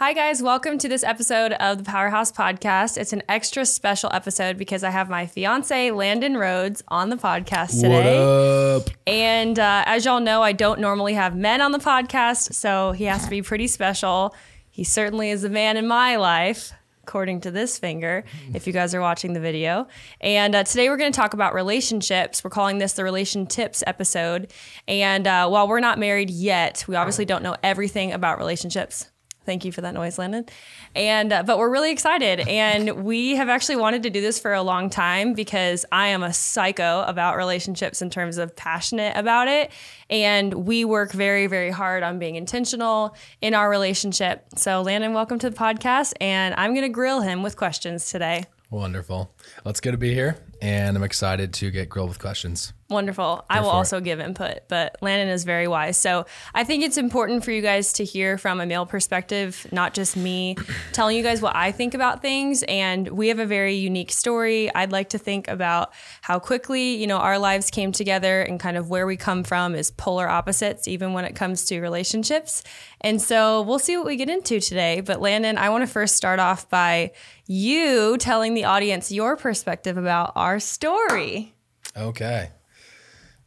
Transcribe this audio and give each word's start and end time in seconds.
Hi, 0.00 0.14
guys. 0.14 0.42
Welcome 0.42 0.78
to 0.78 0.88
this 0.88 1.04
episode 1.04 1.52
of 1.52 1.76
the 1.76 1.84
Powerhouse 1.84 2.32
Podcast. 2.32 2.96
It's 2.96 3.12
an 3.12 3.22
extra 3.28 3.66
special 3.66 4.08
episode 4.14 4.56
because 4.56 4.82
I 4.82 4.88
have 4.88 5.10
my 5.10 5.26
fiance, 5.26 5.90
Landon 5.90 6.38
Rhodes, 6.38 6.82
on 6.88 7.10
the 7.10 7.16
podcast 7.16 7.82
today. 7.82 8.18
What 8.18 8.86
up? 8.86 8.90
And 9.06 9.58
uh, 9.58 9.82
as 9.84 10.06
y'all 10.06 10.20
know, 10.20 10.42
I 10.42 10.52
don't 10.52 10.80
normally 10.80 11.12
have 11.12 11.36
men 11.36 11.60
on 11.60 11.72
the 11.72 11.78
podcast, 11.78 12.54
so 12.54 12.92
he 12.92 13.04
has 13.04 13.24
to 13.24 13.28
be 13.28 13.42
pretty 13.42 13.66
special. 13.66 14.34
He 14.70 14.84
certainly 14.84 15.28
is 15.28 15.44
a 15.44 15.50
man 15.50 15.76
in 15.76 15.86
my 15.86 16.16
life, 16.16 16.72
according 17.02 17.42
to 17.42 17.50
this 17.50 17.78
finger, 17.78 18.24
if 18.54 18.66
you 18.66 18.72
guys 18.72 18.94
are 18.94 19.02
watching 19.02 19.34
the 19.34 19.40
video. 19.40 19.86
And 20.22 20.54
uh, 20.54 20.64
today 20.64 20.88
we're 20.88 20.96
going 20.96 21.12
to 21.12 21.20
talk 21.20 21.34
about 21.34 21.52
relationships. 21.52 22.42
We're 22.42 22.48
calling 22.48 22.78
this 22.78 22.94
the 22.94 23.04
Relation 23.04 23.46
Tips 23.46 23.84
episode. 23.86 24.50
And 24.88 25.26
uh, 25.26 25.50
while 25.50 25.68
we're 25.68 25.80
not 25.80 25.98
married 25.98 26.30
yet, 26.30 26.86
we 26.88 26.96
obviously 26.96 27.26
don't 27.26 27.42
know 27.42 27.56
everything 27.62 28.12
about 28.12 28.38
relationships. 28.38 29.10
Thank 29.46 29.64
you 29.64 29.72
for 29.72 29.80
that 29.80 29.94
noise, 29.94 30.18
Landon. 30.18 30.46
And 30.94 31.32
uh, 31.32 31.42
but 31.42 31.58
we're 31.58 31.70
really 31.70 31.90
excited, 31.90 32.40
and 32.40 33.04
we 33.04 33.36
have 33.36 33.48
actually 33.48 33.76
wanted 33.76 34.02
to 34.02 34.10
do 34.10 34.20
this 34.20 34.38
for 34.38 34.52
a 34.52 34.62
long 34.62 34.90
time 34.90 35.32
because 35.32 35.86
I 35.90 36.08
am 36.08 36.22
a 36.22 36.32
psycho 36.32 37.02
about 37.06 37.36
relationships 37.36 38.02
in 38.02 38.10
terms 38.10 38.36
of 38.36 38.54
passionate 38.54 39.16
about 39.16 39.48
it, 39.48 39.70
and 40.10 40.52
we 40.52 40.84
work 40.84 41.12
very, 41.12 41.46
very 41.46 41.70
hard 41.70 42.02
on 42.02 42.18
being 42.18 42.36
intentional 42.36 43.16
in 43.40 43.54
our 43.54 43.70
relationship. 43.70 44.44
So, 44.56 44.82
Landon, 44.82 45.14
welcome 45.14 45.38
to 45.38 45.48
the 45.48 45.56
podcast, 45.56 46.12
and 46.20 46.54
I'm 46.56 46.74
going 46.74 46.86
to 46.86 46.90
grill 46.90 47.22
him 47.22 47.42
with 47.42 47.56
questions 47.56 48.10
today. 48.10 48.44
Wonderful. 48.70 49.34
Well, 49.64 49.70
it's 49.70 49.80
good 49.80 49.92
to 49.92 49.98
be 49.98 50.12
here, 50.12 50.36
and 50.60 50.96
I'm 50.96 51.02
excited 51.02 51.54
to 51.54 51.70
get 51.70 51.88
grilled 51.88 52.10
with 52.10 52.18
questions. 52.18 52.72
Wonderful. 52.90 53.44
I 53.48 53.60
will 53.60 53.68
for 53.68 53.74
it. 53.74 53.76
also 53.76 54.00
give 54.00 54.18
input, 54.18 54.60
but 54.66 54.96
Landon 55.00 55.28
is 55.28 55.44
very 55.44 55.68
wise. 55.68 55.96
So 55.96 56.26
I 56.54 56.64
think 56.64 56.82
it's 56.82 56.98
important 56.98 57.44
for 57.44 57.52
you 57.52 57.62
guys 57.62 57.92
to 57.94 58.04
hear 58.04 58.36
from 58.36 58.60
a 58.60 58.66
male 58.66 58.84
perspective, 58.84 59.64
not 59.70 59.94
just 59.94 60.16
me 60.16 60.56
telling 60.92 61.16
you 61.16 61.22
guys 61.22 61.40
what 61.40 61.54
I 61.54 61.70
think 61.70 61.94
about 61.94 62.20
things. 62.20 62.64
And 62.64 63.08
we 63.08 63.28
have 63.28 63.38
a 63.38 63.46
very 63.46 63.74
unique 63.76 64.10
story. 64.10 64.74
I'd 64.74 64.90
like 64.90 65.10
to 65.10 65.18
think 65.18 65.46
about 65.46 65.92
how 66.22 66.40
quickly, 66.40 66.96
you 66.96 67.06
know, 67.06 67.18
our 67.18 67.38
lives 67.38 67.70
came 67.70 67.92
together 67.92 68.42
and 68.42 68.58
kind 68.58 68.76
of 68.76 68.90
where 68.90 69.06
we 69.06 69.16
come 69.16 69.44
from 69.44 69.76
is 69.76 69.92
polar 69.92 70.28
opposites, 70.28 70.88
even 70.88 71.12
when 71.12 71.24
it 71.24 71.36
comes 71.36 71.66
to 71.66 71.80
relationships. 71.80 72.64
And 73.00 73.22
so 73.22 73.62
we'll 73.62 73.78
see 73.78 73.96
what 73.96 74.06
we 74.06 74.16
get 74.16 74.28
into 74.28 74.58
today. 74.58 75.00
But 75.00 75.20
Landon, 75.20 75.58
I 75.58 75.68
want 75.68 75.82
to 75.82 75.86
first 75.86 76.16
start 76.16 76.40
off 76.40 76.68
by 76.68 77.12
you 77.46 78.16
telling 78.18 78.54
the 78.54 78.64
audience 78.64 79.12
your 79.12 79.36
perspective 79.36 79.96
about 79.96 80.32
our 80.34 80.58
story. 80.58 81.54
Okay. 81.96 82.50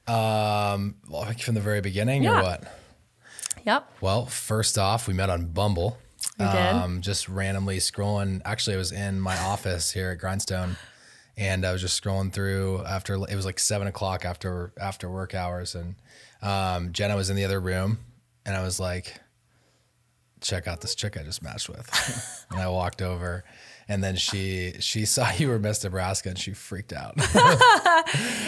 Um, 0.08 0.96
like 1.08 1.40
from 1.40 1.56
the 1.56 1.62
very 1.62 1.82
beginning, 1.82 2.24
Yeah. 2.24 2.40
or 2.40 2.44
what? 2.44 2.64
Yep. 3.66 3.90
Well, 4.02 4.26
first 4.26 4.78
off, 4.78 5.08
we 5.08 5.14
met 5.14 5.30
on 5.30 5.48
Bumble. 5.48 5.98
Did. 6.38 6.48
Um, 6.48 7.02
just 7.02 7.30
randomly 7.30 7.78
scrolling. 7.78 8.42
Actually, 8.44 8.76
I 8.76 8.78
was 8.80 8.92
in 8.92 9.20
my 9.22 9.38
office 9.38 9.92
here 9.92 10.10
at 10.12 10.18
Grindstone, 10.18 10.78
and 11.38 11.64
I 11.66 11.72
was 11.72 11.80
just 11.82 12.02
scrolling 12.02 12.34
through 12.34 12.84
after 12.86 13.14
it 13.16 13.36
was 13.36 13.46
like 13.46 13.60
seven 13.60 13.88
o'clock 13.88 14.26
after 14.26 14.74
after 14.80 15.10
work 15.10 15.36
hours, 15.36 15.76
and 15.76 15.96
um, 16.42 16.92
Jenna 16.92 17.16
was 17.16 17.30
in 17.30 17.36
the 17.36 17.46
other 17.46 17.60
room, 17.62 18.00
and 18.46 18.56
I 18.56 18.64
was 18.64 18.80
like, 18.80 19.22
"Check 20.42 20.68
out 20.68 20.82
this 20.82 20.96
chick 20.96 21.18
I 21.18 21.24
just 21.24 21.42
matched 21.44 21.70
with," 21.70 22.46
and 22.52 22.60
I 22.60 22.68
walked 22.68 23.02
over. 23.02 23.44
And 23.94 24.04
then 24.04 24.16
she 24.16 24.74
she 24.80 25.06
saw 25.06 25.32
you 25.38 25.50
were 25.50 25.60
Miss 25.60 25.84
Nebraska 25.84 26.30
and 26.30 26.38
she 26.40 26.54
freaked 26.54 26.94
out. 26.94 27.14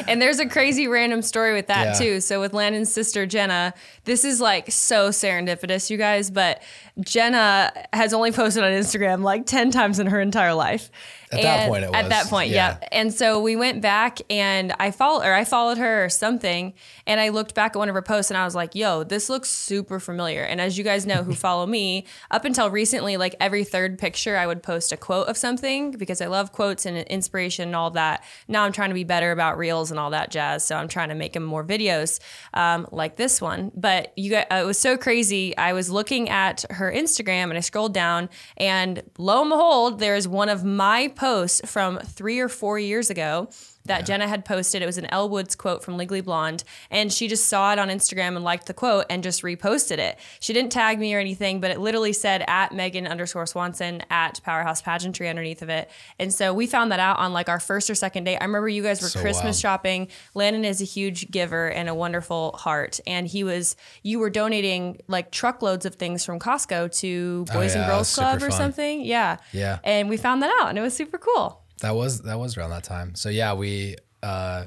And 0.07 0.21
there's 0.21 0.39
a 0.39 0.47
crazy 0.47 0.87
random 0.87 1.21
story 1.21 1.53
with 1.53 1.67
that 1.67 1.85
Yeah. 1.85 1.93
too. 1.93 2.19
So 2.19 2.39
with 2.39 2.53
Landon's 2.53 2.91
sister 2.93 3.25
Jenna, 3.25 3.73
this 4.03 4.23
is 4.23 4.39
like 4.39 4.71
so 4.71 5.09
serendipitous, 5.09 5.89
you 5.89 5.97
guys. 5.97 6.29
But 6.29 6.61
Jenna 6.99 7.71
has 7.93 8.13
only 8.13 8.31
posted 8.31 8.63
on 8.63 8.71
Instagram 8.71 9.23
like 9.23 9.45
ten 9.45 9.71
times 9.71 9.99
in 9.99 10.07
her 10.07 10.19
entire 10.21 10.53
life. 10.53 10.91
At 11.37 11.43
that 11.43 11.69
point 11.69 11.83
it 11.83 11.93
At 11.93 12.09
that 12.09 12.27
point, 12.27 12.49
yeah. 12.49 12.77
yeah. 12.81 12.87
And 12.91 13.13
so 13.13 13.39
we 13.39 13.55
went 13.55 13.81
back 13.81 14.19
and 14.29 14.73
I 14.79 14.91
followed 14.91 15.25
or 15.25 15.33
I 15.33 15.45
followed 15.45 15.77
her 15.77 16.05
or 16.05 16.09
something, 16.09 16.73
and 17.07 17.19
I 17.19 17.29
looked 17.29 17.55
back 17.55 17.75
at 17.75 17.79
one 17.79 17.89
of 17.89 17.95
her 17.95 18.01
posts 18.01 18.31
and 18.31 18.37
I 18.37 18.45
was 18.45 18.55
like, 18.55 18.75
"Yo, 18.75 19.03
this 19.03 19.29
looks 19.29 19.49
super 19.49 19.99
familiar." 19.99 20.43
And 20.43 20.59
as 20.61 20.77
you 20.77 20.83
guys 20.83 21.05
know, 21.05 21.23
who 21.23 21.33
follow 21.33 21.65
me, 21.65 22.05
up 22.31 22.45
until 22.45 22.69
recently, 22.69 23.17
like 23.17 23.35
every 23.39 23.63
third 23.63 23.97
picture, 23.97 24.37
I 24.37 24.47
would 24.47 24.63
post 24.63 24.91
a 24.91 24.97
quote 24.97 25.27
of 25.27 25.37
something 25.37 25.91
because 25.91 26.21
I 26.21 26.27
love 26.27 26.51
quotes 26.51 26.85
and 26.85 26.97
inspiration 26.97 27.69
and 27.69 27.75
all 27.75 27.91
that. 27.91 28.23
Now 28.47 28.63
I'm 28.63 28.71
trying 28.71 28.89
to 28.89 28.95
be 28.95 29.03
better 29.03 29.31
about 29.31 29.57
reels 29.57 29.91
and 29.91 29.99
all 29.99 30.11
that 30.11 30.31
jazz, 30.31 30.65
so 30.65 30.75
I'm 30.75 30.87
trying 30.87 31.09
to 31.09 31.15
make 31.15 31.33
them 31.33 31.43
more 31.43 31.63
videos 31.63 32.19
um, 32.53 32.87
like 32.91 33.15
this 33.17 33.41
one. 33.41 33.71
But 33.75 34.13
you 34.15 34.35
uh, 34.35 34.45
it 34.51 34.65
was 34.65 34.79
so 34.79 34.97
crazy. 34.97 35.55
I 35.57 35.73
was 35.73 35.89
looking 35.89 36.29
at 36.29 36.65
her 36.69 36.91
Instagram 36.91 37.45
and 37.45 37.57
I 37.57 37.61
scrolled 37.61 37.93
down, 37.93 38.29
and 38.57 39.03
lo 39.17 39.41
and 39.41 39.49
behold, 39.49 39.99
there's 39.99 40.27
one 40.27 40.49
of 40.49 40.63
my 40.63 41.07
posts 41.09 41.24
from 41.65 41.97
three 41.99 42.39
or 42.39 42.47
four 42.47 42.77
years 42.77 43.09
ago 43.09 43.49
that 43.85 44.05
Jenna 44.05 44.27
had 44.27 44.45
posted. 44.45 44.81
It 44.81 44.85
was 44.85 44.97
an 44.97 45.05
Elle 45.07 45.29
Woods 45.29 45.55
quote 45.55 45.83
from 45.83 45.97
Legally 45.97 46.21
Blonde, 46.21 46.63
and 46.91 47.11
she 47.11 47.27
just 47.27 47.47
saw 47.47 47.71
it 47.71 47.79
on 47.79 47.89
Instagram 47.89 48.35
and 48.35 48.43
liked 48.43 48.65
the 48.67 48.73
quote 48.73 49.05
and 49.09 49.23
just 49.23 49.41
reposted 49.43 49.97
it. 49.99 50.17
She 50.39 50.53
didn't 50.53 50.71
tag 50.71 50.99
me 50.99 51.13
or 51.15 51.19
anything, 51.19 51.61
but 51.61 51.71
it 51.71 51.79
literally 51.79 52.13
said 52.13 52.43
at 52.47 52.73
Megan 52.73 53.07
underscore 53.07 53.45
Swanson 53.45 54.01
at 54.09 54.41
Powerhouse 54.43 54.81
Pageantry 54.81 55.29
underneath 55.29 55.61
of 55.61 55.69
it. 55.69 55.89
And 56.19 56.33
so 56.33 56.53
we 56.53 56.67
found 56.67 56.91
that 56.91 56.99
out 56.99 57.19
on 57.19 57.33
like 57.33 57.49
our 57.49 57.59
first 57.59 57.89
or 57.89 57.95
second 57.95 58.23
date. 58.25 58.37
I 58.37 58.45
remember 58.45 58.69
you 58.69 58.83
guys 58.83 59.01
were 59.01 59.07
So 59.07 59.21
Christmas 59.21 59.43
wild. 59.45 59.55
shopping. 59.57 60.07
Landon 60.33 60.65
is 60.65 60.81
a 60.81 60.85
huge 60.85 61.29
giver 61.31 61.67
and 61.69 61.87
a 61.89 61.93
wonderful 61.95 62.53
heart, 62.53 62.99
and 63.07 63.27
he 63.27 63.43
was 63.43 63.75
you 64.03 64.19
were 64.19 64.29
donating 64.29 64.99
like 65.07 65.31
truckloads 65.31 65.85
of 65.85 65.95
things 65.95 66.25
from 66.25 66.39
Costco 66.39 66.97
to 66.99 67.45
oh, 67.49 67.53
Boys 67.53 67.75
Oh, 67.75 67.79
yeah, 67.79 67.83
and 67.85 67.91
Girls 67.91 68.13
Club 68.15 68.37
or 68.37 68.49
fun. 68.49 68.51
something. 68.51 69.01
Yeah. 69.05 69.37
Yeah. 69.51 69.79
And 69.83 70.09
we 70.09 70.17
found 70.17 70.41
that 70.43 70.51
out, 70.61 70.69
and 70.69 70.77
it 70.77 70.81
was 70.81 70.95
super 70.95 71.17
cool. 71.17 71.61
That 71.81 71.95
was 71.95 72.21
that 72.21 72.39
was 72.39 72.57
around 72.57 72.71
that 72.71 72.83
time. 72.83 73.15
So 73.15 73.29
yeah, 73.29 73.53
we 73.53 73.95
uh 74.23 74.65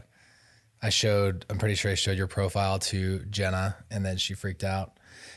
I 0.83 0.91
showed 0.91 1.45
I'm 1.51 1.59
pretty 1.59 1.75
sure 1.75 1.91
I 1.91 1.95
showed 1.95 2.17
your 2.17 2.27
profile 2.27 2.79
to 2.79 3.21
Jenna 3.31 3.77
and 3.91 4.05
then 4.05 4.17
she 4.17 4.35
freaked 4.35 4.65
out. 4.65 4.93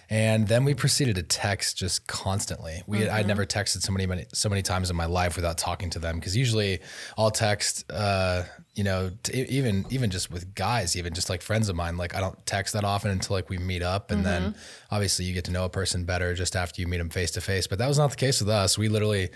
And 0.10 0.46
then 0.46 0.66
we 0.66 0.74
proceeded 0.74 1.16
to 1.16 1.24
text 1.24 1.78
just 1.78 2.06
constantly. 2.06 2.84
We 2.86 3.08
I'd 3.08 3.28
never 3.28 3.46
texted 3.46 3.82
so 3.82 3.94
many, 3.94 4.06
many 4.06 4.26
so 4.34 4.50
many 4.50 4.62
times 4.62 4.90
in 4.90 4.96
my 4.98 5.06
life 5.06 5.38
without 5.38 5.58
talking 5.58 5.90
to 5.92 6.00
them 6.00 6.18
because 6.18 6.36
usually 6.36 6.82
I'll 7.18 7.32
text 7.32 7.90
uh 7.90 8.44
you 8.76 8.84
know 8.84 9.12
t- 9.24 9.44
even 9.44 9.86
even 9.90 10.10
just 10.10 10.30
with 10.30 10.54
guys 10.54 10.98
even 10.98 11.14
just 11.14 11.30
like 11.30 11.42
friends 11.42 11.70
of 11.70 11.78
mine 11.78 11.96
like 11.98 12.14
I 12.14 12.20
don't 12.20 12.46
text 12.46 12.74
that 12.74 12.84
often 12.84 13.10
until 13.12 13.36
like 13.38 13.50
we 13.50 13.58
meet 13.58 13.82
up 13.82 14.12
and 14.12 14.26
then 14.26 14.56
obviously 14.92 15.26
you 15.26 15.34
get 15.34 15.46
to 15.46 15.52
know 15.52 15.66
a 15.66 15.70
person 15.70 16.04
better 16.04 16.34
just 16.34 16.56
after 16.56 16.82
you 16.82 16.88
meet 16.88 16.98
them 16.98 17.10
face 17.10 17.32
to 17.32 17.42
face 17.42 17.68
but 17.68 17.80
that 17.80 17.88
was 17.88 17.98
not 17.98 18.12
the 18.12 18.18
case 18.18 18.40
with 18.42 18.50
us 18.50 18.78
we 18.78 18.88
literally 18.90 19.30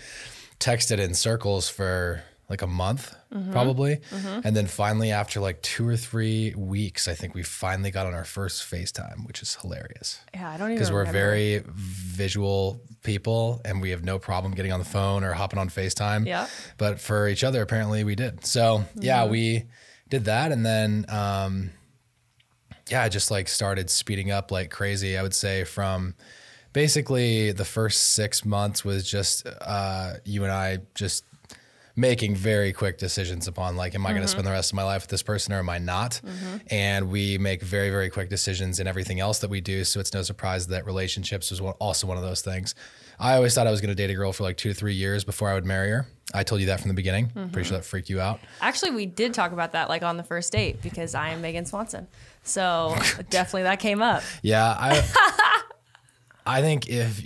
texted 0.60 1.00
in 1.00 1.14
circles 1.14 1.70
for 1.70 2.24
like 2.50 2.62
a 2.62 2.68
month 2.68 3.16
mm-hmm. 3.34 3.52
probably. 3.52 3.98
Mm-hmm. 3.98 4.42
And 4.44 4.56
then 4.56 4.68
finally 4.68 5.12
after 5.12 5.40
like 5.40 5.62
two 5.62 5.88
or 5.88 5.98
three 5.98 6.54
weeks 6.56 7.08
i 7.08 7.14
think 7.14 7.34
we 7.34 7.44
finally 7.44 7.92
got 7.92 8.06
on 8.06 8.14
our 8.14 8.24
first 8.24 8.70
facetime 8.70 9.26
which 9.26 9.42
is 9.42 9.56
hilarious. 9.56 10.20
Yeah, 10.34 10.52
I 10.52 10.58
don't 10.58 10.70
even 10.70 10.78
because 10.78 10.92
we're 10.92 11.06
very 11.06 11.64
visual 11.68 12.82
people 13.04 13.62
and 13.66 13.82
we 13.82 13.92
have 13.92 14.04
no 14.04 14.20
problem 14.20 14.54
getting 14.54 14.72
on 14.72 14.80
the 14.80 14.86
phone 14.86 15.24
or 15.24 15.34
hopping 15.34 15.60
on 15.60 15.70
facetime. 15.70 16.26
Yeah. 16.26 16.48
but 16.78 17.00
for 17.00 17.28
each 17.28 17.44
other 17.44 17.62
apparently 17.62 18.04
we 18.04 18.16
did. 18.16 18.46
So 18.46 18.86
yeah 18.96 19.22
mm-hmm. 19.22 19.32
we 19.32 19.64
did 20.10 20.26
that. 20.26 20.52
And 20.52 20.66
then 20.66 21.06
um 21.10 21.72
yeah 22.90 23.02
i 23.02 23.10
just 23.10 23.32
like 23.32 23.48
started 23.48 23.90
speeding 23.90 24.30
up 24.30 24.52
like 24.52 24.70
crazy 24.70 25.18
i 25.18 25.24
would 25.24 25.34
say 25.34 25.64
from 25.64 26.14
basically 26.76 27.54
the 27.54 27.64
first 27.64 28.16
six 28.16 28.44
months 28.44 28.84
was 28.84 29.10
just 29.10 29.48
uh 29.62 30.16
you 30.26 30.44
and 30.44 30.52
i 30.52 30.78
just 30.94 31.24
making 31.96 32.36
very 32.36 32.74
quick 32.74 32.98
decisions 32.98 33.48
upon 33.48 33.78
like 33.78 33.96
am 33.96 34.06
i 34.06 34.10
going 34.10 34.16
to 34.16 34.26
mm-hmm. 34.28 34.32
spend 34.32 34.46
the 34.46 34.52
rest 34.52 34.74
of 34.74 34.76
my 34.76 34.84
life 34.84 35.04
with 35.04 35.10
this 35.10 35.24
person 35.24 35.54
or 35.54 35.60
am 35.60 35.70
i 35.70 35.78
not? 35.78 36.20
Mm-hmm. 36.22 36.58
And 36.70 37.10
we 37.10 37.38
make 37.38 37.62
very 37.62 37.90
very 37.90 38.10
quick 38.10 38.30
decisions 38.30 38.82
in 38.82 38.88
everything 38.88 39.22
else 39.22 39.40
that 39.40 39.50
we 39.50 39.62
do 39.62 39.86
so 39.86 40.02
it's 40.02 40.14
no 40.14 40.22
surprise 40.22 40.68
that 40.68 40.86
relationships 40.86 41.50
was 41.50 41.62
one, 41.62 41.76
also 41.80 42.08
one 42.08 42.18
of 42.18 42.24
those 42.24 42.42
things. 42.42 42.76
I 43.18 43.38
always 43.38 43.56
thought 43.56 43.68
i 43.68 43.72
was 43.72 43.80
going 43.80 43.96
to 43.96 43.96
date 43.96 44.10
a 44.10 44.14
girl 44.14 44.34
for 44.34 44.44
like 44.44 44.58
two 44.58 44.74
to 44.74 44.76
three 44.76 44.96
years 44.96 45.24
before 45.24 45.50
i 45.50 45.54
would 45.54 45.66
marry 45.66 45.92
her. 45.92 46.08
I 46.34 46.44
told 46.44 46.60
you 46.60 46.68
that 46.68 46.82
from 46.82 46.90
the 46.90 46.96
beginning. 46.96 47.28
Mm-hmm. 47.28 47.52
Pretty 47.52 47.70
sure 47.70 47.78
that 47.78 47.86
freaked 47.86 48.10
you 48.10 48.20
out. 48.20 48.42
Actually, 48.60 48.92
we 48.92 49.06
did 49.06 49.34
talk 49.34 49.54
about 49.54 49.72
that 49.72 49.88
like 49.88 50.04
on 50.04 50.18
the 50.18 50.24
first 50.24 50.52
date 50.52 50.82
because 50.82 51.16
I 51.16 51.30
am 51.30 51.42
Megan 51.42 51.66
Swanson. 51.66 52.08
So 52.44 52.94
definitely 53.30 53.64
that 53.64 53.80
came 53.80 54.02
up. 54.02 54.24
Yeah, 54.42 54.76
I 54.78 55.62
I 56.46 56.62
think 56.62 56.88
if 56.88 57.24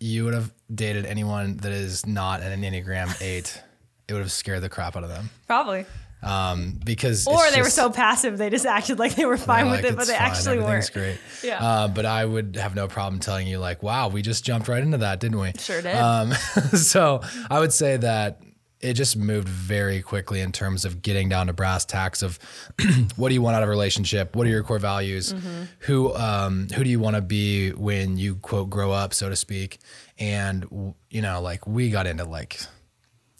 you 0.00 0.24
would 0.24 0.34
have 0.34 0.52
dated 0.72 1.06
anyone 1.06 1.56
that 1.58 1.72
is 1.72 2.06
not 2.06 2.42
an 2.42 2.60
Enneagram 2.60 3.20
8, 3.20 3.62
it 4.08 4.12
would 4.12 4.20
have 4.20 4.32
scared 4.32 4.62
the 4.62 4.68
crap 4.68 4.96
out 4.96 5.04
of 5.04 5.08
them. 5.10 5.30
Probably. 5.46 5.86
Um, 6.20 6.80
because 6.84 7.28
Or 7.28 7.48
they 7.52 7.62
were 7.62 7.70
so 7.70 7.90
passive 7.90 8.38
they 8.38 8.50
just 8.50 8.66
acted 8.66 8.98
like 8.98 9.14
they 9.14 9.24
were 9.24 9.36
fine 9.36 9.70
with 9.70 9.84
like, 9.84 9.92
it, 9.92 9.96
but 9.96 10.08
they 10.08 10.14
fine, 10.14 10.22
actually 10.22 10.58
weren't. 10.58 10.90
great. 10.92 11.18
Yeah. 11.44 11.62
Uh, 11.64 11.88
but 11.88 12.06
I 12.06 12.24
would 12.24 12.56
have 12.56 12.74
no 12.74 12.88
problem 12.88 13.20
telling 13.20 13.46
you 13.46 13.60
like, 13.60 13.84
wow, 13.84 14.08
we 14.08 14.20
just 14.22 14.44
jumped 14.44 14.66
right 14.66 14.82
into 14.82 14.98
that, 14.98 15.20
didn't 15.20 15.38
we? 15.38 15.52
Sure 15.58 15.80
did. 15.80 15.94
Um, 15.94 16.32
so 16.74 17.20
I 17.48 17.60
would 17.60 17.72
say 17.72 17.98
that 17.98 18.42
it 18.80 18.94
just 18.94 19.16
moved 19.16 19.48
very 19.48 20.02
quickly 20.02 20.40
in 20.40 20.52
terms 20.52 20.84
of 20.84 21.02
getting 21.02 21.28
down 21.28 21.48
to 21.48 21.52
brass 21.52 21.84
tacks 21.84 22.22
of 22.22 22.38
what 23.16 23.28
do 23.28 23.34
you 23.34 23.42
want 23.42 23.56
out 23.56 23.62
of 23.62 23.68
a 23.68 23.70
relationship? 23.70 24.36
What 24.36 24.46
are 24.46 24.50
your 24.50 24.62
core 24.62 24.78
values? 24.78 25.34
Who 25.80 26.14
um, 26.14 26.68
who 26.74 26.84
do 26.84 26.90
you 26.90 27.00
want 27.00 27.16
to 27.16 27.22
be 27.22 27.70
when 27.70 28.16
you 28.16 28.36
quote 28.36 28.70
grow 28.70 28.92
up, 28.92 29.14
so 29.14 29.28
to 29.28 29.36
speak? 29.36 29.78
And 30.18 30.94
you 31.10 31.22
know, 31.22 31.40
like 31.40 31.66
we 31.66 31.90
got 31.90 32.06
into 32.06 32.24
like, 32.24 32.60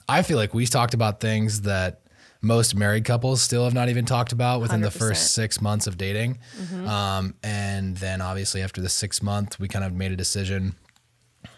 I 0.09 0.23
feel 0.23 0.39
like 0.39 0.55
we 0.55 0.67
talked 0.67 0.95
about 0.95 1.21
things 1.21 1.63
that 1.63 2.01
most 2.41 2.75
married 2.75 3.05
couples 3.05 3.43
still 3.43 3.65
have 3.65 3.75
not 3.75 3.89
even 3.89 4.05
talked 4.05 4.33
about 4.33 4.61
within 4.61 4.81
the 4.81 4.91
100%. 4.91 4.99
first 4.99 5.35
six 5.35 5.61
months 5.61 5.89
of 5.89 5.99
dating. 5.99 6.39
Um, 6.87 7.35
and 7.43 7.97
then 7.97 8.21
obviously 8.21 8.63
after 8.63 8.81
the 8.81 8.89
six 8.89 9.23
month, 9.23 9.59
we 9.59 9.67
kind 9.67 9.85
of 9.85 9.93
made 9.93 10.13
a 10.13 10.17
decision 10.17 10.77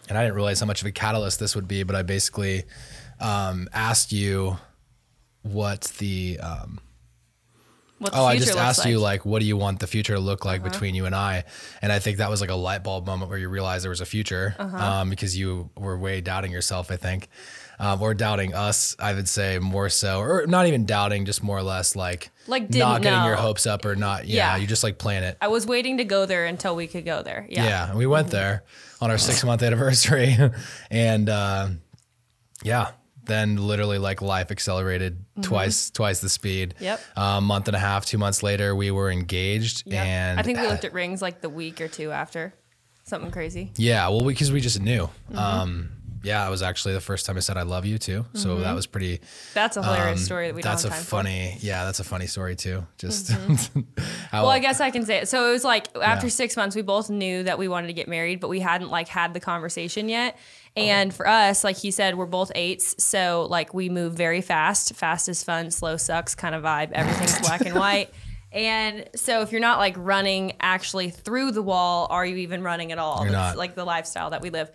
and 0.08 0.18
I 0.18 0.22
didn't 0.24 0.34
realize 0.34 0.58
how 0.60 0.66
much 0.66 0.80
of 0.82 0.88
a 0.88 0.92
catalyst 0.92 1.38
this 1.38 1.54
would 1.54 1.68
be, 1.68 1.84
but 1.84 1.94
I 1.94 2.02
basically 2.02 2.64
um, 3.20 3.68
asked 3.72 4.12
you 4.12 4.56
what 5.42 5.82
the 5.98 6.38
um, 6.42 6.80
What 7.98 8.12
the 8.12 8.18
oh 8.18 8.24
I 8.24 8.36
just 8.38 8.56
asked 8.56 8.84
you 8.86 8.98
like 8.98 9.24
what 9.24 9.40
do 9.40 9.46
you 9.46 9.56
want 9.56 9.80
the 9.80 9.86
future 9.86 10.14
to 10.14 10.20
look 10.20 10.44
like 10.44 10.62
between 10.62 10.94
you 10.94 11.06
and 11.06 11.14
I, 11.14 11.44
and 11.82 11.90
I 11.92 11.98
think 11.98 12.18
that 12.18 12.30
was 12.30 12.40
like 12.40 12.50
a 12.50 12.54
light 12.54 12.82
bulb 12.82 13.06
moment 13.06 13.30
where 13.30 13.38
you 13.38 13.48
realized 13.48 13.84
there 13.84 13.90
was 13.90 14.00
a 14.00 14.06
future 14.06 14.54
um, 14.58 15.10
because 15.10 15.36
you 15.36 15.70
were 15.76 15.96
way 15.98 16.20
doubting 16.20 16.52
yourself, 16.52 16.90
I 16.90 16.96
think, 16.96 17.28
um, 17.78 18.02
or 18.02 18.12
doubting 18.14 18.54
us, 18.54 18.94
I 18.98 19.14
would 19.14 19.28
say 19.28 19.58
more 19.58 19.88
so, 19.88 20.20
or 20.20 20.46
not 20.46 20.66
even 20.66 20.84
doubting, 20.84 21.24
just 21.24 21.42
more 21.42 21.56
or 21.56 21.62
less 21.62 21.96
like 21.96 22.30
Like, 22.46 22.68
not 22.74 23.00
getting 23.02 23.24
your 23.24 23.36
hopes 23.36 23.66
up 23.66 23.84
or 23.86 23.96
not. 23.96 24.26
Yeah, 24.26 24.54
Yeah. 24.54 24.56
you 24.56 24.66
just 24.66 24.82
like 24.82 24.98
plan 24.98 25.22
it. 25.24 25.36
I 25.40 25.48
was 25.48 25.66
waiting 25.66 25.96
to 25.98 26.04
go 26.04 26.26
there 26.26 26.44
until 26.46 26.76
we 26.76 26.86
could 26.86 27.04
go 27.06 27.22
there. 27.22 27.46
Yeah. 27.48 27.64
Yeah, 27.64 27.88
and 27.90 27.98
we 27.98 28.06
went 28.06 28.28
there 28.28 28.64
on 29.00 29.10
our 29.10 29.18
six 29.18 29.42
month 29.44 29.62
anniversary, 29.62 30.36
and 30.90 31.28
uh, 31.30 31.68
yeah, 32.62 32.90
then 33.24 33.56
literally 33.56 33.98
like 33.98 34.22
life 34.22 34.50
accelerated 34.50 35.24
twice 35.42 35.90
twice 35.90 36.20
the 36.20 36.28
speed. 36.28 36.74
Mm-hmm. 36.76 36.84
Yep. 36.84 37.00
A 37.16 37.40
month 37.40 37.68
and 37.68 37.76
a 37.76 37.80
half, 37.80 38.06
two 38.06 38.18
months 38.18 38.42
later, 38.42 38.74
we 38.74 38.90
were 38.90 39.10
engaged, 39.10 39.84
Yep. 39.86 40.06
and 40.06 40.40
I 40.40 40.42
think 40.42 40.58
we 40.58 40.66
looked 40.66 40.84
at 40.84 40.92
rings 40.92 41.20
like 41.22 41.40
the 41.40 41.48
week 41.50 41.80
or 41.80 41.88
two 41.88 42.10
after. 42.12 42.52
Something 43.04 43.30
crazy. 43.32 43.72
yeah, 43.76 44.08
well, 44.08 44.24
because 44.24 44.52
we, 44.52 44.60
just 44.60 44.80
knew. 44.80 45.08
Mm-hmm. 45.32 45.38
Um, 45.38 45.90
yeah, 46.22 46.46
it 46.46 46.50
was 46.50 46.62
actually 46.62 46.94
the 46.94 47.00
first 47.00 47.24
time 47.26 47.36
I 47.36 47.40
said 47.40 47.56
I 47.56 47.62
love 47.62 47.86
you 47.86 47.96
too. 47.98 48.26
So 48.34 48.58
that 48.60 48.74
was 48.74 48.86
pretty. 48.86 49.20
That's 49.54 49.76
a 49.78 49.82
hilarious 49.82 50.20
um, 50.20 50.24
story 50.26 50.46
that 50.48 50.54
we 50.54 50.60
That's 50.62 50.84
a 50.84 50.90
time 50.90 50.98
for. 50.98 51.04
funny. 51.04 51.56
Yeah, 51.60 51.84
that's 51.86 51.98
a 51.98 52.04
funny 52.04 52.26
story 52.26 52.56
too. 52.56 52.86
Just. 52.98 53.30
how, 54.30 54.42
Well, 54.42 54.48
I 54.50 54.58
guess 54.58 54.80
I 54.80 54.90
can 54.90 55.06
say 55.06 55.18
it. 55.18 55.28
So 55.28 55.48
it 55.48 55.52
was 55.52 55.64
like 55.64 55.88
after 55.96 56.26
Yeah. 56.26 56.30
six 56.30 56.56
months, 56.58 56.76
we 56.76 56.82
both 56.82 57.08
knew 57.10 57.42
that 57.44 57.58
we 57.58 57.68
wanted 57.68 57.86
to 57.88 57.94
get 57.94 58.06
married, 58.06 58.38
but 58.38 58.48
we 58.48 58.60
hadn't 58.60 58.90
like 58.90 59.08
had 59.08 59.32
the 59.34 59.40
conversation 59.40 60.08
yet. 60.08 60.36
Oh. 60.76 60.80
And 60.80 61.12
for 61.12 61.26
us, 61.26 61.64
like 61.64 61.76
he 61.76 61.90
said, 61.90 62.16
we're 62.16 62.26
both 62.26 62.52
eights, 62.54 63.02
so 63.02 63.46
like 63.50 63.74
we 63.74 63.88
move 63.88 64.14
very 64.14 64.40
fast. 64.40 64.94
Fast 64.94 65.28
is 65.28 65.42
fun, 65.42 65.70
slow 65.70 65.96
sucks 65.96 66.34
kind 66.34 66.54
of 66.54 66.62
vibe. 66.62 66.92
Everything's 66.92 67.38
black 67.46 67.62
and 67.62 67.74
white. 67.74 68.10
And 68.52 69.08
so 69.14 69.42
if 69.42 69.52
you're 69.52 69.60
not 69.60 69.78
like 69.78 69.94
running 69.96 70.54
actually 70.60 71.10
through 71.10 71.52
the 71.52 71.62
wall, 71.62 72.08
are 72.10 72.26
you 72.26 72.36
even 72.38 72.62
running 72.62 72.90
at 72.92 72.98
all? 72.98 73.22
You're 73.22 73.32
That's 73.32 73.54
not. 73.54 73.58
like 73.58 73.74
the 73.74 73.84
lifestyle 73.84 74.30
that 74.30 74.42
we 74.42 74.50
live. 74.50 74.70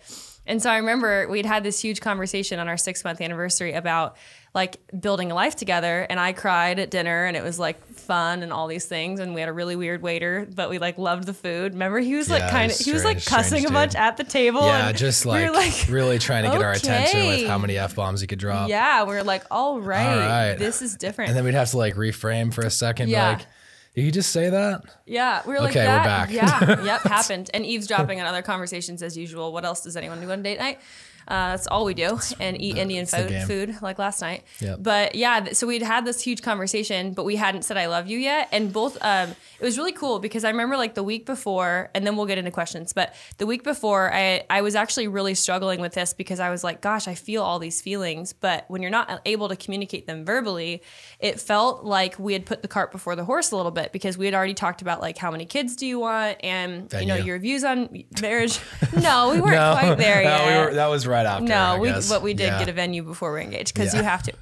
And 0.46 0.62
so 0.62 0.70
I 0.70 0.76
remember 0.78 1.28
we'd 1.28 1.44
had 1.44 1.62
this 1.64 1.80
huge 1.80 2.00
conversation 2.00 2.58
on 2.58 2.68
our 2.68 2.76
six 2.76 3.04
month 3.04 3.20
anniversary 3.20 3.72
about 3.72 4.16
like 4.56 4.78
building 4.98 5.30
a 5.30 5.34
life 5.34 5.54
together. 5.54 6.06
And 6.08 6.18
I 6.18 6.32
cried 6.32 6.78
at 6.78 6.90
dinner 6.90 7.26
and 7.26 7.36
it 7.36 7.42
was 7.44 7.58
like 7.58 7.84
fun 7.88 8.42
and 8.42 8.52
all 8.52 8.66
these 8.68 8.86
things. 8.86 9.20
And 9.20 9.34
we 9.34 9.40
had 9.40 9.50
a 9.50 9.52
really 9.52 9.76
weird 9.76 10.00
waiter, 10.00 10.48
but 10.52 10.70
we 10.70 10.78
like 10.78 10.96
loved 10.96 11.24
the 11.26 11.34
food. 11.34 11.74
Remember, 11.74 11.98
he 12.00 12.14
was 12.14 12.30
like 12.30 12.40
Yeah, 12.40 12.50
kind 12.50 12.72
of, 12.72 12.78
he 12.78 12.90
was 12.92 13.04
like 13.04 13.22
cussing 13.24 13.58
strange 13.58 13.66
a 13.66 13.72
bunch 13.72 13.94
at 13.94 14.16
the 14.16 14.24
table. 14.24 14.62
yeah, 14.62 14.88
and 14.88 14.96
just 14.96 15.26
we 15.26 15.32
like, 15.32 15.46
were 15.50 15.54
like, 15.54 15.86
really 15.90 16.18
trying 16.18 16.44
to 16.44 16.50
get 16.50 16.62
our 16.62 16.72
attention 16.72 17.26
with 17.26 17.46
how 17.46 17.58
many 17.58 17.76
f 17.76 17.94
bombs 17.94 18.22
he 18.22 18.26
could 18.26 18.38
drop. 18.38 18.68
yeah, 18.70 19.04
we 19.04 19.14
were 19.14 19.22
like, 19.22 19.44
all 19.50 19.78
right, 19.78 20.14
All 20.14 20.18
right. 20.20 20.54
this 20.58 20.80
is 20.80 20.96
different. 20.96 21.28
And 21.28 21.36
then 21.36 21.44
we'd 21.44 21.54
have 21.54 21.70
to 21.72 21.76
like 21.76 21.94
reframe 21.94 22.52
for 22.52 22.62
a 22.62 22.70
second. 22.70 23.10
Yeah. 23.10 23.28
Like, 23.32 23.46
did 23.94 24.04
you 24.04 24.10
just 24.10 24.30
say 24.32 24.48
that? 24.50 24.82
Yeah, 25.06 25.42
we 25.46 25.52
were 25.52 25.60
like 25.60 25.70
Okay, 25.76 25.86
we're 25.86 26.02
back. 26.02 26.30
Yeah, 26.30 26.82
yep, 26.82 27.00
happened. 27.04 27.50
And 27.54 27.64
eavesdropping 27.66 28.20
on 28.20 28.26
other 28.26 28.42
conversations 28.42 29.02
as 29.02 29.16
usual. 29.18 29.52
What 29.52 29.64
else 29.66 29.82
does 29.82 29.96
anyone 29.96 30.20
do 30.20 30.30
on 30.30 30.42
date 30.42 30.58
night? 30.58 30.80
Uh, 31.28 31.50
that's 31.50 31.66
all 31.66 31.84
we 31.84 31.94
do, 31.94 32.18
and 32.38 32.60
eat 32.60 32.76
Indian 32.76 33.06
food, 33.06 33.32
food 33.46 33.76
like 33.82 33.98
last 33.98 34.20
night. 34.20 34.44
Yep. 34.60 34.78
But 34.80 35.14
yeah, 35.14 35.52
so 35.52 35.66
we'd 35.66 35.82
had 35.82 36.04
this 36.04 36.20
huge 36.20 36.42
conversation, 36.42 37.12
but 37.12 37.24
we 37.24 37.36
hadn't 37.36 37.62
said 37.62 37.76
"I 37.76 37.86
love 37.86 38.06
you" 38.06 38.18
yet. 38.18 38.48
And 38.52 38.72
both, 38.72 38.96
um, 39.02 39.30
it 39.58 39.64
was 39.64 39.76
really 39.76 39.92
cool 39.92 40.18
because 40.20 40.44
I 40.44 40.50
remember 40.50 40.76
like 40.76 40.94
the 40.94 41.02
week 41.02 41.26
before, 41.26 41.90
and 41.94 42.06
then 42.06 42.16
we'll 42.16 42.26
get 42.26 42.38
into 42.38 42.50
questions. 42.50 42.92
But 42.92 43.14
the 43.38 43.46
week 43.46 43.64
before, 43.64 44.12
I 44.12 44.44
I 44.48 44.62
was 44.62 44.76
actually 44.76 45.08
really 45.08 45.34
struggling 45.34 45.80
with 45.80 45.94
this 45.94 46.14
because 46.14 46.38
I 46.38 46.50
was 46.50 46.62
like, 46.62 46.80
"Gosh, 46.80 47.08
I 47.08 47.14
feel 47.14 47.42
all 47.42 47.58
these 47.58 47.80
feelings," 47.80 48.32
but 48.32 48.64
when 48.68 48.80
you're 48.80 48.90
not 48.90 49.20
able 49.24 49.48
to 49.48 49.56
communicate 49.56 50.06
them 50.06 50.24
verbally, 50.24 50.82
it 51.18 51.40
felt 51.40 51.84
like 51.84 52.18
we 52.18 52.34
had 52.34 52.46
put 52.46 52.62
the 52.62 52.68
cart 52.68 52.92
before 52.92 53.16
the 53.16 53.24
horse 53.24 53.50
a 53.50 53.56
little 53.56 53.72
bit 53.72 53.92
because 53.92 54.16
we 54.16 54.26
had 54.26 54.34
already 54.34 54.54
talked 54.54 54.82
about 54.82 55.00
like 55.00 55.18
how 55.18 55.30
many 55.30 55.44
kids 55.44 55.74
do 55.74 55.86
you 55.86 55.98
want 55.98 56.36
and 56.44 56.92
you 57.00 57.06
know 57.06 57.16
your 57.16 57.38
views 57.38 57.64
on 57.64 58.04
marriage. 58.20 58.60
no, 58.96 59.30
we 59.32 59.40
weren't 59.40 59.78
quite 59.78 59.96
there 59.96 60.16
no, 60.22 60.28
yet. 60.28 60.46
we 60.46 60.66
were, 60.66 60.74
that 60.74 60.86
was 60.86 61.06
right 61.06 61.15
after. 61.24 61.44
no, 61.46 61.78
we 61.78 61.90
but 62.08 62.20
we 62.20 62.34
did 62.34 62.48
Yeah. 62.48 62.58
get 62.58 62.68
a 62.68 62.72
venue 62.72 63.02
before 63.02 63.30
we're 63.30 63.40
engaged 63.40 63.72
because 63.72 63.94
Yeah. 63.94 64.00
you 64.00 64.04
have 64.04 64.22
to. 64.24 64.32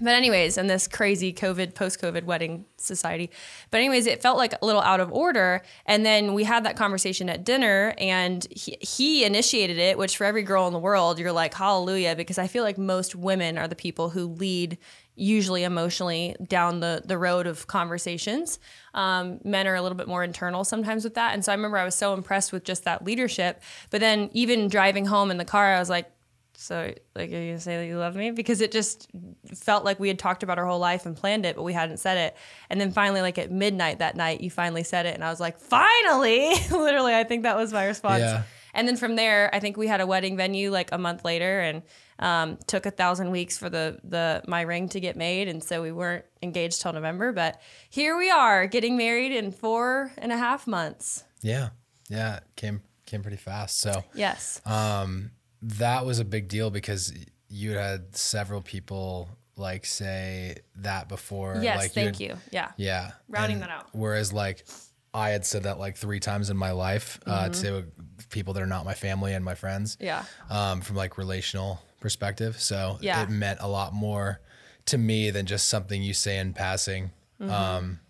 But 0.00 0.14
anyways, 0.14 0.58
in 0.58 0.66
this 0.66 0.88
crazy 0.88 1.32
COVID, 1.32 1.76
post-COVID 1.76 2.24
wedding 2.24 2.64
society. 2.78 3.30
But 3.70 3.78
anyways, 3.78 4.06
it 4.08 4.20
felt 4.20 4.36
like 4.36 4.52
a 4.60 4.66
little 4.66 4.82
out 4.82 4.98
of 4.98 5.12
order. 5.12 5.62
And 5.86 6.04
then 6.04 6.34
we 6.34 6.42
had 6.42 6.64
that 6.64 6.76
conversation 6.76 7.30
at 7.30 7.44
dinner, 7.44 7.94
and 7.96 8.44
he, 8.50 8.76
he 8.80 9.24
initiated 9.24 9.78
it. 9.78 9.96
Which 9.96 10.16
for 10.16 10.24
every 10.24 10.42
girl 10.42 10.66
in 10.66 10.72
the 10.72 10.80
world, 10.80 11.20
you're 11.20 11.30
like 11.30 11.54
hallelujah, 11.54 12.16
because 12.16 12.38
I 12.38 12.48
feel 12.48 12.64
like 12.64 12.76
most 12.76 13.14
women 13.14 13.56
are 13.56 13.68
the 13.68 13.76
people 13.76 14.10
who 14.10 14.26
lead 14.26 14.78
usually 15.16 15.62
emotionally 15.62 16.34
down 16.46 16.80
the 16.80 17.02
the 17.04 17.16
road 17.16 17.46
of 17.46 17.66
conversations. 17.66 18.58
Um, 18.94 19.40
men 19.44 19.66
are 19.66 19.74
a 19.74 19.82
little 19.82 19.96
bit 19.96 20.08
more 20.08 20.24
internal 20.24 20.64
sometimes 20.64 21.04
with 21.04 21.14
that. 21.14 21.34
And 21.34 21.44
so 21.44 21.52
I 21.52 21.54
remember 21.54 21.78
I 21.78 21.84
was 21.84 21.94
so 21.94 22.14
impressed 22.14 22.52
with 22.52 22.64
just 22.64 22.84
that 22.84 23.04
leadership. 23.04 23.62
But 23.90 24.00
then 24.00 24.30
even 24.32 24.68
driving 24.68 25.06
home 25.06 25.30
in 25.30 25.36
the 25.36 25.44
car, 25.44 25.74
I 25.74 25.78
was 25.78 25.90
like, 25.90 26.10
so, 26.56 26.94
like, 27.14 27.30
are 27.30 27.34
you 27.34 27.50
gonna 27.50 27.60
say 27.60 27.76
that 27.78 27.86
you 27.86 27.98
love 27.98 28.14
me? 28.14 28.30
Because 28.30 28.60
it 28.60 28.70
just 28.72 29.08
felt 29.54 29.84
like 29.84 29.98
we 29.98 30.08
had 30.08 30.18
talked 30.18 30.42
about 30.42 30.58
our 30.58 30.66
whole 30.66 30.78
life 30.78 31.04
and 31.04 31.16
planned 31.16 31.44
it, 31.44 31.56
but 31.56 31.62
we 31.62 31.72
hadn't 31.72 31.98
said 31.98 32.16
it. 32.16 32.36
And 32.70 32.80
then 32.80 32.92
finally, 32.92 33.20
like 33.20 33.38
at 33.38 33.50
midnight 33.50 33.98
that 33.98 34.16
night, 34.16 34.40
you 34.40 34.50
finally 34.50 34.84
said 34.84 35.04
it, 35.06 35.14
and 35.14 35.24
I 35.24 35.30
was 35.30 35.40
like, 35.40 35.58
finally! 35.58 36.54
Literally, 36.70 37.14
I 37.14 37.24
think 37.24 37.42
that 37.42 37.56
was 37.56 37.72
my 37.72 37.84
response. 37.86 38.20
Yeah. 38.20 38.42
And 38.72 38.88
then 38.88 38.96
from 38.96 39.16
there, 39.16 39.50
I 39.52 39.60
think 39.60 39.76
we 39.76 39.86
had 39.86 40.00
a 40.00 40.06
wedding 40.06 40.36
venue 40.36 40.70
like 40.70 40.90
a 40.92 40.98
month 40.98 41.24
later, 41.24 41.60
and 41.60 41.82
um, 42.18 42.58
took 42.66 42.86
a 42.86 42.90
thousand 42.90 43.30
weeks 43.30 43.56
for 43.58 43.68
the 43.68 43.98
the 44.04 44.42
my 44.46 44.62
ring 44.62 44.88
to 44.90 45.00
get 45.00 45.16
made, 45.16 45.48
and 45.48 45.62
so 45.62 45.82
we 45.82 45.92
weren't 45.92 46.24
engaged 46.42 46.80
till 46.82 46.92
November. 46.92 47.32
But 47.32 47.60
here 47.90 48.16
we 48.16 48.30
are, 48.30 48.66
getting 48.66 48.96
married 48.96 49.32
in 49.32 49.50
four 49.52 50.12
and 50.18 50.30
a 50.32 50.36
half 50.36 50.66
months. 50.66 51.24
Yeah, 51.42 51.70
yeah, 52.08 52.40
came 52.56 52.82
came 53.06 53.22
pretty 53.22 53.36
fast. 53.36 53.80
So 53.80 54.04
Yes. 54.14 54.60
um, 54.66 55.30
that 55.62 56.06
was 56.06 56.18
a 56.18 56.24
big 56.24 56.48
deal 56.48 56.70
because 56.70 57.12
you 57.48 57.72
had 57.72 58.16
several 58.16 58.62
people 58.62 59.28
like 59.56 59.84
say 59.86 60.56
that 60.76 61.08
before. 61.08 61.58
yes. 61.62 61.78
like 61.78 61.92
thank 61.92 62.16
had- 62.16 62.20
you. 62.20 62.36
Yeah. 62.50 62.72
Yeah, 62.76 63.12
Rounding 63.28 63.56
and 63.56 63.62
that 63.64 63.70
out. 63.70 63.88
Whereas 63.92 64.32
like 64.32 64.66
I 65.12 65.30
had 65.30 65.46
said 65.46 65.62
that 65.64 65.78
like 65.78 65.96
three 65.96 66.18
times 66.18 66.50
in 66.50 66.56
my 66.56 66.72
life 66.72 67.20
uh, 67.26 67.48
to 67.50 67.84
people 68.30 68.54
that 68.54 68.62
are 68.62 68.66
not 68.66 68.84
my 68.84 68.94
family 68.94 69.32
and 69.32 69.44
my 69.44 69.54
friends. 69.54 69.96
Mm-hmm. 69.96 70.06
Yeah. 70.06 70.24
um, 70.50 70.80
from 70.80 70.96
like 70.96 71.18
relational 71.18 71.80
perspective. 72.04 72.60
So 72.60 72.98
Yeah. 73.00 73.22
it 73.22 73.30
meant 73.30 73.60
a 73.62 73.66
lot 73.66 73.94
more 73.94 74.40
to 74.86 74.98
me 74.98 75.30
than 75.30 75.46
just 75.46 75.68
something 75.68 76.02
you 76.02 76.12
say 76.12 76.38
in 76.38 76.52
passing. 76.52 77.12
Mm-hmm. 77.40 77.50
Um, 77.50 78.00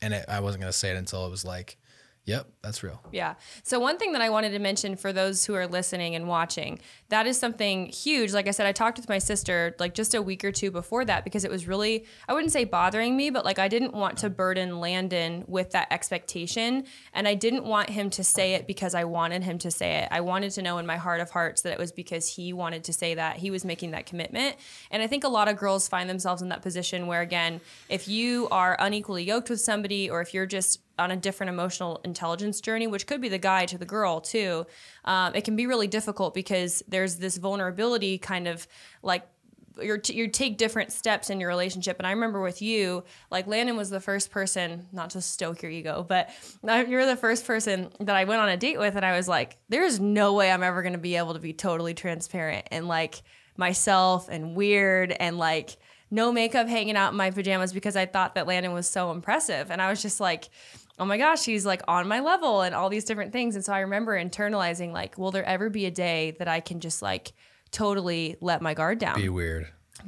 and 0.00 0.14
it, 0.14 0.24
I 0.28 0.38
wasn't 0.38 0.60
gonna 0.62 0.72
say 0.72 0.90
it 0.92 0.96
until 0.96 1.26
it 1.26 1.30
was 1.30 1.44
like, 1.44 1.76
"Yep, 2.24 2.48
that's 2.62 2.82
real." 2.82 3.00
Yeah. 3.12 3.34
So 3.62 3.80
one 3.80 3.98
thing 3.98 4.12
that 4.12 4.22
I 4.22 4.30
wanted 4.30 4.50
to 4.50 4.58
mention 4.58 4.96
for 4.96 5.12
those 5.12 5.44
who 5.44 5.54
are 5.54 5.66
listening 5.66 6.14
and 6.14 6.28
watching, 6.28 6.78
that 7.08 7.26
is 7.26 7.38
something 7.38 7.86
huge. 7.86 8.32
Like 8.32 8.48
I 8.48 8.52
said, 8.52 8.66
I 8.66 8.72
talked 8.72 8.98
with 8.98 9.08
my 9.08 9.18
sister 9.18 9.74
like 9.78 9.94
just 9.94 10.14
a 10.14 10.22
week 10.22 10.44
or 10.44 10.52
two 10.52 10.70
before 10.70 11.04
that 11.04 11.24
because 11.24 11.44
it 11.44 11.50
was 11.50 11.66
really 11.66 12.04
I 12.28 12.34
wouldn't 12.34 12.52
say 12.52 12.64
bothering 12.64 13.16
me, 13.16 13.30
but 13.30 13.44
like 13.44 13.58
I 13.58 13.68
didn't 13.68 13.94
want 13.94 14.18
to 14.18 14.30
burden 14.30 14.80
Landon 14.80 15.44
with 15.46 15.70
that 15.72 15.88
expectation 15.90 16.84
and 17.12 17.26
I 17.26 17.34
didn't 17.34 17.64
want 17.64 17.90
him 17.90 18.10
to 18.10 18.24
say 18.24 18.54
it 18.54 18.66
because 18.66 18.94
I 18.94 19.04
wanted 19.04 19.42
him 19.42 19.58
to 19.58 19.70
say 19.70 19.96
it. 19.96 20.08
I 20.10 20.20
wanted 20.20 20.52
to 20.52 20.62
know 20.62 20.78
in 20.78 20.86
my 20.86 20.96
heart 20.96 21.20
of 21.20 21.30
hearts 21.30 21.62
that 21.62 21.72
it 21.72 21.78
was 21.78 21.92
because 21.92 22.28
he 22.28 22.52
wanted 22.52 22.84
to 22.84 22.92
say 22.92 23.14
that. 23.14 23.36
He 23.38 23.50
was 23.50 23.64
making 23.64 23.92
that 23.92 24.06
commitment. 24.06 24.56
And 24.90 25.02
I 25.02 25.06
think 25.06 25.24
a 25.24 25.28
lot 25.28 25.48
of 25.48 25.56
girls 25.56 25.88
find 25.88 26.08
themselves 26.08 26.42
in 26.42 26.48
that 26.50 26.62
position 26.62 27.06
where 27.06 27.20
again, 27.20 27.60
if 27.88 28.08
you 28.08 28.48
are 28.50 28.76
unequally 28.78 29.24
yoked 29.24 29.50
with 29.50 29.60
somebody 29.60 30.10
or 30.10 30.20
if 30.20 30.34
you're 30.34 30.46
just 30.46 30.80
on 31.00 31.10
a 31.10 31.16
different 31.16 31.50
emotional 31.50 32.00
intelligence 32.04 32.60
journey, 32.60 32.86
which 32.86 33.06
could 33.06 33.20
be 33.20 33.28
the 33.28 33.38
guy 33.38 33.66
to 33.66 33.78
the 33.78 33.84
girl 33.84 34.20
too, 34.20 34.66
um, 35.04 35.34
it 35.34 35.44
can 35.44 35.56
be 35.56 35.66
really 35.66 35.86
difficult 35.86 36.34
because 36.34 36.82
there's 36.86 37.16
this 37.16 37.36
vulnerability 37.36 38.18
kind 38.18 38.46
of 38.46 38.68
like 39.02 39.26
you're 39.80 39.98
t- 39.98 40.14
you 40.14 40.28
take 40.28 40.58
different 40.58 40.92
steps 40.92 41.30
in 41.30 41.40
your 41.40 41.48
relationship. 41.48 41.98
And 41.98 42.06
I 42.06 42.10
remember 42.10 42.40
with 42.40 42.60
you, 42.60 43.04
like 43.30 43.46
Landon 43.46 43.76
was 43.76 43.90
the 43.90 44.00
first 44.00 44.30
person, 44.30 44.86
not 44.92 45.10
to 45.10 45.20
stoke 45.20 45.62
your 45.62 45.70
ego, 45.70 46.04
but 46.06 46.30
you're 46.62 47.06
the 47.06 47.16
first 47.16 47.46
person 47.46 47.90
that 48.00 48.16
I 48.16 48.24
went 48.24 48.40
on 48.40 48.48
a 48.48 48.56
date 48.56 48.78
with, 48.78 48.96
and 48.96 49.04
I 49.04 49.16
was 49.16 49.28
like, 49.28 49.58
there's 49.68 50.00
no 50.00 50.34
way 50.34 50.50
I'm 50.50 50.62
ever 50.62 50.82
going 50.82 50.92
to 50.92 50.98
be 50.98 51.16
able 51.16 51.34
to 51.34 51.40
be 51.40 51.52
totally 51.52 51.94
transparent 51.94 52.66
and 52.70 52.88
like 52.88 53.22
myself 53.56 54.28
and 54.30 54.54
weird 54.54 55.12
and 55.12 55.38
like 55.38 55.76
no 56.10 56.32
makeup 56.32 56.66
hanging 56.66 56.96
out 56.96 57.12
in 57.12 57.16
my 57.16 57.30
pajamas 57.30 57.72
because 57.72 57.96
I 57.96 58.06
thought 58.06 58.34
that 58.34 58.46
Landon 58.46 58.72
was 58.72 58.88
so 58.88 59.12
impressive. 59.12 59.70
And 59.70 59.80
I 59.80 59.90
was 59.90 60.02
just 60.02 60.18
like, 60.18 60.48
oh 61.00 61.06
my 61.06 61.16
gosh, 61.16 61.44
he's 61.44 61.66
like 61.66 61.82
on 61.88 62.06
my 62.06 62.20
level 62.20 62.60
and 62.60 62.74
all 62.74 62.90
these 62.90 63.04
different 63.04 63.32
things. 63.32 63.56
And 63.56 63.64
so 63.64 63.72
I 63.72 63.80
remember 63.80 64.14
internalizing, 64.16 64.92
like, 64.92 65.18
will 65.18 65.30
there 65.30 65.44
ever 65.44 65.70
be 65.70 65.86
a 65.86 65.90
day 65.90 66.36
that 66.38 66.46
I 66.46 66.60
can 66.60 66.78
just 66.78 67.00
like 67.00 67.32
totally 67.72 68.36
let 68.40 68.60
my 68.62 68.74
guard 68.74 68.98
down? 68.98 69.16
Be 69.16 69.30
weird 69.30 69.66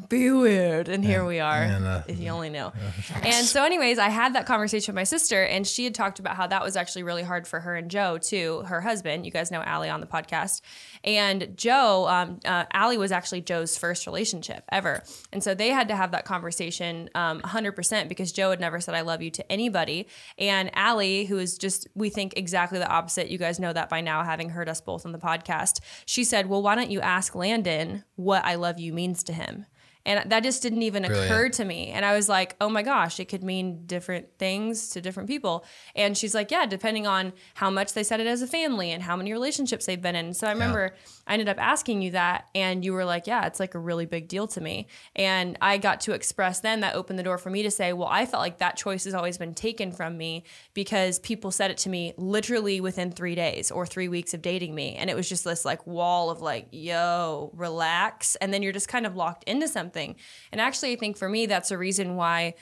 be 0.09 0.31
weird. 0.31 0.89
And 0.89 1.05
here 1.05 1.25
we 1.25 1.41
are. 1.41 1.63
And, 1.63 1.85
uh, 1.85 2.03
if 2.09 2.19
you 2.19 2.31
only 2.31 2.51
knew. 2.51 2.73
and 3.23 3.47
so, 3.47 3.65
anyways, 3.65 3.99
I 3.99 4.09
had 4.09 4.35
that 4.35 4.47
conversation 4.47 4.93
with 4.93 4.97
my 4.97 5.05
sister, 5.05 5.43
and 5.43 5.67
she 5.67 5.85
had 5.85 5.95
talked 5.95 6.19
about 6.19 6.37
how 6.37 6.47
that 6.47 6.63
was 6.63 6.77
actually 6.77 7.03
really 7.03 7.23
hard 7.23 7.47
for 7.47 7.61
her 7.61 7.75
and 7.75 7.91
Joe, 7.91 8.19
too, 8.19 8.63
her 8.67 8.81
husband. 8.81 9.25
You 9.25 9.33
guys 9.33 9.51
know 9.51 9.63
Allie 9.63 9.89
on 9.89 10.01
the 10.01 10.07
podcast. 10.07 10.61
And 11.05 11.57
Joe, 11.57 12.07
um, 12.09 12.41
uh, 12.45 12.65
Allie 12.73 12.99
was 12.99 13.13
actually 13.13 13.41
Joe's 13.41 13.77
first 13.77 14.07
relationship 14.07 14.65
ever. 14.71 15.03
And 15.33 15.43
so 15.43 15.55
they 15.55 15.69
had 15.69 15.89
to 15.89 15.97
have 15.97 16.13
that 16.13 16.25
conversation 16.25 17.11
um, 17.15 17.41
100% 17.41 18.09
because 18.09 18.33
Joe 18.33 18.51
had 18.51 18.61
never 18.61 18.81
said, 18.81 18.95
I 18.95 19.01
love 19.01 19.23
you 19.23 19.31
to 19.31 19.53
anybody. 19.53 20.07
And 20.39 20.71
Allie, 20.75 21.25
who 21.25 21.39
is 21.39 21.59
just, 21.59 21.89
we 21.95 22.11
think 22.11 22.35
exactly 22.37 22.79
the 22.79 22.89
opposite, 22.89 23.29
you 23.29 23.39
guys 23.39 23.59
know 23.59 23.73
that 23.73 23.89
by 23.89 24.01
now, 24.01 24.23
having 24.23 24.51
heard 24.51 24.69
us 24.69 24.81
both 24.81 25.05
on 25.05 25.13
the 25.13 25.19
podcast, 25.19 25.81
she 26.07 26.25
said, 26.25 26.49
Well, 26.49 26.63
why 26.63 26.75
don't 26.75 26.91
you 26.91 27.01
ask 27.01 27.35
Landon 27.35 28.05
what 28.17 28.45
I 28.45 28.55
love 28.55 28.79
you 28.79 28.93
means 28.93 29.23
to 29.25 29.33
him? 29.33 29.67
And 30.05 30.31
that 30.31 30.43
just 30.43 30.63
didn't 30.63 30.83
even 30.83 31.05
Brilliant. 31.05 31.31
occur 31.31 31.49
to 31.51 31.65
me. 31.65 31.89
And 31.89 32.05
I 32.05 32.15
was 32.15 32.29
like, 32.29 32.57
oh 32.61 32.69
my 32.69 32.83
gosh, 32.83 33.21
it 33.21 33.27
could 33.27 33.45
mean 33.45 33.87
different 33.87 34.27
things 34.39 34.91
to 34.91 35.01
different 35.01 35.29
people. 35.29 35.65
And 35.95 36.19
she's 36.19 36.35
like, 36.35 36.51
yeah, 36.51 36.67
depending 36.67 37.07
on 37.07 37.33
how 37.55 37.71
much 37.71 37.93
they 37.93 38.03
said 38.03 38.19
it 38.19 38.27
as 38.27 38.43
a 38.43 38.47
family 38.47 38.91
and 38.91 39.03
how 39.03 39.17
many 39.17 39.33
relationships 39.33 39.87
they've 39.87 40.03
been 40.03 40.17
in. 40.17 40.35
So 40.35 40.49
I 40.49 40.53
remember 40.53 40.93
yeah. 40.93 41.13
I 41.27 41.33
ended 41.35 41.49
up 41.49 41.59
asking 41.61 42.03
you 42.03 42.11
that, 42.13 42.49
and 42.53 42.85
you 42.85 42.93
were 42.93 43.05
like, 43.05 43.29
yeah, 43.29 43.47
it's 43.47 43.61
like 43.61 43.77
a 43.77 43.79
really 43.79 44.07
big 44.07 44.27
deal 44.27 44.49
to 44.49 44.61
me. 44.61 44.89
And 45.15 45.57
I 45.61 45.79
got 45.79 46.01
to 46.03 46.13
express 46.13 46.59
then 46.59 46.81
that 46.81 46.97
opened 46.97 47.19
the 47.19 47.23
door 47.23 47.39
for 47.39 47.51
me 47.51 47.63
to 47.63 47.71
say, 47.71 47.93
well, 47.93 48.09
I 48.11 48.27
felt 48.27 48.41
like 48.41 48.59
that 48.59 48.77
choice 48.77 49.05
has 49.05 49.15
always 49.15 49.39
been 49.39 49.55
taken 49.55 49.93
from 49.93 50.17
me 50.17 50.43
because 50.75 51.21
people 51.21 51.53
said 51.53 51.71
it 51.71 51.79
to 51.79 51.89
me 51.89 52.13
literally 52.17 52.81
within 52.81 53.13
three 53.13 53.37
days 53.37 53.71
or 53.71 53.87
three 53.87 54.09
weeks 54.09 54.35
of 54.35 54.43
dating 54.43 54.75
me. 54.75 54.97
And 54.97 55.09
it 55.11 55.15
was 55.15 55.29
just 55.29 55.45
this 55.45 55.65
like 55.65 55.87
wall 55.87 56.31
of 56.31 56.41
like, 56.41 56.67
yo, 56.73 57.53
relax. 57.55 58.35
And 58.37 58.53
then 58.53 58.63
you're 58.65 58.73
just 58.73 58.89
kind 58.89 59.07
of 59.07 59.15
locked 59.15 59.45
into 59.45 59.69
something 59.69 59.92
something. 59.93 60.17
And 60.51 60.61
actually, 60.61 60.93
I 60.93 60.97
think 60.97 61.17
for 61.17 61.29
me, 61.29 61.47
that's 61.47 61.71
a 61.71 61.79
reason 61.79 62.17
why. 62.17 62.55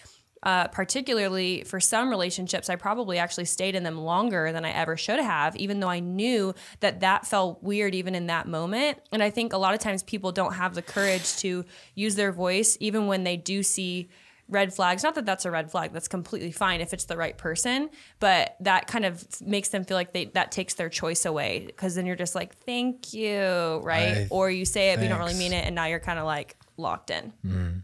Uh, 0.43 0.67
particularly 0.69 1.65
for 1.65 1.81
some 1.81 2.09
relationships, 2.09 2.71
I 2.71 2.77
probably 2.77 3.19
actually 3.19 3.45
stayed 3.45 3.75
in 3.75 3.83
them 3.83 3.99
longer 3.99 4.53
than 4.53 4.65
I 4.65 4.71
ever 4.71 4.97
should 4.97 5.21
have, 5.21 5.55
even 5.57 5.81
though 5.81 5.91
I 5.91 6.01
knew 6.01 6.55
that 6.81 7.01
that 7.01 7.27
felt 7.27 7.63
weird 7.63 7.95
even 7.95 8.15
in 8.15 8.29
that 8.29 8.49
moment. 8.49 9.01
And 9.13 9.23
I 9.23 9.29
think 9.29 9.53
a 9.53 9.59
lot 9.59 9.75
of 9.75 9.81
times 9.81 10.03
people 10.03 10.33
don't 10.33 10.55
have 10.55 10.75
the 10.75 10.81
courage 10.81 11.37
to 11.41 11.67
use 11.95 12.15
their 12.15 12.33
voice, 12.33 12.79
even 12.81 13.07
when 13.07 13.23
they 13.23 13.37
do 13.37 13.63
see 13.63 14.09
red 14.51 14.75
flags. 14.75 15.03
Not 15.03 15.15
that 15.15 15.25
that's 15.25 15.45
a 15.45 15.51
red 15.51 15.71
flag, 15.71 15.93
that's 15.93 16.09
completely 16.09 16.53
fine 16.53 16.81
if 16.81 16.93
it's 16.93 17.05
the 17.05 17.17
right 17.17 17.37
person, 17.37 17.91
but 18.19 18.57
that 18.61 18.87
kind 18.87 19.05
of 19.05 19.25
makes 19.41 19.69
them 19.69 19.85
feel 19.85 19.97
like 19.97 20.13
they 20.13 20.27
that 20.27 20.53
takes 20.53 20.75
their 20.75 20.89
choice 20.89 21.25
away 21.25 21.65
because 21.67 21.95
then 21.95 22.07
you're 22.07 22.17
just 22.17 22.35
like, 22.35 22.57
thank 22.65 23.13
you, 23.13 23.81
right? 23.83 24.17
I, 24.17 24.29
or 24.31 24.51
you 24.51 24.65
say 24.65 24.89
it, 24.89 24.97
thanks. 24.97 25.01
but 25.01 25.03
you 25.05 25.09
don't 25.11 25.19
really 25.19 25.39
mean 25.39 25.53
it, 25.53 25.65
and 25.67 25.75
now 25.75 25.87
you're 25.87 26.01
kind 26.01 26.19
of 26.19 26.27
like, 26.27 26.57
locked 26.81 27.11
in. 27.11 27.33
Mm. 27.45 27.83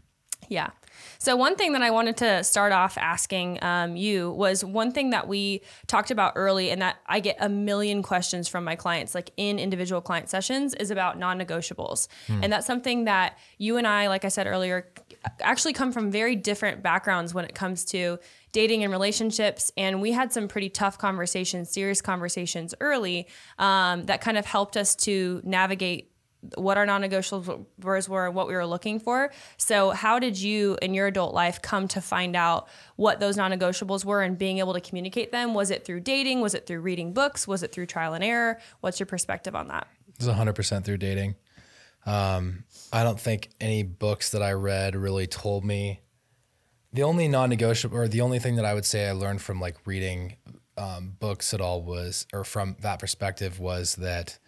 Yeah. 0.49 0.69
So, 1.19 1.35
one 1.35 1.55
thing 1.55 1.73
that 1.73 1.81
I 1.81 1.91
wanted 1.91 2.17
to 2.17 2.43
start 2.43 2.71
off 2.71 2.97
asking 2.97 3.63
um, 3.63 3.95
you 3.95 4.31
was 4.31 4.63
one 4.63 4.91
thing 4.91 5.11
that 5.11 5.27
we 5.27 5.61
talked 5.87 6.11
about 6.11 6.33
early, 6.35 6.69
and 6.69 6.81
that 6.81 6.97
I 7.05 7.19
get 7.19 7.37
a 7.39 7.49
million 7.49 8.01
questions 8.01 8.47
from 8.47 8.63
my 8.63 8.75
clients, 8.75 9.13
like 9.13 9.31
in 9.37 9.59
individual 9.59 10.01
client 10.01 10.29
sessions, 10.29 10.73
is 10.73 10.91
about 10.91 11.19
non 11.19 11.39
negotiables. 11.39 12.07
Mm. 12.27 12.43
And 12.43 12.53
that's 12.53 12.67
something 12.67 13.05
that 13.05 13.37
you 13.57 13.77
and 13.77 13.85
I, 13.85 14.07
like 14.07 14.25
I 14.25 14.29
said 14.29 14.47
earlier, 14.47 14.89
actually 15.41 15.73
come 15.73 15.91
from 15.91 16.11
very 16.11 16.35
different 16.35 16.81
backgrounds 16.81 17.33
when 17.33 17.45
it 17.45 17.55
comes 17.55 17.83
to 17.85 18.19
dating 18.51 18.83
and 18.83 18.91
relationships. 18.91 19.71
And 19.77 20.01
we 20.01 20.11
had 20.11 20.31
some 20.31 20.47
pretty 20.47 20.69
tough 20.69 20.97
conversations, 20.97 21.69
serious 21.69 22.01
conversations 22.01 22.73
early 22.79 23.27
um, 23.59 24.05
that 24.05 24.21
kind 24.21 24.37
of 24.37 24.45
helped 24.45 24.77
us 24.77 24.95
to 24.95 25.41
navigate 25.43 26.06
what 26.55 26.77
our 26.77 26.85
non-negotiables 26.85 28.07
were 28.07 28.31
what 28.31 28.47
we 28.47 28.53
were 28.53 28.65
looking 28.65 28.99
for. 28.99 29.31
So 29.57 29.91
how 29.91 30.19
did 30.19 30.39
you 30.39 30.77
in 30.81 30.93
your 30.93 31.07
adult 31.07 31.33
life 31.33 31.61
come 31.61 31.87
to 31.89 32.01
find 32.01 32.35
out 32.35 32.67
what 32.95 33.19
those 33.19 33.37
non-negotiables 33.37 34.05
were 34.05 34.21
and 34.21 34.37
being 34.37 34.59
able 34.59 34.73
to 34.73 34.81
communicate 34.81 35.31
them? 35.31 35.53
Was 35.53 35.71
it 35.71 35.83
through 35.83 36.01
dating? 36.01 36.41
Was 36.41 36.53
it 36.53 36.67
through 36.67 36.81
reading 36.81 37.13
books? 37.13 37.47
Was 37.47 37.63
it 37.63 37.71
through 37.71 37.87
trial 37.87 38.13
and 38.13 38.23
error? 38.23 38.59
What's 38.81 38.99
your 38.99 39.07
perspective 39.07 39.55
on 39.55 39.67
that? 39.69 39.87
It's 40.15 40.27
100% 40.27 40.83
through 40.83 40.97
dating. 40.97 41.35
Um, 42.05 42.63
I 42.93 43.03
don't 43.03 43.19
think 43.19 43.49
any 43.59 43.83
books 43.83 44.31
that 44.31 44.41
I 44.41 44.53
read 44.53 44.95
really 44.95 45.27
told 45.27 45.65
me 45.65 46.01
the 46.93 47.03
only 47.03 47.27
non-negotiable 47.27 47.97
or 47.97 48.07
the 48.07 48.21
only 48.21 48.39
thing 48.39 48.55
that 48.55 48.65
I 48.65 48.73
would 48.73 48.85
say 48.85 49.09
I 49.09 49.11
learned 49.11 49.41
from 49.41 49.59
like 49.59 49.75
reading 49.85 50.37
um, 50.77 51.15
books 51.19 51.53
at 51.53 51.59
all 51.59 51.81
was, 51.81 52.25
or 52.31 52.43
from 52.43 52.77
that 52.81 52.99
perspective 52.99 53.59
was 53.59 53.95
that 53.95 54.39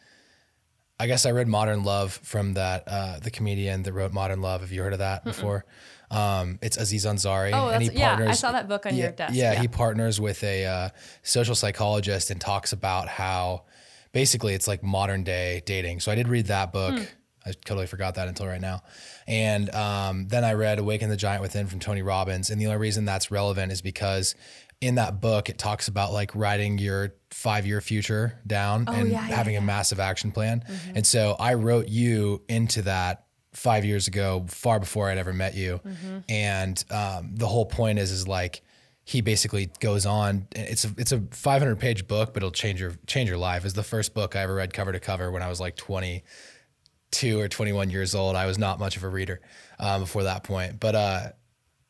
I 1.00 1.08
guess 1.08 1.26
I 1.26 1.32
read 1.32 1.48
Modern 1.48 1.84
Love 1.84 2.14
from 2.24 2.56
that 2.56 2.84
uh, 2.88 3.20
the 3.20 3.32
comedian 3.32 3.84
that 3.84 3.94
wrote 3.94 4.12
Modern 4.12 4.42
Love. 4.42 4.62
Have 4.62 4.72
you 4.72 4.82
heard 4.82 4.94
of 4.94 5.00
that 5.00 5.22
Mm-mm. 5.22 5.26
before? 5.26 5.66
Um, 6.12 6.60
it's 6.62 6.76
Aziz 6.76 7.06
Ansari. 7.06 7.52
Oh, 7.54 7.70
and 7.70 7.84
he 7.84 7.90
partners, 7.90 8.26
yeah, 8.26 8.32
I 8.32 8.34
saw 8.34 8.52
that 8.52 8.68
book 8.68 8.86
on 8.86 8.96
yeah, 8.96 9.04
your 9.04 9.12
desk. 9.12 9.34
Yeah, 9.36 9.54
yeah, 9.54 9.62
he 9.62 9.68
partners 9.68 10.20
with 10.20 10.44
a 10.44 10.66
uh, 10.66 10.90
social 11.24 11.56
psychologist 11.56 12.32
and 12.32 12.42
talks 12.42 12.74
about 12.74 13.08
how 13.08 13.64
basically 14.12 14.54
it's 14.56 14.68
like 14.68 14.84
modern 14.84 15.24
day 15.24 15.62
dating. 15.66 16.00
So 16.00 16.12
I 16.12 16.16
did 16.16 16.28
read 16.28 16.48
that 16.48 16.74
book. 16.74 16.98
Hmm. 16.98 17.04
I 17.46 17.54
totally 17.64 17.88
forgot 17.88 18.16
that 18.16 18.28
until 18.28 18.48
right 18.48 18.60
now. 18.60 18.82
And 19.26 19.74
um, 19.74 20.28
then 20.28 20.44
I 20.44 20.54
read 20.54 20.78
Awaken 20.78 21.10
the 21.10 21.16
Giant 21.16 21.42
Within 21.42 21.68
from 21.68 21.80
Tony 21.80 22.02
Robbins. 22.02 22.50
And 22.50 22.60
the 22.60 22.66
only 22.66 22.78
reason 22.78 23.06
that's 23.06 23.32
relevant 23.32 23.72
is 23.72 23.82
because 23.82 24.36
in 24.82 24.96
that 24.96 25.20
book, 25.20 25.50
it 25.50 25.58
talks 25.58 25.88
about 25.88 26.14
like 26.14 26.34
writing 26.36 26.78
your 26.78 27.14
five 27.32 27.66
year 27.66 27.82
future 27.82 28.40
down 28.48 28.86
oh, 28.88 28.94
and 28.94 29.10
yeah, 29.10 29.20
having 29.20 29.54
yeah, 29.54 29.60
a 29.60 29.64
massive 29.64 30.00
action 30.00 30.32
plan. 30.32 30.62
Mm-hmm. 30.62 30.98
And 30.98 31.08
so 31.08 31.36
I 31.40 31.56
wrote 31.56 31.88
you 31.88 32.42
into 32.48 32.84
that 32.84 33.26
five 33.54 33.84
years 33.84 34.08
ago, 34.08 34.46
far 34.48 34.80
before 34.80 35.10
I'd 35.10 35.18
ever 35.18 35.34
met 35.34 35.56
you. 35.56 35.82
Mm-hmm. 35.86 36.18
And 36.30 36.84
um, 36.92 37.36
the 37.36 37.48
whole 37.48 37.66
point 37.66 38.00
is, 38.00 38.12
is 38.12 38.28
like, 38.28 38.62
he 39.04 39.22
basically 39.22 39.72
goes 39.80 40.06
on. 40.06 40.48
It's 40.52 40.86
a 40.86 40.90
it's 40.96 41.12
a 41.12 41.24
500 41.32 41.80
page 41.80 42.08
book, 42.08 42.32
but 42.32 42.44
it'll 42.44 42.52
change 42.52 42.80
your 42.80 42.94
change 43.08 43.28
your 43.28 43.40
life. 43.40 43.66
Is 43.66 43.74
the 43.74 43.82
first 43.82 44.14
book 44.14 44.36
I 44.36 44.42
ever 44.42 44.54
read 44.54 44.72
cover 44.72 44.92
to 44.92 45.00
cover 45.00 45.32
when 45.32 45.42
I 45.42 45.50
was 45.50 45.60
like 45.60 45.76
22 45.78 47.40
or 47.40 47.48
21 47.48 47.90
years 47.90 48.14
old. 48.14 48.36
I 48.36 48.46
was 48.46 48.60
not 48.60 48.78
much 48.78 48.98
of 48.98 49.04
a 49.04 49.10
reader 49.10 49.42
um, 49.80 50.02
before 50.02 50.24
that 50.24 50.44
point, 50.44 50.80
but 50.80 50.94
uh, 50.94 51.30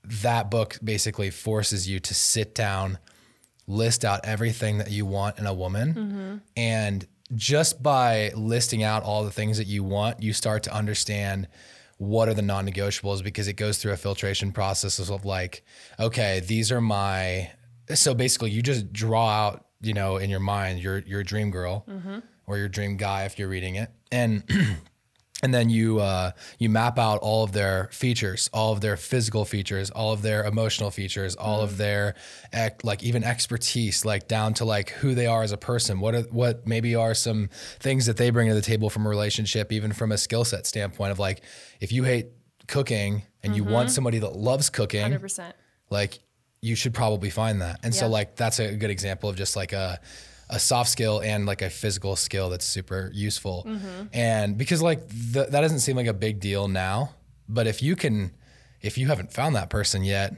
that 0.03 0.49
book 0.49 0.77
basically 0.83 1.29
forces 1.29 1.87
you 1.87 1.99
to 1.99 2.13
sit 2.13 2.55
down, 2.55 2.97
list 3.67 4.03
out 4.03 4.21
everything 4.23 4.77
that 4.79 4.91
you 4.91 5.05
want 5.05 5.37
in 5.39 5.45
a 5.45 5.53
woman. 5.53 5.93
Mm-hmm. 5.93 6.37
And 6.57 7.07
just 7.35 7.83
by 7.83 8.31
listing 8.35 8.83
out 8.83 9.03
all 9.03 9.23
the 9.23 9.31
things 9.31 9.57
that 9.57 9.67
you 9.67 9.83
want, 9.83 10.21
you 10.21 10.33
start 10.33 10.63
to 10.63 10.73
understand 10.73 11.47
what 11.97 12.29
are 12.29 12.33
the 12.33 12.41
non 12.41 12.67
negotiables 12.67 13.23
because 13.23 13.47
it 13.47 13.53
goes 13.53 13.77
through 13.77 13.91
a 13.91 13.97
filtration 13.97 14.51
process 14.51 14.99
of 14.99 15.25
like, 15.25 15.63
okay, 15.99 16.39
these 16.39 16.71
are 16.71 16.81
my. 16.81 17.51
So 17.93 18.13
basically, 18.13 18.51
you 18.51 18.61
just 18.61 18.91
draw 18.93 19.27
out, 19.29 19.65
you 19.81 19.93
know, 19.93 20.17
in 20.17 20.29
your 20.29 20.39
mind, 20.39 20.79
your 20.79 20.99
your 20.99 21.23
dream 21.23 21.51
girl 21.51 21.85
mm-hmm. 21.87 22.19
or 22.47 22.57
your 22.57 22.69
dream 22.69 22.97
guy 22.97 23.25
if 23.25 23.37
you're 23.37 23.49
reading 23.49 23.75
it, 23.75 23.91
and 24.11 24.43
and 25.41 25.53
then 25.53 25.69
you 25.69 25.99
uh, 25.99 26.31
you 26.57 26.69
map 26.69 26.99
out 26.99 27.19
all 27.21 27.43
of 27.43 27.53
their 27.53 27.89
features, 27.91 28.49
all 28.53 28.73
of 28.73 28.81
their 28.81 28.97
physical 28.97 29.45
features, 29.45 29.89
all 29.89 30.11
of 30.11 30.21
their 30.21 30.43
emotional 30.43 30.91
features, 30.91 31.35
all 31.35 31.59
mm. 31.59 31.63
of 31.63 31.77
their 31.77 32.15
like 32.83 33.03
even 33.03 33.23
expertise, 33.23 34.03
like 34.03 34.27
down 34.27 34.53
to 34.55 34.65
like 34.65 34.89
who 34.89 35.15
they 35.15 35.27
are 35.27 35.43
as 35.43 35.51
a 35.51 35.57
person. 35.57 35.99
What 35.99 36.15
are, 36.15 36.21
what 36.23 36.67
maybe 36.67 36.95
are 36.95 37.13
some 37.13 37.49
things 37.79 38.05
that 38.07 38.17
they 38.17 38.29
bring 38.29 38.49
to 38.49 38.53
the 38.53 38.61
table 38.61 38.89
from 38.89 39.05
a 39.05 39.09
relationship, 39.09 39.71
even 39.71 39.93
from 39.93 40.11
a 40.11 40.17
skill 40.17 40.43
set 40.43 40.65
standpoint 40.65 41.11
of 41.11 41.19
like 41.19 41.41
if 41.79 41.91
you 41.91 42.03
hate 42.03 42.27
cooking 42.67 43.23
and 43.41 43.53
mm-hmm. 43.53 43.63
you 43.63 43.63
want 43.63 43.87
mm-hmm. 43.87 43.93
somebody 43.93 44.19
that 44.19 44.35
loves 44.35 44.69
cooking, 44.69 45.11
100%. 45.11 45.53
like 45.89 46.19
you 46.61 46.75
should 46.75 46.93
probably 46.93 47.29
find 47.29 47.61
that. 47.61 47.79
And 47.83 47.95
so 47.95 48.09
like 48.09 48.35
that's 48.35 48.59
a 48.59 48.75
good 48.75 48.89
example 48.89 49.29
of 49.29 49.37
just 49.37 49.55
like 49.55 49.71
a 49.71 50.01
a 50.49 50.59
soft 50.59 50.89
skill 50.89 51.21
and 51.21 51.45
like 51.45 51.61
a 51.61 51.69
physical 51.69 52.15
skill 52.15 52.49
that's 52.49 52.65
super 52.65 53.11
useful. 53.13 53.65
Mm-hmm. 53.67 54.07
And 54.13 54.57
because 54.57 54.81
like 54.81 55.07
the, 55.07 55.47
that 55.49 55.61
doesn't 55.61 55.79
seem 55.79 55.95
like 55.95 56.07
a 56.07 56.13
big 56.13 56.39
deal 56.39 56.67
now, 56.67 57.13
but 57.47 57.67
if 57.67 57.81
you 57.81 57.95
can, 57.95 58.31
if 58.81 58.97
you 58.97 59.07
haven't 59.07 59.31
found 59.31 59.55
that 59.55 59.69
person 59.69 60.03
yet, 60.03 60.33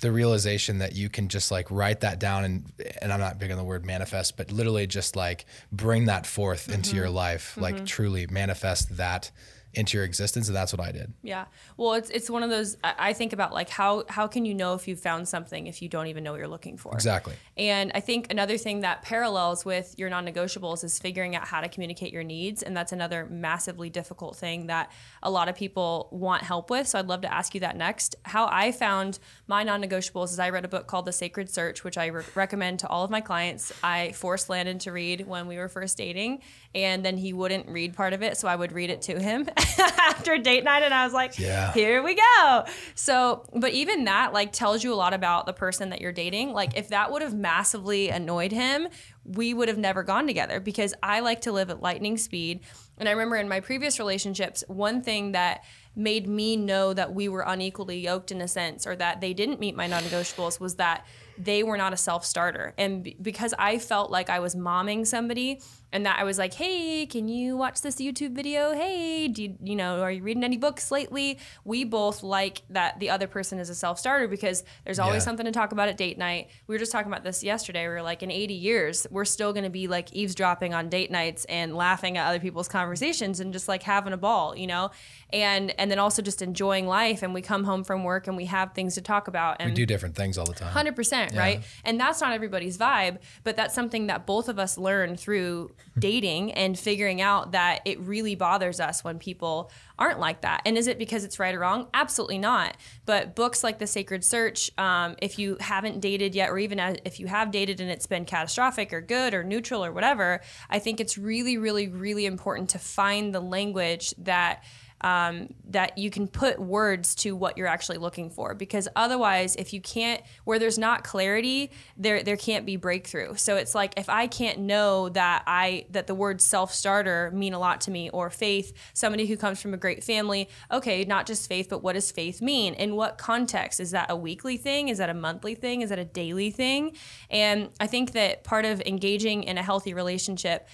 the 0.00 0.10
realization 0.10 0.78
that 0.78 0.94
you 0.94 1.10
can 1.10 1.28
just 1.28 1.50
like 1.50 1.70
write 1.70 2.00
that 2.00 2.18
down 2.18 2.44
and 2.44 2.72
and 3.02 3.12
I'm 3.12 3.20
not 3.20 3.38
big 3.38 3.50
on 3.50 3.58
the 3.58 3.64
word 3.64 3.84
manifest, 3.84 4.36
but 4.36 4.50
literally 4.50 4.86
just 4.86 5.14
like 5.14 5.44
bring 5.70 6.06
that 6.06 6.26
forth 6.26 6.64
mm-hmm. 6.64 6.74
into 6.74 6.96
your 6.96 7.10
life, 7.10 7.52
mm-hmm. 7.52 7.62
like 7.62 7.86
truly 7.86 8.26
manifest 8.26 8.96
that 8.96 9.30
into 9.72 9.96
your 9.96 10.04
existence, 10.04 10.48
and 10.48 10.56
that's 10.56 10.72
what 10.72 10.80
I 10.80 10.90
did. 10.90 11.12
Yeah. 11.22 11.44
Well, 11.76 11.94
it's 11.94 12.10
it's 12.10 12.28
one 12.28 12.42
of 12.42 12.50
those. 12.50 12.76
I 12.82 13.12
think 13.12 13.32
about 13.32 13.52
like 13.52 13.68
how 13.68 14.04
how 14.08 14.26
can 14.26 14.44
you 14.44 14.54
know 14.54 14.74
if 14.74 14.88
you've 14.88 15.00
found 15.00 15.28
something 15.28 15.66
if 15.68 15.80
you 15.80 15.88
don't 15.88 16.08
even 16.08 16.24
know 16.24 16.32
what 16.32 16.38
you're 16.38 16.48
looking 16.48 16.76
for. 16.76 16.92
Exactly. 16.94 17.34
And 17.56 17.92
I 17.94 18.00
think 18.00 18.30
another 18.30 18.56
thing 18.56 18.80
that 18.80 19.02
parallels 19.02 19.64
with 19.64 19.94
your 19.96 20.10
non-negotiables 20.10 20.82
is 20.82 20.98
figuring 20.98 21.36
out 21.36 21.46
how 21.46 21.60
to 21.60 21.68
communicate 21.68 22.12
your 22.12 22.24
needs, 22.24 22.62
and 22.62 22.76
that's 22.76 22.92
another 22.92 23.26
massively 23.30 23.90
difficult 23.90 24.36
thing 24.36 24.66
that 24.66 24.90
a 25.22 25.30
lot 25.30 25.48
of 25.48 25.54
people 25.54 26.08
want 26.10 26.42
help 26.42 26.68
with. 26.68 26.88
So 26.88 26.98
I'd 26.98 27.06
love 27.06 27.20
to 27.20 27.32
ask 27.32 27.54
you 27.54 27.60
that 27.60 27.76
next. 27.76 28.16
How 28.24 28.48
I 28.50 28.72
found 28.72 29.20
my 29.46 29.62
non-negotiables 29.62 30.30
is 30.30 30.38
I 30.38 30.50
read 30.50 30.64
a 30.64 30.68
book 30.68 30.88
called 30.88 31.04
The 31.04 31.12
Sacred 31.12 31.48
Search, 31.48 31.84
which 31.84 31.96
I 31.96 32.06
re- 32.06 32.24
recommend 32.34 32.80
to 32.80 32.88
all 32.88 33.04
of 33.04 33.10
my 33.10 33.20
clients. 33.20 33.72
I 33.84 34.12
forced 34.12 34.48
Landon 34.50 34.78
to 34.80 34.92
read 34.92 35.26
when 35.26 35.46
we 35.46 35.58
were 35.58 35.68
first 35.68 35.96
dating, 35.96 36.42
and 36.74 37.04
then 37.04 37.16
he 37.16 37.32
wouldn't 37.32 37.68
read 37.68 37.94
part 37.94 38.12
of 38.12 38.22
it, 38.22 38.36
so 38.36 38.48
I 38.48 38.56
would 38.56 38.72
read 38.72 38.90
it 38.90 39.02
to 39.02 39.20
him 39.20 39.48
after 39.78 40.38
date 40.38 40.64
night, 40.64 40.82
and 40.82 40.92
I 40.92 41.04
was 41.04 41.12
like, 41.12 41.38
Yeah. 41.38 41.72
here 41.72 42.02
we 42.02 42.14
go. 42.14 42.64
So, 42.94 43.44
but 43.54 43.72
even 43.72 44.04
that 44.04 44.32
like 44.32 44.52
tells 44.52 44.82
you 44.84 44.92
a 44.92 44.96
lot 44.96 45.14
about 45.14 45.46
the 45.46 45.52
person 45.52 45.90
that 45.90 46.00
you're 46.00 46.12
dating. 46.12 46.52
Like 46.52 46.76
if 46.76 46.88
that 46.88 47.10
would 47.12 47.22
have 47.22 47.34
massively 47.34 48.08
annoyed 48.10 48.52
him, 48.52 48.88
we 49.24 49.54
would 49.54 49.68
have 49.68 49.78
never 49.78 50.02
gone 50.02 50.26
together 50.26 50.60
because 50.60 50.94
I 51.02 51.20
like 51.20 51.42
to 51.42 51.52
live 51.52 51.70
at 51.70 51.80
lightning 51.82 52.16
speed. 52.16 52.60
And 52.98 53.08
I 53.08 53.12
remember 53.12 53.36
in 53.36 53.48
my 53.48 53.60
previous 53.60 53.98
relationships, 53.98 54.62
one 54.68 55.02
thing 55.02 55.32
that 55.32 55.64
made 55.96 56.28
me 56.28 56.56
know 56.56 56.92
that 56.94 57.12
we 57.14 57.28
were 57.28 57.42
unequally 57.46 57.98
yoked 57.98 58.30
in 58.30 58.40
a 58.40 58.48
sense 58.48 58.86
or 58.86 58.94
that 58.96 59.20
they 59.20 59.34
didn't 59.34 59.58
meet 59.58 59.74
my 59.74 59.86
non-negotiables 59.86 60.60
was 60.60 60.76
that 60.76 61.04
they 61.36 61.62
were 61.62 61.76
not 61.76 61.92
a 61.92 61.96
self-starter. 61.96 62.74
And 62.78 63.02
b- 63.02 63.16
because 63.20 63.54
I 63.58 63.78
felt 63.78 64.10
like 64.10 64.30
I 64.30 64.38
was 64.38 64.54
momming 64.54 65.06
somebody 65.06 65.60
and 65.92 66.06
that 66.06 66.18
I 66.18 66.24
was 66.24 66.38
like, 66.38 66.54
"Hey, 66.54 67.06
can 67.06 67.28
you 67.28 67.56
watch 67.56 67.80
this 67.82 67.96
YouTube 67.96 68.32
video? 68.34 68.72
Hey, 68.74 69.28
do 69.28 69.42
you, 69.42 69.56
you 69.62 69.74
know, 69.76 70.00
are 70.02 70.10
you 70.12 70.22
reading 70.22 70.44
any 70.44 70.56
books 70.56 70.90
lately?" 70.90 71.38
We 71.64 71.84
both 71.84 72.22
like 72.22 72.62
that 72.70 73.00
the 73.00 73.10
other 73.10 73.26
person 73.26 73.58
is 73.58 73.68
a 73.70 73.74
self-starter 73.74 74.28
because 74.28 74.62
there's 74.84 74.98
always 74.98 75.22
Yeah. 75.22 75.24
something 75.26 75.46
to 75.46 75.52
talk 75.52 75.72
about 75.72 75.88
at 75.88 75.96
date 75.96 76.18
night. 76.18 76.48
We 76.66 76.74
were 76.74 76.78
just 76.78 76.92
talking 76.92 77.10
about 77.10 77.24
this 77.24 77.42
yesterday. 77.42 77.82
We 77.88 77.94
were 77.94 78.02
like, 78.02 78.22
in 78.22 78.30
80 78.30 78.54
years, 78.54 79.06
we're 79.10 79.24
still 79.24 79.52
going 79.52 79.64
to 79.64 79.70
be 79.70 79.88
like 79.88 80.12
eavesdropping 80.12 80.74
on 80.74 80.88
date 80.88 81.10
nights 81.10 81.44
and 81.46 81.74
laughing 81.76 82.16
at 82.16 82.26
other 82.28 82.40
people's 82.40 82.68
conversations 82.68 83.40
and 83.40 83.52
just 83.52 83.66
like 83.68 83.82
having 83.82 84.12
a 84.12 84.16
ball, 84.16 84.56
you 84.56 84.66
know, 84.66 84.90
and 85.32 85.72
and 85.78 85.90
then 85.90 85.98
also 85.98 86.22
just 86.22 86.42
enjoying 86.42 86.86
life. 86.86 87.22
And 87.22 87.34
we 87.34 87.42
come 87.42 87.64
home 87.64 87.84
from 87.84 88.04
work 88.04 88.26
and 88.28 88.36
we 88.36 88.46
have 88.46 88.72
things 88.74 88.94
to 88.94 89.00
talk 89.00 89.28
about. 89.28 89.56
And 89.60 89.70
We 89.70 89.74
do 89.74 89.86
different 89.86 90.14
things 90.14 90.38
all 90.38 90.46
the 90.46 90.54
time. 90.54 90.70
Hundred 90.72 90.94
percent, 90.96 91.34
right? 91.34 91.62
And 91.84 91.98
that's 91.98 92.20
not 92.20 92.32
everybody's 92.32 92.78
vibe, 92.78 93.18
but 93.44 93.56
that's 93.56 93.74
something 93.74 94.06
that 94.06 94.26
both 94.26 94.48
of 94.48 94.58
us 94.58 94.78
learn 94.78 95.16
through 95.16 95.72
dating 95.98 96.52
and 96.52 96.78
figuring 96.78 97.20
out 97.20 97.52
that 97.52 97.80
it 97.84 98.00
really 98.00 98.34
bothers 98.34 98.80
us 98.80 99.04
when 99.04 99.18
people 99.18 99.70
aren't 99.98 100.18
like 100.18 100.40
that. 100.42 100.62
And 100.64 100.78
is 100.78 100.86
it 100.86 100.98
because 100.98 101.24
it's 101.24 101.38
right 101.38 101.54
or 101.54 101.60
wrong? 101.60 101.88
Absolutely 101.92 102.38
not. 102.38 102.76
But 103.04 103.34
books 103.34 103.62
like 103.62 103.78
The 103.78 103.86
Sacred 103.86 104.24
Search, 104.24 104.70
um, 104.78 105.16
if 105.20 105.38
you 105.38 105.56
haven't 105.60 106.00
dated 106.00 106.34
yet, 106.34 106.50
or 106.50 106.58
even 106.58 106.78
if 107.04 107.20
you 107.20 107.26
have 107.26 107.50
dated 107.50 107.80
and 107.80 107.90
it's 107.90 108.06
been 108.06 108.24
catastrophic 108.24 108.92
or 108.92 109.00
good 109.00 109.34
or 109.34 109.44
neutral 109.44 109.84
or 109.84 109.92
whatever, 109.92 110.40
I 110.68 110.78
think 110.78 111.00
it's 111.00 111.18
really, 111.18 111.58
really, 111.58 111.88
really 111.88 112.26
important 112.26 112.70
to 112.70 112.78
find 112.78 113.34
the 113.34 113.40
language 113.40 114.14
that 114.18 114.64
um, 115.02 115.54
that 115.68 115.96
you 115.98 116.10
can 116.10 116.28
put 116.28 116.58
words 116.58 117.14
to 117.16 117.34
what 117.34 117.56
you're 117.56 117.66
actually 117.66 117.98
looking 117.98 118.30
for. 118.30 118.54
Because 118.54 118.88
otherwise 118.96 119.56
if 119.56 119.72
you 119.72 119.80
can't 119.80 120.22
where 120.44 120.58
there's 120.58 120.78
not 120.78 121.04
clarity 121.04 121.70
there 121.96 122.22
there 122.22 122.36
can't 122.36 122.66
be 122.66 122.76
breakthrough. 122.76 123.34
So 123.36 123.56
it's 123.56 123.74
like 123.74 123.94
if 123.96 124.08
i 124.08 124.26
can't 124.26 124.58
know 124.58 125.08
that 125.10 125.42
i 125.46 125.86
that 125.90 126.06
the 126.06 126.14
words 126.14 126.44
self-starter 126.44 127.30
mean 127.32 127.54
a 127.54 127.58
lot 127.58 127.80
to 127.82 127.90
me 127.90 128.10
or 128.10 128.30
faith 128.30 128.72
somebody 128.92 129.26
who 129.26 129.36
comes 129.36 129.60
from 129.60 129.74
a 129.74 129.76
great 129.76 130.02
family 130.04 130.48
okay 130.70 131.04
not 131.04 131.26
just 131.26 131.48
faith 131.48 131.68
but 131.68 131.82
what 131.82 131.94
does 131.94 132.10
faith 132.10 132.40
mean? 132.42 132.74
In 132.74 132.96
what 132.96 133.18
context? 133.18 133.80
Is 133.80 133.92
that 133.92 134.10
a 134.10 134.16
weekly 134.16 134.56
thing? 134.56 134.88
Is 134.88 134.98
that 134.98 135.10
a 135.10 135.14
monthly 135.14 135.54
thing? 135.54 135.82
Is 135.82 135.90
that 135.90 135.98
a 135.98 136.04
daily 136.04 136.50
thing? 136.50 136.96
And 137.30 137.70
i 137.78 137.86
think 137.86 138.12
that 138.12 138.44
part 138.44 138.64
of 138.64 138.80
engaging 138.82 139.44
in 139.44 139.58
a 139.58 139.62
healthy 139.62 139.94
relationship 139.94 140.68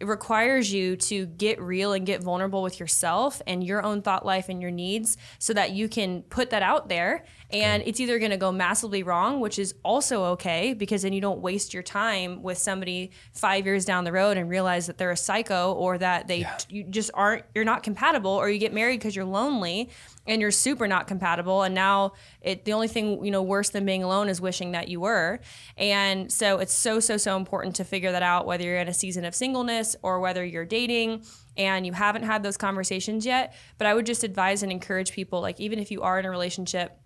it 0.00 0.06
requires 0.06 0.72
you 0.72 0.96
to 0.96 1.26
get 1.26 1.60
real 1.60 1.92
and 1.92 2.06
get 2.06 2.22
vulnerable 2.22 2.62
with 2.62 2.80
yourself 2.80 3.42
and 3.46 3.62
your 3.62 3.82
own 3.82 4.00
thought 4.00 4.24
life 4.24 4.48
and 4.48 4.62
your 4.62 4.70
needs 4.70 5.18
so 5.38 5.52
that 5.52 5.72
you 5.72 5.88
can 5.88 6.22
put 6.22 6.50
that 6.50 6.62
out 6.62 6.88
there 6.88 7.24
and 7.52 7.82
it's 7.86 8.00
either 8.00 8.18
going 8.18 8.30
to 8.30 8.36
go 8.36 8.52
massively 8.52 9.02
wrong 9.02 9.40
which 9.40 9.58
is 9.58 9.74
also 9.82 10.24
okay 10.24 10.74
because 10.74 11.02
then 11.02 11.12
you 11.12 11.20
don't 11.20 11.40
waste 11.40 11.74
your 11.74 11.82
time 11.82 12.42
with 12.42 12.58
somebody 12.58 13.10
5 13.32 13.66
years 13.66 13.84
down 13.84 14.04
the 14.04 14.12
road 14.12 14.36
and 14.36 14.48
realize 14.48 14.86
that 14.86 14.98
they're 14.98 15.10
a 15.10 15.16
psycho 15.16 15.72
or 15.72 15.98
that 15.98 16.28
they 16.28 16.46
you 16.68 16.84
just 16.84 17.10
aren't 17.14 17.44
you're 17.54 17.64
not 17.64 17.82
compatible 17.82 18.30
or 18.30 18.48
you 18.48 18.58
get 18.58 18.72
married 18.72 19.00
cuz 19.00 19.14
you're 19.16 19.24
lonely 19.24 19.90
and 20.26 20.40
you're 20.40 20.50
super 20.50 20.86
not 20.86 21.06
compatible 21.06 21.62
and 21.62 21.74
now 21.74 22.12
it 22.40 22.64
the 22.64 22.72
only 22.72 22.88
thing 22.88 23.24
you 23.24 23.30
know 23.30 23.42
worse 23.42 23.70
than 23.70 23.84
being 23.84 24.02
alone 24.02 24.28
is 24.28 24.40
wishing 24.40 24.72
that 24.72 24.88
you 24.88 25.00
were. 25.00 25.40
And 25.76 26.30
so 26.32 26.58
it's 26.58 26.72
so 26.72 27.00
so 27.00 27.16
so 27.16 27.36
important 27.36 27.76
to 27.76 27.84
figure 27.84 28.12
that 28.12 28.22
out 28.22 28.46
whether 28.46 28.64
you're 28.64 28.78
in 28.78 28.88
a 28.88 28.94
season 28.94 29.24
of 29.24 29.34
singleness 29.34 29.96
or 30.02 30.20
whether 30.20 30.44
you're 30.44 30.64
dating 30.64 31.24
and 31.56 31.84
you 31.84 31.92
haven't 31.92 32.22
had 32.22 32.42
those 32.42 32.56
conversations 32.56 33.26
yet. 33.26 33.54
But 33.78 33.86
i 33.86 33.94
would 33.94 34.06
just 34.06 34.24
advise 34.24 34.62
and 34.62 34.70
encourage 34.70 35.12
people 35.12 35.40
like 35.40 35.60
even 35.60 35.78
if 35.78 35.90
you 35.90 36.02
are 36.02 36.18
in 36.18 36.24
a 36.24 36.30
relationship 36.30 36.99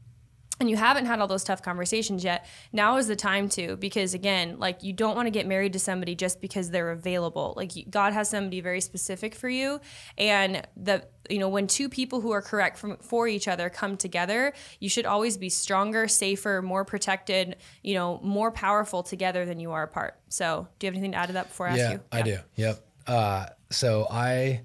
and 0.60 0.70
you 0.70 0.76
haven't 0.76 1.06
had 1.06 1.20
all 1.20 1.26
those 1.26 1.44
tough 1.44 1.62
conversations 1.62 2.22
yet, 2.22 2.46
now 2.72 2.96
is 2.96 3.08
the 3.08 3.16
time 3.16 3.48
to 3.50 3.76
because 3.76 4.14
again, 4.14 4.58
like 4.58 4.82
you 4.82 4.92
don't 4.92 5.16
want 5.16 5.26
to 5.26 5.30
get 5.30 5.46
married 5.46 5.72
to 5.72 5.78
somebody 5.78 6.14
just 6.14 6.40
because 6.40 6.70
they're 6.70 6.92
available. 6.92 7.54
Like 7.56 7.72
God 7.90 8.12
has 8.12 8.28
somebody 8.28 8.60
very 8.60 8.80
specific 8.80 9.34
for 9.34 9.48
you, 9.48 9.80
and 10.16 10.66
the 10.76 11.04
you 11.28 11.38
know 11.38 11.48
when 11.48 11.66
two 11.66 11.88
people 11.88 12.20
who 12.20 12.30
are 12.30 12.42
correct 12.42 12.78
from, 12.78 12.96
for 12.98 13.26
each 13.26 13.48
other 13.48 13.68
come 13.68 13.96
together, 13.96 14.52
you 14.78 14.88
should 14.88 15.06
always 15.06 15.36
be 15.36 15.48
stronger, 15.48 16.06
safer, 16.06 16.62
more 16.62 16.84
protected, 16.84 17.56
you 17.82 17.94
know, 17.94 18.20
more 18.22 18.50
powerful 18.52 19.02
together 19.02 19.44
than 19.44 19.58
you 19.58 19.72
are 19.72 19.82
apart. 19.82 20.18
So, 20.28 20.68
do 20.78 20.86
you 20.86 20.88
have 20.88 20.94
anything 20.94 21.12
to 21.12 21.18
add 21.18 21.26
to 21.26 21.32
that 21.34 21.48
before 21.48 21.66
I 21.66 21.70
ask 21.70 21.78
you? 21.78 21.84
yeah, 21.84 21.92
you? 21.92 22.00
I 22.12 22.22
do. 22.22 22.38
Yep. 22.56 22.86
Uh, 23.06 23.46
so 23.70 24.06
I, 24.10 24.62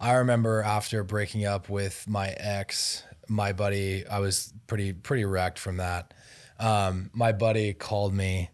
I 0.00 0.12
remember 0.14 0.62
after 0.62 1.02
breaking 1.02 1.44
up 1.44 1.68
with 1.68 2.06
my 2.08 2.28
ex, 2.28 3.04
my 3.28 3.52
buddy, 3.52 4.06
I 4.06 4.18
was 4.18 4.52
pretty 4.66 4.92
pretty 4.92 5.24
wrecked 5.24 5.58
from 5.58 5.78
that. 5.78 6.14
Um, 6.58 7.10
my 7.12 7.32
buddy 7.32 7.72
called 7.72 8.12
me, 8.14 8.50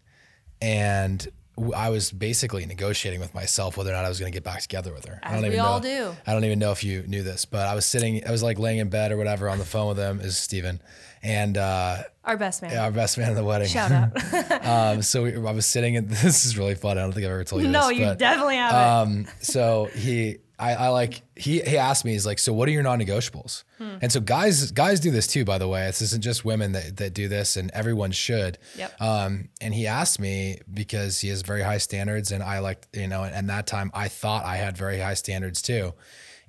and 0.61 1.27
I 1.75 1.89
was 1.89 2.11
basically 2.11 2.65
negotiating 2.65 3.21
with 3.21 3.33
myself 3.33 3.77
whether 3.77 3.89
or 3.89 3.93
not 3.93 4.05
I 4.05 4.09
was 4.09 4.19
going 4.19 4.31
to 4.31 4.35
get 4.35 4.43
back 4.43 4.61
together 4.61 4.93
with 4.93 5.05
her. 5.05 5.19
I 5.23 5.31
don't 5.33 5.41
we 5.41 5.47
even 5.47 5.59
all 5.61 5.79
know, 5.79 6.11
do. 6.11 6.17
I 6.27 6.33
don't 6.33 6.43
even 6.43 6.59
know 6.59 6.71
if 6.71 6.83
you 6.83 7.03
knew 7.03 7.23
this, 7.23 7.45
but 7.45 7.67
I 7.67 7.75
was 7.75 7.85
sitting, 7.85 8.27
I 8.27 8.31
was 8.31 8.43
like 8.43 8.59
laying 8.59 8.79
in 8.79 8.89
bed 8.89 9.11
or 9.11 9.17
whatever 9.17 9.49
on 9.49 9.57
the 9.57 9.65
phone 9.65 9.87
with 9.87 9.97
him. 9.97 10.19
Is 10.19 10.37
Steven. 10.37 10.81
and 11.23 11.57
uh, 11.57 12.03
Our 12.25 12.35
best 12.37 12.61
man. 12.61 12.77
our 12.77 12.91
best 12.91 13.17
man 13.17 13.29
at 13.29 13.35
the 13.35 13.43
wedding. 13.43 13.69
Shout 13.69 13.91
out. 13.91 14.11
um, 14.65 15.01
so 15.01 15.23
we, 15.23 15.35
I 15.35 15.51
was 15.51 15.65
sitting, 15.65 15.95
and 15.95 16.09
this 16.09 16.45
is 16.45 16.57
really 16.57 16.75
fun. 16.75 16.97
I 16.97 17.01
don't 17.01 17.13
think 17.13 17.25
I've 17.25 17.31
ever 17.31 17.43
told 17.45 17.61
you 17.61 17.69
no, 17.69 17.87
this. 17.87 17.99
you 17.99 18.05
but, 18.05 18.19
definitely 18.19 18.57
have 18.57 19.07
um, 19.07 19.25
so 19.39 19.85
he, 19.95 20.37
I, 20.57 20.75
I 20.75 20.87
like 20.89 21.21
he 21.35 21.59
he 21.61 21.77
asked 21.77 22.05
me, 22.05 22.13
he's 22.13 22.25
like, 22.25 22.39
so 22.39 22.53
what 22.53 22.69
are 22.69 22.71
your 22.71 22.83
non-negotiables? 22.83 23.63
Hmm. 23.77 23.97
And 24.01 24.11
so 24.11 24.19
guys 24.19 24.71
guys 24.71 24.99
do 24.99 25.11
this 25.11 25.27
too, 25.27 25.43
by 25.43 25.57
the 25.57 25.67
way. 25.67 25.85
This 25.87 26.01
isn't 26.01 26.23
just 26.23 26.45
women 26.45 26.71
that, 26.71 26.97
that 26.97 27.13
do 27.13 27.27
this, 27.27 27.57
and 27.57 27.69
everyone 27.71 28.11
should. 28.11 28.57
Yep. 28.77 29.01
Um, 29.01 29.49
and 29.59 29.73
he 29.73 29.87
asked 29.87 30.19
me 30.19 30.59
because 30.73 31.19
he 31.19 31.29
has 31.29 31.41
very 31.41 31.61
high 31.61 31.77
standards, 31.77 32.31
and 32.31 32.41
I 32.41 32.59
like 32.59 32.87
you 32.93 33.07
know, 33.07 33.23
and, 33.23 33.35
and 33.35 33.49
that 33.49 33.67
time 33.67 33.91
I 33.93 34.07
thought 34.07 34.45
I 34.45 34.55
had 34.55 34.77
very 34.77 34.99
high 34.99 35.15
standards 35.15 35.61
too. 35.61 35.93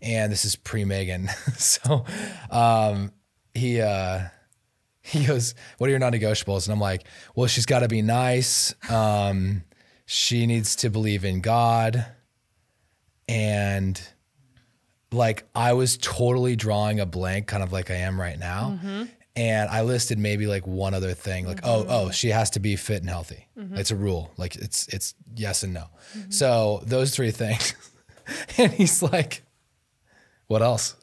And 0.01 0.31
this 0.31 0.45
is 0.45 0.55
pre 0.55 0.85
Megan, 0.85 1.29
so 1.57 2.05
um, 2.51 3.13
he. 3.55 3.81
Uh, 3.81 4.29
he 5.09 5.25
goes, 5.25 5.55
"What 5.79 5.87
are 5.87 5.91
your 5.91 6.01
non-negotiables?" 6.01 6.67
And 6.67 6.73
I'm 6.73 6.81
like, 6.81 7.07
"Well, 7.37 7.47
she's 7.47 7.65
got 7.65 7.81
to 7.81 7.89
be 7.89 8.03
nice. 8.03 8.75
Um, 8.91 9.63
she 10.05 10.47
needs 10.47 10.75
to 10.77 10.91
believe 10.91 11.25
in 11.25 11.41
God." 11.41 12.05
And 13.29 14.01
like 15.13 15.45
I 15.55 15.73
was 15.73 15.97
totally 15.97 16.57
drawing 16.57 17.01
a 17.01 17.07
blank, 17.07 17.47
kind 17.47 17.63
of 17.63 17.73
like 17.73 17.91
I 17.91 17.97
am 17.97 18.21
right 18.21 18.39
now. 18.39 18.79
Mm-hmm. 18.83 19.05
And 19.37 19.69
I 19.69 19.83
listed 19.83 20.19
maybe 20.19 20.47
like 20.47 20.67
one 20.67 20.95
other 20.95 21.13
thing, 21.13 21.47
like, 21.47 21.61
oh, 21.63 21.83
mm-hmm. 21.83 21.91
oh, 21.91 22.11
she 22.11 22.31
has 22.31 22.51
to 22.51 22.61
be 22.61 22.75
fit 22.75 23.03
and 23.03 23.11
healthy. 23.11 23.47
Mm-hmm. 23.59 23.77
It's 23.77 23.91
a 23.91 23.97
rule. 23.97 24.33
Like 24.39 24.57
it's 24.57 24.89
it's 24.89 25.15
yes 25.35 25.63
and 25.63 25.75
no. 25.75 25.85
So 26.31 26.83
those 26.87 27.15
three 27.15 27.31
things. 27.33 27.75
and 28.59 28.73
he's 28.73 29.03
like, 29.03 29.43
what 30.47 30.63
else? 30.63 30.97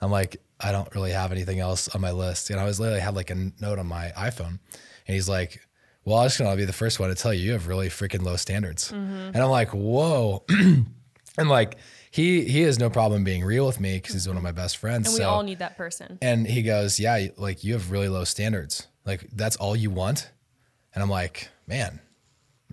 I'm 0.00 0.10
like, 0.10 0.40
I 0.60 0.72
don't 0.72 0.92
really 0.94 1.12
have 1.12 1.32
anything 1.32 1.60
else 1.60 1.88
on 1.88 2.00
my 2.00 2.12
list. 2.12 2.50
And 2.50 2.58
I 2.58 2.64
was 2.64 2.80
literally 2.80 3.00
had 3.00 3.14
like 3.14 3.30
a 3.30 3.34
note 3.34 3.78
on 3.78 3.86
my 3.86 4.12
iPhone. 4.16 4.58
And 5.06 5.14
he's 5.14 5.28
like, 5.28 5.60
Well, 6.04 6.18
I'm 6.18 6.26
just 6.26 6.38
gonna 6.38 6.56
be 6.56 6.64
the 6.64 6.72
first 6.72 7.00
one 7.00 7.10
to 7.10 7.14
tell 7.14 7.34
you 7.34 7.40
you 7.40 7.52
have 7.52 7.66
really 7.66 7.88
freaking 7.88 8.22
low 8.22 8.36
standards. 8.36 8.90
And 8.92 9.36
I'm 9.36 9.50
like, 9.50 9.70
Whoa. 9.70 10.44
and 11.38 11.48
like 11.48 11.76
he 12.10 12.44
he 12.44 12.62
has 12.62 12.78
no 12.78 12.90
problem 12.90 13.24
being 13.24 13.44
real 13.44 13.66
with 13.66 13.80
me 13.80 13.96
because 13.96 14.12
he's 14.14 14.28
one 14.28 14.36
of 14.36 14.42
my 14.42 14.52
best 14.52 14.76
friends. 14.76 15.08
and 15.08 15.14
we 15.14 15.18
so 15.18 15.28
all 15.30 15.42
need 15.42 15.58
that 15.58 15.76
person. 15.76 16.18
and 16.22 16.46
he 16.46 16.62
goes, 16.62 17.00
Yeah, 17.00 17.28
like 17.36 17.64
you 17.64 17.72
have 17.74 17.90
really 17.90 18.08
low 18.08 18.24
standards. 18.24 18.86
Like 19.04 19.28
that's 19.32 19.56
all 19.56 19.74
you 19.76 19.90
want. 19.90 20.30
And 20.94 21.02
I'm 21.02 21.10
like, 21.10 21.48
man, 21.66 22.00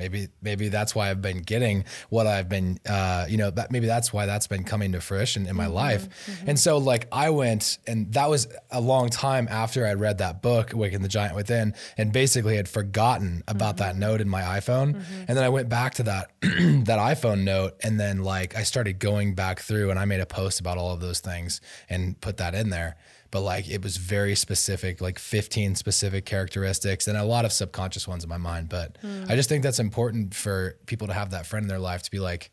maybe 0.02 0.28
maybe 0.42 0.70
that's 0.70 0.96
why 0.96 1.10
I've 1.12 1.22
been 1.22 1.42
getting 1.54 1.86
what 2.10 2.26
I've 2.26 2.50
been 2.50 2.80
uh, 2.90 3.26
you 3.30 3.38
know 3.38 3.52
that 3.52 3.72
maybe 3.72 3.86
that's 3.86 4.12
why 4.12 4.26
that's 4.26 4.48
been 4.48 4.64
coming 4.64 4.92
to 4.94 5.00
fruition 5.02 5.46
in 5.48 5.56
my 5.56 5.66
Mm-hmm, 5.66 5.74
life. 5.86 6.04
And 6.48 6.60
so 6.60 6.78
like 6.80 7.08
I 7.12 7.30
went 7.30 7.78
and 7.86 8.12
that 8.14 8.30
was 8.30 8.48
a 8.72 8.82
long 8.82 9.10
time 9.10 9.48
after 9.52 9.86
I 9.86 9.94
read 9.94 10.18
that 10.18 10.42
book 10.42 10.72
Waking 10.74 11.04
the 11.04 11.08
Giant 11.08 11.36
Within 11.36 11.74
and 11.98 12.12
basically 12.12 12.56
had 12.56 12.68
forgotten 12.68 13.44
about 13.48 13.78
that 13.78 13.92
Mm-hmm. 13.92 14.00
note 14.00 14.22
in 14.22 14.30
my 14.30 14.42
iPhone. 14.60 14.90
And 15.28 15.38
then 15.38 15.44
I 15.44 15.50
went 15.50 15.70
back 15.70 15.94
to 15.96 16.04
that 16.04 16.32
that 16.42 17.00
iPhone 17.14 17.44
note 17.44 17.74
and 17.84 18.00
then 18.00 18.24
like 18.24 18.56
I 18.56 18.64
started 18.64 18.98
going 19.00 19.36
back 19.36 19.60
through 19.60 19.92
and 19.92 20.00
I 20.00 20.06
made 20.06 20.22
a 20.22 20.26
post 20.26 20.60
about 20.60 20.78
all 20.78 20.92
of 20.94 21.00
those 21.00 21.20
things 21.20 21.62
and 21.90 22.20
put 22.22 22.38
that 22.38 22.56
in 22.56 22.70
there 22.70 22.96
but 23.32 23.41
like 23.41 23.70
it 23.70 23.82
was 23.82 23.98
very 23.98 24.36
specific, 24.36 25.02
like 25.02 25.17
15 25.17 25.76
specific 25.76 26.26
characteristics 26.26 27.08
and 27.08 27.17
a 27.17 27.24
lot 27.24 27.46
of 27.46 27.52
subconscious 27.52 28.08
ones 28.08 28.24
in 28.24 28.30
my 28.30 28.38
mind. 28.38 28.70
But 28.70 28.98
hmm. 29.02 29.24
I 29.30 29.36
just 29.36 29.50
think 29.50 29.63
that's 29.63 29.80
important 29.80 30.36
for 30.36 30.78
people 30.86 31.08
to 31.08 31.13
have 31.13 31.32
that 31.32 31.46
friend 31.46 31.63
in 31.63 31.67
their 31.70 31.80
life 31.80 32.04
to 32.04 32.12
be 32.12 32.20
like, 32.20 32.52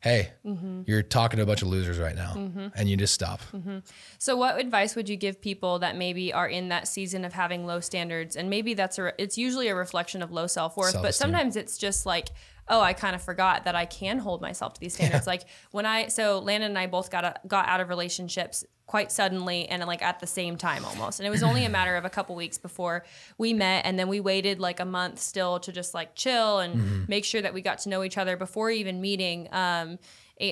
hey, 0.00 0.30
mm-hmm. 0.44 0.82
you're 0.86 1.02
talking 1.02 1.38
to 1.38 1.42
a 1.42 1.46
bunch 1.46 1.62
of 1.62 1.68
losers 1.68 1.98
right 1.98 2.14
now 2.14 2.34
mm-hmm. 2.36 2.68
and 2.76 2.88
you 2.88 2.96
just 2.96 3.14
stop. 3.14 3.40
Mm-hmm. 3.52 3.78
So, 4.18 4.36
what 4.36 4.60
advice 4.60 4.94
would 4.94 5.08
you 5.08 5.16
give 5.16 5.40
people 5.40 5.78
that 5.78 5.96
maybe 5.96 6.32
are 6.32 6.48
in 6.48 6.68
that 6.68 6.86
season 6.88 7.24
of 7.24 7.32
having 7.32 7.66
low 7.66 7.80
standards? 7.80 8.36
And 8.36 8.50
maybe 8.50 8.74
that's 8.74 8.98
a, 8.98 9.12
it's 9.18 9.38
usually 9.38 9.68
a 9.68 9.74
reflection 9.74 10.22
of 10.22 10.30
low 10.30 10.46
self 10.46 10.76
worth, 10.76 11.00
but 11.00 11.14
sometimes 11.14 11.56
it's 11.56 11.78
just 11.78 12.04
like, 12.04 12.28
oh, 12.68 12.80
I 12.80 12.92
kind 12.92 13.14
of 13.14 13.22
forgot 13.22 13.64
that 13.64 13.74
I 13.74 13.84
can 13.84 14.18
hold 14.18 14.40
myself 14.40 14.74
to 14.74 14.80
these 14.80 14.94
standards. 14.94 15.26
Like 15.26 15.42
when 15.70 15.86
I, 15.86 16.08
so 16.08 16.38
Landon 16.38 16.70
and 16.70 16.78
I 16.78 16.86
both 16.86 17.10
got 17.10 17.24
a, 17.24 17.34
got 17.46 17.68
out 17.68 17.80
of 17.80 17.88
relationships 17.88 18.64
quite 18.86 19.10
suddenly 19.10 19.68
and 19.68 19.84
like 19.84 20.02
at 20.02 20.20
the 20.20 20.26
same 20.26 20.56
time 20.56 20.84
almost. 20.84 21.18
And 21.18 21.26
it 21.26 21.30
was 21.30 21.42
only 21.42 21.64
a 21.64 21.68
matter 21.68 21.96
of 21.96 22.04
a 22.04 22.10
couple 22.10 22.36
weeks 22.36 22.58
before 22.58 23.04
we 23.36 23.52
met. 23.52 23.84
And 23.84 23.98
then 23.98 24.08
we 24.08 24.20
waited 24.20 24.60
like 24.60 24.80
a 24.80 24.84
month 24.84 25.18
still 25.18 25.58
to 25.60 25.72
just 25.72 25.92
like 25.94 26.14
chill 26.14 26.60
and 26.60 27.08
make 27.08 27.24
sure 27.24 27.42
that 27.42 27.52
we 27.52 27.62
got 27.62 27.78
to 27.80 27.88
know 27.88 28.04
each 28.04 28.18
other 28.18 28.36
before 28.36 28.70
even 28.70 29.00
meeting. 29.00 29.48
Um, 29.52 29.98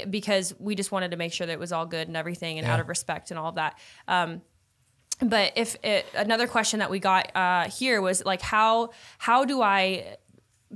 because 0.09 0.55
we 0.59 0.74
just 0.74 0.90
wanted 0.92 1.11
to 1.11 1.18
make 1.18 1.33
sure 1.33 1.46
that 1.46 1.53
it 1.53 1.59
was 1.59 1.70
all 1.70 1.85
good 1.85 2.09
and 2.09 2.16
everything 2.16 2.59
and 2.59 2.66
out 2.66 2.81
of 2.81 2.88
respect 2.88 3.31
and 3.31 3.38
all 3.38 3.50
of 3.50 3.57
that. 3.57 3.79
Um, 4.09 4.40
but 5.20 5.53
if 5.57 5.77
it, 5.85 6.07
another 6.14 6.46
question 6.46 6.81
that 6.81 6.90
we 6.90 6.98
got 6.98 7.31
uh, 7.37 7.68
here 7.68 8.00
was 8.00 8.24
like 8.24 8.40
how 8.40 8.90
how 9.18 9.44
do 9.44 9.62
I 9.62 10.16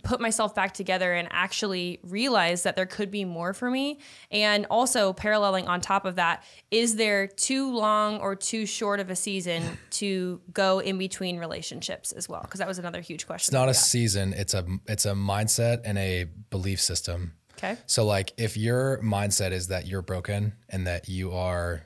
put 0.02 0.20
myself 0.20 0.54
back 0.54 0.74
together 0.74 1.12
and 1.14 1.28
actually 1.30 2.00
realize 2.02 2.62
that 2.62 2.76
there 2.76 2.87
could 2.87 3.11
be 3.11 3.24
more 3.24 3.52
for 3.52 3.70
me. 3.70 3.98
And 4.30 4.66
also 4.70 5.12
paralleling 5.12 5.66
on 5.68 5.80
top 5.80 6.04
of 6.04 6.16
that 6.16 6.44
is 6.70 6.96
there 6.96 7.26
too 7.26 7.72
long 7.72 8.18
or 8.18 8.37
too 8.37 8.66
short 8.66 9.00
of 9.00 9.11
a 9.11 9.16
season 9.16 9.78
to 9.90 10.40
go 10.52 10.78
in 10.78 10.98
between 10.98 11.38
relationships 11.38 12.12
as 12.12 12.28
well? 12.28 12.42
Because 12.42 12.58
that 12.58 12.68
was 12.68 12.78
another 12.78 13.00
huge 13.00 13.26
question 13.26 13.50
It's 13.50 13.52
not 13.52 13.68
a 13.68 13.74
season, 13.74 14.32
it's 14.34 14.54
a 14.54 14.64
it's 14.87 15.06
a 15.06 15.12
mindset 15.12 15.80
and 15.84 15.98
a 15.98 16.26
belief 16.50 16.80
system. 16.80 17.32
okay. 17.56 17.76
So 17.87 18.04
like 18.04 18.32
if 18.37 18.56
your 18.56 18.98
mindset 19.02 19.52
is 19.52 19.68
that 19.68 19.87
you're 19.87 20.02
broken 20.02 20.54
and 20.68 20.87
that 20.87 21.08
you 21.08 21.32
are, 21.32 21.82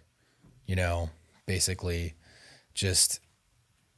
you 0.66 0.76
know, 0.76 1.10
basically 1.46 2.14
just 2.74 3.20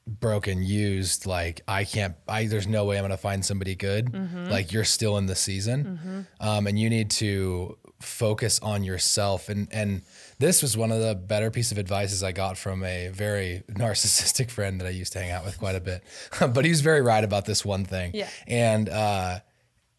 broken, 0.06 0.62
used, 0.62 1.26
like 1.26 1.62
I 1.66 1.84
can't 1.84 2.14
I 2.28 2.46
there's 2.46 2.66
no 2.66 2.84
way 2.84 2.98
I'm 2.98 3.04
gonna 3.04 3.16
find 3.16 3.44
somebody 3.44 3.74
good. 3.74 4.12
Like 4.50 4.72
you're 4.72 4.84
still 4.84 5.16
in 5.18 5.26
the 5.26 5.34
season. 5.34 6.26
Um, 6.40 6.66
and 6.66 6.78
you 6.78 6.90
need 6.90 7.10
to 7.12 7.78
focus 8.00 8.60
on 8.60 8.84
yourself 8.84 9.48
and 9.48 9.66
and 9.72 10.02
this 10.38 10.60
was 10.60 10.76
one 10.76 10.92
of 10.92 11.00
the 11.00 11.14
better 11.14 11.50
piece 11.50 11.72
of 11.72 11.78
advices 11.78 12.22
I 12.22 12.32
got 12.32 12.58
from 12.58 12.84
a 12.84 13.08
very 13.08 13.62
narcissistic 13.70 14.50
friend 14.50 14.80
that 14.80 14.86
I 14.86 14.90
used 14.90 15.12
to 15.14 15.20
hang 15.20 15.30
out 15.30 15.44
with 15.44 15.58
quite 15.58 15.76
a 15.76 15.80
bit. 15.80 16.02
but 16.40 16.64
he 16.64 16.70
was 16.70 16.80
very 16.82 17.00
right 17.00 17.24
about 17.24 17.46
this 17.46 17.64
one 17.64 17.84
thing. 17.84 18.10
Yeah. 18.14 18.28
And 18.46 18.88
uh 18.88 19.40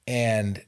and 0.07 0.63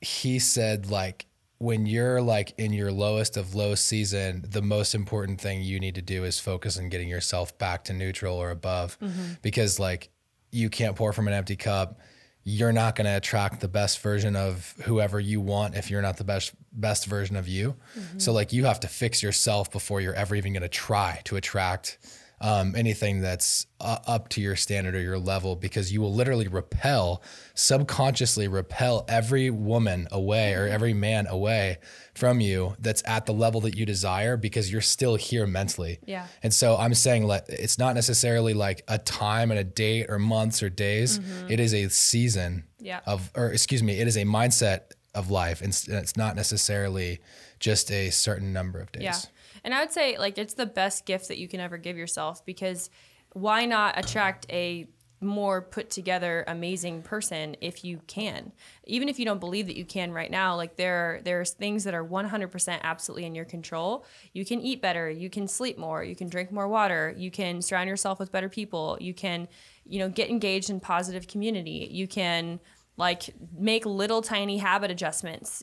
he 0.00 0.38
said 0.38 0.90
like 0.90 1.26
when 1.60 1.86
you're 1.86 2.20
like 2.22 2.54
in 2.58 2.72
your 2.72 2.90
lowest 2.90 3.36
of 3.36 3.54
low 3.54 3.74
season 3.74 4.44
the 4.48 4.62
most 4.62 4.94
important 4.94 5.40
thing 5.40 5.60
you 5.60 5.78
need 5.78 5.94
to 5.94 6.02
do 6.02 6.24
is 6.24 6.40
focus 6.40 6.78
on 6.78 6.88
getting 6.88 7.08
yourself 7.08 7.56
back 7.58 7.84
to 7.84 7.92
neutral 7.92 8.36
or 8.36 8.50
above 8.50 8.98
mm-hmm. 8.98 9.34
because 9.42 9.78
like 9.78 10.10
you 10.52 10.68
can't 10.70 10.96
pour 10.96 11.12
from 11.12 11.28
an 11.28 11.34
empty 11.34 11.56
cup. 11.56 12.00
You're 12.42 12.72
not 12.72 12.96
going 12.96 13.04
to 13.04 13.16
attract 13.16 13.60
the 13.60 13.68
best 13.68 14.00
version 14.00 14.34
of 14.34 14.74
whoever 14.84 15.20
you 15.20 15.40
want 15.40 15.76
if 15.76 15.90
you're 15.90 16.02
not 16.02 16.16
the 16.16 16.24
best 16.24 16.52
best 16.72 17.06
version 17.06 17.36
of 17.36 17.46
you. 17.46 17.76
Mm-hmm. 17.98 18.18
So 18.18 18.32
like 18.32 18.52
you 18.52 18.64
have 18.64 18.80
to 18.80 18.88
fix 18.88 19.22
yourself 19.22 19.70
before 19.70 20.00
you're 20.00 20.14
ever 20.14 20.34
even 20.34 20.52
going 20.52 20.62
to 20.62 20.68
try 20.68 21.20
to 21.24 21.36
attract 21.36 21.98
um, 22.42 22.74
anything 22.74 23.20
that's 23.20 23.66
uh, 23.80 23.98
up 24.06 24.28
to 24.30 24.40
your 24.40 24.56
standard 24.56 24.94
or 24.94 25.00
your 25.00 25.18
level 25.18 25.56
because 25.56 25.92
you 25.92 26.00
will 26.00 26.14
literally 26.14 26.48
repel, 26.48 27.22
subconsciously 27.54 28.48
repel 28.48 29.04
every 29.08 29.50
woman 29.50 30.08
away 30.10 30.54
or 30.54 30.66
every 30.66 30.92
man 30.94 31.26
away 31.26 31.78
from 32.14 32.40
you 32.40 32.74
that's 32.80 33.02
at 33.06 33.26
the 33.26 33.32
level 33.32 33.60
that 33.60 33.76
you 33.76 33.86
desire 33.86 34.36
because 34.36 34.72
you're 34.72 34.80
still 34.80 35.16
here 35.16 35.46
mentally. 35.46 35.98
Yeah. 36.06 36.26
And 36.42 36.52
so 36.52 36.76
I'm 36.76 36.94
saying 36.94 37.26
like 37.26 37.44
it's 37.48 37.78
not 37.78 37.94
necessarily 37.94 38.54
like 38.54 38.82
a 38.88 38.98
time 38.98 39.50
and 39.50 39.60
a 39.60 39.64
date 39.64 40.06
or 40.08 40.18
months 40.18 40.62
or 40.62 40.70
days. 40.70 41.20
It 41.48 41.60
is 41.60 41.72
a 41.74 41.88
season 41.88 42.64
Yeah. 42.80 43.00
of, 43.06 43.30
or 43.36 43.50
excuse 43.52 43.82
me, 43.82 44.00
it 44.00 44.08
is 44.08 44.16
a 44.16 44.24
mindset 44.24 44.80
of 45.14 45.30
life. 45.30 45.60
And 45.60 45.68
it's, 45.70 45.86
and 45.86 45.96
it's 45.98 46.16
not 46.16 46.36
necessarily 46.36 47.20
just 47.58 47.90
a 47.92 48.10
certain 48.10 48.52
number 48.52 48.80
of 48.80 48.90
days. 48.92 49.02
Yeah. 49.02 49.16
And 49.64 49.74
I 49.74 49.80
would 49.80 49.92
say 49.92 50.16
like 50.18 50.38
it's 50.38 50.54
the 50.54 50.66
best 50.66 51.06
gift 51.06 51.28
that 51.28 51.38
you 51.38 51.48
can 51.48 51.60
ever 51.60 51.78
give 51.78 51.96
yourself 51.96 52.44
because 52.44 52.90
why 53.32 53.64
not 53.66 53.98
attract 53.98 54.46
a 54.50 54.88
more 55.22 55.60
put 55.60 55.90
together 55.90 56.44
amazing 56.48 57.02
person 57.02 57.54
if 57.60 57.84
you 57.84 58.00
can 58.06 58.52
even 58.84 59.06
if 59.06 59.18
you 59.18 59.26
don't 59.26 59.38
believe 59.38 59.66
that 59.66 59.76
you 59.76 59.84
can 59.84 60.12
right 60.12 60.30
now 60.30 60.56
like 60.56 60.76
there 60.76 61.20
there's 61.24 61.50
things 61.50 61.84
that 61.84 61.92
are 61.92 62.04
100% 62.04 62.80
absolutely 62.82 63.26
in 63.26 63.34
your 63.34 63.44
control 63.44 64.06
you 64.32 64.46
can 64.46 64.62
eat 64.62 64.80
better 64.80 65.10
you 65.10 65.28
can 65.28 65.46
sleep 65.46 65.76
more 65.76 66.02
you 66.02 66.16
can 66.16 66.26
drink 66.26 66.50
more 66.50 66.66
water 66.66 67.14
you 67.18 67.30
can 67.30 67.60
surround 67.60 67.86
yourself 67.86 68.18
with 68.18 68.32
better 68.32 68.48
people 68.48 68.96
you 68.98 69.12
can 69.12 69.46
you 69.84 69.98
know 69.98 70.08
get 70.08 70.30
engaged 70.30 70.70
in 70.70 70.80
positive 70.80 71.28
community 71.28 71.86
you 71.90 72.08
can 72.08 72.58
like 72.96 73.34
make 73.58 73.84
little 73.84 74.22
tiny 74.22 74.56
habit 74.56 74.90
adjustments 74.90 75.62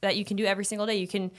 that 0.00 0.16
you 0.16 0.24
can 0.24 0.36
do 0.36 0.44
every 0.44 0.64
single 0.64 0.86
day. 0.86 0.96
You 0.96 1.08
can, 1.08 1.30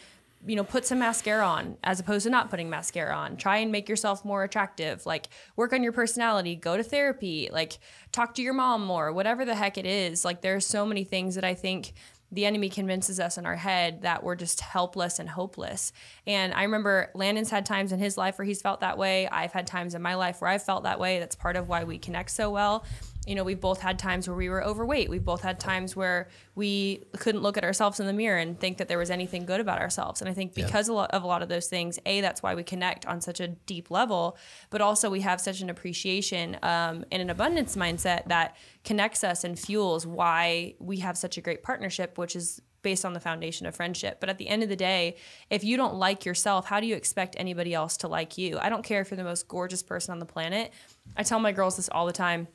you 0.45 0.55
know, 0.55 0.63
put 0.63 0.85
some 0.85 0.99
mascara 0.99 1.45
on 1.45 1.77
as 1.83 1.99
opposed 1.99 2.23
to 2.23 2.29
not 2.29 2.49
putting 2.49 2.69
mascara 2.69 3.15
on. 3.15 3.37
Try 3.37 3.57
and 3.57 3.71
make 3.71 3.89
yourself 3.89 4.23
more 4.23 4.43
attractive. 4.43 5.05
Like 5.05 5.29
work 5.55 5.73
on 5.73 5.83
your 5.83 5.91
personality, 5.91 6.55
go 6.55 6.77
to 6.77 6.83
therapy, 6.83 7.49
like 7.51 7.79
talk 8.11 8.35
to 8.35 8.41
your 8.41 8.53
mom 8.53 8.85
more, 8.85 9.11
whatever 9.11 9.45
the 9.45 9.55
heck 9.55 9.77
it 9.77 9.85
is. 9.85 10.23
Like 10.23 10.41
there's 10.41 10.65
so 10.65 10.85
many 10.85 11.03
things 11.03 11.35
that 11.35 11.43
I 11.43 11.53
think 11.53 11.93
the 12.31 12.45
enemy 12.45 12.69
convinces 12.69 13.19
us 13.19 13.37
in 13.37 13.45
our 13.45 13.55
head 13.55 14.01
that 14.01 14.21
we're 14.21 14.35
just 14.35 14.59
helpless 14.59 15.19
and 15.19 15.29
hopeless. 15.29 15.93
And 16.25 16.53
I 16.53 16.63
remember 16.63 17.09
Landon's 17.15 17.49
had 17.49 17.65
times 17.65 17.93
in 17.93 17.99
his 17.99 18.17
life 18.17 18.37
where 18.37 18.45
he's 18.45 18.61
felt 18.61 18.81
that 18.81 18.97
way. 18.97 19.29
I've 19.29 19.53
had 19.53 19.65
times 19.65 19.95
in 19.95 20.01
my 20.01 20.15
life 20.15 20.41
where 20.41 20.49
I've 20.49 20.63
felt 20.63 20.83
that 20.83 20.99
way. 20.99 21.19
That's 21.19 21.35
part 21.35 21.55
of 21.55 21.69
why 21.69 21.85
we 21.85 21.97
connect 21.97 22.31
so 22.31 22.51
well 22.51 22.83
you 23.27 23.35
know, 23.35 23.43
we've 23.43 23.59
both 23.59 23.81
had 23.81 23.99
times 23.99 24.27
where 24.27 24.37
we 24.37 24.47
were 24.47 24.63
overweight. 24.63 25.09
We've 25.09 25.23
both 25.23 25.41
had 25.41 25.59
times 25.59 25.95
where 25.95 26.29
we 26.55 27.03
couldn't 27.17 27.41
look 27.41 27.57
at 27.57 27.63
ourselves 27.65 27.99
in 27.99 28.07
the 28.07 28.13
mirror 28.13 28.37
and 28.37 28.57
think 28.57 28.77
that 28.77 28.87
there 28.87 28.97
was 28.97 29.11
anything 29.11 29.45
good 29.45 29.59
about 29.59 29.79
ourselves. 29.79 30.21
And 30.21 30.29
I 30.29 30.33
think 30.33 30.53
because 30.53 30.87
lot 30.87 31.11
of 31.11 31.23
a 31.23 31.27
lot 31.27 31.41
of 31.41 31.49
those 31.49 31.67
things, 31.67 31.99
a 32.05 32.21
that's 32.21 32.41
why 32.41 32.55
we 32.55 32.63
connect 32.63 33.05
on 33.05 33.19
such 33.19 33.41
a 33.41 33.49
deep 33.49 33.91
level, 33.91 34.37
but 34.69 34.79
also 34.79 35.09
we 35.09 35.21
have 35.21 35.41
such 35.41 35.59
an 35.59 35.69
appreciation 35.69 36.57
um, 36.63 37.03
and 37.11 37.21
an 37.21 37.29
abundance 37.29 37.75
mindset 37.75 38.27
that 38.27 38.55
connects 38.85 39.23
us 39.23 39.43
and 39.43 39.59
fuels 39.59 40.07
why 40.07 40.75
we 40.79 40.97
have 40.97 41.17
such 41.17 41.37
a 41.37 41.41
great 41.41 41.63
partnership, 41.63 42.17
which 42.17 42.35
is 42.35 42.61
based 42.81 43.03
on 43.03 43.11
the 43.11 43.19
foundation 43.19 43.67
of 43.67 43.75
friendship. 43.75 44.21
But 44.21 44.29
at 44.29 44.37
the 44.37 44.47
end 44.47 44.63
of 44.63 44.69
the 44.69 44.75
day, 44.77 45.17
if 45.49 45.65
you 45.65 45.75
don't 45.75 45.95
like 45.95 46.25
yourself, 46.25 46.67
how 46.67 46.79
do 46.79 46.87
you 46.87 46.95
expect 46.95 47.35
anybody 47.37 47.73
else 47.73 47.97
to 47.97 48.07
like 48.07 48.37
you? 48.37 48.57
I 48.59 48.69
don't 48.69 48.83
care 48.83 49.01
if 49.01 49.11
you're 49.11 49.17
the 49.17 49.25
most 49.25 49.49
gorgeous 49.49 49.83
person 49.83 50.13
on 50.13 50.19
the 50.19 50.25
planet. 50.25 50.71
I 51.17 51.23
tell 51.23 51.39
my 51.39 51.51
girls 51.51 51.75
this 51.75 51.89
all 51.89 52.05
the 52.05 52.13
time 52.13 52.47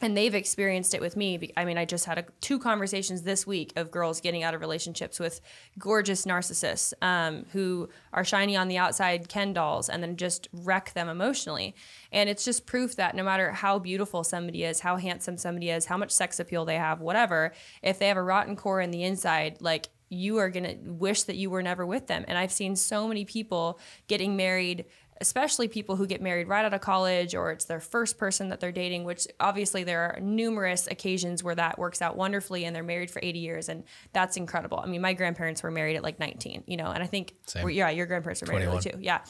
and 0.00 0.16
they've 0.16 0.34
experienced 0.34 0.94
it 0.94 1.00
with 1.00 1.16
me. 1.16 1.52
I 1.56 1.64
mean, 1.64 1.76
I 1.76 1.84
just 1.84 2.06
had 2.06 2.18
a, 2.18 2.24
two 2.40 2.58
conversations 2.58 3.22
this 3.22 3.46
week 3.46 3.72
of 3.76 3.90
girls 3.90 4.20
getting 4.20 4.42
out 4.42 4.54
of 4.54 4.60
relationships 4.60 5.20
with 5.20 5.40
gorgeous 5.78 6.24
narcissists 6.24 6.92
um, 7.02 7.46
who 7.52 7.88
are 8.12 8.24
shiny 8.24 8.56
on 8.56 8.68
the 8.68 8.78
outside 8.78 9.28
Ken 9.28 9.52
dolls 9.52 9.88
and 9.88 10.02
then 10.02 10.16
just 10.16 10.48
wreck 10.52 10.92
them 10.94 11.08
emotionally. 11.08 11.74
And 12.12 12.28
it's 12.30 12.44
just 12.44 12.66
proof 12.66 12.96
that 12.96 13.14
no 13.14 13.22
matter 13.22 13.52
how 13.52 13.78
beautiful 13.78 14.24
somebody 14.24 14.64
is, 14.64 14.80
how 14.80 14.96
handsome 14.96 15.36
somebody 15.36 15.70
is, 15.70 15.86
how 15.86 15.96
much 15.96 16.10
sex 16.10 16.40
appeal 16.40 16.64
they 16.64 16.76
have, 16.76 17.00
whatever, 17.00 17.52
if 17.82 17.98
they 17.98 18.08
have 18.08 18.16
a 18.16 18.22
rotten 18.22 18.56
core 18.56 18.80
in 18.80 18.90
the 18.90 19.04
inside, 19.04 19.58
like 19.60 19.88
you 20.10 20.38
are 20.38 20.50
going 20.50 20.64
to 20.64 20.90
wish 20.90 21.22
that 21.22 21.36
you 21.36 21.48
were 21.48 21.62
never 21.62 21.86
with 21.86 22.08
them. 22.08 22.24
And 22.26 22.36
I've 22.36 22.50
seen 22.50 22.74
so 22.74 23.06
many 23.06 23.24
people 23.24 23.78
getting 24.08 24.36
married 24.36 24.86
especially 25.20 25.68
people 25.68 25.96
who 25.96 26.06
get 26.06 26.22
married 26.22 26.48
right 26.48 26.64
out 26.64 26.72
of 26.72 26.80
college 26.80 27.34
or 27.34 27.50
it's 27.52 27.66
their 27.66 27.80
first 27.80 28.16
person 28.16 28.48
that 28.48 28.60
they're 28.60 28.72
dating, 28.72 29.04
which 29.04 29.26
obviously 29.38 29.84
there 29.84 30.00
are 30.00 30.20
numerous 30.20 30.86
occasions 30.86 31.44
where 31.44 31.54
that 31.54 31.78
works 31.78 32.00
out 32.00 32.16
wonderfully 32.16 32.64
and 32.64 32.74
they're 32.74 32.82
married 32.82 33.10
for 33.10 33.20
80 33.22 33.38
years 33.38 33.68
and 33.68 33.84
that's 34.12 34.36
incredible. 34.36 34.80
I 34.80 34.86
mean, 34.86 35.02
my 35.02 35.12
grandparents 35.12 35.62
were 35.62 35.70
married 35.70 35.96
at 35.96 36.02
like 36.02 36.18
19, 36.18 36.64
you 36.66 36.76
know, 36.76 36.90
and 36.90 37.02
I 37.02 37.06
think, 37.06 37.34
well, 37.54 37.70
yeah, 37.70 37.90
your 37.90 38.06
grandparents 38.06 38.40
were 38.40 38.48
married 38.48 38.66
early 38.66 38.80
too. 38.80 38.98
Yeah. 38.98 39.20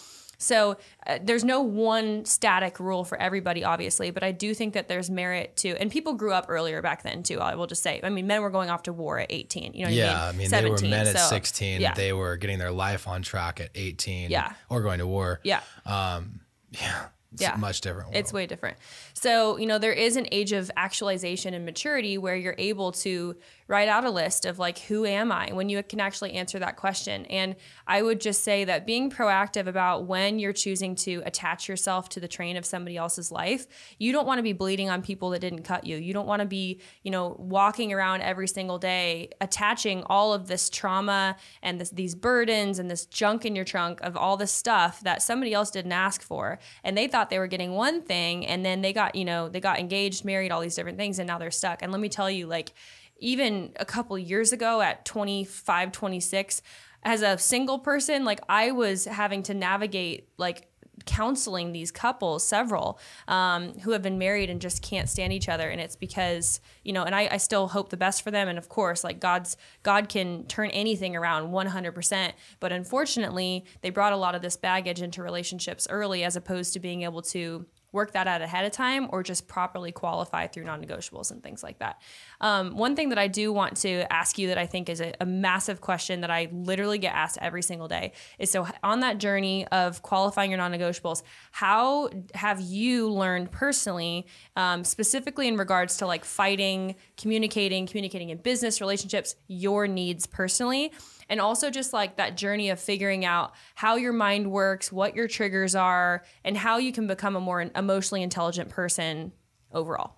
So 0.42 0.78
uh, 1.06 1.18
there's 1.22 1.44
no 1.44 1.60
one 1.60 2.24
static 2.24 2.80
rule 2.80 3.04
for 3.04 3.20
everybody, 3.20 3.62
obviously, 3.62 4.10
but 4.10 4.22
I 4.24 4.32
do 4.32 4.54
think 4.54 4.72
that 4.74 4.88
there's 4.88 5.10
merit 5.10 5.54
to, 5.58 5.76
and 5.78 5.90
people 5.90 6.14
grew 6.14 6.32
up 6.32 6.46
earlier 6.48 6.80
back 6.80 7.02
then 7.02 7.22
too. 7.22 7.38
I 7.40 7.54
will 7.54 7.66
just 7.66 7.82
say, 7.82 8.00
I 8.02 8.08
mean, 8.08 8.26
men 8.26 8.40
were 8.40 8.48
going 8.50 8.70
off 8.70 8.84
to 8.84 8.92
war 8.92 9.18
at 9.18 9.26
18. 9.30 9.74
You 9.74 9.80
know, 9.84 9.90
what 9.90 9.94
Yeah, 9.94 10.24
I 10.24 10.28
I 10.28 10.30
mean, 10.32 10.38
mean, 10.38 10.48
17, 10.48 10.76
they 10.76 10.86
were 10.88 10.90
men 10.90 11.06
at 11.08 11.18
so, 11.18 11.28
16. 11.28 11.80
Yeah, 11.82 11.92
They 11.94 12.12
were 12.14 12.36
getting 12.38 12.58
their 12.58 12.72
life 12.72 13.06
on 13.06 13.20
track 13.22 13.60
at 13.60 13.70
18. 13.74 14.30
Yeah. 14.30 14.52
Or 14.70 14.80
going 14.80 14.98
to 15.00 15.06
war. 15.06 15.40
yeah. 15.44 15.60
Yeah. 15.86 17.06
It's 17.32 17.42
Yeah. 17.42 17.54
much 17.56 17.80
different. 17.80 18.08
World. 18.08 18.16
It's 18.16 18.32
way 18.32 18.46
different. 18.46 18.76
So, 19.14 19.56
you 19.56 19.66
know, 19.66 19.78
there 19.78 19.92
is 19.92 20.16
an 20.16 20.26
age 20.32 20.50
of 20.50 20.68
actualization 20.76 21.54
and 21.54 21.64
maturity 21.64 22.18
where 22.18 22.34
you're 22.34 22.56
able 22.58 22.90
to 22.92 23.36
write 23.70 23.88
out 23.88 24.04
a 24.04 24.10
list 24.10 24.46
of 24.46 24.58
like, 24.58 24.80
who 24.80 25.06
am 25.06 25.30
I 25.30 25.52
when 25.52 25.68
you 25.68 25.80
can 25.84 26.00
actually 26.00 26.32
answer 26.32 26.58
that 26.58 26.76
question. 26.76 27.24
And 27.26 27.54
I 27.86 28.02
would 28.02 28.20
just 28.20 28.42
say 28.42 28.64
that 28.64 28.84
being 28.84 29.08
proactive 29.08 29.68
about 29.68 30.06
when 30.06 30.40
you're 30.40 30.52
choosing 30.52 30.96
to 30.96 31.22
attach 31.24 31.68
yourself 31.68 32.08
to 32.08 32.20
the 32.20 32.26
train 32.26 32.56
of 32.56 32.66
somebody 32.66 32.96
else's 32.96 33.30
life, 33.30 33.68
you 33.96 34.10
don't 34.10 34.26
want 34.26 34.40
to 34.40 34.42
be 34.42 34.52
bleeding 34.52 34.90
on 34.90 35.02
people 35.02 35.30
that 35.30 35.38
didn't 35.38 35.62
cut 35.62 35.86
you. 35.86 35.96
You 35.96 36.12
don't 36.12 36.26
want 36.26 36.40
to 36.40 36.46
be, 36.46 36.80
you 37.04 37.12
know, 37.12 37.36
walking 37.38 37.92
around 37.92 38.22
every 38.22 38.48
single 38.48 38.76
day 38.76 39.30
attaching 39.40 40.02
all 40.06 40.34
of 40.34 40.48
this 40.48 40.68
trauma 40.68 41.36
and 41.62 41.80
this, 41.80 41.90
these 41.90 42.16
burdens 42.16 42.80
and 42.80 42.90
this 42.90 43.06
junk 43.06 43.46
in 43.46 43.54
your 43.54 43.64
trunk 43.64 44.00
of 44.00 44.16
all 44.16 44.36
this 44.36 44.50
stuff 44.50 45.00
that 45.02 45.22
somebody 45.22 45.54
else 45.54 45.70
didn't 45.70 45.92
ask 45.92 46.22
for. 46.22 46.58
And 46.82 46.98
they 46.98 47.06
thought 47.06 47.30
they 47.30 47.38
were 47.38 47.46
getting 47.46 47.74
one 47.74 48.02
thing 48.02 48.44
and 48.48 48.66
then 48.66 48.80
they 48.80 48.92
got, 48.92 49.14
you 49.14 49.24
know, 49.24 49.48
they 49.48 49.60
got 49.60 49.78
engaged, 49.78 50.24
married, 50.24 50.50
all 50.50 50.60
these 50.60 50.74
different 50.74 50.98
things, 50.98 51.20
and 51.20 51.28
now 51.28 51.38
they're 51.38 51.52
stuck. 51.52 51.82
And 51.82 51.92
let 51.92 52.00
me 52.00 52.08
tell 52.08 52.28
you, 52.28 52.48
like, 52.48 52.72
even 53.20 53.72
a 53.76 53.84
couple 53.84 54.18
years 54.18 54.52
ago 54.52 54.80
at 54.80 55.04
25, 55.04 55.92
26, 55.92 56.62
as 57.02 57.22
a 57.22 57.38
single 57.38 57.78
person, 57.78 58.24
like 58.24 58.40
I 58.48 58.72
was 58.72 59.04
having 59.04 59.42
to 59.44 59.54
navigate 59.54 60.28
like 60.36 60.70
counseling 61.06 61.72
these 61.72 61.90
couples, 61.90 62.46
several 62.46 62.98
um, 63.28 63.72
who 63.80 63.92
have 63.92 64.02
been 64.02 64.18
married 64.18 64.50
and 64.50 64.60
just 64.60 64.82
can't 64.82 65.08
stand 65.08 65.32
each 65.32 65.48
other, 65.48 65.68
and 65.68 65.80
it's 65.80 65.96
because 65.96 66.60
you 66.84 66.92
know. 66.92 67.04
And 67.04 67.14
I, 67.14 67.28
I 67.32 67.36
still 67.38 67.68
hope 67.68 67.90
the 67.90 67.96
best 67.96 68.22
for 68.22 68.30
them, 68.30 68.48
and 68.48 68.58
of 68.58 68.68
course, 68.68 69.04
like 69.04 69.20
God's 69.20 69.56
God 69.82 70.08
can 70.08 70.44
turn 70.46 70.70
anything 70.70 71.16
around 71.16 71.50
100%. 71.50 72.32
But 72.60 72.72
unfortunately, 72.72 73.64
they 73.82 73.90
brought 73.90 74.12
a 74.12 74.16
lot 74.16 74.34
of 74.34 74.42
this 74.42 74.56
baggage 74.56 75.02
into 75.02 75.22
relationships 75.22 75.86
early, 75.90 76.24
as 76.24 76.36
opposed 76.36 76.72
to 76.74 76.80
being 76.80 77.02
able 77.02 77.22
to 77.22 77.66
work 77.92 78.12
that 78.12 78.26
out 78.26 78.42
ahead 78.42 78.64
of 78.64 78.72
time 78.72 79.08
or 79.10 79.22
just 79.22 79.48
properly 79.48 79.92
qualify 79.92 80.46
through 80.46 80.64
non-negotiables 80.64 81.30
and 81.30 81.42
things 81.42 81.62
like 81.62 81.78
that. 81.78 82.00
Um, 82.40 82.76
one 82.76 82.96
thing 82.96 83.10
that 83.10 83.18
i 83.18 83.28
do 83.28 83.52
want 83.52 83.76
to 83.78 84.10
ask 84.12 84.38
you 84.38 84.48
that 84.48 84.58
i 84.58 84.66
think 84.66 84.88
is 84.88 85.00
a, 85.00 85.12
a 85.20 85.26
massive 85.26 85.80
question 85.80 86.22
that 86.22 86.30
i 86.30 86.48
literally 86.52 86.98
get 86.98 87.14
asked 87.14 87.38
every 87.40 87.62
single 87.62 87.88
day 87.88 88.12
is 88.38 88.50
so 88.50 88.66
on 88.82 89.00
that 89.00 89.18
journey 89.18 89.66
of 89.68 90.02
qualifying 90.02 90.50
your 90.50 90.58
non-negotiables 90.58 91.22
how 91.52 92.08
have 92.34 92.60
you 92.60 93.10
learned 93.10 93.50
personally 93.50 94.26
um, 94.56 94.84
specifically 94.84 95.48
in 95.48 95.56
regards 95.56 95.98
to 95.98 96.06
like 96.06 96.24
fighting 96.24 96.94
communicating 97.16 97.86
communicating 97.86 98.30
in 98.30 98.38
business 98.38 98.80
relationships 98.80 99.36
your 99.48 99.86
needs 99.86 100.26
personally 100.26 100.92
and 101.30 101.40
also 101.40 101.70
just 101.70 101.94
like 101.94 102.16
that 102.16 102.36
journey 102.36 102.68
of 102.68 102.80
figuring 102.80 103.24
out 103.24 103.54
how 103.76 103.94
your 103.94 104.12
mind 104.12 104.50
works, 104.50 104.92
what 104.92 105.14
your 105.14 105.28
triggers 105.28 105.76
are, 105.76 106.24
and 106.44 106.56
how 106.56 106.76
you 106.76 106.92
can 106.92 107.06
become 107.06 107.36
a 107.36 107.40
more 107.40 107.70
emotionally 107.74 108.22
intelligent 108.22 108.68
person 108.68 109.32
overall. 109.72 110.16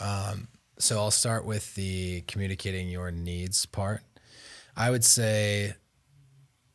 Um, 0.00 0.46
so 0.78 0.98
I'll 0.98 1.10
start 1.10 1.44
with 1.44 1.74
the 1.74 2.22
communicating 2.22 2.88
your 2.88 3.10
needs 3.10 3.66
part. 3.66 4.02
I 4.76 4.90
would 4.90 5.04
say 5.04 5.74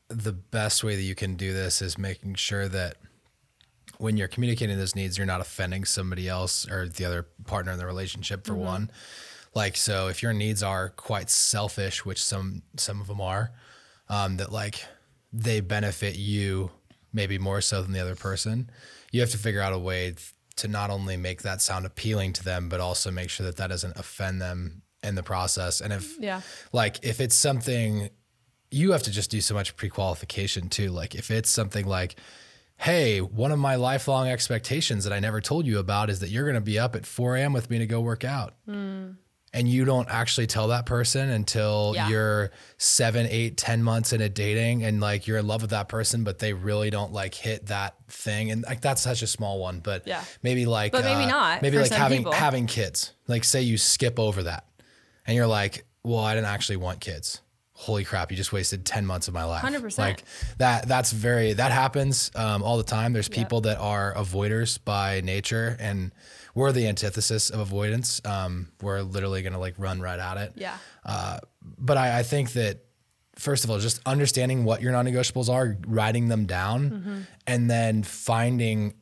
the 0.09 0.33
best 0.33 0.83
way 0.83 0.97
that 0.97 1.01
you 1.01 1.15
can 1.15 1.35
do 1.35 1.53
this 1.53 1.81
is 1.81 1.97
making 1.97 2.35
sure 2.35 2.67
that 2.67 2.97
when 3.97 4.17
you're 4.17 4.27
communicating 4.27 4.77
those 4.77 4.93
needs, 4.93 5.17
you're 5.17 5.25
not 5.25 5.39
offending 5.39 5.85
somebody 5.85 6.27
else 6.27 6.69
or 6.69 6.89
the 6.89 7.05
other 7.05 7.27
partner 7.45 7.71
in 7.71 7.79
the 7.79 7.85
relationship 7.85 8.45
for 8.45 8.53
mm-hmm. 8.53 8.65
one. 8.65 8.91
Like 9.55 9.77
so 9.77 10.07
if 10.07 10.21
your 10.23 10.33
needs 10.33 10.63
are 10.63 10.89
quite 10.89 11.29
selfish, 11.29 12.05
which 12.05 12.23
some 12.23 12.63
some 12.77 13.01
of 13.01 13.07
them 13.07 13.21
are, 13.21 13.51
um, 14.09 14.37
that 14.37 14.51
like 14.51 14.83
they 15.31 15.59
benefit 15.61 16.15
you 16.15 16.71
maybe 17.11 17.37
more 17.37 17.61
so 17.61 17.81
than 17.81 17.91
the 17.91 17.99
other 17.99 18.15
person, 18.15 18.69
you 19.11 19.21
have 19.21 19.29
to 19.31 19.37
figure 19.37 19.61
out 19.61 19.73
a 19.73 19.77
way 19.79 20.15
to 20.55 20.67
not 20.67 20.89
only 20.89 21.17
make 21.17 21.41
that 21.43 21.61
sound 21.61 21.85
appealing 21.85 22.33
to 22.33 22.43
them, 22.43 22.69
but 22.69 22.79
also 22.79 23.11
make 23.11 23.29
sure 23.29 23.45
that 23.45 23.57
that 23.57 23.67
doesn't 23.67 23.97
offend 23.97 24.41
them 24.41 24.81
in 25.03 25.15
the 25.15 25.23
process. 25.23 25.81
And 25.81 25.91
if 25.93 26.17
Yeah. 26.19 26.41
like 26.71 26.99
if 27.03 27.19
it's 27.19 27.35
something 27.35 28.09
you 28.71 28.91
have 28.91 29.03
to 29.03 29.11
just 29.11 29.29
do 29.29 29.39
so 29.39 29.53
much 29.53 29.75
pre-qualification 29.75 30.67
too. 30.67 30.89
Like 30.89 31.13
if 31.13 31.29
it's 31.29 31.47
something 31.49 31.85
like, 31.85 32.15
hey, 32.77 33.21
one 33.21 33.51
of 33.51 33.59
my 33.59 33.75
lifelong 33.75 34.27
expectations 34.27 35.03
that 35.03 35.13
I 35.13 35.19
never 35.19 35.39
told 35.41 35.67
you 35.67 35.77
about 35.77 36.09
is 36.09 36.21
that 36.21 36.29
you're 36.29 36.43
going 36.45 36.55
to 36.55 36.61
be 36.61 36.79
up 36.79 36.95
at 36.95 37.05
4 37.05 37.35
a.m. 37.37 37.53
with 37.53 37.69
me 37.69 37.77
to 37.77 37.85
go 37.85 38.01
work 38.01 38.23
out. 38.23 38.55
And 39.55 39.69
you 39.69 39.85
don't 39.85 40.09
actually 40.09 40.47
tell 40.47 40.69
that 40.69 40.87
person 40.87 41.29
until 41.29 41.93
Yeah. 41.95 42.09
you're 42.09 42.51
seven, 42.77 43.27
eight, 43.29 43.55
ten 43.55 43.83
months 43.83 44.11
into 44.11 44.27
dating 44.27 44.83
and 44.83 44.99
like 44.99 45.27
you're 45.27 45.37
in 45.37 45.45
love 45.45 45.61
with 45.61 45.69
that 45.69 45.87
person, 45.89 46.23
but 46.23 46.39
they 46.39 46.53
really 46.53 46.89
don't 46.89 47.13
like 47.13 47.35
hit 47.35 47.67
that 47.67 47.93
thing. 48.09 48.49
And 48.49 48.63
like 48.63 48.81
that's 48.81 49.01
such 49.03 49.21
a 49.21 49.27
small 49.27 49.59
one, 49.59 49.79
but 49.79 50.07
Yeah. 50.07 50.23
maybe 50.41 50.65
like, 50.65 50.91
But 50.91 51.05
maybe 51.05 51.25
uh, 51.25 51.27
not 51.27 51.61
maybe 51.61 51.77
like 51.77 51.91
having, 51.91 52.19
people. 52.21 52.31
having 52.33 52.65
kids. 52.65 53.11
Like 53.27 53.43
say 53.43 53.61
you 53.61 53.77
skip 53.77 54.19
over 54.19 54.41
that 54.43 54.65
and 55.27 55.35
you're 55.37 55.45
like, 55.47 55.85
well, 56.03 56.19
I 56.23 56.33
didn't 56.33 56.47
actually 56.47 56.77
want 56.77 56.99
kids. 56.99 57.39
Holy 57.75 58.03
crap! 58.05 58.29
You 58.31 58.37
just 58.37 58.53
wasted 58.53 58.85
ten 58.85 59.05
months 59.05 59.27
of 59.27 59.33
my 59.33 59.43
life. 59.45 59.63
100%. 59.63 59.97
Like 59.97 60.23
that. 60.59 60.87
That's 60.87 61.11
very 61.11 61.53
that 61.53 61.71
happens 61.71 62.29
um, 62.35 62.61
all 62.61 62.77
the 62.77 62.83
time. 62.83 63.13
There's 63.13 63.27
people 63.27 63.61
that 63.61 63.77
are 63.79 64.13
avoiders 64.13 64.77
by 64.83 65.21
nature, 65.21 65.75
and 65.79 66.11
we're 66.55 66.71
the 66.71 66.87
antithesis 66.87 67.49
of 67.49 67.59
avoidance. 67.59 68.21
Um, 68.25 68.69
we're 68.81 69.01
literally 69.01 69.41
gonna 69.41 69.59
like 69.59 69.75
run 69.77 70.01
right 70.01 70.19
at 70.19 70.37
it. 70.37 70.53
Yeah. 70.55 70.77
But 71.77 71.97
I, 71.97 72.19
I 72.19 72.23
think 72.23 72.53
that 72.53 72.79
first 73.35 73.63
of 73.63 73.71
all, 73.71 73.79
just 73.79 73.99
understanding 74.05 74.63
what 74.63 74.81
your 74.81 74.91
non-negotiables 74.91 75.49
are, 75.49 75.77
writing 75.87 76.27
them 76.27 76.45
down, 76.45 76.89
Mm-hmm. 76.91 77.17
and 77.47 77.69
then 77.69 78.03
finding 78.03 78.93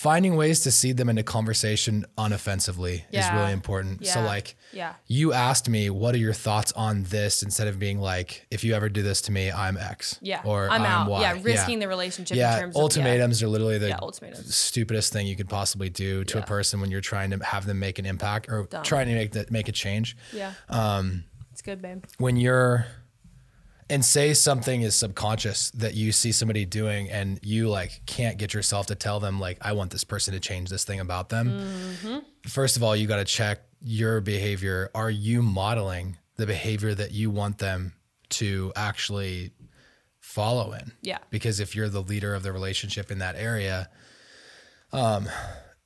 finding 0.00 0.34
ways 0.34 0.60
to 0.60 0.70
seed 0.70 0.96
them 0.96 1.10
into 1.10 1.22
conversation 1.22 2.06
unoffensively 2.16 3.02
is 3.12 3.26
really 3.34 3.52
important. 3.52 4.06
So 4.06 4.20
Yeah. 4.20 4.24
like 4.26 4.56
Yeah. 4.72 4.94
you 5.06 5.34
asked 5.34 5.68
me, 5.68 5.90
what 5.90 6.14
are 6.14 6.18
your 6.18 6.32
thoughts 6.32 6.72
on 6.72 7.02
this 7.02 7.42
instead 7.42 7.68
of 7.68 7.78
being 7.78 8.00
like, 8.00 8.46
if 8.50 8.64
you 8.64 8.72
ever 8.74 8.88
do 8.88 9.02
this 9.02 9.20
to 9.22 9.30
me, 9.32 9.52
I'm 9.52 9.76
X. 9.76 10.16
Yeah. 10.22 10.40
Or 10.42 10.70
I'm 10.70 10.84
out. 10.86 11.10
Y. 11.10 11.20
Yeah. 11.20 11.38
Risking 11.42 11.80
the 11.80 11.88
relationship 11.88 12.34
Yeah. 12.34 12.54
in 12.54 12.60
terms 12.60 12.76
of 12.76 12.80
ultimatums 12.80 13.42
are 13.42 13.48
literally 13.48 13.76
the 13.76 13.88
Yeah, 13.88 13.98
ultimatums. 14.00 14.54
stupidest 14.56 15.12
thing 15.12 15.26
you 15.26 15.36
could 15.36 15.50
possibly 15.50 15.90
do 15.90 16.24
to 16.24 16.38
a 16.38 16.42
person 16.46 16.80
when 16.80 16.90
you're 16.90 17.02
trying 17.02 17.28
to 17.32 17.44
have 17.44 17.66
them 17.66 17.78
make 17.78 17.98
an 17.98 18.06
impact 18.06 18.46
or 18.48 18.68
Dumb. 18.70 18.82
trying 18.82 19.06
to 19.08 19.14
make 19.14 19.32
that 19.32 19.50
make 19.50 19.68
a 19.68 19.72
change. 19.72 20.16
Yeah. 20.32 20.54
Yeah. 20.70 20.96
Um, 20.96 21.24
it's 21.52 21.60
good, 21.60 21.82
babe. 21.82 22.04
When 22.16 22.36
you're 22.38 22.86
and 23.90 24.04
say 24.04 24.32
something 24.32 24.82
is 24.82 24.94
subconscious 24.94 25.70
that 25.72 25.94
you 25.94 26.12
see 26.12 26.30
somebody 26.30 26.64
doing 26.64 27.10
and 27.10 27.40
you 27.42 27.68
like 27.68 28.00
can't 28.06 28.38
get 28.38 28.54
yourself 28.54 28.86
to 28.86 28.94
tell 28.94 29.18
them 29.20 29.40
like 29.40 29.58
I 29.60 29.72
want 29.72 29.90
this 29.90 30.04
person 30.04 30.32
to 30.34 30.40
change 30.40 30.70
this 30.70 30.84
thing 30.84 31.00
about 31.00 31.28
them. 31.28 31.50
Mm-hmm. 31.50 32.18
First 32.48 32.76
of 32.76 32.84
all, 32.84 32.94
you 32.94 33.06
got 33.06 33.16
to 33.16 33.24
check 33.24 33.60
your 33.82 34.20
behavior. 34.20 34.90
Are 34.94 35.10
you 35.10 35.42
modeling 35.42 36.16
the 36.36 36.46
behavior 36.46 36.94
that 36.94 37.10
you 37.10 37.30
want 37.30 37.58
them 37.58 37.92
to 38.30 38.72
actually 38.76 39.50
follow 40.20 40.72
in? 40.72 40.92
Yeah. 41.02 41.18
Because 41.30 41.58
if 41.58 41.74
you're 41.74 41.88
the 41.88 42.02
leader 42.02 42.34
of 42.34 42.44
the 42.44 42.52
relationship 42.52 43.10
in 43.10 43.18
that 43.18 43.34
area, 43.34 43.90
um, 44.92 45.28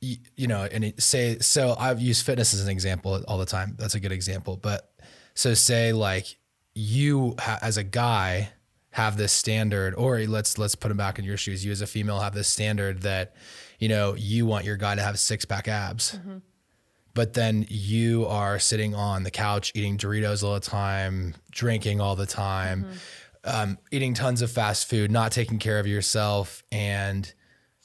you, 0.02 0.16
you 0.36 0.46
know, 0.46 0.68
and 0.70 0.84
it, 0.84 1.02
say 1.02 1.38
so. 1.38 1.74
I've 1.78 2.00
used 2.00 2.26
fitness 2.26 2.52
as 2.52 2.62
an 2.62 2.68
example 2.68 3.24
all 3.26 3.38
the 3.38 3.46
time. 3.46 3.76
That's 3.78 3.94
a 3.94 4.00
good 4.00 4.12
example. 4.12 4.58
But 4.58 4.92
so 5.34 5.54
say 5.54 5.94
like 5.94 6.36
you 6.74 7.34
ha- 7.38 7.58
as 7.62 7.76
a 7.76 7.84
guy 7.84 8.50
have 8.90 9.16
this 9.16 9.32
standard, 9.32 9.94
or 9.94 10.20
let's 10.20 10.58
let's 10.58 10.74
put 10.74 10.88
them 10.88 10.96
back 10.96 11.18
in 11.18 11.24
your 11.24 11.36
shoes. 11.36 11.64
You 11.64 11.72
as 11.72 11.80
a 11.80 11.86
female 11.86 12.20
have 12.20 12.34
this 12.34 12.48
standard 12.48 13.02
that 13.02 13.34
you 13.78 13.88
know 13.88 14.14
you 14.14 14.46
want 14.46 14.64
your 14.64 14.76
guy 14.76 14.94
to 14.94 15.02
have 15.02 15.18
six 15.18 15.44
pack 15.44 15.68
abs. 15.68 16.18
But 17.14 17.34
then 17.34 17.64
you 17.68 18.26
are 18.26 18.58
sitting 18.58 18.94
on 18.94 19.22
the 19.22 19.30
couch 19.30 19.70
eating 19.74 19.96
Doritos 19.98 20.42
all 20.42 20.54
the 20.54 20.60
time, 20.60 21.34
drinking 21.52 22.00
all 22.00 22.16
the 22.16 22.26
time, 22.26 22.86
um, 23.44 23.78
eating 23.92 24.14
tons 24.14 24.42
of 24.42 24.50
fast 24.50 24.88
food, 24.88 25.12
not 25.12 25.30
taking 25.30 25.60
care 25.60 25.78
of 25.78 25.86
yourself, 25.86 26.64
and 26.72 27.32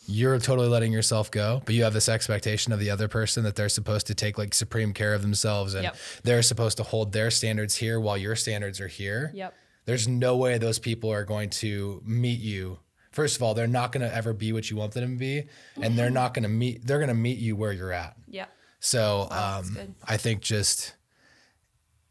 you're 0.09 0.39
totally 0.39 0.67
letting 0.67 0.91
yourself 0.91 1.29
go. 1.29 1.61
But 1.65 1.75
you 1.75 1.83
have 1.83 1.93
this 1.93 2.09
expectation 2.09 2.73
of 2.73 2.79
the 2.79 2.89
other 2.89 3.07
person 3.07 3.43
that 3.43 3.55
they're 3.55 3.69
supposed 3.69 4.07
to 4.07 4.15
take 4.15 4.37
like 4.37 4.53
supreme 4.53 4.91
care 4.93 5.13
of 5.13 5.21
themselves 5.21 5.73
and 5.75 5.83
Yep. 5.83 5.95
they're 6.23 6.41
supposed 6.41 6.77
to 6.77 6.83
hold 6.83 7.11
their 7.11 7.29
standards 7.29 7.75
here 7.75 7.99
while 7.99 8.17
your 8.17 8.35
standards 8.35 8.79
are 8.81 8.87
here. 8.87 9.31
Yep. 9.35 9.53
There's 9.85 10.07
no 10.07 10.35
way 10.37 10.57
those 10.57 10.79
people 10.79 11.11
are 11.11 11.23
going 11.25 11.49
to 11.51 12.01
meet 12.05 12.39
you. 12.39 12.79
First 13.11 13.35
of 13.37 13.43
all, 13.43 13.53
they're 13.53 13.67
not 13.67 13.91
going 13.91 14.07
to 14.07 14.13
ever 14.15 14.33
be 14.33 14.53
what 14.53 14.69
you 14.69 14.77
want 14.77 14.93
them 14.93 15.13
to 15.13 15.17
be, 15.19 15.47
and 15.81 15.97
they're 15.97 16.11
not 16.11 16.33
going 16.35 16.43
to 16.43 16.49
meet. 16.49 16.85
They're 16.85 16.99
going 16.99 17.07
to 17.09 17.13
meet 17.15 17.39
you 17.39 17.55
where 17.55 17.71
you're 17.71 17.93
at. 17.93 18.15
Yeah. 18.27 18.45
So 18.79 19.27
um. 19.31 19.95
I 20.07 20.17
think 20.17 20.41
just 20.41 20.93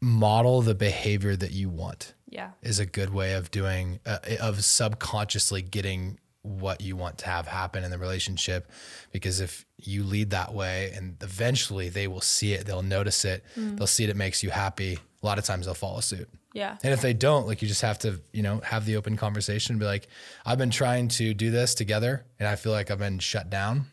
model 0.01 0.61
the 0.61 0.75
behavior 0.75 1.35
that 1.35 1.51
you 1.51 1.69
want 1.69 2.13
Yeah. 2.29 2.51
is 2.61 2.79
a 2.79 2.85
good 2.85 3.11
way 3.13 3.33
of 3.33 3.51
doing 3.51 3.99
uh, 4.05 4.19
of 4.41 4.63
subconsciously 4.63 5.61
getting 5.61 6.19
what 6.41 6.79
you 6.81 6.95
want 6.95 7.17
to 7.17 7.25
have 7.25 7.47
happen 7.47 7.83
in 7.83 7.91
the 7.91 7.97
relationship 7.97 8.71
because 9.11 9.41
if 9.41 9.65
you 9.77 10.03
lead 10.03 10.29
that 10.29 10.53
way 10.53 10.91
and 10.95 11.17
eventually 11.21 11.89
they 11.89 12.07
will 12.07 12.21
see 12.21 12.53
it 12.53 12.65
they'll 12.65 12.81
notice 12.81 13.25
it 13.25 13.43
mm. 13.57 13.77
they'll 13.77 13.85
see 13.87 14.05
it 14.05 14.09
it 14.09 14.15
makes 14.15 14.41
you 14.41 14.49
happy 14.49 14.97
a 15.21 15.25
lot 15.25 15.37
of 15.37 15.43
times 15.43 15.65
they'll 15.65 15.75
follow 15.75 15.99
suit 15.99 16.29
Yeah. 16.53 16.77
and 16.81 16.93
if 16.93 17.01
they 17.01 17.13
don't 17.13 17.45
like 17.45 17.61
you 17.61 17.67
just 17.67 17.81
have 17.81 17.99
to 17.99 18.21
you 18.31 18.41
know 18.41 18.61
have 18.61 18.85
the 18.85 18.95
open 18.95 19.17
conversation 19.17 19.73
and 19.73 19.79
be 19.81 19.85
like 19.85 20.07
i've 20.45 20.57
been 20.57 20.69
trying 20.69 21.09
to 21.09 21.33
do 21.33 21.51
this 21.51 21.75
together 21.75 22.25
and 22.39 22.47
i 22.47 22.55
feel 22.55 22.71
like 22.71 22.89
i've 22.89 22.99
been 22.99 23.19
shut 23.19 23.49
down 23.49 23.87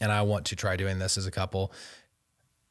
and 0.00 0.10
i 0.10 0.22
want 0.22 0.46
to 0.46 0.56
try 0.56 0.76
doing 0.76 0.98
this 0.98 1.18
as 1.18 1.26
a 1.26 1.30
couple 1.30 1.72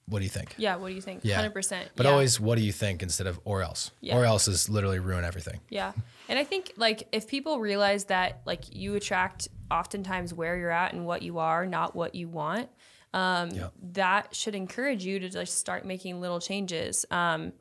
what 0.07 0.19
do 0.19 0.25
you 0.25 0.29
think 0.29 0.53
Yeah. 0.57 0.75
What 0.75 0.89
do 0.89 0.93
you 0.95 1.01
think? 1.01 1.21
Yeah. 1.23 1.41
100%. 1.47 1.83
but 1.95 2.05
yeah. 2.05 2.11
always 2.11 2.39
what 2.39 2.57
do 2.57 2.63
you 2.63 2.71
think 2.73 3.01
instead 3.03 3.25
of 3.27 3.39
or 3.45 3.61
else 3.61 3.91
Yeah. 4.01 4.17
or 4.17 4.25
else 4.25 4.47
is 4.47 4.69
literally 4.69 4.99
ruin 4.99 5.23
everything 5.23 5.59
Yeah. 5.69 5.93
And 6.29 6.37
I 6.39 6.43
think 6.43 6.73
like 6.77 7.07
if 7.11 7.27
people 7.27 7.59
realize 7.59 8.05
that 8.05 8.41
like 8.45 8.63
you 8.75 8.95
attract 8.95 9.47
oftentimes 9.71 10.33
where 10.33 10.57
you're 10.57 10.71
at 10.71 10.93
and 10.93 11.05
what 11.05 11.21
you 11.21 11.39
are, 11.39 11.65
not 11.65 11.95
what 11.95 12.15
you 12.15 12.27
want, 12.27 12.69
um, 13.13 13.49
Yeah. 13.51 13.69
that 13.93 14.35
should 14.35 14.55
encourage 14.55 15.05
you 15.05 15.19
to 15.19 15.29
just 15.29 15.57
start 15.57 15.85
making 15.85 16.19
little 16.21 16.39
changes. 16.39 17.05
Um, 17.11 17.53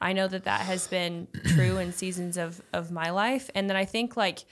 I 0.00 0.12
know 0.12 0.28
that 0.28 0.44
that 0.44 0.60
has 0.62 0.86
been 0.88 1.26
true 1.54 1.78
in 1.78 1.92
seasons 1.92 2.36
of 2.36 2.60
of 2.74 2.90
my 2.90 3.08
life, 3.10 3.48
and 3.54 3.68
then 3.70 3.76
I 3.78 3.86
think 3.86 4.16
like 4.16 4.44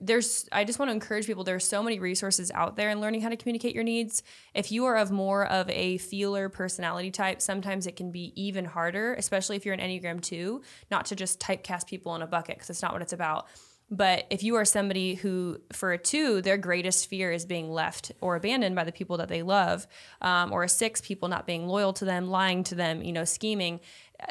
there's 0.00 0.48
I 0.52 0.64
just 0.64 0.78
want 0.78 0.88
to 0.88 0.92
encourage 0.92 1.26
people 1.26 1.44
there's 1.44 1.66
so 1.66 1.82
many 1.82 1.98
resources 1.98 2.50
out 2.52 2.76
there 2.76 2.90
in 2.90 3.00
learning 3.00 3.20
how 3.20 3.28
to 3.28 3.36
communicate 3.36 3.74
your 3.74 3.84
needs. 3.84 4.22
If 4.54 4.72
you 4.72 4.84
are 4.86 4.96
of 4.96 5.10
more 5.10 5.46
of 5.46 5.68
a 5.70 5.98
feeler 5.98 6.48
personality 6.48 7.10
type, 7.10 7.40
sometimes 7.40 7.86
it 7.86 7.96
can 7.96 8.10
be 8.10 8.32
even 8.34 8.64
harder, 8.64 9.14
especially 9.14 9.56
if 9.56 9.64
you're 9.64 9.74
an 9.74 9.80
Enneagram 9.80 10.20
2, 10.20 10.62
not 10.90 11.06
to 11.06 11.16
just 11.16 11.40
typecast 11.40 11.86
people 11.86 12.14
in 12.16 12.22
a 12.22 12.26
bucket 12.26 12.56
because 12.56 12.70
it's 12.70 12.82
not 12.82 12.92
what 12.92 13.02
it's 13.02 13.12
about. 13.12 13.46
But 13.90 14.26
if 14.30 14.42
you 14.42 14.56
are 14.56 14.64
somebody 14.64 15.14
who, 15.14 15.60
for 15.72 15.92
a 15.92 15.98
two, 15.98 16.40
their 16.40 16.56
greatest 16.56 17.08
fear 17.08 17.30
is 17.30 17.44
being 17.44 17.70
left 17.70 18.12
or 18.20 18.34
abandoned 18.34 18.74
by 18.74 18.84
the 18.84 18.92
people 18.92 19.18
that 19.18 19.28
they 19.28 19.42
love, 19.42 19.86
um, 20.22 20.52
or 20.52 20.64
a 20.64 20.68
six, 20.68 21.00
people 21.02 21.28
not 21.28 21.46
being 21.46 21.68
loyal 21.68 21.92
to 21.94 22.04
them, 22.04 22.28
lying 22.28 22.64
to 22.64 22.74
them, 22.74 23.02
you 23.02 23.12
know, 23.12 23.24
scheming, 23.24 23.80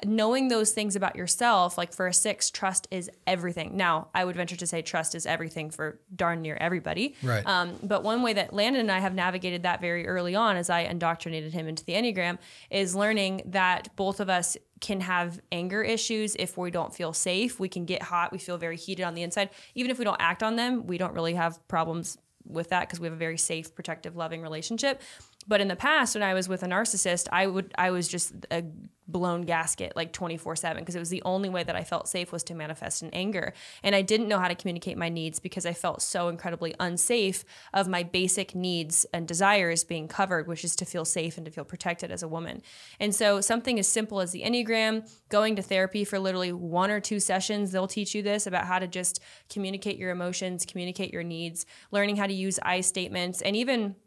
knowing 0.06 0.48
those 0.48 0.72
things 0.72 0.96
about 0.96 1.16
yourself, 1.16 1.78
like 1.78 1.94
for 1.94 2.08
a 2.08 2.14
six, 2.14 2.50
trust 2.50 2.88
is 2.92 3.10
everything. 3.28 3.76
Now, 3.76 4.08
I 4.14 4.26
would 4.26 4.36
venture 4.36 4.56
to 4.56 4.68
say 4.68 4.82
trust 4.82 5.16
is 5.16 5.26
everything 5.26 5.70
for 5.70 6.00
darn 6.16 6.42
near 6.42 6.58
everybody. 6.60 7.16
Right. 7.22 7.46
Um, 7.46 7.76
but 7.84 8.04
one 8.04 8.22
way 8.22 8.34
that 8.34 8.54
Landon 8.54 8.82
and 8.82 8.92
I 8.92 9.00
have 9.00 9.14
navigated 9.14 9.64
that 9.64 9.82
very 9.82 10.08
early 10.08 10.36
on 10.36 10.56
as 10.56 10.70
I 10.70 10.82
indoctrinated 10.82 11.54
him 11.54 11.68
into 11.68 11.84
the 11.86 11.94
Enneagram 11.94 12.38
is 12.70 12.96
learning 12.96 13.44
that 13.46 13.96
both 13.96 14.20
of 14.20 14.30
us 14.30 14.58
can 14.80 15.00
have 15.02 15.40
anger 15.52 15.82
issues 15.82 16.36
if 16.36 16.58
we 16.58 16.72
don't 16.72 16.94
feel 16.94 17.14
safe. 17.14 17.60
We 17.60 17.70
can 17.70 17.86
get 17.86 18.02
hot. 18.02 18.32
We 18.32 18.38
feel 18.38 18.58
very 18.58 18.78
heated 18.78 19.04
on 19.04 19.14
the 19.14 19.24
inside. 19.24 19.50
Even 19.76 19.92
if 19.92 20.00
we 20.00 20.06
don't 20.06 20.20
act 20.20 20.44
on 20.44 20.56
them, 20.56 20.88
we 20.88 20.98
don't 20.98 21.14
really 21.14 21.36
have 21.36 21.66
problems 21.68 22.18
with 22.46 22.70
that 22.70 22.82
because 22.82 23.00
we 23.00 23.08
have 23.08 23.14
a 23.14 23.18
very 23.18 23.38
safe, 23.38 23.74
protective, 23.74 24.16
loving 24.16 24.42
relationship. 24.42 25.02
But 25.48 25.62
in 25.62 25.68
the 25.68 25.76
past, 25.76 26.16
when 26.16 26.24
I 26.24 26.34
was 26.34 26.48
with 26.48 26.64
a 26.64 26.68
narcissist, 26.68 27.28
I 27.32 27.48
would 27.48 27.74
I 27.78 27.92
was 27.92 28.08
just 28.08 28.34
a 28.52 28.64
blown 29.06 29.42
gasket 29.42 29.92
like 29.98 30.14
24/7 30.14 30.80
because 30.80 30.96
it 30.96 31.00
was 31.00 31.10
the 31.10 31.22
only 31.24 31.50
way 31.50 31.62
that 31.62 31.76
I 31.76 31.84
felt 31.84 32.08
safe 32.08 32.32
was 32.32 32.42
to 32.46 32.56
manifest 32.56 33.04
in 33.04 33.10
anger. 33.10 33.54
And 33.84 33.96
I 33.96 34.02
didn't 34.02 34.30
know 34.30 34.40
how 34.40 34.48
to 34.48 34.56
communicate 34.56 34.98
my 34.98 35.10
needs 35.10 35.40
because 35.40 35.66
I 35.66 35.74
felt 35.74 36.02
so 36.02 36.30
incredibly 36.30 36.74
unsafe 36.80 37.44
of 37.74 37.90
my 37.90 38.04
basic 38.04 38.56
needs 38.56 39.06
and 39.14 39.28
desires 39.28 39.84
being 39.84 40.08
covered, 40.08 40.48
which 40.48 40.64
is 40.64 40.76
to 40.78 40.86
feel 40.86 41.04
safe 41.04 41.36
and 41.38 41.46
to 41.46 41.52
feel 41.52 41.66
protected 41.66 42.12
as 42.12 42.24
a 42.24 42.30
woman. 42.30 42.62
And 43.00 43.14
so 43.14 43.42
something 43.42 43.78
as 43.78 43.90
simple 43.90 44.22
as 44.22 44.32
the 44.32 44.44
Enneagram, 44.44 45.10
going 45.28 45.58
to 45.58 45.62
therapy 45.62 46.06
for 46.06 46.18
literally 46.18 46.54
one 46.54 46.90
or 46.90 47.02
two 47.02 47.20
sessions, 47.20 47.72
they'll 47.72 47.88
teach 47.88 48.16
you 48.16 48.22
this 48.22 48.48
about 48.48 48.66
how 48.66 48.80
to 48.80 48.88
just 48.88 49.20
communicate 49.50 49.98
your 49.98 50.12
emotions, 50.12 50.66
communicate 50.66 51.12
your 51.12 51.24
needs, 51.24 51.66
learning 51.92 52.16
how 52.16 52.28
to 52.28 52.34
use 52.34 52.58
I 52.64 52.80
statements 52.80 53.42
and 53.42 53.56
even 53.58 53.98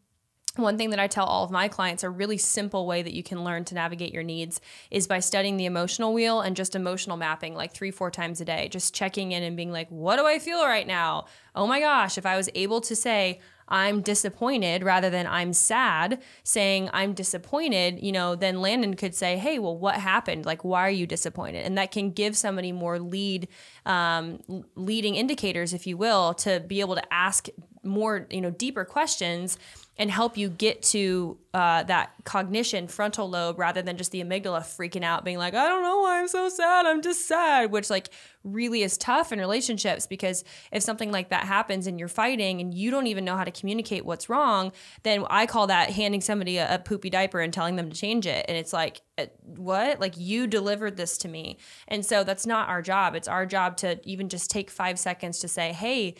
one 0.58 0.78
thing 0.78 0.90
that 0.90 0.98
I 0.98 1.06
tell 1.06 1.26
all 1.26 1.44
of 1.44 1.50
my 1.50 1.68
clients, 1.68 2.02
a 2.02 2.10
really 2.10 2.38
simple 2.38 2.86
way 2.86 3.02
that 3.02 3.12
you 3.12 3.22
can 3.22 3.44
learn 3.44 3.64
to 3.66 3.74
navigate 3.74 4.12
your 4.12 4.22
needs 4.22 4.60
is 4.90 5.06
by 5.06 5.20
studying 5.20 5.56
the 5.56 5.66
emotional 5.66 6.12
wheel 6.12 6.40
and 6.40 6.56
just 6.56 6.74
emotional 6.74 7.16
mapping 7.16 7.54
like 7.54 7.72
three, 7.72 7.90
four 7.90 8.10
times 8.10 8.40
a 8.40 8.44
day, 8.44 8.68
just 8.68 8.94
checking 8.94 9.32
in 9.32 9.42
and 9.42 9.56
being 9.56 9.72
like, 9.72 9.88
what 9.90 10.16
do 10.16 10.26
I 10.26 10.38
feel 10.38 10.64
right 10.64 10.86
now? 10.86 11.26
Oh 11.54 11.66
my 11.66 11.80
gosh, 11.80 12.18
if 12.18 12.26
I 12.26 12.36
was 12.36 12.48
able 12.54 12.80
to 12.82 12.94
say, 12.94 13.40
I'm 13.68 14.00
disappointed 14.00 14.84
rather 14.84 15.10
than 15.10 15.26
I'm 15.26 15.52
sad, 15.52 16.22
saying 16.44 16.90
I'm 16.92 17.14
disappointed, 17.14 18.02
you 18.02 18.12
know, 18.12 18.36
then 18.36 18.60
Landon 18.60 18.94
could 18.94 19.14
say, 19.14 19.36
Hey, 19.38 19.58
well, 19.58 19.76
what 19.76 19.96
happened? 19.96 20.46
Like, 20.46 20.64
why 20.64 20.82
are 20.82 20.90
you 20.90 21.06
disappointed? 21.06 21.64
And 21.64 21.76
that 21.76 21.90
can 21.90 22.10
give 22.10 22.36
somebody 22.36 22.72
more 22.72 22.98
lead, 22.98 23.48
um, 23.84 24.38
leading 24.76 25.16
indicators, 25.16 25.72
if 25.72 25.86
you 25.86 25.96
will, 25.96 26.34
to 26.34 26.60
be 26.60 26.80
able 26.80 26.94
to 26.94 27.12
ask 27.12 27.48
more, 27.82 28.26
you 28.30 28.40
know, 28.40 28.50
deeper 28.50 28.84
questions 28.84 29.58
and 29.98 30.10
help 30.10 30.36
you 30.36 30.48
get 30.48 30.82
to 30.82 31.38
uh, 31.54 31.82
that 31.84 32.12
cognition 32.24 32.86
frontal 32.86 33.28
lobe 33.28 33.58
rather 33.58 33.80
than 33.80 33.96
just 33.96 34.12
the 34.12 34.22
amygdala 34.22 34.60
freaking 34.60 35.02
out 35.02 35.24
being 35.24 35.38
like 35.38 35.54
i 35.54 35.66
don't 35.68 35.82
know 35.82 36.00
why 36.00 36.20
i'm 36.20 36.28
so 36.28 36.48
sad 36.48 36.84
i'm 36.84 37.00
just 37.00 37.26
sad 37.26 37.70
which 37.70 37.88
like 37.88 38.10
really 38.44 38.82
is 38.82 38.96
tough 38.98 39.32
in 39.32 39.38
relationships 39.38 40.06
because 40.06 40.44
if 40.70 40.82
something 40.82 41.10
like 41.10 41.30
that 41.30 41.44
happens 41.44 41.86
and 41.86 41.98
you're 41.98 42.08
fighting 42.08 42.60
and 42.60 42.74
you 42.74 42.90
don't 42.90 43.06
even 43.06 43.24
know 43.24 43.36
how 43.36 43.44
to 43.44 43.50
communicate 43.50 44.04
what's 44.04 44.28
wrong 44.28 44.70
then 45.02 45.24
i 45.30 45.46
call 45.46 45.66
that 45.66 45.90
handing 45.90 46.20
somebody 46.20 46.58
a, 46.58 46.74
a 46.74 46.78
poopy 46.78 47.08
diaper 47.08 47.40
and 47.40 47.52
telling 47.52 47.76
them 47.76 47.90
to 47.90 47.96
change 47.96 48.26
it. 48.26 48.44
And 48.48 48.56
it's 48.56 48.72
like 48.72 49.00
uh, 49.18 49.26
what? 49.42 50.00
Like 50.00 50.14
you 50.16 50.46
delivered 50.46 50.96
this 50.96 51.16
to 51.18 51.28
me. 51.28 51.58
And 51.88 52.04
so 52.04 52.24
that's 52.24 52.46
not 52.46 52.68
our 52.68 52.82
job. 52.82 53.14
It's 53.14 53.28
our 53.28 53.46
job 53.46 53.78
to 53.78 53.98
even 54.08 54.28
just 54.28 54.50
take 54.50 54.70
five 54.70 54.98
seconds 54.98 55.38
to 55.40 55.48
say 55.48 55.72
hey 55.72 56.14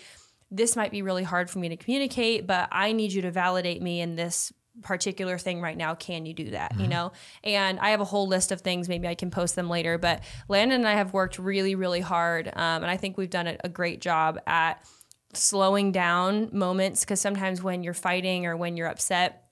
this 0.51 0.77
might 0.77 0.91
be 0.91 1.03
really 1.03 1.25
hard 1.25 1.51
for 1.51 1.59
me 1.59 1.69
to 1.69 1.77
communicate, 1.77 2.47
but 2.47 2.69
I 2.71 2.93
need 2.93 3.13
you 3.13 3.23
to 3.23 3.31
validate 3.31 3.83
me 3.83 4.01
in 4.01 4.17
this 4.17 4.53
particular 4.83 5.39
thing 5.39 5.61
right 5.61 5.77
now. 5.77 5.95
Can 5.95 6.27
you 6.27 6.35
do 6.35 6.51
that? 6.51 6.79
You 6.79 6.87
know? 6.87 7.13
And 7.43 7.81
I 7.81 7.91
have 7.91 8.01
a 8.01 8.05
whole 8.05 8.29
list 8.29 8.53
of 8.53 8.61
things. 8.61 8.89
Maybe 8.89 9.09
I 9.09 9.15
can 9.15 9.31
post 9.31 9.57
them 9.57 9.69
later. 9.71 9.99
But 9.99 10.23
Landon 10.49 10.81
and 10.81 10.89
I 10.89 10.93
have 10.93 11.13
worked 11.13 11.39
really, 11.39 11.75
really 11.75 12.01
hard. 12.01 12.49
Um, 12.49 12.83
and 12.83 12.87
I 12.87 12.97
think 12.97 13.17
we've 13.17 13.31
done 13.31 13.47
a, 13.47 13.57
a 13.65 13.69
great 13.69 14.01
job 14.01 14.39
at 14.47 14.85
slowing 15.33 15.93
down 15.93 16.51
moments 16.53 17.01
because 17.01 17.21
sometimes 17.21 17.63
when 17.63 17.83
you're 17.83 17.95
fighting 17.95 18.47
or 18.47 18.57
when 18.57 18.77
you're 18.77 18.89
upset, 18.89 19.46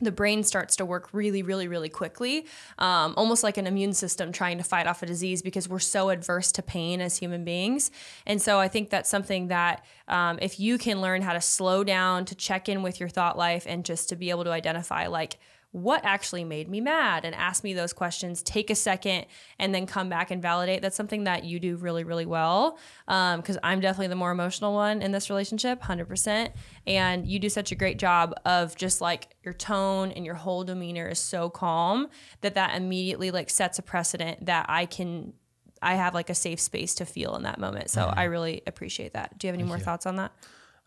the 0.00 0.12
brain 0.12 0.42
starts 0.42 0.76
to 0.76 0.84
work 0.84 1.08
really, 1.12 1.42
really, 1.42 1.68
really 1.68 1.88
quickly, 1.88 2.46
um, 2.78 3.14
almost 3.16 3.42
like 3.42 3.56
an 3.56 3.66
immune 3.66 3.92
system 3.92 4.32
trying 4.32 4.58
to 4.58 4.64
fight 4.64 4.86
off 4.86 5.02
a 5.02 5.06
disease 5.06 5.42
because 5.42 5.68
we're 5.68 5.78
so 5.78 6.10
adverse 6.10 6.52
to 6.52 6.62
pain 6.62 7.00
as 7.00 7.18
human 7.18 7.44
beings. 7.44 7.90
And 8.26 8.40
so 8.40 8.58
I 8.58 8.68
think 8.68 8.90
that's 8.90 9.10
something 9.10 9.48
that 9.48 9.84
um, 10.08 10.38
if 10.42 10.58
you 10.58 10.78
can 10.78 11.00
learn 11.00 11.22
how 11.22 11.32
to 11.32 11.40
slow 11.40 11.84
down, 11.84 12.24
to 12.26 12.34
check 12.34 12.68
in 12.68 12.82
with 12.82 13.00
your 13.00 13.08
thought 13.08 13.36
life, 13.36 13.66
and 13.68 13.84
just 13.84 14.08
to 14.08 14.16
be 14.16 14.30
able 14.30 14.44
to 14.44 14.50
identify, 14.50 15.06
like, 15.06 15.38
what 15.72 16.04
actually 16.04 16.42
made 16.42 16.68
me 16.68 16.80
mad 16.80 17.24
and 17.24 17.32
ask 17.34 17.62
me 17.62 17.72
those 17.72 17.92
questions 17.92 18.42
take 18.42 18.70
a 18.70 18.74
second 18.74 19.24
and 19.58 19.72
then 19.72 19.86
come 19.86 20.08
back 20.08 20.32
and 20.32 20.42
validate 20.42 20.82
that's 20.82 20.96
something 20.96 21.24
that 21.24 21.44
you 21.44 21.60
do 21.60 21.76
really 21.76 22.02
really 22.02 22.26
well 22.26 22.76
because 23.06 23.56
i'm 23.62 23.78
definitely 23.78 24.08
the 24.08 24.16
more 24.16 24.32
emotional 24.32 24.74
one 24.74 25.00
in 25.00 25.12
this 25.12 25.30
relationship 25.30 25.80
100% 25.80 26.50
and 26.88 27.26
you 27.26 27.38
do 27.38 27.48
such 27.48 27.70
a 27.70 27.76
great 27.76 27.98
job 27.98 28.34
of 28.44 28.74
just 28.74 29.00
like 29.00 29.36
your 29.44 29.54
tone 29.54 30.10
and 30.10 30.24
your 30.24 30.34
whole 30.34 30.64
demeanor 30.64 31.06
is 31.08 31.20
so 31.20 31.48
calm 31.48 32.08
that 32.40 32.54
that 32.54 32.74
immediately 32.76 33.30
like 33.30 33.48
sets 33.48 33.78
a 33.78 33.82
precedent 33.82 34.44
that 34.46 34.66
i 34.68 34.84
can 34.86 35.32
i 35.82 35.94
have 35.94 36.14
like 36.14 36.30
a 36.30 36.34
safe 36.34 36.58
space 36.58 36.96
to 36.96 37.06
feel 37.06 37.36
in 37.36 37.44
that 37.44 37.60
moment 37.60 37.90
so 37.90 38.12
i 38.16 38.24
really 38.24 38.60
appreciate 38.66 39.12
that. 39.12 39.38
Do 39.38 39.46
you 39.46 39.52
have 39.52 39.60
any 39.60 39.68
more 39.68 39.78
thoughts 39.78 40.04
on 40.04 40.16
that? 40.16 40.32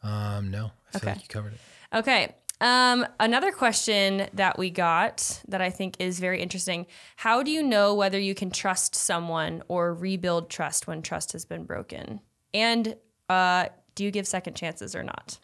Um 0.04 0.52
no. 0.52 0.72
I 0.94 1.00
feel 1.00 1.10
Okay. 1.10 1.16
like 1.16 1.22
you 1.22 1.28
covered 1.30 1.54
it. 1.54 1.60
Okay. 1.94 2.36
Um, 2.64 3.06
another 3.20 3.52
question 3.52 4.30
that 4.34 4.58
we 4.58 4.70
got 4.70 5.42
that 5.50 5.62
I 5.62 5.70
think 5.70 5.98
is 6.00 6.22
very 6.22 6.42
interesting. 6.42 6.88
How 7.18 7.44
do 7.44 7.52
you 7.52 7.62
know 7.62 7.94
whether 7.94 8.18
you 8.18 8.34
can 8.34 8.52
trust 8.52 8.96
someone 8.96 9.64
or 9.68 9.94
rebuild 9.94 10.50
trust 10.50 10.88
when 10.88 11.02
trust 11.02 11.34
has 11.34 11.44
been 11.44 11.66
broken? 11.66 12.22
And 12.54 12.96
uh, 13.28 13.66
do 13.96 14.06
you 14.06 14.12
give 14.12 14.26
second 14.26 14.56
chances 14.56 14.96
or 14.96 15.04
not? 15.04 15.40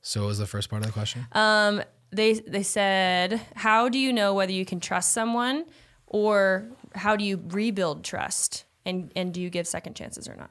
so 0.00 0.22
what 0.22 0.28
was 0.28 0.38
the 0.38 0.46
first 0.46 0.70
part 0.70 0.82
of 0.82 0.86
the 0.86 0.92
question 0.92 1.26
Um, 1.32 1.82
they 2.10 2.34
they 2.34 2.62
said, 2.62 3.38
how 3.54 3.90
do 3.90 3.98
you 3.98 4.14
know 4.14 4.32
whether 4.32 4.52
you 4.52 4.64
can 4.64 4.80
trust 4.80 5.12
someone 5.12 5.66
or 6.06 6.70
how 6.94 7.16
do 7.16 7.24
you 7.24 7.42
rebuild 7.48 8.02
trust? 8.02 8.64
And 8.86 9.12
and 9.14 9.34
do 9.34 9.42
you 9.42 9.50
give 9.50 9.66
second 9.66 9.94
chances 9.94 10.26
or 10.26 10.36
not? 10.36 10.50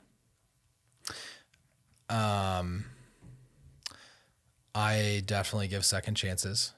I 4.78 5.24
definitely 5.26 5.68
give 5.70 5.84
second 5.86 6.16
chances. 6.16 6.74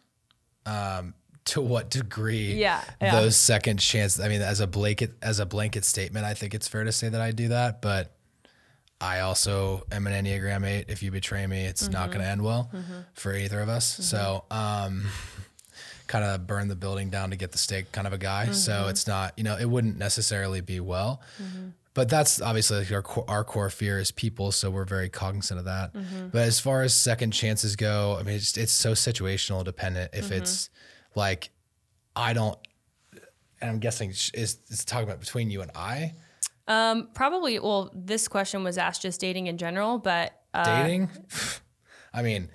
Um, 0.66 1.14
to 1.46 1.62
what 1.62 1.90
degree? 1.90 2.54
Yeah, 2.54 2.82
yeah. 3.02 3.20
Those 3.22 3.36
second 3.36 3.78
chances. 3.80 4.20
I 4.24 4.28
mean, 4.30 4.42
as 4.42 4.60
a 4.60 4.68
blanket 4.68 5.12
as 5.22 5.40
a 5.40 5.46
blanket 5.46 5.84
statement, 5.84 6.26
I 6.26 6.34
think 6.34 6.54
it's 6.54 6.68
fair 6.68 6.84
to 6.84 6.92
say 6.92 7.10
that 7.10 7.20
I 7.22 7.32
do 7.32 7.48
that. 7.50 7.82
But 7.82 8.12
I 9.02 9.22
also 9.22 9.86
am 9.92 10.06
an 10.08 10.14
Enneagram 10.26 10.66
Eight. 10.68 10.86
If 10.90 11.02
you 11.04 11.12
betray 11.12 11.46
me, 11.48 11.66
it's 11.66 11.90
not 11.90 12.04
Mm-hmm. 12.04 12.12
going 12.12 12.22
to 12.26 12.32
end 12.32 12.42
well 12.44 12.70
for 13.14 13.34
either 13.36 13.62
of 13.62 13.70
us. 13.70 13.86
So, 13.86 14.44
um, 14.52 15.06
kind 16.08 16.26
of 16.26 16.46
burn 16.48 16.68
the 16.68 16.76
building 16.76 17.10
down 17.10 17.30
to 17.32 17.36
get 17.36 17.52
the 17.52 17.58
stake 17.58 17.92
kind 17.92 18.06
of 18.08 18.14
a 18.14 18.18
guy. 18.18 18.52
So 18.52 18.72
Mm-hmm. 18.74 18.90
it's 18.90 19.08
not, 19.08 19.34
you 19.38 19.44
know, 19.44 19.58
it 19.58 19.66
wouldn't 19.66 19.98
necessarily 19.98 20.62
be 20.62 20.80
well. 20.80 21.22
But 22.00 22.08
that's 22.08 22.42
obviously 22.42 22.78
like 22.80 22.92
our 22.94 23.02
core, 23.02 23.26
our 23.28 23.44
core 23.44 23.70
fear 23.70 24.00
is 24.00 24.10
people, 24.10 24.54
so 24.54 24.72
we're 24.72 24.86
very 24.86 25.10
cognizant 25.10 25.60
of 25.60 25.66
that. 25.66 25.94
Mm-hmm. 25.94 26.30
But 26.30 26.44
as 26.44 26.58
far 26.58 26.82
as 26.84 26.94
second 26.94 27.32
chances 27.32 27.76
go, 27.76 28.16
I 28.18 28.24
mean, 28.24 28.36
it's 28.36 28.56
it's 28.56 28.72
so 28.72 28.94
situational 28.94 29.66
dependent. 29.66 30.12
If 30.14 30.26
Mm-hmm. 30.30 30.34
it's 30.36 30.70
like, 31.14 31.50
I 32.16 32.32
don't, 32.32 32.58
and 33.60 33.70
I'm 33.70 33.80
guessing 33.80 34.12
is 34.12 34.32
is 34.34 34.86
talking 34.86 35.10
about 35.10 35.20
between 35.20 35.52
you 35.52 35.62
and 35.62 35.72
I 35.76 36.14
Um, 36.70 37.10
probably. 37.14 37.60
Well, 37.60 37.92
this 37.94 38.30
question 38.30 38.64
was 38.64 38.78
asked 38.78 39.02
just 39.02 39.20
dating 39.20 39.48
in 39.48 39.58
general, 39.58 39.98
but 39.98 40.32
uh, 40.54 40.84
dating. 40.84 41.10
I 42.14 42.22
mean, 42.22 42.50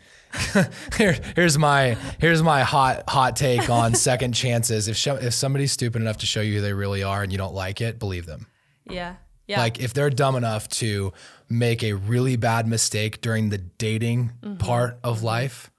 here, 0.96 1.18
here's 1.36 1.58
my 1.58 1.98
here's 2.18 2.42
my 2.42 2.62
hot 2.62 3.04
hot 3.10 3.36
take 3.36 3.68
on 3.68 3.94
second 4.10 4.32
chances. 4.32 4.88
If 4.88 4.96
show, 4.96 5.16
if 5.16 5.34
somebody's 5.34 5.72
stupid 5.72 6.00
enough 6.00 6.16
to 6.18 6.26
show 6.26 6.40
you 6.40 6.54
who 6.54 6.60
they 6.62 6.72
really 6.72 7.02
are 7.02 7.22
and 7.22 7.30
you 7.30 7.36
don't 7.36 7.54
like 7.54 7.82
it, 7.82 7.98
believe 7.98 8.24
them. 8.24 8.46
yeah, 8.88 9.16
yeah, 9.46 9.60
Like 9.60 9.78
if 9.80 9.92
they're 9.94 10.10
dumb 10.10 10.36
enough 10.36 10.68
to 10.68 11.12
make 11.48 11.82
a 11.82 11.92
really 11.92 12.36
bad 12.36 12.66
mistake 12.66 13.20
during 13.20 13.50
the 13.50 13.58
dating 13.58 14.32
Mm-hmm. 14.42 14.56
part 14.56 14.98
of 15.04 15.22
life, 15.22 15.70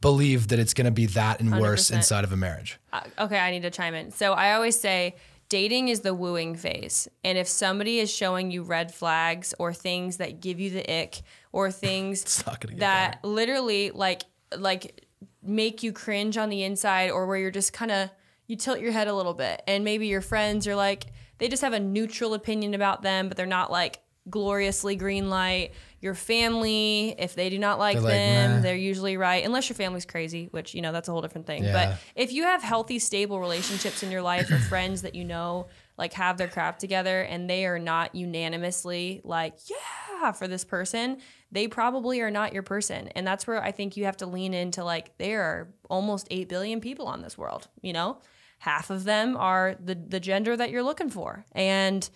believe 0.00 0.48
that 0.48 0.58
it's 0.58 0.74
going 0.74 0.84
to 0.86 0.90
be 0.90 1.06
that 1.06 1.40
and 1.40 1.58
worse 1.60 1.90
100%. 1.90 1.94
inside 1.96 2.24
of 2.24 2.32
a 2.32 2.36
marriage. 2.36 2.78
Uh, 2.92 3.00
okay, 3.18 3.38
I 3.38 3.50
need 3.50 3.62
to 3.62 3.70
chime 3.70 3.94
in. 3.94 4.10
So 4.10 4.32
I 4.32 4.54
always 4.54 4.78
say 4.78 5.14
dating 5.50 5.88
is 5.88 6.00
the 6.00 6.14
wooing 6.14 6.54
phase. 6.56 7.08
And 7.24 7.36
if 7.36 7.48
somebody 7.48 7.98
is 7.98 8.10
showing 8.10 8.50
you 8.50 8.62
red 8.62 8.94
flags 8.94 9.52
or 9.58 9.72
things 9.74 10.16
that 10.18 10.40
give 10.40 10.58
you 10.60 10.70
the 10.70 10.90
ick 11.02 11.20
or 11.52 11.70
things 11.86 12.42
that 12.78 13.18
literally 13.24 13.90
like 13.90 14.22
like 14.56 15.06
make 15.42 15.82
you 15.82 15.92
cringe 15.92 16.36
on 16.36 16.48
the 16.50 16.62
inside 16.64 17.10
or 17.10 17.26
where 17.26 17.36
you're 17.36 17.50
just 17.50 17.72
kind 17.72 17.90
of 17.90 18.10
you 18.46 18.56
tilt 18.56 18.80
your 18.80 18.92
head 18.92 19.06
a 19.08 19.14
little 19.14 19.34
bit 19.34 19.62
and 19.66 19.84
maybe 19.84 20.06
your 20.06 20.20
friends 20.20 20.66
are 20.66 20.74
like 20.74 21.06
they 21.40 21.48
just 21.48 21.62
have 21.62 21.72
a 21.72 21.80
neutral 21.80 22.34
opinion 22.34 22.74
about 22.74 23.02
them 23.02 23.26
but 23.28 23.36
they're 23.36 23.46
not 23.46 23.72
like 23.72 23.98
gloriously 24.28 24.94
green 24.94 25.28
light 25.30 25.72
your 26.00 26.14
family 26.14 27.14
if 27.18 27.34
they 27.34 27.48
do 27.50 27.58
not 27.58 27.78
like 27.78 27.94
They're 27.94 28.02
like, 28.02 28.12
them 28.12 28.50
"Meh." 28.56 28.60
they're 28.60 28.76
usually 28.76 29.16
right 29.16 29.44
unless 29.44 29.68
your 29.68 29.76
family's 29.76 30.04
crazy 30.04 30.48
which 30.52 30.74
you 30.74 30.82
know 30.82 30.92
that's 30.92 31.08
a 31.08 31.12
whole 31.12 31.22
different 31.22 31.46
thing 31.46 31.64
Yeah. 31.64 31.72
but 31.72 31.98
if 32.14 32.30
you 32.32 32.44
have 32.44 32.62
healthy 32.62 32.98
stable 32.98 33.40
relationships 33.40 34.02
in 34.02 34.10
your 34.10 34.22
life 34.22 34.50
or 34.50 34.58
friends 34.58 35.02
that 35.02 35.14
you 35.14 35.24
know 35.24 35.66
like 35.96 36.12
have 36.12 36.36
their 36.36 36.48
crap 36.48 36.78
together 36.78 37.22
and 37.22 37.48
they 37.48 37.64
are 37.66 37.78
not 37.78 38.14
unanimously 38.14 39.20
like 39.24 39.54
yeah 39.68 40.32
for 40.32 40.46
this 40.46 40.64
person 40.64 41.18
they 41.50 41.66
probably 41.66 42.20
are 42.20 42.30
not 42.30 42.52
your 42.52 42.62
person 42.62 43.08
and 43.08 43.26
that's 43.26 43.46
where 43.46 43.62
i 43.62 43.72
think 43.72 43.96
you 43.96 44.04
have 44.04 44.16
to 44.18 44.26
lean 44.26 44.52
into 44.54 44.84
like 44.84 45.16
there 45.18 45.42
are 45.42 45.68
almost 45.88 46.26
8 46.30 46.48
billion 46.48 46.80
people 46.80 47.06
on 47.06 47.22
this 47.22 47.38
world 47.38 47.68
you 47.80 47.92
know 47.92 48.18
half 48.60 48.88
of 48.90 49.04
them 49.04 49.36
are 49.36 49.74
the 49.82 49.94
the 49.94 50.20
gender 50.20 50.56
that 50.56 50.70
you're 50.70 50.82
looking 50.82 51.10
for. 51.10 51.44
And 51.52 52.08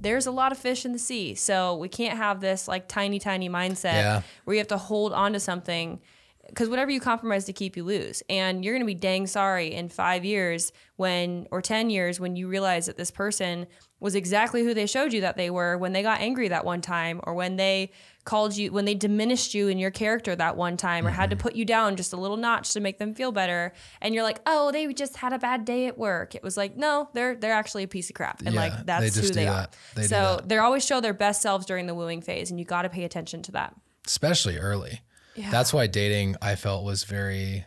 there's 0.00 0.26
a 0.26 0.30
lot 0.30 0.52
of 0.52 0.58
fish 0.58 0.84
in 0.84 0.92
the 0.92 0.98
sea. 0.98 1.34
So 1.34 1.76
we 1.76 1.88
can't 1.88 2.16
have 2.16 2.40
this 2.40 2.68
like 2.68 2.88
tiny 2.88 3.18
tiny 3.18 3.48
mindset 3.48 3.94
Yeah. 3.94 4.22
where 4.44 4.54
you 4.54 4.58
have 4.60 4.68
to 4.68 4.76
hold 4.78 5.12
on 5.12 5.32
to 5.32 5.40
something 5.40 6.00
because 6.48 6.68
whatever 6.68 6.90
you 6.90 7.00
compromise 7.00 7.44
to 7.46 7.52
keep 7.52 7.76
you 7.76 7.84
lose. 7.84 8.22
And 8.28 8.64
you're 8.64 8.74
going 8.74 8.82
to 8.82 8.86
be 8.86 8.94
dang 8.94 9.26
sorry 9.26 9.72
in 9.72 9.88
five 9.88 10.24
years 10.24 10.72
when 10.96 11.46
or 11.50 11.62
10 11.62 11.88
years 11.90 12.20
when 12.20 12.36
you 12.36 12.48
realize 12.48 12.86
that 12.86 12.96
this 12.96 13.10
person 13.10 13.66
was 14.02 14.14
exactly 14.16 14.64
who 14.64 14.74
they 14.74 14.86
showed 14.86 15.12
you 15.12 15.20
that 15.20 15.36
they 15.36 15.48
were 15.48 15.78
when 15.78 15.92
they 15.92 16.02
got 16.02 16.20
angry 16.20 16.48
that 16.48 16.64
one 16.64 16.80
time 16.80 17.20
or 17.22 17.34
when 17.34 17.56
they 17.56 17.90
called 18.24 18.56
you 18.56 18.72
when 18.72 18.84
they 18.84 18.94
diminished 18.94 19.54
you 19.54 19.68
in 19.68 19.78
your 19.78 19.90
character 19.90 20.34
that 20.34 20.56
one 20.56 20.76
time 20.76 21.06
or 21.06 21.10
had 21.10 21.30
to 21.30 21.36
mm-hmm. 21.36 21.42
put 21.42 21.54
you 21.54 21.64
down 21.64 21.96
just 21.96 22.12
a 22.12 22.16
little 22.16 22.36
notch 22.36 22.72
to 22.72 22.80
make 22.80 22.98
them 22.98 23.14
feel 23.14 23.32
better. 23.32 23.72
And 24.00 24.14
you're 24.14 24.24
like 24.24 24.40
oh 24.44 24.72
they 24.72 24.92
just 24.92 25.16
had 25.16 25.32
a 25.32 25.38
bad 25.38 25.64
day 25.64 25.86
at 25.86 25.96
work. 25.96 26.34
It 26.34 26.42
was 26.42 26.56
like 26.56 26.76
no 26.76 27.08
they're 27.14 27.36
they're 27.36 27.52
actually 27.52 27.84
a 27.84 27.88
piece 27.88 28.10
of 28.10 28.14
crap. 28.14 28.40
And 28.44 28.54
Yeah, 28.54 28.60
like 28.60 28.76
they 28.78 28.82
that's 28.84 29.14
just 29.14 29.28
who 29.28 29.34
they 29.34 29.46
are. 29.46 29.62
That. 29.62 29.76
They 29.94 30.02
do 30.02 30.08
so 30.08 30.40
they 30.44 30.58
always 30.58 30.84
show 30.84 31.00
their 31.00 31.14
best 31.14 31.40
selves 31.40 31.64
during 31.64 31.86
the 31.86 31.94
wooing 31.94 32.22
phase 32.22 32.50
and 32.50 32.58
you 32.58 32.66
got 32.66 32.82
to 32.82 32.88
pay 32.88 33.04
attention 33.04 33.42
to 33.42 33.52
that. 33.52 33.74
Especially 34.06 34.58
early. 34.58 35.00
Yeah. 35.36 35.50
That's 35.50 35.72
why 35.72 35.86
dating 35.86 36.36
I 36.42 36.56
felt 36.56 36.84
was 36.84 37.04
very 37.04 37.64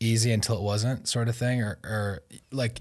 easy 0.00 0.32
until 0.32 0.56
it 0.56 0.62
wasn't, 0.62 1.06
sort 1.06 1.28
of 1.28 1.36
thing, 1.36 1.62
or 1.62 1.78
or 1.84 2.22
like 2.50 2.80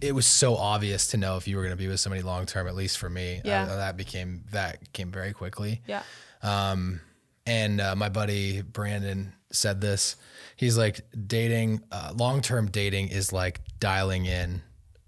it 0.00 0.14
was 0.14 0.26
so 0.26 0.56
obvious 0.56 1.08
to 1.08 1.16
know 1.16 1.36
if 1.36 1.48
you 1.48 1.56
were 1.56 1.62
going 1.62 1.72
to 1.76 1.82
be 1.82 1.88
with 1.88 2.00
somebody 2.00 2.22
long 2.22 2.46
term. 2.46 2.68
At 2.68 2.74
least 2.74 2.98
for 2.98 3.08
me, 3.08 3.40
Yeah. 3.44 3.62
Uh, 3.64 3.76
that 3.76 3.96
became 3.96 4.44
that 4.52 4.92
came 4.92 5.10
very 5.10 5.32
quickly. 5.32 5.82
yeah 5.86 6.02
And 7.46 7.80
uh, 7.80 7.94
my 7.96 8.08
buddy 8.08 8.62
Brandon 8.62 9.32
said 9.52 9.80
this. 9.80 10.16
He's 10.56 10.76
like, 10.76 11.00
dating, 11.26 11.82
uh, 11.92 12.12
long 12.16 12.40
term 12.42 12.68
dating 12.70 13.08
is 13.08 13.32
like 13.32 13.60
dialing 13.78 14.26
in 14.26 14.62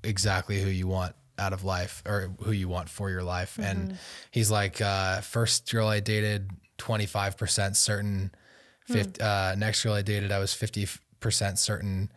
exactly 0.05 0.61
who 0.63 0.69
you 0.69 0.87
want 0.87 1.15
out 1.39 1.53
of 1.53 1.65
life 1.65 2.03
or 2.07 2.31
who 2.43 2.53
you 2.53 2.69
want 2.69 2.89
for 2.89 3.11
your 3.11 3.23
life. 3.23 3.59
And 3.61 3.99
he's 4.31 4.51
like, 4.51 4.81
uh, 4.81 5.21
first 5.21 5.71
girl 5.71 5.89
I 5.89 6.01
dated, 6.01 6.51
25% 6.79 7.77
certain. 7.77 8.31
50, 8.87 9.21
uh, 9.21 9.55
next 9.57 9.83
girl 9.85 9.93
I 9.95 10.03
dated, 10.03 10.33
I 10.33 10.39
was 10.39 10.53
50% 10.53 11.59
certain. 11.59 12.11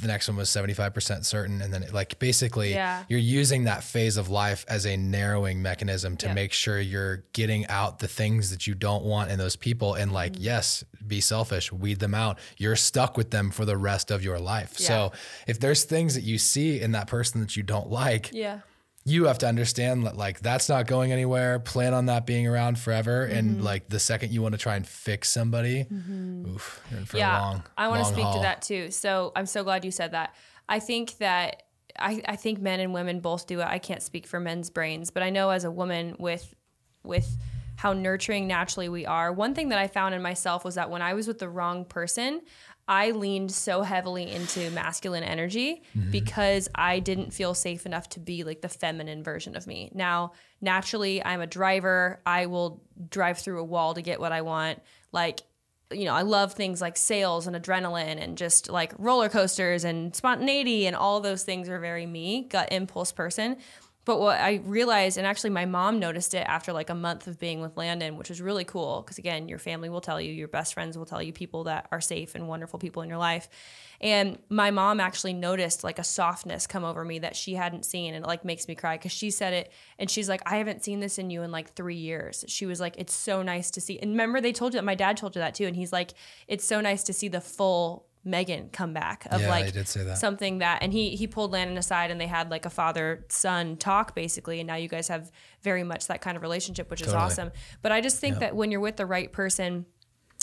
The 0.00 0.06
next 0.06 0.28
one 0.28 0.36
was 0.36 0.48
75% 0.48 1.24
certain. 1.26 1.60
And 1.60 1.74
then, 1.74 1.82
it, 1.82 1.92
like, 1.92 2.18
basically, 2.20 2.72
Yeah. 2.72 3.02
you're 3.08 3.18
using 3.18 3.64
that 3.64 3.82
phase 3.82 4.16
of 4.16 4.28
life 4.28 4.64
as 4.68 4.86
a 4.86 4.96
narrowing 4.96 5.60
mechanism 5.62 6.16
to 6.18 6.26
Yeah. 6.26 6.34
make 6.34 6.52
sure 6.52 6.78
you're 6.80 7.24
getting 7.32 7.66
out 7.66 7.98
the 7.98 8.06
things 8.08 8.50
that 8.50 8.66
you 8.68 8.74
don't 8.74 9.04
want 9.04 9.30
in 9.32 9.38
those 9.38 9.56
people. 9.56 9.94
And, 9.94 10.12
like, 10.12 10.34
Mm-hmm. 10.34 10.42
yes, 10.44 10.84
be 11.06 11.20
selfish, 11.20 11.72
weed 11.72 11.98
them 11.98 12.14
out. 12.14 12.38
You're 12.56 12.76
stuck 12.76 13.16
with 13.16 13.30
them 13.32 13.50
for 13.50 13.64
the 13.64 13.76
rest 13.76 14.10
of 14.12 14.22
your 14.22 14.38
life. 14.38 14.78
So, 14.78 15.10
if 15.48 15.58
there's 15.58 15.82
things 15.84 16.14
that 16.14 16.22
you 16.22 16.38
see 16.38 16.80
in 16.80 16.92
that 16.92 17.08
person 17.08 17.40
that 17.40 17.56
you 17.56 17.62
don't 17.64 17.90
like, 17.90 18.30
yeah 18.32 18.60
you 19.04 19.24
have 19.24 19.38
to 19.38 19.46
understand 19.46 20.06
that 20.06 20.16
like 20.16 20.40
that's 20.40 20.68
not 20.68 20.86
going 20.86 21.10
anywhere. 21.12 21.58
Plan 21.58 21.94
on 21.94 22.06
that 22.06 22.26
being 22.26 22.46
around 22.46 22.78
forever. 22.78 23.26
Mm-hmm. 23.26 23.38
And 23.38 23.64
like 23.64 23.88
the 23.88 24.00
second 24.00 24.32
you 24.32 24.42
want 24.42 24.52
to 24.52 24.58
try 24.58 24.76
and 24.76 24.86
fix 24.86 25.30
somebody, 25.30 25.86
oof, 25.90 26.82
in 26.90 27.04
for 27.06 27.16
a 27.16 27.20
long. 27.20 27.62
I 27.78 27.88
want 27.88 28.04
to 28.04 28.12
speak 28.12 28.24
haul. 28.24 28.34
to 28.34 28.40
that 28.40 28.62
too. 28.62 28.90
So 28.90 29.32
I'm 29.34 29.46
so 29.46 29.64
glad 29.64 29.84
you 29.84 29.90
said 29.90 30.12
that. 30.12 30.34
I 30.68 30.78
think 30.80 31.16
that 31.18 31.64
I, 31.98 32.22
I 32.26 32.36
think 32.36 32.60
men 32.60 32.80
and 32.80 32.92
women 32.92 33.20
both 33.20 33.46
do 33.46 33.60
it. 33.60 33.66
I 33.66 33.78
can't 33.78 34.02
speak 34.02 34.26
for 34.26 34.38
men's 34.38 34.70
brains, 34.70 35.10
but 35.10 35.22
I 35.22 35.30
know 35.30 35.50
as 35.50 35.64
a 35.64 35.70
woman 35.70 36.16
with 36.18 36.54
with 37.02 37.38
how 37.76 37.94
nurturing 37.94 38.46
naturally 38.46 38.90
we 38.90 39.06
are. 39.06 39.32
One 39.32 39.54
thing 39.54 39.70
that 39.70 39.78
I 39.78 39.86
found 39.86 40.14
in 40.14 40.20
myself 40.20 40.66
was 40.66 40.74
that 40.74 40.90
when 40.90 41.00
I 41.00 41.14
was 41.14 41.26
with 41.26 41.38
the 41.38 41.48
wrong 41.48 41.86
person, 41.86 42.42
I 42.90 43.12
leaned 43.12 43.52
so 43.52 43.82
heavily 43.82 44.28
into 44.32 44.68
masculine 44.72 45.22
energy 45.22 45.84
mm-hmm. 45.96 46.10
because 46.10 46.68
I 46.74 46.98
didn't 46.98 47.32
feel 47.32 47.54
safe 47.54 47.86
enough 47.86 48.08
to 48.10 48.20
be 48.20 48.42
like 48.42 48.62
the 48.62 48.68
feminine 48.68 49.22
version 49.22 49.54
of 49.56 49.68
me. 49.68 49.92
Now, 49.94 50.32
naturally, 50.60 51.24
I'm 51.24 51.40
a 51.40 51.46
driver. 51.46 52.20
I 52.26 52.46
will 52.46 52.82
drive 53.08 53.38
through 53.38 53.60
a 53.60 53.64
wall 53.64 53.94
to 53.94 54.02
get 54.02 54.18
what 54.18 54.32
I 54.32 54.42
want. 54.42 54.80
Like 55.12 55.42
you 55.92 56.04
know, 56.04 56.14
I 56.14 56.22
love 56.22 56.52
things 56.52 56.80
like 56.80 56.96
sales 56.96 57.46
and 57.48 57.56
adrenaline 57.56 58.22
and 58.22 58.38
just 58.38 58.70
like 58.70 58.92
roller 58.96 59.28
coasters 59.28 59.82
and 59.84 60.14
spontaneity 60.14 60.86
and 60.86 60.94
all 60.94 61.20
those 61.20 61.42
things 61.42 61.68
are 61.68 61.80
very 61.80 62.06
me, 62.06 62.46
gut 62.48 62.72
impulse 62.72 63.10
person. 63.10 63.56
But 64.06 64.18
what 64.18 64.40
I 64.40 64.62
realized, 64.64 65.18
and 65.18 65.26
actually 65.26 65.50
my 65.50 65.66
mom 65.66 65.98
noticed 65.98 66.32
it 66.32 66.46
after 66.48 66.72
like 66.72 66.88
a 66.88 66.94
month 66.94 67.26
of 67.26 67.38
being 67.38 67.60
with 67.60 67.76
Landon, 67.76 68.16
which 68.16 68.30
was 68.30 68.40
really 68.40 68.64
cool 68.64 69.02
because 69.02 69.18
again, 69.18 69.46
your 69.46 69.58
family 69.58 69.90
will 69.90 70.00
tell 70.00 70.20
you, 70.20 70.32
your 70.32 70.48
best 70.48 70.72
friends 70.72 70.96
will 70.96 71.04
tell 71.04 71.22
you 71.22 71.32
people 71.32 71.64
that 71.64 71.86
are 71.92 72.00
safe 72.00 72.34
and 72.34 72.48
wonderful 72.48 72.78
people 72.78 73.02
in 73.02 73.10
your 73.10 73.18
life. 73.18 73.48
And 74.00 74.38
my 74.48 74.70
mom 74.70 75.00
actually 75.00 75.34
noticed 75.34 75.84
like 75.84 75.98
a 75.98 76.04
softness 76.04 76.66
come 76.66 76.84
over 76.84 77.04
me 77.04 77.18
that 77.18 77.36
she 77.36 77.54
hadn't 77.54 77.84
seen, 77.84 78.14
and 78.14 78.24
it 78.24 78.28
like 78.28 78.44
makes 78.44 78.66
me 78.66 78.74
cry 78.74 78.96
because 78.96 79.12
she 79.12 79.30
said 79.30 79.52
it, 79.52 79.70
and 79.98 80.10
she's 80.10 80.28
like, 80.28 80.40
I 80.46 80.56
haven't 80.56 80.82
seen 80.82 81.00
this 81.00 81.18
in 81.18 81.28
you 81.28 81.42
in 81.42 81.52
like 81.52 81.74
three 81.74 81.96
years. 81.96 82.44
She 82.48 82.64
was 82.64 82.80
like, 82.80 82.94
it's 82.96 83.14
so 83.14 83.42
nice 83.42 83.70
to 83.72 83.80
see. 83.82 83.98
And 83.98 84.12
remember, 84.12 84.40
they 84.40 84.52
told 84.52 84.72
you 84.72 84.78
that 84.78 84.84
my 84.84 84.94
dad 84.94 85.18
told 85.18 85.36
you 85.36 85.40
that 85.40 85.54
too, 85.54 85.66
and 85.66 85.76
he's 85.76 85.92
like, 85.92 86.14
it's 86.48 86.64
so 86.64 86.80
nice 86.80 87.02
to 87.04 87.12
see 87.12 87.28
the 87.28 87.42
full 87.42 88.06
Megan 88.24 88.68
come 88.70 88.92
back 88.92 89.26
of 89.30 89.40
Yeah, 89.40 89.48
like 89.48 89.72
that. 89.72 90.18
something 90.18 90.58
that 90.58 90.82
and 90.82 90.92
he 90.92 91.16
he 91.16 91.26
pulled 91.26 91.52
Landon 91.52 91.78
aside 91.78 92.10
and 92.10 92.20
they 92.20 92.26
had 92.26 92.50
like 92.50 92.66
a 92.66 92.70
father 92.70 93.24
son 93.28 93.76
talk 93.76 94.14
basically 94.14 94.60
and 94.60 94.66
now 94.66 94.74
you 94.74 94.88
guys 94.88 95.08
have 95.08 95.30
very 95.62 95.84
much 95.84 96.06
that 96.08 96.20
kind 96.20 96.36
of 96.36 96.42
relationship 96.42 96.90
which 96.90 97.00
is 97.00 97.14
awesome. 97.14 97.50
But 97.82 97.92
I 97.92 98.00
just 98.00 98.18
think 98.18 98.38
that 98.40 98.54
when 98.54 98.70
you're 98.70 98.80
with 98.80 98.96
the 98.96 99.06
right 99.06 99.32
person 99.32 99.86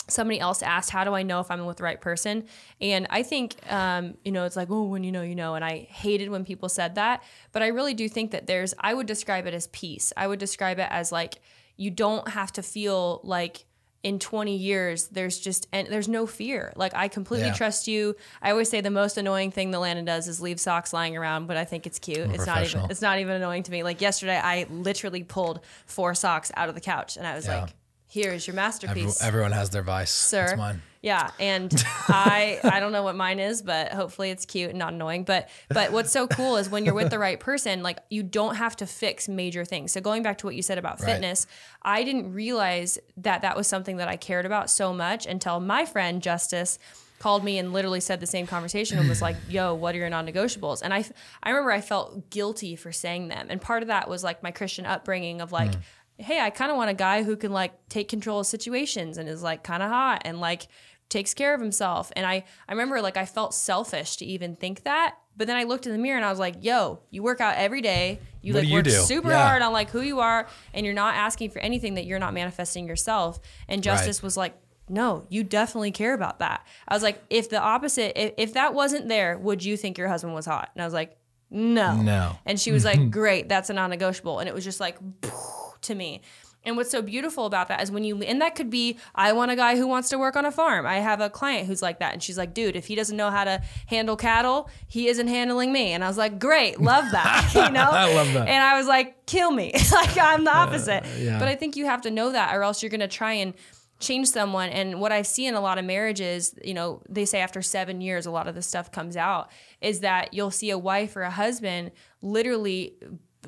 somebody 0.08 0.40
else 0.40 0.62
asked 0.62 0.88
how 0.88 1.04
do 1.04 1.12
i 1.12 1.22
know 1.22 1.38
if 1.38 1.50
i'm 1.50 1.66
with 1.66 1.76
the 1.76 1.82
right 1.82 2.00
person? 2.00 2.46
And 2.80 3.06
i 3.10 3.22
think 3.22 3.56
um, 3.70 4.16
you 4.24 4.32
know 4.32 4.44
it's 4.44 4.56
like 4.56 4.70
oh 4.70 4.84
when 4.84 5.04
you 5.04 5.12
know 5.12 5.22
you 5.22 5.34
know 5.34 5.54
and 5.54 5.64
i 5.64 5.86
hated 5.90 6.30
when 6.30 6.44
people 6.44 6.68
said 6.68 6.96
that. 6.96 7.22
But 7.52 7.62
i 7.62 7.68
really 7.68 7.94
do 7.94 8.08
think 8.08 8.32
that 8.32 8.46
there's 8.46 8.74
i 8.80 8.92
would 8.92 9.06
describe 9.06 9.46
it 9.46 9.54
as 9.54 9.68
peace. 9.68 10.12
I 10.16 10.26
would 10.26 10.38
describe 10.40 10.78
it 10.78 10.88
as 10.90 11.12
like 11.12 11.36
you 11.76 11.90
don't 11.92 12.26
have 12.28 12.52
to 12.54 12.62
feel 12.62 13.20
like 13.22 13.66
in 14.04 14.18
20 14.20 14.54
years 14.56 15.08
there's 15.08 15.40
just 15.40 15.66
and 15.72 15.88
there's 15.88 16.08
no 16.08 16.26
fear. 16.26 16.72
Like 16.76 16.94
i 16.94 17.08
completely 17.08 17.48
Yeah. 17.48 17.54
trust 17.54 17.88
you. 17.88 18.14
I 18.40 18.50
always 18.52 18.68
say 18.68 18.80
the 18.80 18.90
most 18.90 19.16
annoying 19.18 19.50
thing 19.50 19.70
that 19.72 19.80
landon 19.80 20.04
does 20.04 20.28
is 20.28 20.40
leave 20.40 20.60
socks 20.60 20.92
lying 20.92 21.16
around 21.16 21.46
but 21.46 21.56
i 21.56 21.64
think 21.64 21.86
it's 21.86 21.98
cute. 21.98 22.30
It's 22.30 22.46
not 22.46 22.64
even 22.64 22.90
it's 22.90 23.02
not 23.02 23.18
even 23.18 23.34
annoying 23.34 23.64
to 23.64 23.70
me. 23.72 23.82
Like 23.82 24.00
yesterday 24.00 24.36
i 24.42 24.66
literally 24.70 25.24
pulled 25.24 25.60
four 25.86 26.14
socks 26.14 26.52
out 26.56 26.68
of 26.68 26.74
the 26.76 26.80
couch 26.80 27.16
and 27.16 27.26
i 27.26 27.34
was 27.34 27.46
Yeah. 27.46 27.62
like 27.62 27.70
Here's 28.08 28.46
your 28.46 28.52
Every- 28.54 28.62
masterpiece. 28.62 29.22
everyone 29.22 29.52
has 29.52 29.70
their 29.70 29.82
vice. 29.82 30.10
sir. 30.10 30.44
It's 30.44 30.56
mine. 30.56 30.82
Yeah, 31.00 31.30
and 31.38 31.72
I 32.08 32.58
I 32.64 32.80
don't 32.80 32.90
know 32.90 33.04
what 33.04 33.14
mine 33.14 33.38
is, 33.38 33.62
but 33.62 33.92
hopefully 33.92 34.30
it's 34.30 34.44
cute 34.44 34.70
and 34.70 34.78
not 34.78 34.92
annoying. 34.94 35.22
But 35.24 35.48
but 35.68 35.92
what's 35.92 36.10
so 36.10 36.26
cool 36.26 36.56
is 36.56 36.68
when 36.68 36.84
you're 36.84 36.94
with 36.94 37.10
the 37.10 37.20
right 37.20 37.38
person, 37.38 37.84
like 37.84 37.98
you 38.10 38.24
don't 38.24 38.56
have 38.56 38.74
to 38.76 38.86
fix 38.86 39.28
major 39.28 39.64
things. 39.64 39.92
So 39.92 40.00
going 40.00 40.24
back 40.24 40.38
to 40.38 40.46
what 40.46 40.56
you 40.56 40.62
said 40.62 40.76
about 40.78 41.00
Right. 41.00 41.12
fitness, 41.12 41.46
I 41.82 42.02
didn't 42.02 42.32
realize 42.32 42.98
that 43.18 43.42
that 43.42 43.56
was 43.56 43.68
something 43.68 43.98
that 43.98 44.08
I 44.08 44.16
cared 44.16 44.44
about 44.44 44.70
so 44.70 44.92
much 44.92 45.24
until 45.26 45.60
my 45.60 45.84
friend 45.84 46.20
Justice 46.20 46.80
called 47.20 47.42
me 47.42 47.58
and 47.58 47.72
literally 47.72 47.98
said 48.00 48.20
the 48.20 48.26
same 48.28 48.46
conversation 48.46 48.96
and 48.98 49.08
was 49.08 49.20
like, 49.22 49.36
"Yo, 49.48 49.74
what 49.74 49.94
are 49.94 49.98
your 49.98 50.08
non-negotiables?" 50.10 50.82
And 50.82 50.92
I 50.94 51.04
I 51.42 51.50
remember 51.50 51.70
I 51.72 51.80
felt 51.80 52.30
guilty 52.30 52.74
for 52.74 52.90
saying 52.90 53.28
them. 53.28 53.46
And 53.50 53.60
part 53.60 53.82
of 53.82 53.88
that 53.88 54.08
was 54.08 54.24
like 54.24 54.42
my 54.42 54.50
Christian 54.50 54.84
upbringing 54.86 55.40
of 55.40 55.52
like 55.52 55.74
hmm. 55.74 55.80
Hey, 56.18 56.40
I 56.40 56.50
kind 56.50 56.70
of 56.70 56.76
want 56.76 56.90
a 56.90 56.94
guy 56.94 57.22
who 57.22 57.36
can 57.36 57.52
like 57.52 57.72
take 57.88 58.08
control 58.08 58.40
of 58.40 58.46
situations 58.46 59.18
and 59.18 59.28
is 59.28 59.42
like 59.42 59.62
kind 59.62 59.82
of 59.82 59.88
hot 59.88 60.22
and 60.24 60.40
like 60.40 60.68
takes 61.08 61.32
care 61.32 61.54
of 61.54 61.60
himself. 61.60 62.12
And 62.16 62.26
I, 62.26 62.44
I 62.68 62.72
remember 62.72 63.00
like 63.00 63.16
I 63.16 63.24
felt 63.24 63.54
selfish 63.54 64.16
to 64.16 64.26
even 64.26 64.56
think 64.56 64.82
that. 64.82 65.16
But 65.36 65.46
then 65.46 65.56
I 65.56 65.62
looked 65.62 65.86
in 65.86 65.92
the 65.92 65.98
mirror 65.98 66.16
and 66.16 66.24
I 66.26 66.30
was 66.30 66.40
like, 66.40 66.56
yo, 66.64 67.00
you 67.10 67.22
work 67.22 67.40
out 67.40 67.54
every 67.56 67.80
day. 67.80 68.18
You 68.42 68.52
What 68.54 68.60
like 68.60 68.68
you 68.68 68.74
work 68.74 68.84
do? 68.84 68.90
super 68.90 69.30
Yeah. 69.30 69.46
hard 69.46 69.62
on 69.62 69.72
like 69.72 69.90
who 69.90 70.00
you 70.00 70.18
are 70.18 70.48
and 70.74 70.84
you're 70.84 70.94
not 70.94 71.14
asking 71.14 71.50
for 71.50 71.60
anything 71.60 71.94
that 71.94 72.04
you're 72.04 72.18
not 72.18 72.34
manifesting 72.34 72.88
yourself. 72.88 73.38
And 73.68 73.82
Justice 73.82 74.22
was 74.22 74.36
like, 74.36 74.54
no, 74.88 75.26
you 75.28 75.44
definitely 75.44 75.92
care 75.92 76.14
about 76.14 76.40
that. 76.40 76.66
I 76.88 76.94
was 76.94 77.02
like, 77.02 77.22
if 77.30 77.48
the 77.50 77.60
opposite, 77.60 78.20
if, 78.20 78.32
if 78.36 78.52
that 78.54 78.74
wasn't 78.74 79.08
there, 79.08 79.38
would 79.38 79.62
you 79.64 79.76
think 79.76 79.98
your 79.98 80.08
husband 80.08 80.34
was 80.34 80.46
hot? 80.46 80.70
And 80.74 80.82
I 80.82 80.84
was 80.86 80.94
like, 80.94 81.16
no. 81.50 81.94
No. 82.02 82.36
And 82.44 82.58
she 82.58 82.72
was 82.72 82.84
like, 82.84 82.98
mm-hmm. 82.98 83.10
great, 83.10 83.48
that's 83.48 83.70
a 83.70 83.74
non 83.74 83.90
negotiable. 83.90 84.40
And 84.40 84.48
it 84.48 84.54
was 84.54 84.64
just 84.64 84.80
like, 84.80 84.98
to 85.82 85.94
me. 85.94 86.22
And 86.64 86.76
what's 86.76 86.90
so 86.90 87.00
beautiful 87.00 87.46
about 87.46 87.68
that 87.68 87.82
is 87.82 87.90
when 87.90 88.04
you, 88.04 88.20
and 88.20 88.42
that 88.42 88.54
could 88.54 88.68
be, 88.68 88.98
I 89.14 89.32
want 89.32 89.50
a 89.50 89.56
guy 89.56 89.76
who 89.76 89.86
wants 89.86 90.08
to 90.10 90.18
work 90.18 90.36
on 90.36 90.44
a 90.44 90.50
farm. 90.50 90.86
I 90.86 90.96
have 90.96 91.20
a 91.20 91.30
client 91.30 91.66
who's 91.66 91.80
like 91.80 92.00
that. 92.00 92.12
And 92.12 92.22
she's 92.22 92.36
like, 92.36 92.52
dude, 92.52 92.76
if 92.76 92.86
he 92.86 92.94
doesn't 92.94 93.16
know 93.16 93.30
how 93.30 93.44
to 93.44 93.62
handle 93.86 94.16
cattle, 94.16 94.68
he 94.86 95.08
isn't 95.08 95.28
handling 95.28 95.72
me. 95.72 95.92
And 95.92 96.04
I 96.04 96.08
was 96.08 96.18
like, 96.18 96.38
great, 96.38 96.80
love 96.80 97.10
that. 97.12 97.50
you 97.54 97.60
know? 97.70 97.88
I 97.90 98.12
love 98.12 98.32
that. 98.34 98.48
And 98.48 98.62
I 98.62 98.76
was 98.76 98.86
like, 98.86 99.24
kill 99.24 99.50
me. 99.50 99.72
like, 99.92 100.18
I'm 100.18 100.44
the 100.44 100.54
uh, 100.54 100.58
opposite. 100.58 101.04
yeah. 101.18 101.38
But 101.38 101.48
I 101.48 101.54
think 101.54 101.76
you 101.76 101.86
have 101.86 102.02
to 102.02 102.10
know 102.10 102.32
that 102.32 102.54
or 102.54 102.62
else 102.62 102.82
you're 102.82 102.90
going 102.90 103.00
to 103.00 103.08
try 103.08 103.34
and 103.34 103.54
change 104.00 104.28
someone. 104.28 104.68
And 104.68 105.00
what 105.00 105.12
I 105.12 105.22
see 105.22 105.46
in 105.46 105.54
a 105.54 105.60
lot 105.60 105.78
of 105.78 105.84
marriages, 105.84 106.54
you 106.62 106.74
know, 106.74 107.02
they 107.08 107.24
say 107.24 107.40
after 107.40 107.62
seven 107.62 108.00
years, 108.00 108.26
a 108.26 108.30
lot 108.30 108.46
of 108.46 108.54
this 108.54 108.66
stuff 108.66 108.92
comes 108.92 109.16
out, 109.16 109.50
is 109.80 110.00
that 110.00 110.34
you'll 110.34 110.50
see 110.50 110.70
a 110.70 110.78
wife 110.78 111.16
or 111.16 111.22
a 111.22 111.30
husband 111.30 111.92
literally 112.20 112.94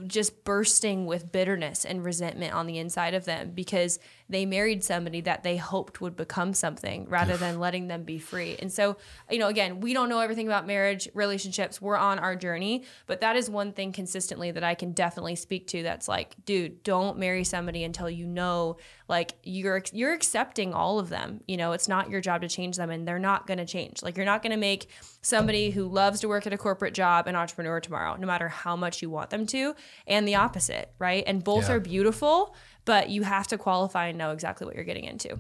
just 0.07 0.45
bursting 0.45 1.07
with 1.07 1.33
bitterness 1.33 1.85
and 1.85 2.05
resentment 2.05 2.55
on 2.55 2.67
the 2.67 2.79
inside 2.79 3.15
of 3.15 3.25
them 3.25 3.53
because 3.55 3.99
they 4.31 4.47
married 4.47 4.83
somebody 4.83 5.21
that 5.23 5.43
they 5.43 5.57
hoped 5.57 6.01
would 6.01 6.17
become 6.17 6.55
something 6.55 7.07
rather 7.09 7.37
than 7.37 7.59
letting 7.61 7.89
them 7.89 8.05
be 8.05 8.19
free. 8.19 8.57
And 8.59 8.73
so, 8.73 8.97
you 9.31 9.39
know, 9.39 9.49
again, 9.49 9.81
we 9.81 9.93
don't 9.93 10.09
know 10.09 10.21
everything 10.21 10.47
about 10.47 10.67
marriage, 10.67 11.09
relationships. 11.15 11.83
We're 11.83 11.97
on 11.97 12.19
our 12.19 12.37
journey, 12.37 12.85
but 13.07 13.21
that 13.21 13.37
is 13.37 13.51
one 13.51 13.73
thing 13.73 13.93
consistently 13.93 14.51
that 14.53 14.65
I 14.65 14.75
can 14.75 14.93
definitely 14.93 15.37
speak 15.37 15.67
to 15.69 15.83
that's 15.83 16.09
like, 16.09 16.37
dude, 16.45 16.83
don't 16.85 17.19
marry 17.19 17.45
somebody 17.45 17.85
until 17.85 18.09
you 18.09 18.27
know 18.27 18.77
like 19.09 19.35
you're 19.43 19.83
you're 19.93 20.13
accepting 20.13 20.73
all 20.73 20.99
of 21.01 21.09
them. 21.09 21.41
You 21.49 21.57
know, 21.57 21.73
it's 21.73 21.89
not 21.89 22.09
your 22.09 22.21
job 22.21 22.43
to 22.43 22.49
change 22.49 22.77
them 22.77 22.91
and 22.91 23.07
they're 23.07 23.19
not 23.19 23.47
going 23.47 23.59
to 23.59 23.67
change. 23.67 24.03
Like 24.03 24.17
you're 24.17 24.25
not 24.27 24.43
going 24.43 24.53
to 24.53 24.57
make 24.57 24.89
somebody 25.23 25.71
who 25.71 25.87
loves 25.89 26.21
to 26.21 26.29
work 26.29 26.47
at 26.47 26.53
a 26.53 26.59
corporate 26.59 26.95
job 26.95 27.27
an 27.27 27.35
entrepreneur 27.37 27.81
tomorrow, 27.81 28.17
no 28.17 28.27
matter 28.27 28.49
how 28.49 28.77
much 28.77 29.03
you 29.03 29.11
want 29.11 29.31
them 29.31 29.45
to, 29.47 29.75
and 30.07 30.27
the 30.27 30.37
opposite, 30.37 30.93
right? 30.99 31.25
And 31.27 31.43
both 31.43 31.69
Yeah. 31.69 31.75
are 31.75 31.81
beautiful, 31.81 32.55
but 32.91 33.09
you 33.09 33.23
have 33.23 33.47
to 33.47 33.57
qualify 33.57 34.09
and 34.09 34.19
know 34.19 34.33
exactly 34.33 34.67
what 34.67 34.75
you're 34.75 34.83
getting 34.83 35.05
into. 35.05 35.39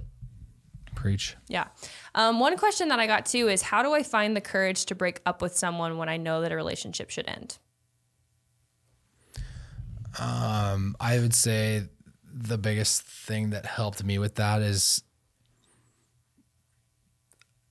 Preach. 0.94 1.34
Yeah. 1.48 1.66
Um, 2.14 2.38
one 2.38 2.56
question 2.56 2.90
that 2.90 3.00
I 3.00 3.08
got 3.08 3.26
too 3.26 3.48
is 3.48 3.60
how 3.60 3.82
do 3.82 3.92
I 3.92 4.04
find 4.04 4.36
the 4.36 4.40
courage 4.40 4.84
to 4.84 4.94
break 4.94 5.20
up 5.26 5.42
with 5.42 5.56
someone 5.56 5.98
when 5.98 6.08
I 6.08 6.16
know 6.16 6.42
that 6.42 6.52
a 6.52 6.54
relationship 6.54 7.10
should 7.10 7.26
end? 7.26 7.58
Um, 10.16 10.94
I 11.00 11.18
would 11.18 11.34
say 11.34 11.88
the 12.32 12.56
biggest 12.56 13.02
thing 13.02 13.50
that 13.50 13.66
helped 13.66 14.04
me 14.04 14.20
with 14.20 14.36
that 14.36 14.62
is 14.62 15.02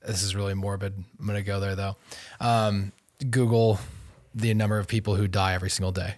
this 0.06 0.24
is 0.24 0.36
really 0.36 0.56
morbid. 0.56 0.94
I'm 1.22 1.26
gonna 1.26 1.42
go 1.42 1.62
there 1.62 1.78
though. 1.78 1.96
Um, 2.42 2.92
Google 3.30 3.80
the 4.36 4.54
number 4.54 4.78
of 4.78 4.88
people 4.90 5.16
who 5.16 5.30
die 5.30 5.54
every 5.54 5.70
single 5.70 5.94
day 5.94 6.16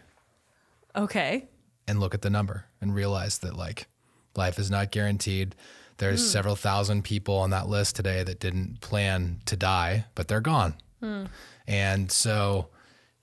Okay. 0.96 1.48
and 1.88 2.00
look 2.00 2.16
at 2.16 2.24
the 2.24 2.32
number 2.32 2.66
and 2.82 2.94
realize 2.94 3.40
that 3.40 3.56
like 3.56 3.88
life 4.36 4.60
is 4.60 4.72
not 4.72 4.92
guaranteed. 4.92 5.56
There's 5.98 6.22
hmm. 6.22 6.28
several 6.28 6.56
thousand 6.56 7.04
people 7.04 7.38
on 7.38 7.52
that 7.52 7.70
list 7.70 7.96
today 7.96 8.24
that 8.24 8.40
didn't 8.40 8.82
plan 8.82 9.42
to 9.46 9.56
die, 9.56 10.06
but 10.16 10.28
they're 10.28 10.42
gone. 10.42 10.76
Hmm. 11.00 11.26
And 11.68 12.12
so 12.12 12.70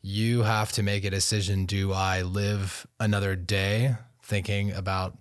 you 0.01 0.43
have 0.43 0.73
to 0.73 0.83
make 0.83 1.05
a 1.05 1.11
decision 1.11 1.67
do 1.67 1.93
I 1.93 2.23
live 2.23 2.87
another 3.01 3.35
day 3.35 3.97
thinking 4.23 4.73
about 4.73 5.19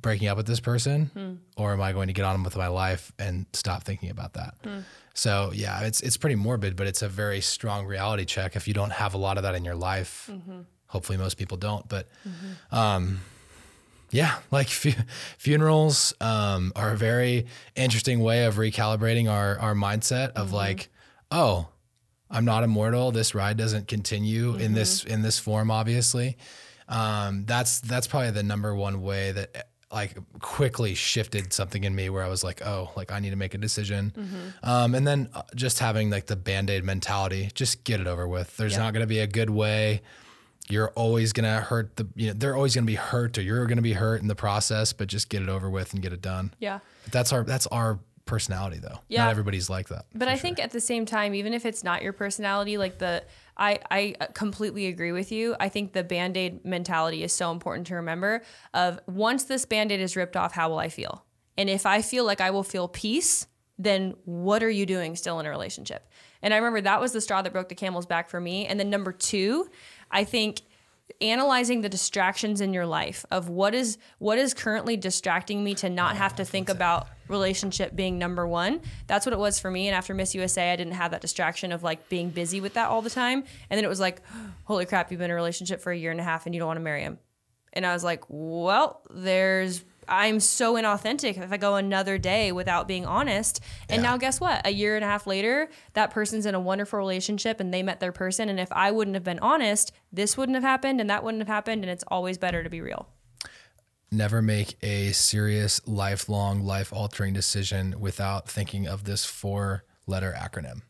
breaking 0.00 0.28
up 0.28 0.36
with 0.36 0.46
this 0.46 0.60
person 0.60 1.06
hmm. 1.06 1.34
or 1.60 1.72
am 1.72 1.80
I 1.80 1.92
going 1.92 2.06
to 2.06 2.12
get 2.12 2.24
on 2.24 2.42
with 2.44 2.56
my 2.56 2.68
life 2.68 3.12
and 3.18 3.46
stop 3.52 3.82
thinking 3.82 4.10
about 4.10 4.34
that? 4.34 4.54
So 5.14 5.50
yeah, 5.52 5.80
it's 5.80 6.00
it's 6.00 6.16
pretty 6.16 6.36
morbid, 6.36 6.76
but 6.76 6.86
it's 6.86 7.02
a 7.02 7.08
very 7.08 7.40
strong 7.40 7.86
reality 7.86 8.24
check 8.24 8.54
if 8.54 8.68
you 8.68 8.74
don't 8.74 8.92
have 8.92 9.14
a 9.14 9.18
lot 9.18 9.36
of 9.36 9.42
that 9.42 9.56
in 9.56 9.64
your 9.64 9.74
life. 9.74 10.30
Mm-hmm. 10.30 10.60
Hopefully 10.86 11.18
most 11.18 11.36
people 11.36 11.56
don't, 11.56 11.88
but 11.88 12.08
mm-hmm. 12.26 12.74
um 12.74 13.20
yeah, 14.10 14.36
like 14.50 14.68
fu- 14.68 14.92
funerals 15.38 16.14
um, 16.20 16.72
are 16.76 16.92
a 16.92 16.96
very 16.96 17.46
interesting 17.76 18.20
way 18.20 18.44
of 18.44 18.56
recalibrating 18.56 19.30
our 19.30 19.58
our 19.58 19.74
mindset 19.74 20.32
of 20.32 20.52
like, 20.52 20.88
oh, 21.30 21.68
I'm 22.30 22.44
not 22.44 22.64
immortal. 22.64 23.10
This 23.12 23.34
ride 23.34 23.56
doesn't 23.56 23.88
continue 23.88 24.54
in 24.56 24.74
this 24.74 25.04
in 25.04 25.22
this 25.22 25.38
form. 25.38 25.70
Obviously, 25.70 26.36
um, 26.88 27.44
that's 27.46 27.80
that's 27.80 28.06
probably 28.06 28.30
the 28.30 28.42
number 28.42 28.74
one 28.74 29.02
way 29.02 29.32
that 29.32 29.68
like 29.90 30.14
quickly 30.40 30.94
shifted 30.94 31.50
something 31.52 31.82
in 31.84 31.94
me 31.94 32.10
where 32.10 32.22
I 32.22 32.28
was 32.28 32.44
like, 32.44 32.60
oh, 32.66 32.90
like 32.94 33.10
I 33.10 33.20
need 33.20 33.30
to 33.30 33.36
make 33.36 33.54
a 33.54 33.58
decision. 33.58 34.12
Um, 34.62 34.94
and 34.94 35.06
then 35.06 35.30
uh, 35.32 35.42
just 35.54 35.78
having 35.78 36.10
like 36.10 36.26
the 36.26 36.36
band 36.36 36.68
aid 36.68 36.84
mentality, 36.84 37.50
just 37.54 37.84
get 37.84 37.98
it 37.98 38.06
over 38.06 38.28
with. 38.28 38.54
There's 38.58 38.72
Yeah. 38.74 38.80
not 38.80 38.92
going 38.92 39.02
to 39.02 39.06
be 39.06 39.20
a 39.20 39.26
good 39.26 39.48
way 39.48 40.02
you're 40.70 40.90
always 40.90 41.32
gonna 41.32 41.60
hurt 41.60 41.96
the 41.96 42.06
you 42.14 42.28
know 42.28 42.32
they're 42.34 42.56
always 42.56 42.74
gonna 42.74 42.86
be 42.86 42.94
hurt 42.94 43.36
or 43.38 43.42
you're 43.42 43.66
gonna 43.66 43.82
be 43.82 43.92
hurt 43.94 44.20
in 44.22 44.28
the 44.28 44.34
process 44.34 44.92
but 44.92 45.08
just 45.08 45.28
get 45.28 45.42
it 45.42 45.48
over 45.48 45.68
with 45.70 45.92
and 45.94 46.02
get 46.02 46.12
it 46.12 46.20
done 46.22 46.52
Yeah. 46.58 46.80
that's 47.10 47.32
our 47.32 47.42
that's 47.44 47.66
our 47.68 47.98
personality 48.26 48.78
though 48.78 48.98
Yeah. 49.08 49.24
not 49.24 49.30
everybody's 49.30 49.70
like 49.70 49.88
that 49.88 50.04
But 50.14 50.28
I 50.28 50.34
sure. 50.34 50.42
think 50.42 50.58
at 50.60 50.70
the 50.70 50.80
same 50.80 51.06
time, 51.06 51.34
even 51.34 51.54
if 51.54 51.64
it's 51.64 51.82
not 51.82 52.02
your 52.02 52.12
personality, 52.12 52.76
like 52.76 52.98
the 52.98 53.24
I 53.56 53.78
I 53.90 54.14
completely 54.34 54.86
agree 54.86 55.12
with 55.12 55.32
you. 55.32 55.56
I 55.58 55.68
think 55.70 55.94
the 55.94 56.04
band-aid 56.04 56.64
mentality 56.64 57.24
is 57.24 57.32
so 57.32 57.50
important 57.50 57.86
to 57.88 57.94
remember 57.94 58.42
of 58.74 59.00
once 59.06 59.44
this 59.44 59.64
band-aid 59.64 59.98
is 60.00 60.14
ripped 60.14 60.36
off, 60.36 60.52
how 60.52 60.68
will 60.68 60.78
I 60.78 60.90
feel? 60.90 61.24
And 61.56 61.70
if 61.70 61.86
I 61.86 62.02
feel 62.02 62.24
like 62.26 62.40
I 62.42 62.50
will 62.50 62.62
feel 62.62 62.86
peace, 62.86 63.46
then 63.78 64.14
what 64.26 64.62
are 64.62 64.70
you 64.70 64.84
doing 64.86 65.16
still 65.16 65.40
in 65.40 65.46
a 65.46 65.50
relationship? 65.50 66.06
And 66.42 66.52
I 66.54 66.58
remember 66.58 66.82
that 66.82 67.00
was 67.00 67.12
the 67.12 67.20
straw 67.20 67.40
that 67.42 67.52
broke 67.52 67.68
the 67.68 67.74
camel's 67.74 68.06
back 68.06 68.28
for 68.28 68.40
me. 68.40 68.66
And 68.66 68.78
then 68.78 68.90
number 68.90 69.10
two, 69.12 69.68
I 70.10 70.24
think 70.24 70.62
analyzing 71.20 71.80
the 71.80 71.88
distractions 71.88 72.60
in 72.60 72.72
your 72.72 72.86
life 72.86 73.24
of 73.30 73.48
what 73.48 73.74
is 73.74 73.98
what 74.18 74.38
is 74.38 74.54
currently 74.54 74.96
distracting 74.96 75.64
me 75.64 75.74
to 75.74 75.88
not 75.88 76.16
have 76.16 76.36
to 76.36 76.44
think 76.44 76.68
about 76.68 77.08
relationship 77.28 77.96
being 77.96 78.18
number 78.18 78.46
one 78.46 78.80
that's 79.06 79.26
what 79.26 79.32
it 79.32 79.38
was 79.38 79.58
for 79.58 79.70
me. 79.70 79.88
And 79.88 79.96
after 79.96 80.14
miss 80.14 80.34
usa 80.34 80.72
i 80.72 80.76
didn't 80.76 80.92
have 80.92 81.10
that 81.10 81.20
distraction 81.20 81.72
of 81.72 81.82
like 81.82 82.08
being 82.08 82.30
busy 82.30 82.60
with 82.60 82.74
that 82.74 82.88
all 82.88 83.02
the 83.02 83.10
time. 83.10 83.44
And 83.70 83.76
then 83.76 83.84
it 83.84 83.88
was 83.88 84.00
like 84.00 84.22
holy 84.64 84.86
crap 84.86 85.10
you've 85.10 85.18
been 85.18 85.26
in 85.26 85.32
a 85.32 85.34
relationship 85.34 85.80
for 85.80 85.90
a 85.90 85.96
year 85.96 86.10
and 86.10 86.20
a 86.20 86.24
half 86.24 86.46
and 86.46 86.54
you 86.54 86.58
don't 86.60 86.68
want 86.68 86.78
to 86.78 86.84
marry 86.84 87.02
him. 87.02 87.18
And 87.72 87.84
i 87.84 87.92
was 87.92 88.04
like 88.04 88.24
well 88.28 89.02
there's 89.10 89.84
i'm 90.08 90.40
so 90.40 90.74
inauthentic 90.74 91.36
if 91.42 91.52
i 91.52 91.56
go 91.56 91.76
another 91.76 92.18
day 92.18 92.50
without 92.52 92.88
being 92.88 93.04
honest. 93.06 93.60
And 93.88 94.02
Yeah. 94.02 94.10
now 94.10 94.16
guess 94.16 94.40
what? 94.40 94.66
A 94.66 94.70
year 94.70 94.96
and 94.96 95.04
a 95.04 95.08
half 95.08 95.26
later 95.26 95.68
that 95.94 96.10
person's 96.10 96.46
in 96.46 96.54
a 96.54 96.60
wonderful 96.60 96.98
relationship 96.98 97.60
and 97.60 97.72
they 97.72 97.82
met 97.82 98.00
their 98.00 98.12
person. 98.12 98.48
And 98.48 98.58
if 98.58 98.70
i 98.72 98.90
wouldn't 98.90 99.14
have 99.14 99.24
been 99.24 99.38
honest 99.40 99.92
this 100.12 100.36
wouldn't 100.36 100.56
have 100.56 100.64
happened 100.64 101.00
and 101.00 101.10
that 101.10 101.22
wouldn't 101.22 101.40
have 101.42 101.48
happened. 101.48 101.82
And 101.84 101.90
it's 101.90 102.04
always 102.08 102.38
better 102.38 102.62
to 102.62 102.70
be 102.70 102.80
real. 102.80 103.08
Never 104.10 104.40
make 104.40 104.82
a 104.82 105.12
serious 105.12 105.80
lifelong 105.86 106.62
life 106.64 106.92
altering 106.94 107.34
decision 107.34 107.94
without 108.00 108.48
thinking 108.48 108.86
of 108.88 109.04
this 109.04 109.26
four 109.26 109.84
letter 110.06 110.34
acronym. 110.36 110.80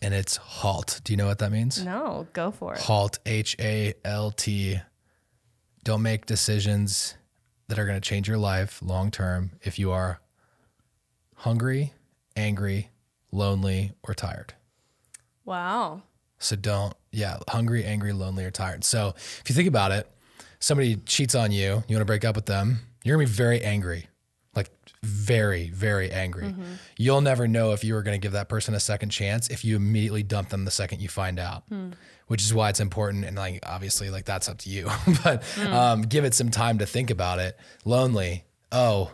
And 0.00 0.14
it's 0.14 0.36
halt. 0.36 1.00
Do 1.02 1.12
you 1.12 1.16
know 1.16 1.26
what 1.26 1.38
that 1.38 1.50
means? 1.50 1.82
No 1.84 2.28
go 2.32 2.52
for 2.52 2.74
it. 2.74 2.80
Halt 2.82 3.18
H 3.26 3.56
A 3.58 3.94
L 4.04 4.30
T. 4.30 4.78
Don't 5.82 6.02
make 6.02 6.26
decisions 6.26 7.16
that 7.68 7.78
are 7.78 7.86
going 7.86 8.00
to 8.00 8.08
change 8.08 8.28
your 8.28 8.38
life 8.38 8.80
long 8.82 9.10
term 9.10 9.52
if 9.62 9.78
you 9.78 9.90
are 9.90 10.20
hungry, 11.36 11.92
angry, 12.36 12.90
lonely, 13.32 13.92
or 14.02 14.14
tired. 14.14 14.54
wow 15.44 16.02
So 16.38 16.56
don't, 16.56 16.94
yeah, 17.12 17.38
hungry, 17.48 17.84
angry, 17.84 18.12
lonely, 18.12 18.44
or 18.44 18.50
tired. 18.50 18.84
So 18.84 19.14
if 19.16 19.44
you 19.48 19.54
think 19.54 19.68
about 19.68 19.92
it, 19.92 20.10
somebody 20.58 20.96
cheats 20.96 21.34
on 21.34 21.50
you, 21.52 21.82
you 21.88 21.96
want 21.96 22.00
to 22.00 22.04
break 22.04 22.24
up 22.24 22.36
with 22.36 22.46
them, 22.46 22.80
You're 23.04 23.16
gonna 23.16 23.26
be 23.26 23.32
very 23.32 23.62
angry, 23.62 24.08
like 24.54 24.70
very, 25.02 25.70
very 25.70 26.10
angry. 26.10 26.44
Mm-hmm. 26.44 26.72
You'll 26.98 27.20
never 27.20 27.46
know 27.46 27.72
if 27.72 27.84
you 27.84 27.94
were 27.94 28.02
gonna 28.02 28.18
give 28.18 28.32
that 28.32 28.48
person 28.48 28.74
a 28.74 28.80
second 28.80 29.10
chance 29.10 29.48
if 29.48 29.64
you 29.64 29.76
immediately 29.76 30.22
dump 30.22 30.48
them 30.50 30.64
the 30.64 30.70
second 30.70 31.00
you 31.00 31.08
find 31.08 31.38
out. 31.38 31.64
Hmm. 31.68 31.90
Which 32.28 32.42
is 32.42 32.52
why 32.52 32.70
it's 32.70 32.80
important, 32.80 33.24
and 33.24 33.36
like 33.36 33.60
obviously, 33.64 34.10
like 34.10 34.24
that's 34.24 34.48
up 34.48 34.58
to 34.58 34.70
you. 34.70 34.90
but 35.22 35.44
Hmm. 35.54 35.72
um, 35.72 36.02
give 36.02 36.24
it 36.24 36.34
some 36.34 36.50
time 36.50 36.78
to 36.78 36.86
think 36.86 37.10
about 37.10 37.38
it. 37.38 37.56
Lonely. 37.84 38.44
Oh, 38.72 39.12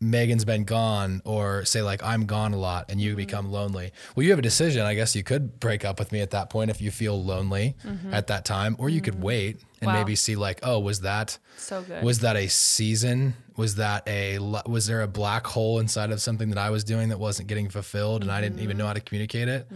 Megan's 0.00 0.44
been 0.44 0.64
gone, 0.64 1.22
or 1.24 1.64
say 1.64 1.80
like 1.80 2.02
I'm 2.02 2.26
gone 2.26 2.52
a 2.52 2.58
lot, 2.58 2.86
and 2.90 2.98
Mm-hmm. 3.00 3.08
you 3.08 3.16
become 3.16 3.50
lonely. 3.50 3.92
Well, 4.14 4.24
you 4.24 4.30
have 4.30 4.38
a 4.38 4.42
decision. 4.42 4.82
I 4.82 4.94
guess 4.94 5.14
you 5.16 5.22
could 5.22 5.60
break 5.60 5.84
up 5.84 5.98
with 5.98 6.12
me 6.12 6.20
at 6.20 6.32
that 6.32 6.50
point 6.50 6.70
if 6.70 6.80
you 6.82 6.90
feel 6.90 7.22
lonely 7.24 7.74
at 8.10 8.26
that 8.26 8.44
time, 8.44 8.76
or 8.78 8.88
you 8.90 9.00
could 9.00 9.22
wait 9.22 9.60
and 9.82 9.88
Mm-hmm. 9.88 9.96
Wow. 9.96 10.02
maybe 10.04 10.14
see 10.16 10.36
like, 10.36 10.60
oh, 10.62 10.78
was 10.78 11.00
that 11.00 11.38
So 11.58 11.82
good. 11.82 12.02
was 12.04 12.20
that 12.20 12.36
a 12.36 12.48
season? 12.48 13.34
Was 13.56 13.74
that 13.74 14.06
a 14.08 14.38
was 14.66 14.86
there 14.86 15.02
a 15.02 15.06
black 15.08 15.46
hole 15.46 15.78
inside 15.80 16.10
of 16.10 16.20
something 16.22 16.48
that 16.50 16.58
I 16.58 16.70
was 16.70 16.84
doing 16.84 17.10
that 17.10 17.18
wasn't 17.18 17.48
getting 17.48 17.68
fulfilled, 17.68 18.22
and 18.22 18.30
I 18.32 18.40
didn't 18.40 18.54
Mm-hmm. 18.56 18.64
even 18.64 18.76
know 18.78 18.86
how 18.86 18.94
to 18.94 19.00
communicate 19.00 19.48
it? 19.48 19.66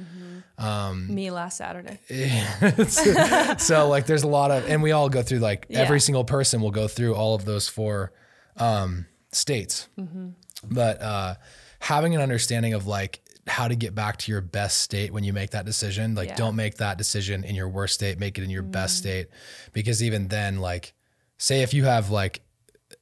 Me 0.59 1.31
last 1.31 1.59
Saturday. 1.59 1.99
so 3.59 3.89
like 3.89 4.07
there's 4.07 4.23
a 4.23 4.29
lot 4.29 4.51
of 4.51 4.67
and 4.69 4.83
we 4.83 4.93
all 4.93 5.09
go 5.09 5.23
through 5.23 5.39
like 5.41 5.67
every 5.71 6.01
single 6.01 6.25
person 6.25 6.61
will 6.61 6.71
go 6.71 6.89
through 6.89 7.15
all 7.15 7.35
of 7.35 7.45
those 7.45 7.69
four 7.69 8.13
um 8.57 9.07
states 9.33 9.89
Mm-hmm. 9.99 10.29
but 10.65 11.03
uh 11.03 11.35
having 11.81 12.15
an 12.15 12.21
understanding 12.23 12.73
of 12.75 12.87
like 12.87 13.21
how 13.47 13.69
to 13.69 13.77
get 13.77 13.95
back 13.95 14.17
to 14.17 14.33
your 14.33 14.41
best 14.41 14.81
state 14.81 15.13
when 15.13 15.23
you 15.25 15.33
make 15.33 15.51
that 15.51 15.65
decision 15.65 16.15
like 16.15 16.29
Yeah. 16.29 16.35
Mm. 16.35 16.39
don't 16.39 16.57
make 16.57 16.77
that 16.79 16.99
decision 16.99 17.45
in 17.45 17.55
your 17.55 17.69
worst 17.69 17.95
state 17.95 18.19
make 18.19 18.39
it 18.39 18.43
in 18.45 18.51
your 18.51 18.63
best 18.65 18.99
state 18.99 19.29
because 19.73 20.03
even 20.03 20.29
then 20.29 20.59
like 20.59 20.95
say 21.39 21.63
if 21.63 21.73
you 21.73 21.85
have 21.85 22.11
like 22.11 22.41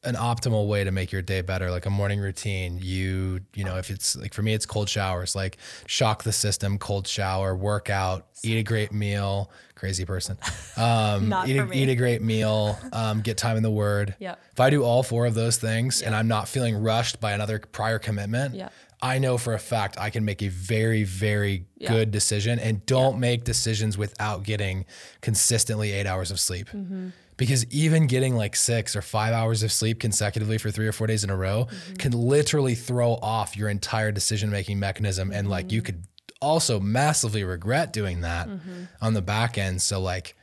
an 0.03 0.15
optimal 0.17 0.67
way 0.69 0.83
to 0.85 0.91
make 0.91 1.13
your 1.13 1.23
day 1.23 1.41
better 1.41 1.71
like 1.71 1.87
a 1.87 1.91
morning 1.91 2.21
routine 2.21 2.79
you 2.81 3.41
you 3.55 3.65
know 3.65 3.77
if 3.77 3.91
it's 3.91 4.17
like 4.17 4.35
for 4.35 4.43
me 4.43 4.53
it's 4.53 4.67
cold 4.67 4.89
showers 4.89 5.35
like 5.35 5.57
shock 5.87 6.25
the 6.25 6.33
system 6.33 6.77
cold 6.79 7.07
shower 7.07 7.55
workout 7.57 8.27
eat 8.43 8.59
a 8.59 8.63
great 8.63 8.93
meal 8.93 9.51
crazy 9.75 10.05
person 10.05 10.37
um 10.77 11.29
Not 11.31 11.49
eat, 11.49 11.57
for 11.57 11.63
a, 11.63 11.67
me. 11.67 11.83
eat 11.83 11.89
a 11.89 11.95
great 11.97 12.21
meal 12.23 12.79
um 12.93 13.21
get 13.23 13.37
time 13.39 13.57
in 13.57 13.63
the 13.63 13.71
word 13.71 14.15
Yep. 14.19 14.39
if 14.53 14.61
i 14.61 14.69
do 14.71 14.83
all 14.85 15.03
four 15.03 15.25
of 15.27 15.35
those 15.35 15.57
things 15.57 16.03
and 16.03 16.15
i'm 16.15 16.29
not 16.29 16.49
feeling 16.49 16.77
rushed 16.77 17.19
by 17.21 17.33
another 17.33 17.59
prior 17.59 17.99
commitment 17.99 18.55
Yep. 18.55 18.73
I 19.13 19.19
know 19.19 19.37
for 19.39 19.53
a 19.55 19.59
fact 19.59 19.97
I 20.01 20.09
can 20.11 20.25
make 20.25 20.41
a 20.43 20.49
very, 20.49 21.05
very 21.05 21.67
Yeah. 21.79 21.93
good 21.93 22.11
decision 22.11 22.59
and 22.59 22.85
don't 22.87 23.19
make 23.21 23.45
decisions 23.45 23.99
without 23.99 24.43
getting 24.45 24.87
consistently 25.21 25.93
eight 25.93 26.07
hours 26.07 26.31
of 26.31 26.39
sleep. 26.41 26.69
Mm-hmm. 26.71 27.09
Because 27.37 27.67
even 27.73 28.07
getting 28.07 28.35
like 28.37 28.55
six 28.57 28.95
or 28.97 29.03
five 29.03 29.33
hours 29.35 29.63
of 29.63 29.71
sleep 29.73 29.99
consecutively 30.01 30.57
for 30.57 30.71
three 30.71 30.87
or 30.87 30.93
four 30.93 31.07
days 31.07 31.25
in 31.25 31.31
a 31.31 31.37
row 31.37 31.67
Mm-hmm. 31.71 31.95
can 31.97 32.13
literally 32.13 32.75
throw 32.75 33.13
off 33.15 33.57
your 33.57 33.69
entire 33.69 34.13
decision 34.13 34.51
making 34.51 34.79
mechanism. 34.79 35.33
And 35.33 35.51
like 35.51 35.73
you 35.73 35.83
could 35.83 36.05
also 36.41 36.79
massively 36.81 37.43
regret 37.45 37.93
doing 37.93 38.21
that 38.23 38.49
Mm-hmm. 38.49 38.85
on 39.03 39.15
the 39.15 39.23
back 39.23 39.59
end. 39.59 39.83
So, 39.83 40.01
like, 40.01 40.37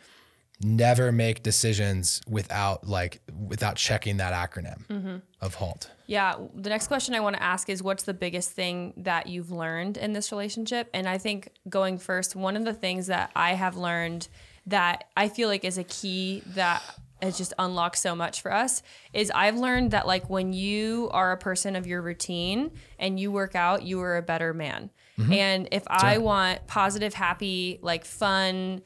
never 0.63 1.11
make 1.11 1.43
decisions 1.43 2.21
without 2.27 2.87
like 2.87 3.21
without 3.47 3.75
checking 3.75 4.17
that 4.17 4.33
acronym 4.33 4.85
Mm-hmm. 4.87 5.15
of 5.41 5.55
halt. 5.55 5.89
Yeah. 6.07 6.35
The 6.55 6.69
next 6.69 6.87
question 6.87 7.15
I 7.15 7.19
want 7.21 7.35
to 7.37 7.43
ask 7.43 7.69
is 7.69 7.81
what's 7.81 8.03
the 8.03 8.13
biggest 8.13 8.51
thing 8.51 8.93
that 8.97 9.27
you've 9.27 9.51
learned 9.51 9.97
in 9.97 10.13
this 10.13 10.31
relationship? 10.31 10.89
And 10.93 11.07
I 11.07 11.17
think 11.17 11.49
going 11.69 11.97
first, 11.97 12.35
one 12.35 12.57
of 12.57 12.65
the 12.65 12.73
things 12.73 13.07
that 13.07 13.31
I 13.35 13.53
have 13.53 13.77
learned 13.77 14.27
that 14.67 15.05
I 15.15 15.29
feel 15.29 15.47
like 15.47 15.63
is 15.65 15.77
a 15.77 15.83
key 15.85 16.43
that 16.47 16.83
has 17.21 17.37
just 17.37 17.53
unlocked 17.59 17.97
so 17.97 18.15
much 18.15 18.41
for 18.41 18.51
us 18.51 18.81
is 19.13 19.31
I've 19.33 19.57
learned 19.57 19.91
that 19.91 20.05
like 20.07 20.29
when 20.29 20.53
you 20.53 21.09
are 21.13 21.31
a 21.31 21.37
person 21.37 21.75
of 21.75 21.85
your 21.87 22.01
routine 22.01 22.71
and 22.99 23.19
you 23.19 23.31
work 23.31 23.55
out, 23.55 23.83
you 23.83 24.01
are 24.01 24.17
a 24.17 24.21
better 24.23 24.53
man. 24.53 24.89
And 25.31 25.67
if 25.71 25.83
I 25.87 26.17
want 26.17 26.65
positive, 26.65 27.13
happy, 27.13 27.77
like 27.83 28.05
fun, 28.05 28.81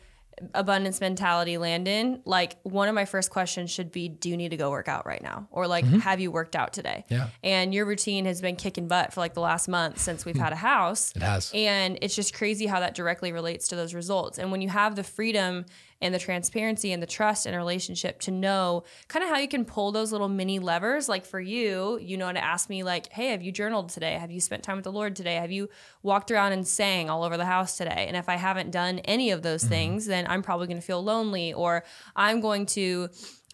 abundance 0.54 1.02
mentality 1.02 1.58
Landon, 1.58 2.22
like 2.26 2.58
one 2.64 2.88
of 2.88 2.96
my 2.96 3.06
first 3.06 3.30
questions 3.30 3.72
should 3.72 3.92
be, 3.92 4.10
do 4.10 4.30
you 4.30 4.38
need 4.38 4.50
to 4.50 4.58
go 4.58 4.70
work 4.70 4.88
out 4.88 5.06
right 5.06 5.22
now? 5.22 5.48
Or 5.52 5.68
like, 5.68 5.86
mm-hmm. 5.86 6.00
have 6.00 6.20
you 6.20 6.32
worked 6.32 6.56
out 6.56 6.74
today? 6.74 7.06
Yeah. 7.10 7.30
And 7.44 7.74
your 7.74 7.86
routine 7.86 8.26
has 8.26 8.42
been 8.42 8.56
kicking 8.56 8.88
butt 8.88 9.14
for 9.14 9.22
like 9.22 9.34
the 9.34 9.42
last 9.42 9.68
month 9.68 10.00
since 10.00 10.26
we've 10.26 10.36
had 10.36 10.54
a 10.54 10.58
house. 10.58 11.12
It 11.16 11.22
has. 11.22 11.52
And 11.54 11.98
it's 12.02 12.16
just 12.16 12.34
crazy 12.34 12.66
how 12.66 12.80
that 12.82 12.96
directly 12.96 13.32
relates 13.32 13.70
to 13.70 13.76
those 13.76 13.94
results. 13.94 14.38
And 14.38 14.52
when 14.52 14.62
you 14.62 14.70
have 14.70 14.96
the 14.96 15.04
freedom 15.04 15.66
and 16.02 16.14
the 16.14 16.20
transparency 16.20 16.92
and 16.92 17.02
the 17.02 17.08
trust 17.08 17.46
in 17.46 17.54
a 17.54 17.58
relationship 17.58 18.20
to 18.22 18.32
know 18.32 18.84
kind 19.08 19.24
of 19.24 19.30
how 19.30 19.38
you 19.38 19.48
can 19.48 19.66
pull 19.66 19.92
those 19.92 20.12
little 20.12 20.28
mini 20.28 20.60
levers, 20.60 21.08
like 21.08 21.26
for 21.26 21.40
you, 21.40 21.98
you 22.02 22.18
know, 22.18 22.32
to 22.32 22.44
ask 22.44 22.70
me, 22.70 22.84
like, 22.84 23.12
hey, 23.12 23.30
have 23.30 23.42
you 23.42 23.52
journaled 23.52 23.90
today? 23.90 24.14
Have 24.14 24.32
you 24.32 24.42
spent 24.42 24.64
time 24.64 24.76
with 24.76 24.84
the 24.84 24.92
Lord 24.92 25.16
today? 25.16 25.36
Have 25.36 25.52
you 25.52 25.70
walked 26.04 26.32
around 26.32 26.52
and 26.52 26.68
sang 26.68 27.10
all 27.10 27.24
over 27.24 27.38
the 27.38 27.46
house 27.46 27.78
today? 27.78 28.06
And 28.08 28.18
if 28.18 28.28
I 28.28 28.36
haven't 28.36 28.72
done 28.72 29.00
any 29.00 29.32
of 29.32 29.42
those 29.42 29.62
mm-hmm. 29.62 29.70
things, 29.70 30.06
then 30.06 30.26
I'm 30.28 30.42
probably 30.42 30.68
going 30.68 30.80
to 30.80 30.86
feel 30.86 31.04
lonely 31.04 31.54
or 31.54 31.84
I'm 32.16 32.42
going 32.42 32.66
to 32.68 33.10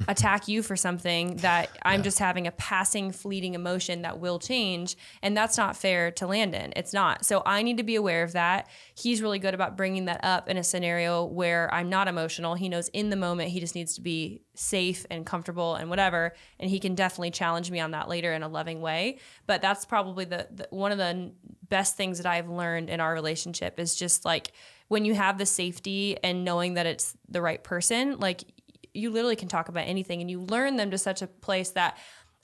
attack 0.07 0.47
you 0.47 0.63
for 0.63 0.75
something 0.75 1.37
that 1.37 1.69
I'm 1.83 2.03
just 2.03 2.19
having 2.19 2.47
a 2.47 2.51
passing, 2.51 3.11
fleeting 3.11 3.53
emotion 3.53 4.01
that 4.03 4.19
will 4.19 4.39
change. 4.39 4.95
And 5.21 5.35
that's 5.35 5.57
not 5.57 5.75
fair 5.75 6.11
to 6.11 6.27
Landon. 6.27 6.73
It's 6.75 6.93
not. 6.93 7.25
So 7.25 7.41
I 7.45 7.61
need 7.61 7.77
to 7.77 7.83
be 7.83 7.95
aware 7.95 8.23
of 8.23 8.33
that. 8.33 8.69
He's 8.95 9.21
really 9.21 9.39
good 9.39 9.53
about 9.53 9.77
bringing 9.77 10.05
that 10.05 10.23
up 10.23 10.49
in 10.49 10.57
a 10.57 10.63
scenario 10.63 11.25
where 11.25 11.73
I'm 11.73 11.89
not 11.89 12.07
emotional. 12.07 12.55
He 12.55 12.69
knows 12.69 12.89
in 12.89 13.09
the 13.09 13.15
moment 13.15 13.51
he 13.51 13.59
just 13.59 13.75
needs 13.75 13.95
to 13.95 14.01
be 14.01 14.41
safe 14.53 15.05
and 15.09 15.25
comfortable 15.25 15.75
and 15.75 15.89
whatever. 15.89 16.33
And 16.59 16.69
he 16.69 16.79
can 16.79 16.95
definitely 16.95 17.31
challenge 17.31 17.71
me 17.71 17.79
on 17.79 17.91
that 17.91 18.09
later 18.09 18.33
in 18.33 18.43
a 18.43 18.47
loving 18.47 18.81
way. 18.81 19.19
But 19.47 19.61
that's 19.61 19.85
probably 19.85 20.25
the, 20.25 20.47
the 20.51 20.67
one 20.69 20.91
of 20.91 20.97
the 20.97 21.31
best 21.69 21.95
things 21.95 22.17
that 22.17 22.27
I've 22.27 22.49
learned 22.49 22.89
in 22.89 22.99
our 22.99 23.13
relationship 23.13 23.79
is 23.79 23.95
just 23.95 24.25
like 24.25 24.51
when 24.91 25.05
you 25.05 25.15
have 25.15 25.37
the 25.37 25.45
safety 25.45 26.17
and 26.21 26.43
knowing 26.43 26.73
that 26.73 26.85
it's 26.85 27.15
the 27.29 27.41
right 27.41 27.63
person, 27.63 28.19
like 28.19 28.43
you 28.93 29.09
literally 29.09 29.35
can 29.35 29.47
talk 29.47 29.69
about 29.69 29.87
anything 29.87 30.21
and 30.21 30.29
you 30.29 30.41
learn 30.41 30.75
them 30.75 30.91
to 30.91 30.97
such 30.97 31.21
a 31.21 31.27
place 31.27 31.71
that 31.71 31.97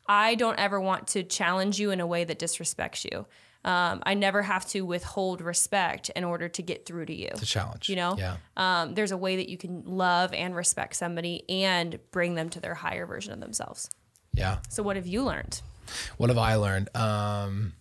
I 0.07 0.35
don't 0.35 0.57
ever 0.57 0.79
want 0.79 1.07
to 1.09 1.23
challenge 1.23 1.79
you 1.79 1.91
in 1.91 1.99
a 1.99 2.07
way 2.07 2.23
that 2.23 2.39
disrespects 2.39 3.05
you. 3.11 3.25
Um, 3.65 4.01
I 4.05 4.13
never 4.13 4.41
have 4.41 4.65
to 4.69 4.81
withhold 4.81 5.41
respect 5.41 6.09
in 6.15 6.23
order 6.23 6.47
to 6.47 6.61
get 6.61 6.85
through 6.85 7.07
to 7.07 7.13
you. 7.13 7.27
It's 7.31 7.41
a 7.41 7.45
challenge. 7.45 7.89
You 7.89 7.97
know? 7.97 8.15
Yeah. 8.17 8.37
Um, 8.55 8.93
there's 8.93 9.11
a 9.11 9.17
way 9.17 9.37
that 9.37 9.49
you 9.49 9.57
can 9.57 9.83
love 9.85 10.33
and 10.33 10.55
respect 10.55 10.95
somebody 10.95 11.43
and 11.49 11.99
bring 12.11 12.35
them 12.35 12.49
to 12.51 12.61
their 12.61 12.75
higher 12.75 13.05
version 13.05 13.33
of 13.33 13.41
themselves. 13.41 13.89
Yeah. 14.33 14.59
So, 14.69 14.83
what 14.83 14.95
have 14.95 15.07
you 15.07 15.23
learned? 15.23 15.61
What 16.17 16.29
have 16.29 16.37
I 16.37 16.55
learned? 16.55 16.95
Um, 16.95 17.73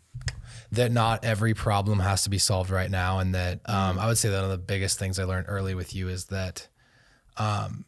that 0.72 0.90
not 0.90 1.24
every 1.24 1.54
problem 1.54 2.00
has 2.00 2.24
to 2.24 2.30
be 2.30 2.38
solved 2.38 2.70
right 2.70 2.90
now, 2.90 3.20
and 3.20 3.34
that 3.34 3.60
um, 3.66 3.98
I 3.98 4.06
would 4.06 4.18
say 4.18 4.28
that 4.30 4.36
one 4.36 4.44
of 4.44 4.50
the 4.50 4.58
biggest 4.58 4.98
things 4.98 5.18
I 5.18 5.24
learned 5.24 5.46
early 5.48 5.74
with 5.74 5.94
you 5.94 6.08
is 6.08 6.26
that, 6.26 6.66
um, 7.36 7.84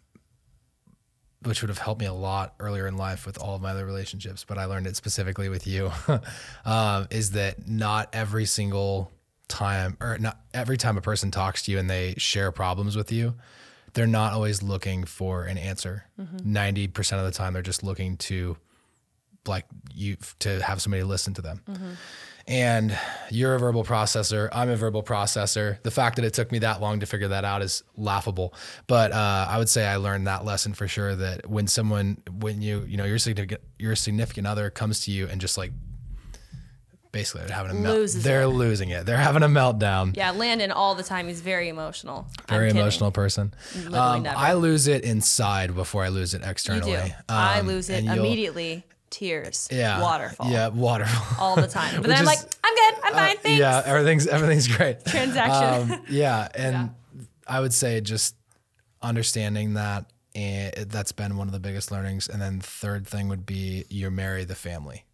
which 1.42 1.62
would 1.62 1.68
have 1.68 1.78
helped 1.78 2.00
me 2.00 2.06
a 2.06 2.12
lot 2.12 2.54
earlier 2.58 2.86
in 2.86 2.96
life 2.96 3.24
with 3.24 3.38
all 3.38 3.54
of 3.54 3.62
my 3.62 3.70
other 3.70 3.86
relationships, 3.86 4.44
but 4.44 4.58
I 4.58 4.64
learned 4.64 4.86
it 4.86 4.96
specifically 4.96 5.48
with 5.48 5.66
you, 5.66 5.92
um, 6.64 7.06
is 7.10 7.30
that 7.32 7.68
not 7.68 8.08
every 8.12 8.44
single 8.44 9.12
time, 9.46 9.96
or 10.00 10.18
not 10.18 10.40
every 10.52 10.76
time 10.76 10.98
a 10.98 11.00
person 11.00 11.30
talks 11.30 11.62
to 11.64 11.72
you 11.72 11.78
and 11.78 11.88
they 11.88 12.14
share 12.18 12.50
problems 12.50 12.96
with 12.96 13.12
you, 13.12 13.34
they're 13.94 14.06
not 14.06 14.32
always 14.32 14.62
looking 14.62 15.04
for 15.04 15.44
an 15.44 15.58
answer. 15.58 16.04
90% 16.20 17.18
of 17.18 17.24
the 17.24 17.30
time, 17.30 17.52
they're 17.52 17.62
just 17.62 17.82
looking 17.82 18.16
to 18.18 18.56
like 19.46 19.64
you 19.94 20.16
to 20.40 20.60
have 20.62 20.82
somebody 20.82 21.02
listen 21.02 21.32
to 21.34 21.42
them. 21.42 21.62
And 22.48 22.98
you're 23.30 23.54
a 23.54 23.58
verbal 23.58 23.84
processor. 23.84 24.48
I'm 24.52 24.70
a 24.70 24.76
verbal 24.76 25.02
processor. 25.02 25.82
The 25.82 25.90
fact 25.90 26.16
that 26.16 26.24
it 26.24 26.32
took 26.32 26.50
me 26.50 26.60
that 26.60 26.80
long 26.80 27.00
to 27.00 27.06
figure 27.06 27.28
that 27.28 27.44
out 27.44 27.60
is 27.60 27.84
laughable. 27.94 28.54
But 28.86 29.12
uh, 29.12 29.46
I 29.50 29.58
would 29.58 29.68
say 29.68 29.86
I 29.86 29.96
learned 29.96 30.26
that 30.28 30.46
lesson 30.46 30.72
for 30.72 30.88
sure. 30.88 31.14
That 31.14 31.46
when 31.48 31.66
someone, 31.66 32.22
when 32.40 32.62
you, 32.62 32.86
you 32.88 32.96
know, 32.96 33.04
your 33.04 33.18
significant, 33.18 33.60
your 33.78 33.94
significant 33.94 34.46
other 34.46 34.70
comes 34.70 35.04
to 35.04 35.10
you 35.10 35.28
and 35.28 35.42
just 35.42 35.58
like, 35.58 35.72
basically 37.12 37.46
they're 37.46 37.56
having 37.56 37.72
a 37.72 37.80
melt, 37.80 38.10
they're 38.18 38.46
losing 38.46 38.90
it. 38.90 39.04
They're 39.04 39.16
having 39.18 39.42
a 39.42 39.48
meltdown. 39.48 40.16
Yeah, 40.16 40.30
Landon 40.30 40.70
all 40.70 40.94
the 40.94 41.02
time. 41.02 41.28
He's 41.28 41.42
very 41.42 41.68
emotional. 41.68 42.26
Very 42.48 42.70
emotional 42.70 43.10
person. 43.10 43.52
Um. 43.92 44.26
I 44.26 44.54
lose 44.54 44.88
it 44.88 45.04
inside 45.04 45.74
before 45.74 46.02
I 46.04 46.08
lose 46.08 46.32
it 46.32 46.42
externally. 46.42 46.92
do. 46.92 47.12
I 47.28 47.60
Um, 47.60 47.66
lose 47.66 47.90
it 47.90 48.04
immediately. 48.04 48.84
Tears. 49.10 49.68
Yeah. 49.70 50.00
Waterfall. 50.00 50.50
Yeah, 50.50 50.68
waterfall. 50.68 51.36
All 51.38 51.56
the 51.56 51.66
time. 51.68 51.96
But 52.02 52.08
then 52.08 52.16
I'm 52.18 52.22
is- 52.22 52.26
like, 52.26 52.38
I'm 52.64 52.74
good. 52.74 53.04
I'm 53.04 53.12
fine. 53.12 53.36
Thanks. 53.38 53.58
Yeah, 53.60 53.82
everything's 53.84 54.26
everything's 54.26 54.68
great. 54.68 55.04
Transaction. 55.06 55.92
Um, 55.92 56.02
yeah, 56.10 56.48
and 56.54 56.90
I 57.46 57.60
would 57.60 57.72
say 57.72 58.00
just 58.00 58.36
understanding 59.02 59.74
that, 59.74 60.10
and 60.34 60.74
that's 60.90 61.12
been 61.12 61.36
one 61.36 61.46
of 61.48 61.52
the 61.52 61.60
biggest 61.60 61.90
learnings. 61.90 62.28
And 62.28 62.40
then 62.40 62.60
third 62.60 63.06
thing 63.06 63.28
would 63.28 63.46
be 63.46 63.84
you 63.88 64.10
marry 64.10 64.44
the 64.44 64.54
family. 64.54 65.04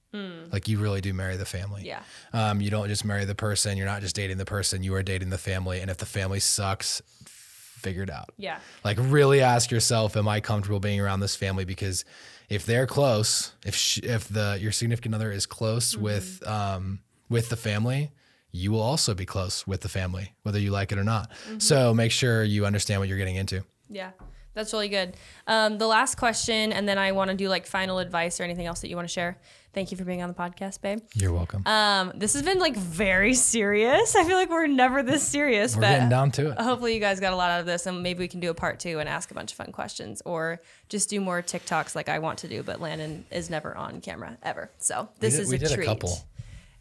Like 0.52 0.68
you 0.68 0.78
really 0.78 1.00
do 1.00 1.12
marry 1.12 1.36
the 1.36 1.44
family. 1.44 1.80
Hmm. 1.80 1.86
Yeah. 1.88 2.00
Um, 2.32 2.60
you 2.60 2.70
don't 2.70 2.86
just 2.86 3.04
marry 3.04 3.24
the 3.24 3.34
person. 3.34 3.76
You're 3.76 3.86
not 3.86 4.00
just 4.00 4.14
dating 4.14 4.38
the 4.38 4.44
person. 4.44 4.84
You 4.84 4.94
are 4.94 5.02
dating 5.02 5.30
the 5.30 5.38
family. 5.38 5.80
And 5.80 5.90
if 5.90 5.96
the 5.96 6.06
family 6.06 6.38
sucks, 6.38 7.02
figured 7.24 8.10
out. 8.10 8.30
Yeah. 8.36 8.60
Like 8.84 8.96
really 9.00 9.40
ask 9.40 9.72
yourself, 9.72 10.16
am 10.16 10.28
I 10.28 10.38
comfortable 10.38 10.78
being 10.78 11.00
around 11.00 11.18
this 11.18 11.34
family? 11.34 11.64
Because 11.64 12.04
if 12.48 12.66
they're 12.66 12.86
close, 12.86 13.52
if 13.64 13.74
sh 13.74 13.98
if 14.02 14.28
the 14.28 14.58
your 14.60 14.72
significant 14.72 15.14
other 15.14 15.32
is 15.32 15.46
close 15.46 15.96
with 15.96 16.46
um 16.46 17.00
with 17.28 17.48
the 17.48 17.56
family, 17.56 18.12
you 18.52 18.70
will 18.70 18.82
also 18.82 19.14
be 19.14 19.26
close 19.26 19.66
with 19.66 19.80
the 19.80 19.88
family, 19.88 20.34
whether 20.42 20.58
you 20.58 20.70
like 20.70 20.92
it 20.92 20.98
or 20.98 21.04
not. 21.04 21.30
So 21.58 21.92
make 21.92 22.12
sure 22.12 22.44
you 22.44 22.66
understand 22.66 23.00
what 23.00 23.08
you're 23.08 23.18
getting 23.18 23.36
into. 23.36 23.64
Yeah, 23.88 24.10
that's 24.54 24.72
really 24.72 24.88
good. 24.88 25.16
Um, 25.46 25.78
the 25.78 25.86
last 25.86 26.16
question, 26.16 26.72
and 26.72 26.88
then 26.88 26.98
I 26.98 27.12
want 27.12 27.30
to 27.30 27.36
do 27.36 27.48
like 27.48 27.66
final 27.66 27.98
advice 27.98 28.40
or 28.40 28.44
anything 28.44 28.66
else 28.66 28.80
that 28.80 28.88
you 28.88 28.96
want 28.96 29.08
to 29.08 29.12
share. 29.12 29.38
Thank 29.74 29.90
you 29.90 29.96
for 29.98 30.04
being 30.04 30.22
on 30.22 30.28
the 30.28 30.34
podcast, 30.34 30.80
babe. 30.80 31.00
You're 31.14 31.32
welcome. 31.32 31.66
Um, 31.66 32.12
this 32.14 32.32
has 32.34 32.42
been 32.42 32.58
like 32.60 32.76
very 32.76 33.34
serious. 33.34 34.14
I 34.16 34.24
feel 34.24 34.36
like 34.36 34.48
we're 34.50 34.68
never 34.68 35.02
this 35.02 35.22
serious, 35.26 35.74
We're 35.74 35.82
but 35.82 35.88
getting 35.90 36.08
down 36.08 36.30
to 36.32 36.50
it. 36.52 36.60
hopefully 36.60 36.94
you 36.94 37.00
guys 37.00 37.18
got 37.20 37.32
a 37.32 37.36
lot 37.36 37.50
out 37.50 37.60
of 37.60 37.66
this, 37.66 37.86
and 37.86 38.02
maybe 38.02 38.20
we 38.20 38.28
can 38.28 38.38
do 38.40 38.50
a 38.50 38.54
part 38.54 38.78
two 38.78 39.00
and 39.00 39.08
ask 39.08 39.30
a 39.30 39.34
bunch 39.34 39.50
of 39.50 39.56
fun 39.58 39.72
questions, 39.72 40.22
or 40.24 40.60
just 40.88 41.10
do 41.10 41.20
more 41.20 41.42
TikToks 41.42 41.94
like 41.96 42.08
I 42.08 42.20
want 42.20 42.38
to 42.40 42.48
do. 42.48 42.62
But 42.62 42.80
Landon 42.80 43.24
is 43.30 43.50
never 43.50 43.76
on 43.76 44.00
camera 44.00 44.38
ever, 44.42 44.70
so 44.78 45.08
this 45.20 45.34
did- 45.34 45.42
is 45.42 45.48
we 45.50 45.56
a 45.56 45.58
did 45.58 45.72
a 45.72 45.74
treat. 45.74 45.86
couple. 45.86 46.18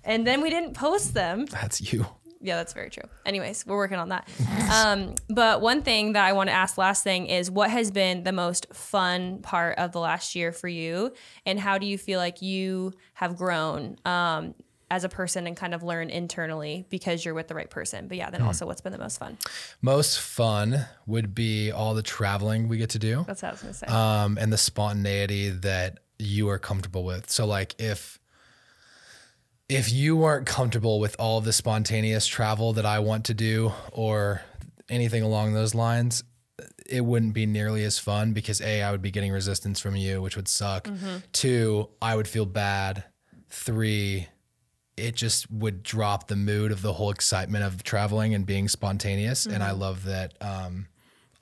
And 0.06 0.28
then 0.28 0.42
we 0.42 0.50
didn't 0.50 0.74
post 0.74 1.14
them. 1.14 1.46
That's 1.46 1.92
you. 1.94 2.06
Yeah, 2.46 2.58
that's 2.58 2.74
very 2.74 2.90
true. 2.90 3.06
Anyways, 3.26 3.66
we're 3.66 3.78
working 3.78 3.98
on 3.98 4.10
that. 4.10 4.28
Um, 4.74 5.14
but 5.30 5.62
one 5.62 5.84
thing 5.84 6.14
that 6.14 6.26
I 6.26 6.34
want 6.34 6.50
to 6.50 6.54
ask 6.54 6.78
last 6.80 7.04
thing 7.04 7.28
is 7.28 7.52
what 7.52 7.70
has 7.70 7.92
been 7.92 8.24
the 8.24 8.32
most 8.32 8.74
fun 8.74 9.40
part 9.42 9.78
of 9.78 9.92
the 9.92 10.00
last 10.00 10.36
year 10.36 10.52
for 10.52 10.68
you? 10.68 11.14
And 11.46 11.60
how 11.60 11.78
do 11.78 11.86
you 11.86 11.98
feel 11.98 12.20
like 12.20 12.42
you 12.42 12.94
have 13.14 13.38
grown 13.38 13.98
um, 14.04 14.56
as 14.90 15.04
a 15.04 15.10
person 15.10 15.46
and 15.46 15.56
kind 15.56 15.74
of 15.76 15.84
learn 15.84 16.10
internally 16.10 16.86
because 16.90 17.24
you're 17.24 17.36
with 17.36 17.50
the 17.50 17.56
right 17.56 17.70
person? 17.70 18.08
But 18.08 18.18
yeah, 18.18 18.30
then 18.32 18.42
also 18.42 18.66
what's 18.66 18.82
been 18.82 18.94
the 18.94 18.98
most 18.98 19.20
fun? 19.20 19.38
Most 19.82 20.20
fun 20.20 20.86
would 21.06 21.36
be 21.36 21.72
all 21.72 21.94
the 21.94 22.02
traveling 22.04 22.68
we 22.68 22.78
get 22.78 22.90
to 22.92 23.00
do. 23.00 23.24
That's 23.28 23.44
what 23.44 23.50
I 23.50 23.52
was 23.52 23.62
going 23.62 23.74
to 23.74 23.80
say. 23.80 23.88
um, 23.88 24.38
and 24.42 24.52
the 24.52 24.58
spontaneity 24.58 25.50
that 25.50 26.00
you 26.18 26.50
are 26.50 26.58
comfortable 26.60 27.04
with. 27.04 27.30
So 27.30 27.46
like 27.46 27.76
if 27.80 28.18
if 29.70 29.92
you 29.92 30.16
weren't 30.18 30.46
comfortable 30.46 31.00
with 31.00 31.16
all 31.20 31.42
the 31.42 31.54
spontaneous 31.54 32.28
travel 32.28 32.74
that 32.74 32.86
I 32.86 33.00
want 33.00 33.26
to 33.26 33.34
do 33.34 33.72
or 33.92 34.42
anything 34.90 35.24
along 35.24 35.54
those 35.54 35.74
lines, 35.74 36.24
it 36.86 37.02
wouldn't 37.02 37.34
be 37.34 37.46
nearly 37.46 37.84
as 37.84 37.98
fun 37.98 38.34
because 38.34 38.62
A, 38.62 38.84
I 38.84 38.92
would 38.92 39.02
be 39.02 39.12
getting 39.12 39.32
resistance 39.32 39.80
from 39.80 39.96
you, 39.96 40.22
which 40.22 40.36
would 40.36 40.48
suck. 40.48 40.88
Two, 41.32 41.90
I 42.02 42.16
would 42.16 42.28
feel 42.28 42.46
bad. 42.46 43.06
Three, 43.50 44.28
it 44.98 45.16
just 45.16 45.50
would 45.50 45.82
drop 45.82 46.28
the 46.28 46.36
mood 46.36 46.72
of 46.72 46.82
the 46.82 46.94
whole 46.94 47.10
excitement 47.10 47.64
of 47.64 47.84
traveling 47.84 48.34
and 48.34 48.46
being 48.46 48.68
spontaneous. 48.68 49.46
And 49.46 49.64
I 49.64 49.72
love 49.72 50.04
that 50.04 50.34
um, 50.42 50.88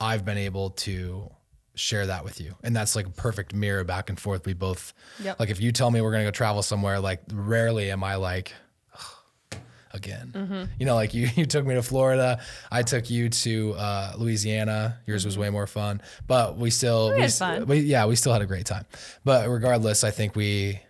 I've 0.00 0.24
been 0.24 0.38
able 0.38 0.70
to 0.70 1.30
share 1.74 2.06
that 2.06 2.24
with 2.24 2.40
you. 2.40 2.54
And 2.62 2.74
that's 2.76 2.94
like 2.96 3.06
a 3.06 3.10
perfect 3.10 3.54
mirror 3.54 3.84
back 3.84 4.08
and 4.10 4.18
forth. 4.20 4.44
We 4.46 4.52
both, 4.54 4.92
Yep. 5.22 5.40
like, 5.40 5.50
if 5.50 5.60
you 5.60 5.72
tell 5.72 5.90
me 5.90 6.00
we're 6.00 6.10
going 6.12 6.22
to 6.24 6.26
go 6.26 6.30
travel 6.32 6.62
somewhere, 6.62 7.00
like, 7.00 7.20
rarely 7.32 7.90
am 7.90 8.04
I 8.04 8.16
like, 8.16 8.52
"Ugh, 8.94 9.58
again. 9.92 10.68
You 10.78 10.86
know, 10.86 10.94
like 10.94 11.14
you, 11.18 11.28
you 11.36 11.46
took 11.46 11.64
me 11.66 11.74
to 11.74 11.82
Florida. 11.82 12.40
I 12.70 12.82
took 12.82 13.08
you 13.10 13.28
to 13.28 13.72
uh, 13.74 14.12
Louisiana. 14.18 14.98
Yours 15.06 15.24
was 15.24 15.36
way 15.38 15.50
more 15.50 15.66
fun, 15.66 16.00
but 16.26 16.56
we 16.56 16.70
still, 16.70 17.14
we, 17.14 17.22
had 17.22 17.32
fun. 17.32 17.66
we- 17.66 17.80
yeah, 17.80 18.06
we 18.06 18.16
still 18.16 18.32
had 18.32 18.42
a 18.42 18.46
great 18.46 18.66
time. 18.66 18.84
But 19.24 19.48
regardless, 19.48 20.04
I 20.04 20.10
think 20.10 20.34
we, 20.36 20.80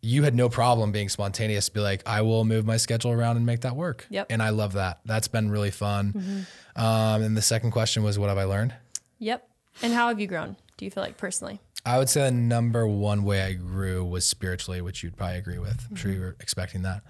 you 0.00 0.22
had 0.24 0.34
no 0.34 0.48
problem 0.48 0.92
being 0.92 1.08
spontaneous. 1.08 1.68
Be 1.68 1.80
like, 1.80 2.02
I 2.06 2.22
will 2.22 2.44
move 2.44 2.66
my 2.66 2.76
schedule 2.76 3.10
around 3.12 3.36
and 3.36 3.46
make 3.46 3.60
that 3.60 3.76
work. 3.76 4.06
Yep. 4.10 4.26
And 4.30 4.42
I 4.42 4.48
love 4.50 4.72
that. 4.72 5.00
That's 5.04 5.28
been 5.28 5.50
really 5.50 5.70
fun. 5.70 6.46
Um, 6.74 7.22
and 7.22 7.36
the 7.36 7.42
second 7.42 7.70
question 7.70 8.02
was, 8.02 8.18
what 8.18 8.28
have 8.28 8.38
I 8.38 8.44
learned? 8.44 8.74
yep. 9.18 9.46
And 9.80 9.92
how 9.92 10.08
have 10.08 10.20
you 10.20 10.26
grown? 10.26 10.56
Do 10.76 10.84
you 10.84 10.90
feel 10.90 11.02
like 11.02 11.16
personally? 11.16 11.60
I 11.84 11.98
would 11.98 12.08
say 12.08 12.22
the 12.22 12.30
number 12.30 12.86
one 12.86 13.24
way 13.24 13.42
I 13.42 13.54
grew 13.54 14.04
was 14.04 14.26
spiritually, 14.26 14.80
which 14.80 15.02
you'd 15.02 15.16
probably 15.16 15.38
agree 15.38 15.58
with. 15.58 15.84
I'm 15.90 15.96
sure 15.96 16.12
you 16.12 16.20
were 16.20 16.36
expecting 16.38 16.82
that. 16.82 17.02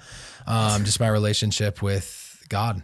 Um, 0.46 0.84
just 0.84 0.98
my 0.98 1.08
relationship 1.08 1.82
with 1.82 2.42
God. 2.48 2.82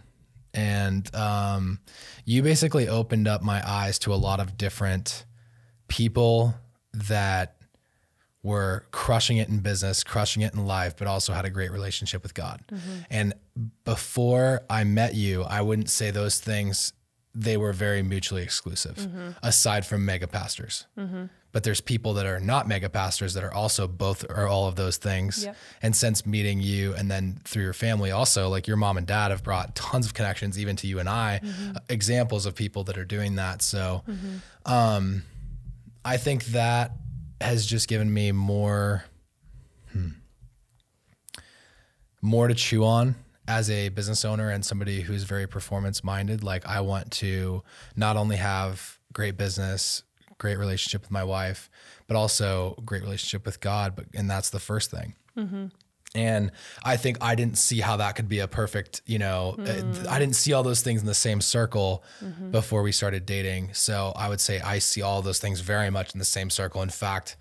And 0.53 1.13
um, 1.15 1.79
you 2.25 2.43
basically 2.43 2.87
opened 2.87 3.27
up 3.27 3.41
my 3.41 3.67
eyes 3.67 3.97
to 3.99 4.13
a 4.13 4.15
lot 4.15 4.39
of 4.39 4.57
different 4.57 5.25
people 5.87 6.53
that 6.93 7.55
were 8.41 8.85
crushing 8.91 9.37
it 9.37 9.49
in 9.49 9.59
business, 9.59 10.03
crushing 10.03 10.43
it 10.43 10.53
in 10.53 10.65
life, 10.65 10.95
but 10.95 11.07
also 11.07 11.33
had 11.33 11.45
a 11.45 11.49
great 11.49 11.71
relationship 11.71 12.23
with 12.23 12.33
God. 12.33 12.61
And 13.09 13.33
before 13.83 14.61
I 14.69 14.83
met 14.85 15.13
you, 15.15 15.43
I 15.43 15.61
wouldn't 15.61 15.89
say 15.89 16.11
those 16.11 16.39
things, 16.39 16.93
they 17.39 17.55
were 17.55 17.71
very 17.71 18.03
mutually 18.03 18.43
exclusive, 18.43 19.07
aside 19.41 19.85
from 19.85 20.05
mega 20.05 20.27
pastors. 20.27 20.85
But 21.51 21.63
there's 21.63 21.81
people 21.81 22.13
that 22.15 22.27
are 22.27 22.39
not 22.39 22.67
mega 22.67 22.89
pastors 22.89 23.33
that 23.33 23.43
are 23.43 23.53
also 23.53 23.87
both 23.87 24.23
or 24.29 24.47
all 24.47 24.67
of 24.67 24.75
those 24.75 24.97
things. 24.97 25.45
Yep. 25.45 25.55
And 25.81 25.95
since 25.95 26.23
meeting 26.25 26.59
you 26.59 26.93
and 26.93 27.09
then 27.09 27.41
through 27.43 27.63
your 27.63 27.73
family, 27.73 28.11
also, 28.11 28.49
like 28.49 28.67
your 28.67 28.77
mom 28.77 28.97
and 28.97 29.07
dad 29.07 29.31
have 29.31 29.41
brought 29.43 29.73
tons 29.73 30.05
of 30.05 30.13
connections, 30.13 30.59
even 30.59 30.75
to 30.75 30.85
you 30.87 30.99
and 30.99 31.09
I, 31.09 31.41
uh, 31.75 31.79
examples 31.89 32.45
of 32.45 32.53
people 32.53 32.83
that 32.83 32.97
are 32.99 33.05
doing 33.05 33.37
that. 33.37 33.63
So, 33.63 34.03
um, 34.65 35.23
I 36.05 36.17
think 36.17 36.45
that 36.47 36.91
has 37.41 37.65
just 37.65 37.87
given 37.87 38.13
me 38.13 38.31
more, 38.31 39.05
hmm, 39.91 40.09
more 42.21 42.47
to 42.47 42.53
chew 42.53 42.83
on 42.83 43.15
as 43.49 43.69
a 43.69 43.89
business 43.89 44.23
owner 44.23 44.51
and 44.51 44.63
somebody 44.63 45.01
who's 45.01 45.23
very 45.23 45.47
performance 45.47 46.03
minded. 46.03 46.43
Like 46.43 46.65
I 46.67 46.81
want 46.81 47.11
to 47.13 47.63
not 47.95 48.15
only 48.15 48.37
have 48.37 48.99
great 49.11 49.37
business, 49.37 50.03
great 50.37 50.57
relationship 50.57 51.01
with 51.01 51.11
my 51.11 51.23
wife, 51.23 51.69
but 52.07 52.15
also 52.15 52.81
great 52.85 53.01
relationship 53.01 53.45
with 53.45 53.59
God. 53.59 53.95
But 53.95 54.05
and 54.13 54.29
that's 54.29 54.51
the 54.51 54.59
first 54.59 54.91
thing. 54.91 55.15
Mm-hmm. 55.35 55.65
And 56.15 56.51
I 56.83 56.97
think 56.97 57.17
I 57.21 57.35
didn't 57.35 57.57
see 57.57 57.81
how 57.81 57.97
that 57.97 58.15
could 58.15 58.27
be 58.27 58.39
a 58.39 58.47
perfect, 58.47 59.01
you 59.05 59.19
know, 59.19 59.55
uh, 59.59 59.63
mm. 59.63 60.07
I 60.07 60.17
didn't 60.17 60.35
see 60.35 60.53
all 60.53 60.63
those 60.63 60.81
things 60.81 61.01
in 61.01 61.07
the 61.07 61.13
same 61.13 61.39
circle 61.39 62.03
mm-hmm. 62.23 62.49
before 62.49 62.81
we 62.81 62.91
started 62.91 63.27
dating. 63.27 63.73
So 63.73 64.11
I 64.15 64.27
would 64.27 64.41
say 64.41 64.59
I 64.59 64.79
see 64.79 65.03
all 65.03 65.21
those 65.21 65.37
things 65.39 65.59
very 65.59 65.91
much 65.91 66.13
in 66.13 66.19
the 66.19 66.25
same 66.25 66.49
circle. 66.49 66.81
In 66.81 66.89
fact, 66.89 67.35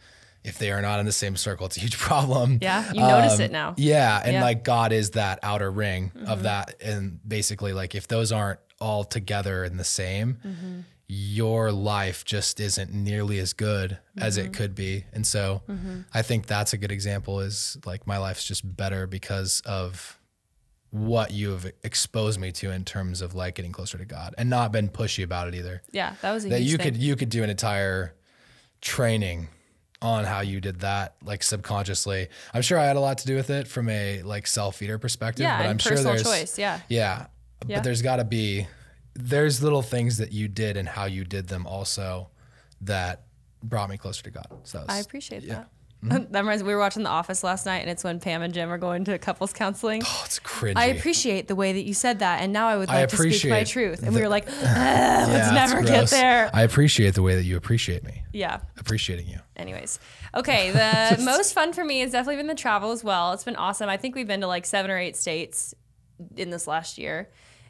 if 0.49 0.59
they 0.59 0.73
are 0.73 0.83
not 0.83 0.99
in 0.99 1.07
the 1.07 1.13
same 1.13 1.37
circle, 1.37 1.67
it's 1.67 1.77
a 1.77 1.81
huge 1.81 1.99
problem. 2.09 2.59
Yeah, 2.61 2.91
you 2.93 3.01
notice 3.01 3.35
Um, 3.35 3.41
it 3.43 3.53
now. 3.53 3.75
Yeah. 3.77 4.21
And 4.25 4.33
Yeah. 4.35 4.43
like 4.43 4.65
God 4.65 4.93
is 4.93 5.11
that 5.11 5.39
outer 5.43 5.71
ring 5.71 6.13
of 6.15 6.27
mm-hmm. 6.27 6.43
that. 6.43 6.75
And 6.83 7.21
basically, 7.27 7.73
like 7.73 7.95
if 7.95 8.09
those 8.09 8.33
aren't 8.33 8.61
all 8.81 9.05
together 9.05 9.65
in 9.65 9.77
the 9.77 9.85
same, 9.85 10.39
mm-hmm. 10.45 10.81
your 11.07 11.73
life 11.73 12.25
just 12.25 12.61
isn't 12.61 12.93
nearly 12.93 13.39
as 13.39 13.53
good 13.53 13.99
as 14.21 14.37
it 14.37 14.45
mm-hmm. 14.45 14.53
could 14.53 14.75
be. 14.75 15.05
And 15.13 15.27
so 15.27 15.63
I 16.15 16.23
think 16.23 16.47
that's 16.47 16.73
a 16.73 16.79
good 16.79 16.93
example 16.93 17.41
is 17.41 17.77
like 17.85 18.07
my 18.07 18.19
life's 18.19 18.45
just 18.45 18.63
better 18.77 19.07
because 19.07 19.61
of 19.67 20.19
what 20.91 21.33
you 21.33 21.51
have 21.51 21.71
exposed 21.85 22.41
me 22.41 22.51
to 22.51 22.71
in 22.71 22.85
terms 22.85 23.21
of 23.21 23.35
like 23.35 23.55
getting 23.57 23.73
closer 23.73 23.99
to 23.99 24.07
God 24.07 24.35
and 24.39 24.49
not 24.49 24.73
been 24.73 24.89
pushy 24.89 25.23
about 25.23 25.49
it 25.49 25.55
either. 25.55 25.83
Yeah, 25.93 26.15
that 26.23 26.33
was 26.33 26.47
a 26.47 26.49
That 26.49 26.63
you 26.63 26.77
thing. 26.79 26.85
could 26.93 26.97
you 26.97 27.15
could 27.17 27.29
do 27.29 27.43
an 27.43 27.51
entire 27.51 28.15
training 28.81 29.49
on 30.01 30.25
how 30.25 30.41
you 30.41 30.61
did 30.61 30.81
that 30.81 31.17
like 31.25 31.43
subconsciously. 31.43 32.29
I'm 32.55 32.63
sure 32.63 32.79
I 32.79 32.85
had 32.85 32.97
a 32.97 33.01
lot 33.01 33.19
to 33.19 33.27
do 33.27 33.35
with 33.37 33.51
it 33.51 33.67
from 33.67 33.89
a 33.89 34.23
like 34.23 34.47
self-feeder 34.47 34.99
perspective, 34.99 35.45
yeah, 35.45 35.59
but 35.59 35.67
I'm 35.67 35.79
sure 35.79 35.93
personal 35.93 36.15
there's 36.15 36.23
choice. 36.25 36.59
Yeah. 36.59 36.81
yeah, 36.89 37.27
Yeah. 37.67 37.79
but 37.79 37.85
there's 37.85 38.03
got 38.03 38.17
to 38.17 38.25
be 38.25 38.67
there's 39.15 39.63
little 39.63 39.83
things 39.83 40.19
that 40.19 40.33
you 40.33 40.47
did 40.47 40.77
and 40.77 40.89
how 40.89 41.07
you 41.07 41.25
did 41.25 41.49
them 41.49 41.67
also 41.67 42.31
that 42.83 43.25
brought 43.63 43.91
me 43.91 43.99
closer 43.99 44.23
to 44.23 44.31
God. 44.31 44.47
So 44.63 44.85
I 44.89 44.99
appreciate 44.99 45.43
yeah. 45.43 45.55
that. 45.55 45.69
that 46.03 46.29
reminds 46.33 46.63
me, 46.63 46.69
we 46.69 46.75
were 46.75 46.81
watching 46.81 47.03
The 47.03 47.09
Office 47.09 47.43
last 47.43 47.67
night, 47.67 47.79
and 47.79 47.91
it's 47.91 48.05
when 48.05 48.21
Pam 48.21 48.43
and 48.43 48.55
Jim 48.55 48.71
are 48.71 48.79
going 48.79 49.05
to 49.07 49.19
couples 49.19 49.53
counseling. 49.53 50.03
oh, 50.05 50.23
it's 50.25 50.39
cringy. 50.39 50.75
I 50.77 50.87
appreciate 50.87 51.49
the 51.49 51.55
way 51.57 51.73
that 51.73 51.83
you 51.85 51.93
said 51.95 52.21
that, 52.21 52.41
and 52.41 52.53
now 52.53 52.69
I 52.69 52.77
would 52.77 52.89
I 52.89 53.01
like 53.01 53.09
to 53.09 53.17
speak 53.17 53.51
my 53.51 53.65
truth. 53.65 54.03
And 54.03 54.15
the- 54.15 54.19
we 54.19 54.23
were 54.23 54.29
like, 54.29 54.47
"Ah, 54.63 54.63
Yeah, 54.63 55.27
let's 55.29 55.53
never 55.73 55.83
get 55.83 56.09
there. 56.11 56.51
I 56.55 56.63
appreciate 56.63 57.15
the 57.15 57.23
way 57.23 57.35
that 57.35 57.45
you 57.45 57.57
appreciate 57.57 58.05
me. 58.05 58.23
yeah. 58.33 58.61
Appreciating 58.79 59.27
you. 59.27 59.39
Anyways, 59.57 59.99
okay. 60.35 60.71
The 60.71 61.21
most 61.25 61.53
fun 61.53 61.73
for 61.73 61.85
me 61.85 62.01
has 62.01 62.13
definitely 62.13 62.37
been 62.37 62.47
the 62.47 62.55
travel 62.55 62.93
as 62.93 63.03
well. 63.03 63.33
It's 63.33 63.45
been 63.45 63.57
awesome. 63.57 63.89
I 63.89 63.97
think 63.97 64.15
we've 64.15 64.27
been 64.29 64.41
to 64.43 64.47
like 64.47 64.67
seven 64.67 64.91
or 64.91 64.99
eight 64.99 65.17
states 65.17 65.75
in 66.37 66.51
this 66.51 66.67
last 66.69 66.97
year. 66.99 67.29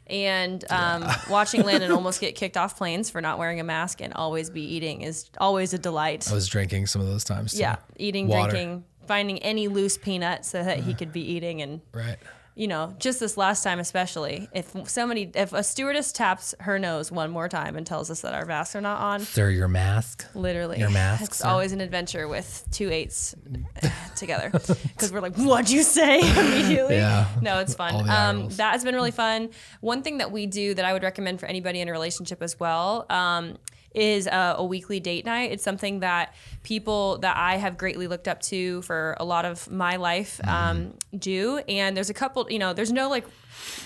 And 0.09 0.63
um, 0.71 1.05
watching 1.29 1.63
Landon 1.63 1.91
almost 1.91 2.19
get 2.19 2.35
kicked 2.35 2.57
off 2.57 2.77
planes 2.77 3.09
for 3.09 3.21
not 3.21 3.37
wearing 3.37 3.59
a 3.59 3.63
mask 3.63 4.01
and 4.01 4.13
always 4.13 4.49
be 4.49 4.61
eating 4.61 5.01
is 5.01 5.29
always 5.37 5.73
a 5.73 5.77
delight. 5.77 6.29
I 6.29 6.33
was 6.33 6.47
drinking 6.47 6.87
some 6.87 7.01
of 7.01 7.07
those 7.07 7.23
times 7.23 7.53
too. 7.53 7.59
Yeah, 7.59 7.75
eating, 7.97 8.27
Water. 8.27 8.51
drinking, 8.51 8.85
finding 9.07 9.39
any 9.39 9.67
loose 9.67 9.97
peanut 9.97 10.45
so 10.45 10.63
that 10.63 10.79
he 10.79 10.93
could 10.93 11.13
be 11.13 11.21
eating 11.21 11.61
and 11.61 11.81
Right. 11.93 12.17
You 12.59 12.67
know, 12.67 12.93
just 12.99 13.21
this 13.21 13.37
last 13.37 13.63
time 13.63 13.79
especially, 13.79 14.49
if 14.53 14.75
somebody, 14.89 15.31
if 15.33 15.53
a 15.53 15.63
stewardess 15.63 16.11
taps 16.11 16.53
her 16.59 16.77
nose 16.77 17.09
one 17.09 17.31
more 17.31 17.47
time 17.47 17.77
and 17.77 17.87
tells 17.87 18.11
us 18.11 18.19
that 18.19 18.33
our 18.33 18.45
masks 18.45 18.75
are 18.75 18.81
not 18.81 18.99
on, 18.99 19.21
Sir, 19.21 19.49
your 19.49 19.69
mask. 19.69 20.25
literally, 20.35 20.77
Your 20.77 20.89
masks, 20.89 21.23
it's 21.29 21.37
sir? 21.37 21.47
always 21.47 21.71
an 21.71 21.79
adventure 21.79 22.27
with 22.27 22.67
two 22.69 22.91
eights 22.91 23.33
together 24.17 24.49
because 24.51 25.13
we're 25.13 25.21
like, 25.21 25.35
what'd 25.37 25.69
you 25.69 25.83
say 25.83 26.19
immediately? 26.37 26.97
Yeah. 26.97 27.27
No, 27.41 27.59
it's 27.59 27.75
fun. 27.75 28.09
Um, 28.09 28.49
that 28.49 28.73
has 28.73 28.83
been 28.83 28.93
really 28.93 29.11
fun. 29.11 29.51
One 29.79 30.03
thing 30.03 30.17
that 30.17 30.33
we 30.33 30.45
do 30.45 30.73
that 30.73 30.83
I 30.83 30.91
would 30.91 31.03
recommend 31.03 31.39
for 31.39 31.45
anybody 31.45 31.79
in 31.79 31.87
a 31.87 31.93
relationship 31.93 32.43
as 32.43 32.59
well. 32.59 33.05
Um, 33.09 33.57
is 33.95 34.27
a, 34.27 34.55
a 34.57 34.63
weekly 34.65 34.99
date 34.99 35.25
night. 35.25 35.51
It's 35.51 35.63
something 35.63 36.01
that 36.01 36.33
people 36.63 37.17
that 37.19 37.35
I 37.37 37.57
have 37.57 37.77
greatly 37.77 38.07
looked 38.07 38.27
up 38.27 38.39
to 38.43 38.81
for 38.83 39.15
a 39.19 39.25
lot 39.25 39.45
of 39.45 39.69
my 39.71 39.95
life 39.95 40.39
um, 40.47 40.93
do. 41.17 41.57
And 41.67 41.97
there's 41.97 42.09
a 42.09 42.13
couple, 42.13 42.45
you 42.51 42.59
know, 42.59 42.73
there's 42.73 42.91
no 42.91 43.09
like 43.09 43.25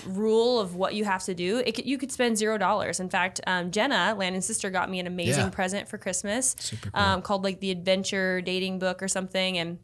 rule 0.06 0.60
of 0.60 0.74
what 0.76 0.94
you 0.94 1.04
have 1.04 1.22
to 1.24 1.34
do. 1.34 1.58
It 1.58 1.84
you 1.86 1.98
could 1.98 2.12
spend 2.12 2.36
zero 2.38 2.58
dollars. 2.58 3.00
In 3.00 3.08
fact, 3.08 3.40
um, 3.46 3.70
Jenna, 3.70 4.14
Landon's 4.16 4.46
sister, 4.46 4.70
got 4.70 4.90
me 4.90 5.00
an 5.00 5.06
amazing 5.06 5.44
Yeah. 5.44 5.50
present 5.50 5.88
for 5.88 5.98
Christmas 5.98 6.54
cool. 6.82 6.90
um, 7.00 7.22
called 7.22 7.42
like 7.44 7.60
the 7.60 7.70
Adventure 7.70 8.40
Dating 8.40 8.78
Book 8.78 9.02
or 9.02 9.08
something. 9.08 9.58
And 9.58 9.78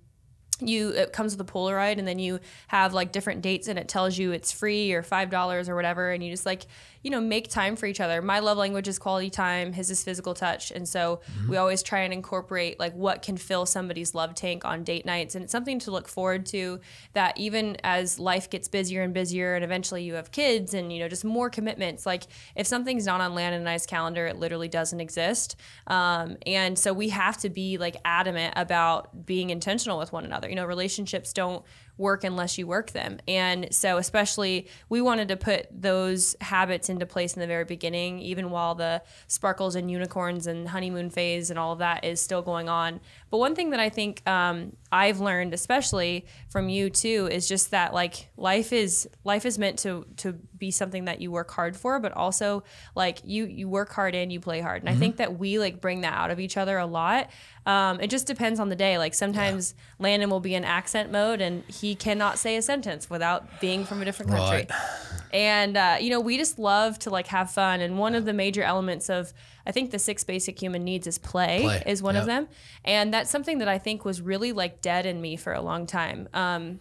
you 0.63 0.91
it 0.91 1.15
comes 1.15 1.35
with 1.35 1.49
a 1.49 1.51
Polaroid 1.51 1.99
and 1.99 2.07
then 2.07 2.19
you 2.19 2.39
have 2.69 2.93
like 2.93 3.13
different 3.13 3.41
dates 3.41 3.67
and 3.67 3.79
it 3.79 3.89
tells 3.89 4.19
you 4.19 4.33
it's 4.33 4.53
free 4.53 4.93
or 4.93 5.03
five 5.03 5.31
dollars 5.31 5.71
or 5.71 5.75
whatever 5.75 6.11
and 6.11 6.23
you 6.23 6.31
just 6.31 6.45
like 6.45 6.67
you 7.03 7.11
know 7.11 7.21
make 7.21 7.49
time 7.49 7.77
for 7.77 7.87
each 7.87 8.01
other. 8.01 8.21
My 8.21 8.41
love 8.41 8.59
language 8.59 8.89
is 8.89 8.99
quality 8.99 9.31
time 9.31 9.73
his 9.73 9.91
is 9.91 10.05
physical 10.05 10.35
touch. 10.35 10.71
And 10.71 10.89
so 10.89 11.21
we 11.49 11.57
always 11.57 11.83
try 11.83 12.01
and 12.01 12.13
incorporate 12.13 12.79
like 12.79 12.95
what 12.95 13.23
can 13.23 13.37
fill 13.37 13.67
somebody's 13.67 14.15
love 14.15 14.35
tank 14.35 14.65
on 14.65 14.85
date 14.85 15.07
nights. 15.07 15.35
And 15.35 15.45
it's 15.45 15.53
something 15.53 15.79
to 15.81 15.91
look 15.91 16.09
forward 16.09 16.47
to 16.47 16.81
that 17.15 17.39
even 17.39 17.77
as 17.83 18.19
life 18.19 18.51
gets 18.51 18.69
busier 18.69 19.03
and 19.03 19.15
busier 19.15 19.55
and 19.55 19.65
eventually 19.65 20.03
you 20.03 20.15
have 20.15 20.31
kids 20.31 20.75
and 20.75 20.93
you 20.93 20.99
know 20.99 21.09
just 21.09 21.25
more 21.25 21.49
commitments 21.49 22.05
like 22.05 22.25
if 22.55 22.67
something's 22.67 23.07
not 23.07 23.21
on 23.21 23.35
Landon 23.35 23.61
and 23.61 23.69
I's 23.69 23.87
calendar 23.87 24.27
it 24.27 24.37
literally 24.37 24.69
doesn't 24.69 25.01
exist. 25.01 25.57
Um, 25.87 26.37
and 26.47 26.79
so 26.79 26.93
we 26.93 27.09
have 27.11 27.39
to 27.39 27.49
be 27.49 27.79
like 27.79 27.97
adamant 28.05 28.55
about 28.57 29.27
being 29.27 29.51
intentional 29.51 29.99
with 29.99 30.13
one 30.13 30.25
another. 30.25 30.49
You 30.49 30.57
know 30.57 30.67
relationships 30.67 31.33
don't 31.33 31.65
work 31.97 32.25
unless 32.25 32.59
you 32.59 32.67
work 32.67 32.93
them. 32.93 33.19
And 33.29 33.75
so 33.75 33.99
especially 33.99 34.69
we 34.89 35.01
wanted 35.01 35.29
to 35.29 35.37
put 35.37 35.67
those 35.71 36.37
habits 36.41 36.89
into 36.89 37.07
place 37.07 37.35
in 37.35 37.41
the 37.41 37.47
very 37.47 37.65
beginning 37.65 38.21
even 38.21 38.51
while 38.51 38.75
the 38.75 39.03
sparkles 39.27 39.75
and 39.75 39.91
unicorns 39.91 40.47
and 40.47 40.69
honeymoon 40.69 41.11
phase 41.11 41.51
and 41.51 41.59
all 41.59 41.73
of 41.73 41.79
that 41.79 42.05
is 42.05 42.21
still 42.21 42.43
going 42.43 42.69
on 42.69 43.01
but 43.31 43.39
one 43.39 43.55
thing 43.55 43.71
that 43.71 43.81
i 43.81 43.89
think 43.89 44.27
um, 44.29 44.77
i've 44.93 45.21
learned 45.21 45.55
especially 45.55 46.27
from 46.49 46.69
you 46.69 46.91
too 46.91 47.29
is 47.31 47.49
just 47.49 47.71
that 47.71 47.95
like 47.95 48.29
life 48.37 48.73
is 48.73 49.09
life 49.25 49.47
is 49.47 49.59
meant 49.59 49.79
to 49.79 50.05
to 50.17 50.33
be 50.33 50.71
something 50.71 51.07
that 51.07 51.21
you 51.21 51.31
work 51.31 51.51
hard 51.51 51.77
for 51.77 51.99
but 52.01 52.13
also 52.13 52.63
like 52.95 53.19
you 53.25 53.47
you 53.47 53.69
work 53.69 53.93
hard 53.93 54.15
and 54.15 54.33
you 54.33 54.41
play 54.41 54.61
hard. 54.61 54.83
And 54.83 54.89
i 54.89 54.95
think 54.95 55.17
that 55.17 55.39
we 55.39 55.59
like 55.59 55.81
bring 55.81 56.03
that 56.03 56.13
out 56.13 56.31
of 56.31 56.39
each 56.41 56.57
other 56.57 56.77
a 56.79 56.87
lot. 56.87 57.31
Um, 57.67 58.01
it 58.01 58.09
just 58.11 58.27
depends 58.27 58.59
on 58.59 58.69
the 58.69 58.77
day. 58.77 58.99
Like 58.99 59.15
sometimes 59.15 59.75
landon 59.99 60.31
will 60.31 60.41
be 60.41 60.55
in 60.55 60.65
accent 60.65 61.13
mode 61.13 61.41
and 61.41 61.65
he 61.69 61.95
cannot 61.95 62.39
say 62.39 62.57
a 62.57 62.63
sentence 62.63 63.09
without 63.09 63.61
being 63.61 63.85
from 63.85 64.03
a 64.03 64.05
different 64.05 64.31
country. 64.33 64.67
Right. 64.69 65.00
And 65.33 65.77
uh, 65.77 65.97
you 66.01 66.11
know 66.11 66.21
we 66.21 66.37
just 66.37 66.59
love 66.59 66.99
to 67.01 67.11
like 67.11 67.29
have 67.29 67.51
fun. 67.51 67.81
And 67.81 67.99
one 67.99 68.15
of 68.15 68.25
the 68.25 68.33
major 68.33 68.63
elements 68.63 69.09
of 69.09 69.33
i 69.67 69.73
think 69.73 69.91
the 69.91 69.99
six 69.99 70.25
basic 70.25 70.61
human 70.61 70.85
needs 70.85 71.07
is 71.07 71.19
play, 71.19 71.63
Play, 71.63 71.83
is 71.87 72.03
one 72.03 72.17
of 72.17 72.27
them. 72.27 72.49
And 72.85 73.13
that's 73.13 73.31
something 73.31 73.59
that 73.59 73.69
i 73.69 73.79
think 73.79 74.05
was 74.05 74.21
really 74.21 74.53
like 74.53 74.81
dead 74.81 75.07
in 75.07 75.21
me 75.21 75.37
for 75.37 75.53
a 75.53 75.61
long 75.61 75.87
time. 75.87 76.29
Um, 76.35 76.81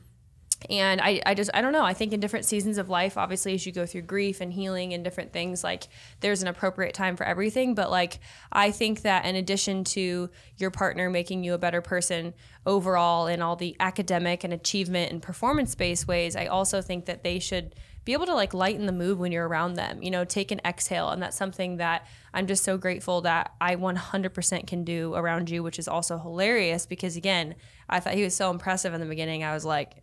and 0.69 0.99
I, 0.99 1.21
I 1.25 1.35
just 1.35 1.49
i 1.53 1.61
don't 1.61 1.71
know. 1.71 1.85
I 1.85 1.93
think 1.93 2.11
in 2.11 2.19
different 2.19 2.45
seasons 2.45 2.77
of 2.77 2.89
life 2.89 3.17
obviously 3.17 3.53
as 3.53 3.65
you 3.65 3.71
go 3.71 3.85
through 3.85 4.01
grief 4.01 4.41
and 4.41 4.51
healing 4.51 4.93
and 4.93 5.03
different 5.03 5.31
things 5.31 5.63
like 5.63 5.87
there's 6.19 6.41
an 6.41 6.47
appropriate 6.47 6.93
time 6.93 7.15
for 7.15 7.25
everything. 7.25 7.75
But 7.75 7.89
like 7.89 8.19
i 8.51 8.71
think 8.71 9.03
that 9.03 9.25
in 9.25 9.35
addition 9.35 9.83
to 9.85 10.29
your 10.57 10.71
partner 10.71 11.09
making 11.09 11.43
you 11.43 11.53
a 11.53 11.57
better 11.57 11.81
person 11.81 12.33
overall 12.65 13.27
in 13.27 13.41
all 13.41 13.55
the 13.55 13.75
academic 13.79 14.43
and 14.43 14.53
achievement 14.53 15.11
and 15.11 15.21
performance 15.21 15.75
based 15.75 16.07
ways 16.07 16.35
i 16.35 16.45
also 16.45 16.81
think 16.81 17.05
that 17.05 17.23
they 17.23 17.39
should 17.39 17.73
be 18.09 18.13
able 18.13 18.25
to 18.25 18.33
like 18.33 18.55
lighten 18.55 18.87
the 18.87 18.91
mood 18.91 19.19
when 19.19 19.31
you're 19.31 19.47
around 19.47 19.75
them 19.75 20.01
you 20.01 20.09
know 20.09 20.25
take 20.25 20.49
an 20.49 20.59
exhale 20.65 21.09
and 21.09 21.21
that's 21.21 21.37
something 21.37 21.77
that 21.77 22.07
i'm 22.33 22.47
just 22.47 22.63
so 22.63 22.75
grateful 22.75 23.21
that 23.21 23.53
i 23.61 23.75
100% 23.75 24.65
can 24.65 24.83
do 24.83 25.13
around 25.13 25.47
you 25.47 25.61
which 25.61 25.77
is 25.77 25.87
also 25.87 26.17
hilarious 26.17 26.87
because 26.87 27.15
again 27.15 27.53
i 27.87 27.99
thought 27.99 28.15
he 28.15 28.23
was 28.23 28.35
so 28.35 28.49
impressive 28.49 28.95
in 28.95 28.99
the 28.99 29.05
beginning 29.05 29.43
i 29.43 29.53
was 29.53 29.63
like 29.63 30.01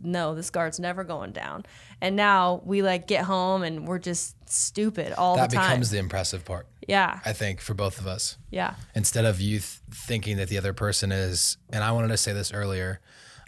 no, 0.00 0.36
this 0.36 0.48
guard's 0.48 0.78
never 0.78 1.02
going 1.02 1.32
down. 1.32 1.66
And 2.00 2.14
now 2.14 2.62
we 2.64 2.82
like 2.82 3.08
get 3.08 3.24
home 3.24 3.64
and 3.64 3.86
we're 3.86 3.98
just 3.98 4.36
stupid 4.48 5.12
all 5.12 5.36
That 5.36 5.50
the 5.50 5.56
time. 5.56 5.64
That 5.64 5.70
becomes 5.70 5.90
the 5.90 5.98
impressive 5.98 6.44
part, 6.44 6.68
yeah. 6.86 7.18
I 7.24 7.32
think, 7.32 7.60
for 7.60 7.74
both 7.74 8.00
of 8.00 8.06
us. 8.06 8.38
Yeah. 8.50 8.76
instead 8.94 9.24
of 9.24 9.40
you 9.40 9.58
th- 9.58 9.80
thinking 9.90 10.36
that 10.36 10.48
the 10.48 10.56
other 10.56 10.72
person 10.72 11.10
is 11.12 11.58
and 11.70 11.84
i 11.84 11.90
wanted 11.90 12.08
to 12.08 12.16
say 12.16 12.32
this 12.32 12.50
earlier 12.52 13.00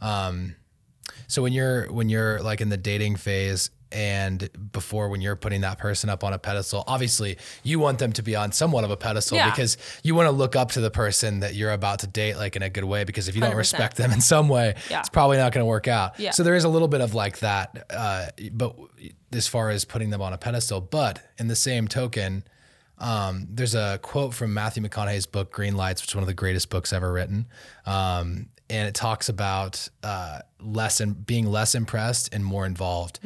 um, 0.03 0.57
so 1.27 1.41
when 1.41 1.53
you're 1.53 1.91
when 1.91 2.11
you're 2.11 2.43
like 2.43 2.61
in 2.61 2.69
the 2.69 2.77
dating 2.77 3.17
phase 3.17 3.71
and 3.93 4.49
before 4.73 5.09
when 5.09 5.21
you're 5.21 5.37
putting 5.37 5.63
that 5.63 5.79
person 5.79 6.09
up 6.11 6.23
on 6.25 6.33
a 6.33 6.39
pedestal 6.39 6.85
obviously 6.87 7.37
you 7.63 7.79
want 7.79 7.99
them 7.99 8.13
to 8.13 8.23
be 8.23 8.37
on 8.37 8.53
somewhat 8.53 8.85
of 8.85 8.91
a 8.91 8.97
pedestal 8.97 9.37
Yeah. 9.37 9.51
because 9.51 9.77
you 10.03 10.15
want 10.15 10.27
to 10.27 10.31
look 10.33 10.55
up 10.57 10.73
to 10.73 10.81
the 10.81 10.91
person 10.91 11.41
that 11.41 11.55
you're 11.55 11.73
about 11.73 11.99
to 12.01 12.07
date 12.07 12.37
like 12.37 12.55
in 12.57 12.63
a 12.63 12.71
good 12.71 12.85
way 12.85 13.05
because 13.05 13.29
if 13.29 13.35
you 13.35 13.41
don't 13.41 13.57
respect 13.57 13.97
them 13.97 14.13
in 14.13 14.21
some 14.21 14.49
way 14.49 14.75
Yeah. 14.91 15.01
it's 15.01 15.09
probably 15.09 15.37
not 15.39 15.53
going 15.53 15.63
to 15.63 15.69
work 15.69 15.89
out 15.89 16.19
Yeah. 16.21 16.31
so 16.31 16.43
there 16.43 16.55
is 16.55 16.65
a 16.65 16.69
little 16.69 16.89
bit 16.89 17.01
of 17.01 17.15
like 17.15 17.41
that 17.41 17.87
uh, 17.91 18.27
but 18.53 18.77
as 19.33 19.47
far 19.49 19.71
as 19.71 19.85
putting 19.85 20.11
them 20.11 20.23
on 20.23 20.33
a 20.33 20.39
pedestal 20.39 20.81
but 20.81 21.21
in 21.39 21.49
the 21.49 21.57
same 21.57 21.89
token 21.89 22.45
um, 22.99 23.47
there's 23.51 23.75
a 23.75 23.99
quote 24.03 24.35
from 24.35 24.53
Matthew 24.53 24.83
McConaughey's 24.83 25.25
book 25.25 25.51
Green 25.51 25.75
Lights, 25.75 26.03
which 26.03 26.11
is 26.11 26.15
one 26.15 26.23
of 26.23 26.27
the 26.29 26.35
greatest 26.35 26.69
books 26.69 26.93
ever 26.93 27.11
written, 27.11 27.47
um, 27.87 28.51
and 28.69 28.87
it 28.89 28.95
talks 28.95 29.31
about 29.31 29.89
uh, 30.03 30.41
less 30.63 31.01
and 31.01 31.27
being 31.27 31.47
less 31.47 31.75
impressed 31.75 32.33
and 32.35 32.45
more 32.45 32.67
involved. 32.67 33.21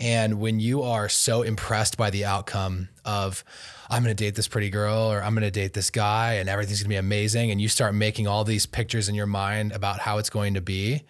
And 0.00 0.40
when 0.40 0.60
you 0.60 0.82
are 0.82 1.08
so 1.08 1.42
impressed 1.42 1.96
by 1.96 2.10
the 2.10 2.24
outcome 2.24 2.88
of 3.04 3.44
I'm 3.88 4.02
going 4.02 4.14
to 4.14 4.24
date 4.24 4.36
this 4.36 4.48
pretty 4.48 4.70
girl 4.70 5.12
or 5.12 5.22
I'm 5.22 5.34
going 5.34 5.42
to 5.42 5.50
date 5.50 5.72
this 5.72 5.90
guy 5.90 6.34
and 6.34 6.48
everything's 6.48 6.80
going 6.80 6.90
to 6.90 6.94
be 6.94 6.96
amazing, 6.96 7.50
and 7.50 7.60
you 7.60 7.68
start 7.68 7.94
making 7.94 8.26
all 8.28 8.44
these 8.44 8.66
pictures 8.66 9.08
in 9.08 9.14
your 9.14 9.26
mind 9.26 9.72
about 9.72 9.98
how 9.98 10.18
it's 10.18 10.30
going 10.30 10.54
to 10.54 10.60
be, 10.60 11.02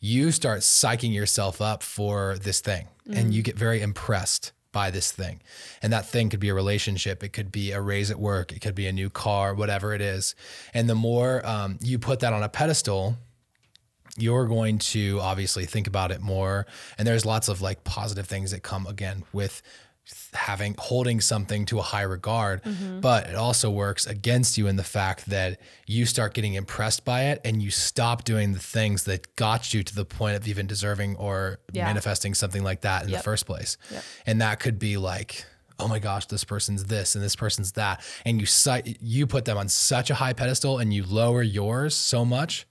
you 0.00 0.30
start 0.30 0.60
psyching 0.60 1.14
yourself 1.14 1.60
up 1.60 1.82
for 1.82 2.36
this 2.38 2.60
thing, 2.60 2.88
and 3.10 3.32
you 3.32 3.42
get 3.42 3.56
very 3.56 3.80
impressed 3.80 4.52
by 4.72 4.90
this 4.90 5.10
thing. 5.10 5.40
And 5.80 5.90
that 5.94 6.04
thing 6.04 6.28
could 6.28 6.40
be 6.40 6.50
a 6.50 6.54
relationship, 6.54 7.24
it 7.24 7.30
could 7.30 7.50
be 7.50 7.72
a 7.72 7.80
raise 7.80 8.10
at 8.10 8.18
work, 8.18 8.52
it 8.52 8.60
could 8.60 8.74
be 8.74 8.86
a 8.86 8.92
new 8.92 9.08
car, 9.08 9.54
whatever 9.54 9.94
it 9.94 10.02
is. 10.02 10.34
And 10.74 10.86
the 10.86 10.94
more 10.94 11.40
um, 11.46 11.78
you 11.80 11.98
put 11.98 12.20
that 12.20 12.34
on 12.34 12.42
a 12.42 12.48
pedestal, 12.50 13.16
you're 14.16 14.46
going 14.46 14.78
to 14.78 15.20
obviously 15.20 15.66
think 15.66 15.86
about 15.86 16.10
it 16.10 16.20
more. 16.20 16.66
And 16.98 17.06
there's 17.06 17.24
lots 17.24 17.48
of 17.48 17.60
like 17.60 17.84
positive 17.84 18.26
things 18.26 18.50
that 18.50 18.62
come 18.62 18.86
again 18.86 19.24
with 19.32 19.62
having 20.34 20.74
holding 20.78 21.20
something 21.20 21.66
to 21.66 21.80
a 21.80 21.82
high 21.82 22.02
regard 22.02 22.62
mm-hmm. 22.62 23.00
but 23.00 23.26
it 23.28 23.34
also 23.34 23.68
works 23.68 24.06
against 24.06 24.56
you 24.56 24.68
in 24.68 24.76
the 24.76 24.84
fact 24.84 25.26
that 25.26 25.58
you 25.88 26.06
start 26.06 26.32
getting 26.32 26.54
impressed 26.54 27.04
by 27.04 27.24
it 27.24 27.40
and 27.44 27.60
you 27.60 27.72
stop 27.72 28.22
doing 28.22 28.52
the 28.52 28.58
things 28.60 29.02
that 29.02 29.34
got 29.34 29.74
you 29.74 29.82
to 29.82 29.92
the 29.92 30.04
point 30.04 30.36
of 30.36 30.46
even 30.46 30.64
deserving 30.64 31.16
or 31.16 31.58
Yeah. 31.72 31.86
manifesting 31.86 32.34
something 32.34 32.62
like 32.62 32.82
that 32.82 33.04
in 33.04 33.10
the 33.10 33.18
first 33.18 33.46
place 33.46 33.78
Yep. 33.90 34.04
and 34.26 34.40
that 34.42 34.60
could 34.60 34.78
be 34.78 34.96
like 34.96 35.44
oh 35.80 35.88
my 35.88 35.98
gosh 35.98 36.26
this 36.26 36.44
person's 36.44 36.84
this 36.84 37.16
and 37.16 37.24
this 37.24 37.34
person's 37.34 37.72
that 37.72 38.00
and 38.24 38.40
you 38.40 38.46
you 39.00 39.26
put 39.26 39.44
them 39.44 39.58
on 39.58 39.68
such 39.68 40.08
a 40.10 40.14
high 40.14 40.34
pedestal 40.34 40.78
and 40.78 40.94
you 40.94 41.02
lower 41.04 41.42
yours 41.42 41.96
so 41.96 42.24
much 42.24 42.64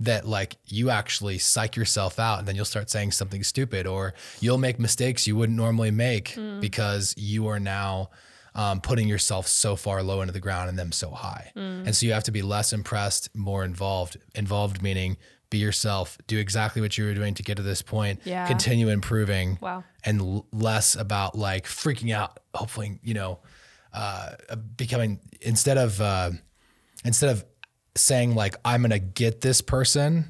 that 0.00 0.26
like 0.28 0.56
you 0.66 0.90
actually 0.90 1.38
psych 1.38 1.74
yourself 1.76 2.18
out 2.18 2.38
and 2.38 2.46
then 2.46 2.54
you'll 2.54 2.64
start 2.66 2.90
saying 2.90 3.10
something 3.12 3.42
stupid 3.42 3.86
or 3.86 4.12
you'll 4.40 4.58
make 4.58 4.78
mistakes 4.78 5.26
you 5.26 5.34
wouldn't 5.36 5.56
normally 5.56 5.90
make 5.90 6.36
because 6.60 7.14
you 7.16 7.46
are 7.46 7.58
now 7.58 8.10
um, 8.54 8.80
putting 8.80 9.08
yourself 9.08 9.46
so 9.46 9.74
far 9.76 10.02
low 10.02 10.20
into 10.20 10.32
the 10.32 10.40
ground 10.40 10.68
and 10.68 10.78
them 10.78 10.92
so 10.92 11.10
high 11.10 11.50
and 11.54 11.94
so 11.96 12.04
you 12.06 12.12
have 12.12 12.24
to 12.24 12.30
be 12.32 12.42
less 12.42 12.72
impressed 12.74 13.34
more 13.34 13.64
involved 13.64 14.18
involved 14.34 14.82
meaning 14.82 15.16
be 15.48 15.58
yourself 15.58 16.18
do 16.26 16.38
exactly 16.38 16.82
what 16.82 16.98
you 16.98 17.04
were 17.04 17.14
doing 17.14 17.32
to 17.32 17.42
get 17.42 17.56
to 17.56 17.62
this 17.62 17.80
point 17.80 18.20
Yeah. 18.24 18.46
continue 18.46 18.88
improving 18.88 19.58
Wow. 19.62 19.84
and 20.04 20.20
l- 20.20 20.46
less 20.52 20.94
about 20.94 21.38
like 21.38 21.64
freaking 21.66 22.14
out 22.14 22.40
hopefully 22.54 22.98
you 23.02 23.14
know 23.14 23.38
uh, 23.94 24.32
becoming 24.76 25.20
instead 25.40 25.78
of 25.78 26.00
uh, 26.02 26.30
instead 27.04 27.30
of 27.30 27.44
saying 27.96 28.34
like 28.34 28.56
i'm 28.64 28.82
gonna 28.82 28.98
get 28.98 29.40
this 29.40 29.60
person 29.60 30.26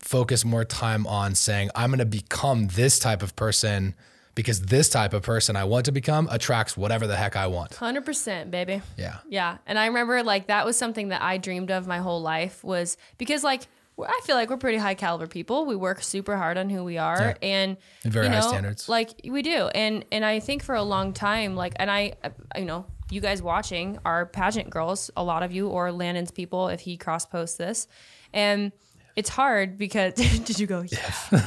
focus 0.00 0.44
more 0.44 0.64
time 0.64 1.06
on 1.06 1.34
saying 1.34 1.70
i'm 1.74 1.90
gonna 1.90 2.04
become 2.04 2.66
this 2.68 2.98
type 2.98 3.22
of 3.22 3.34
person 3.36 3.94
because 4.34 4.60
this 4.62 4.88
type 4.88 5.12
of 5.14 5.22
person 5.22 5.56
i 5.56 5.64
want 5.64 5.84
to 5.84 5.92
become 5.92 6.28
attracts 6.30 6.76
whatever 6.76 7.06
the 7.06 7.16
heck 7.16 7.36
i 7.36 7.46
want 7.46 7.70
100%, 7.72 8.50
baby. 8.50 8.82
yeah 8.96 9.18
Yeah. 9.28 9.58
And 9.66 9.78
I 9.78 9.86
remember 9.86 10.22
like 10.22 10.48
that 10.48 10.64
was 10.66 10.76
something 10.76 11.08
that 11.08 11.22
I 11.22 11.38
dreamed 11.38 11.70
of 11.70 11.86
my 11.86 11.98
whole 11.98 12.20
life 12.20 12.62
was 12.64 12.96
because 13.18 13.44
like 13.44 13.62
I 13.96 14.20
feel 14.24 14.34
like 14.34 14.50
we're 14.50 14.56
pretty 14.56 14.78
high 14.78 14.94
caliber 14.96 15.28
people. 15.28 15.66
We 15.66 15.76
work 15.76 16.02
super 16.02 16.36
hard 16.36 16.58
on 16.58 16.68
who 16.68 16.82
we 16.82 16.98
are, 16.98 17.36
and 17.40 17.76
And 18.02 18.12
very 18.12 18.26
you 18.26 18.32
high 18.32 18.40
standards. 18.40 18.88
Like 18.88 19.10
we 19.24 19.40
do, 19.40 19.68
and 19.68 20.04
and 20.10 20.24
I 20.24 20.40
think 20.40 20.64
for 20.64 20.74
a 20.74 20.82
long 20.82 21.12
time, 21.12 21.54
like, 21.54 21.74
and 21.76 21.88
I, 21.88 22.14
uh, 22.24 22.30
you 22.58 22.64
know, 22.64 22.86
you 23.10 23.20
guys 23.20 23.42
watching 23.42 23.98
are 24.04 24.26
pageant 24.26 24.70
girls, 24.70 25.10
a 25.16 25.22
lot 25.22 25.42
of 25.42 25.52
you, 25.52 25.68
or 25.68 25.92
Landon's 25.92 26.30
people, 26.30 26.68
if 26.68 26.80
he 26.80 26.96
cross 26.96 27.26
posts 27.26 27.56
this, 27.56 27.86
and 28.32 28.72
it's 29.16 29.28
hard 29.28 29.78
because 29.78 30.14
did 30.44 30.58
you 30.58 30.66
go? 30.66 30.84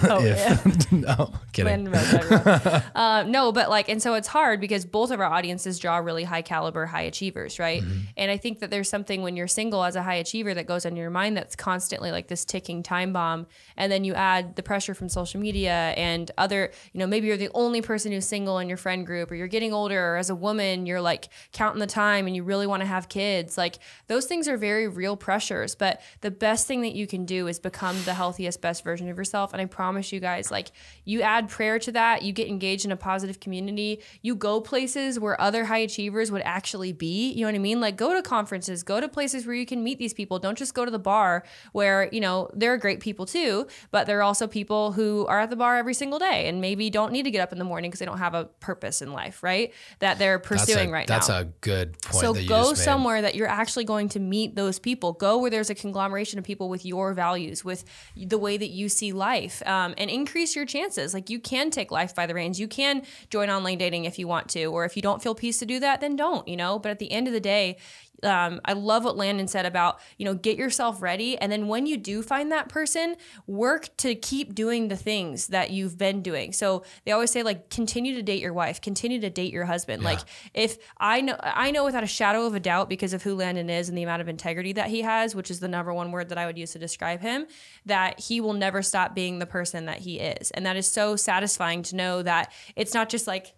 Oh, 0.09 0.23
yeah. 0.23 0.59
no, 0.91 1.33
kidding. 1.53 1.85
Landon 1.85 1.93
Rhodes, 1.93 2.13
everyone. 2.13 2.83
uh, 2.95 3.23
no, 3.23 3.51
but 3.51 3.69
like, 3.69 3.89
and 3.89 4.01
so 4.01 4.13
it's 4.13 4.27
hard 4.27 4.59
because 4.59 4.85
both 4.85 5.11
of 5.11 5.19
our 5.19 5.25
audiences 5.25 5.79
draw 5.79 5.97
really 5.97 6.23
high 6.23 6.41
caliber, 6.41 6.85
high 6.85 7.03
achievers, 7.03 7.57
right? 7.59 7.81
Mm-hmm. 7.81 7.99
And 8.15 8.31
I 8.31 8.37
think 8.37 8.59
that 8.59 8.69
there's 8.69 8.89
something 8.89 9.21
when 9.21 9.35
you're 9.35 9.47
single 9.47 9.83
as 9.83 9.95
a 9.95 10.03
high 10.03 10.15
achiever 10.15 10.53
that 10.53 10.65
goes 10.67 10.85
on 10.85 10.95
your 10.95 11.09
mind 11.09 11.35
that's 11.37 11.55
constantly 11.55 12.11
like 12.11 12.27
this 12.27 12.45
ticking 12.45 12.83
time 12.83 13.13
bomb. 13.13 13.47
And 13.75 13.91
then 13.91 14.03
you 14.03 14.13
add 14.13 14.55
the 14.55 14.63
pressure 14.63 14.93
from 14.93 15.09
social 15.09 15.39
media 15.39 15.93
and 15.97 16.29
other, 16.37 16.71
you 16.93 16.99
know, 16.99 17.07
maybe 17.07 17.27
you're 17.27 17.37
the 17.37 17.51
only 17.53 17.81
person 17.81 18.11
who's 18.11 18.25
single 18.25 18.59
in 18.59 18.67
your 18.67 18.77
friend 18.77 19.05
group, 19.05 19.31
or 19.31 19.35
you're 19.35 19.47
getting 19.47 19.73
older, 19.73 20.13
or 20.13 20.17
as 20.17 20.29
a 20.29 20.35
woman, 20.35 20.85
you're 20.85 21.01
like 21.01 21.29
counting 21.53 21.79
the 21.79 21.87
time 21.87 22.27
and 22.27 22.35
you 22.35 22.43
really 22.43 22.67
want 22.67 22.81
to 22.81 22.87
have 22.87 23.09
kids. 23.09 23.57
Like, 23.57 23.79
those 24.07 24.25
things 24.25 24.47
are 24.47 24.57
very 24.57 24.87
real 24.87 25.17
pressures. 25.17 25.75
But 25.75 26.01
the 26.21 26.31
best 26.31 26.67
thing 26.67 26.81
that 26.81 26.93
you 26.93 27.07
can 27.07 27.25
do 27.25 27.47
is 27.47 27.56
become 27.59 28.01
the 28.03 28.13
healthiest, 28.13 28.61
best 28.61 28.83
version 28.83 29.09
of 29.09 29.17
yourself. 29.17 29.53
And 29.53 29.61
I 29.61 29.65
promise 29.65 30.11
you 30.11 30.19
guys, 30.19 30.51
like, 30.51 30.71
you 31.05 31.21
add 31.21 31.49
prayer 31.49 31.79
to 31.79 31.91
that, 31.93 32.21
you 32.21 32.33
get 32.33 32.47
engaged 32.47 32.85
in 32.85 32.91
a 32.91 32.97
positive 32.97 33.39
community, 33.39 34.01
you 34.21 34.35
go 34.35 34.61
places 34.61 35.19
where 35.19 35.39
other 35.39 35.65
high 35.65 35.79
achievers 35.79 36.31
would 36.31 36.41
actually 36.43 36.93
be. 36.93 37.31
You 37.31 37.41
know 37.41 37.47
what 37.47 37.55
I 37.55 37.59
mean? 37.59 37.79
Like, 37.79 37.97
go 37.97 38.13
to 38.13 38.21
conferences, 38.21 38.83
go 38.83 38.99
to 38.99 39.07
places 39.07 39.45
where 39.45 39.55
you 39.55 39.65
can 39.65 39.83
meet 39.83 39.99
these 39.99 40.13
people. 40.13 40.39
Don't 40.39 40.57
just 40.57 40.73
go 40.73 40.85
to 40.85 40.91
the 40.91 40.99
bar 40.99 41.43
where, 41.71 42.09
you 42.11 42.19
know, 42.19 42.49
there 42.53 42.73
are 42.73 42.77
great 42.77 42.99
people 42.99 43.25
too, 43.25 43.67
but 43.91 44.07
there 44.07 44.19
are 44.19 44.23
also 44.23 44.47
people 44.47 44.91
who 44.91 45.25
are 45.27 45.39
at 45.39 45.49
the 45.49 45.55
bar 45.55 45.77
every 45.77 45.93
single 45.93 46.19
day 46.19 46.47
and 46.47 46.61
maybe 46.61 46.89
don't 46.89 47.11
need 47.11 47.23
to 47.23 47.31
get 47.31 47.41
up 47.41 47.51
in 47.51 47.59
the 47.59 47.63
morning 47.63 47.89
because 47.89 47.99
they 47.99 48.05
don't 48.05 48.17
have 48.17 48.33
a 48.33 48.45
purpose 48.59 49.01
in 49.01 49.13
life, 49.13 49.43
right? 49.43 49.73
That 49.99 50.19
they're 50.19 50.39
pursuing 50.39 50.89
a, 50.89 50.91
right 50.91 51.07
that's 51.07 51.29
now. 51.29 51.35
That's 51.35 51.49
a 51.49 51.53
good 51.61 52.01
point. 52.01 52.21
So 52.21 52.33
go 52.45 52.73
somewhere 52.73 53.21
that 53.21 53.35
you're 53.35 53.47
actually 53.47 53.85
going 53.85 54.09
to 54.09 54.19
meet 54.19 54.55
those 54.55 54.79
people. 54.79 55.13
Go 55.13 55.37
where 55.37 55.49
there's 55.49 55.69
a 55.69 55.75
conglomeration 55.75 56.39
of 56.39 56.45
people 56.45 56.69
with 56.69 56.85
your 56.85 57.13
values, 57.13 57.46
with 57.63 57.83
the 58.15 58.37
way 58.37 58.57
that 58.57 58.69
you 58.69 58.89
see 58.89 59.11
life, 59.11 59.61
um, 59.65 59.93
and 59.97 60.09
increase 60.09 60.55
your 60.55 60.65
chances. 60.65 61.13
Like 61.13 61.29
you 61.29 61.39
can 61.39 61.69
take 61.69 61.91
life 61.91 62.15
by 62.15 62.25
the 62.25 62.33
reins. 62.33 62.59
You 62.59 62.67
can 62.67 63.03
join 63.29 63.49
online 63.49 63.77
dating 63.77 64.05
if 64.05 64.17
you 64.19 64.27
want 64.27 64.49
to, 64.49 64.65
or 64.65 64.85
if 64.85 64.95
you 64.95 65.01
don't 65.01 65.21
feel 65.21 65.35
peace 65.35 65.59
to 65.59 65.65
do 65.65 65.79
that, 65.79 66.01
then 66.01 66.15
don't. 66.15 66.47
You 66.47 66.57
know. 66.57 66.79
But 66.79 66.91
at 66.91 66.99
the 66.99 67.11
end 67.11 67.27
of 67.27 67.33
the 67.33 67.39
day, 67.39 67.77
um, 68.23 68.61
I 68.65 68.73
love 68.73 69.03
what 69.03 69.17
Landon 69.17 69.47
said 69.47 69.65
about, 69.65 69.99
you 70.17 70.25
know, 70.25 70.33
get 70.33 70.57
yourself 70.57 71.01
ready. 71.01 71.37
And 71.37 71.51
then 71.51 71.67
when 71.67 71.85
you 71.85 71.97
do 71.97 72.21
find 72.21 72.51
that 72.51 72.69
person, 72.69 73.15
work 73.45 73.95
to 73.97 74.15
keep 74.15 74.55
doing 74.55 74.87
the 74.87 74.95
things 74.95 75.47
that 75.47 75.71
you've 75.71 75.97
been 75.97 76.21
doing. 76.21 76.53
So 76.53 76.83
they 77.05 77.11
always 77.11 77.31
say, 77.31 77.43
like, 77.43 77.69
continue 77.69 78.15
to 78.15 78.23
date 78.23 78.41
your 78.41 78.53
wife, 78.53 78.81
continue 78.81 79.19
to 79.21 79.29
date 79.29 79.53
your 79.53 79.65
husband. 79.65 80.03
Like, 80.03 80.19
if 80.53 80.77
I 80.97 81.21
know, 81.21 81.37
I 81.41 81.71
know 81.71 81.85
without 81.85 82.03
a 82.03 82.07
shadow 82.07 82.45
of 82.45 82.55
a 82.55 82.59
doubt 82.59 82.89
because 82.89 83.13
of 83.13 83.23
who 83.23 83.35
Landon 83.35 83.69
is 83.69 83.89
and 83.89 83.97
the 83.97 84.03
amount 84.03 84.21
of 84.21 84.29
integrity 84.29 84.73
that 84.73 84.87
he 84.87 85.01
has, 85.01 85.35
which 85.35 85.51
is 85.51 85.59
the 85.59 85.67
number 85.67 85.93
one 85.93 86.11
word 86.11 86.29
that 86.29 86.37
I 86.37 86.45
would 86.45 86.57
use 86.57 86.71
to 86.71 86.79
describe 86.79 87.21
him, 87.21 87.45
that 87.85 88.19
he 88.19 88.41
will 88.41 88.53
never 88.53 88.81
stop 88.81 89.13
being 89.13 89.39
the 89.39 89.45
person 89.45 89.85
that 89.85 89.99
he 89.99 90.19
is. 90.19 90.51
And 90.51 90.65
that 90.65 90.75
is 90.75 90.87
so 90.87 91.15
satisfying 91.15 91.83
to 91.83 91.95
know 91.95 92.23
that 92.23 92.51
it's 92.75 92.93
not 92.93 93.09
just 93.09 93.27
like, 93.27 93.53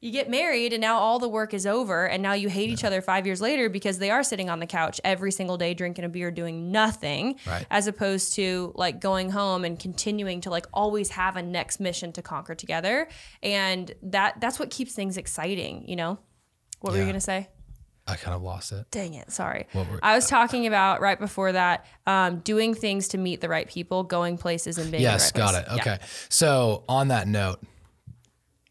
you 0.00 0.12
get 0.12 0.30
married 0.30 0.72
and 0.72 0.80
now 0.80 0.98
all 0.98 1.18
the 1.18 1.28
work 1.28 1.52
is 1.52 1.66
over 1.66 2.06
and 2.06 2.22
now 2.22 2.32
you 2.32 2.48
hate 2.48 2.70
each 2.70 2.84
other 2.84 3.00
five 3.02 3.26
years 3.26 3.40
later 3.40 3.68
because 3.68 3.98
they 3.98 4.10
are 4.10 4.22
sitting 4.22 4.48
on 4.48 4.60
the 4.60 4.66
couch 4.66 5.00
every 5.02 5.32
single 5.32 5.56
day 5.56 5.74
drinking 5.74 6.04
a 6.04 6.08
beer 6.08 6.30
doing 6.30 6.70
nothing 6.70 7.36
Right. 7.46 7.66
as 7.70 7.86
opposed 7.88 8.34
to 8.34 8.72
like 8.76 9.00
going 9.00 9.30
home 9.30 9.64
and 9.64 9.78
continuing 9.78 10.40
to 10.42 10.50
like 10.50 10.66
always 10.72 11.10
have 11.10 11.36
a 11.36 11.42
next 11.42 11.80
mission 11.80 12.12
to 12.12 12.22
conquer 12.22 12.54
together 12.54 13.08
and 13.42 13.92
that 14.02 14.40
that's 14.40 14.58
what 14.58 14.70
keeps 14.70 14.92
things 14.94 15.16
exciting 15.16 15.88
you 15.88 15.96
know 15.96 16.18
what 16.80 16.92
were 16.92 17.00
you 17.00 17.06
gonna 17.06 17.20
say 17.20 17.48
I 18.10 18.16
kind 18.16 18.34
of 18.34 18.40
lost 18.40 18.72
it. 18.72 18.86
Dang 18.90 19.12
it, 19.12 19.30
sorry. 19.30 19.66
What 19.72 19.90
were- 19.90 20.00
I 20.02 20.14
was 20.14 20.28
talking 20.28 20.66
about 20.66 21.02
right 21.02 21.20
before 21.20 21.52
that, 21.52 21.84
um, 22.06 22.38
doing 22.38 22.72
things 22.74 23.08
to 23.08 23.18
meet 23.18 23.42
the 23.42 23.50
right 23.50 23.68
people, 23.68 24.02
going 24.02 24.38
places 24.38 24.78
and 24.78 24.90
being. 24.90 25.02
Yes, 25.02 25.26
right 25.26 25.34
got 25.34 25.50
place. 25.50 25.66
it. 25.66 25.66
Yeah. 25.86 25.92
Okay. 25.94 26.04
So 26.30 26.84
on 26.88 27.08
that 27.08 27.28
note, 27.28 27.60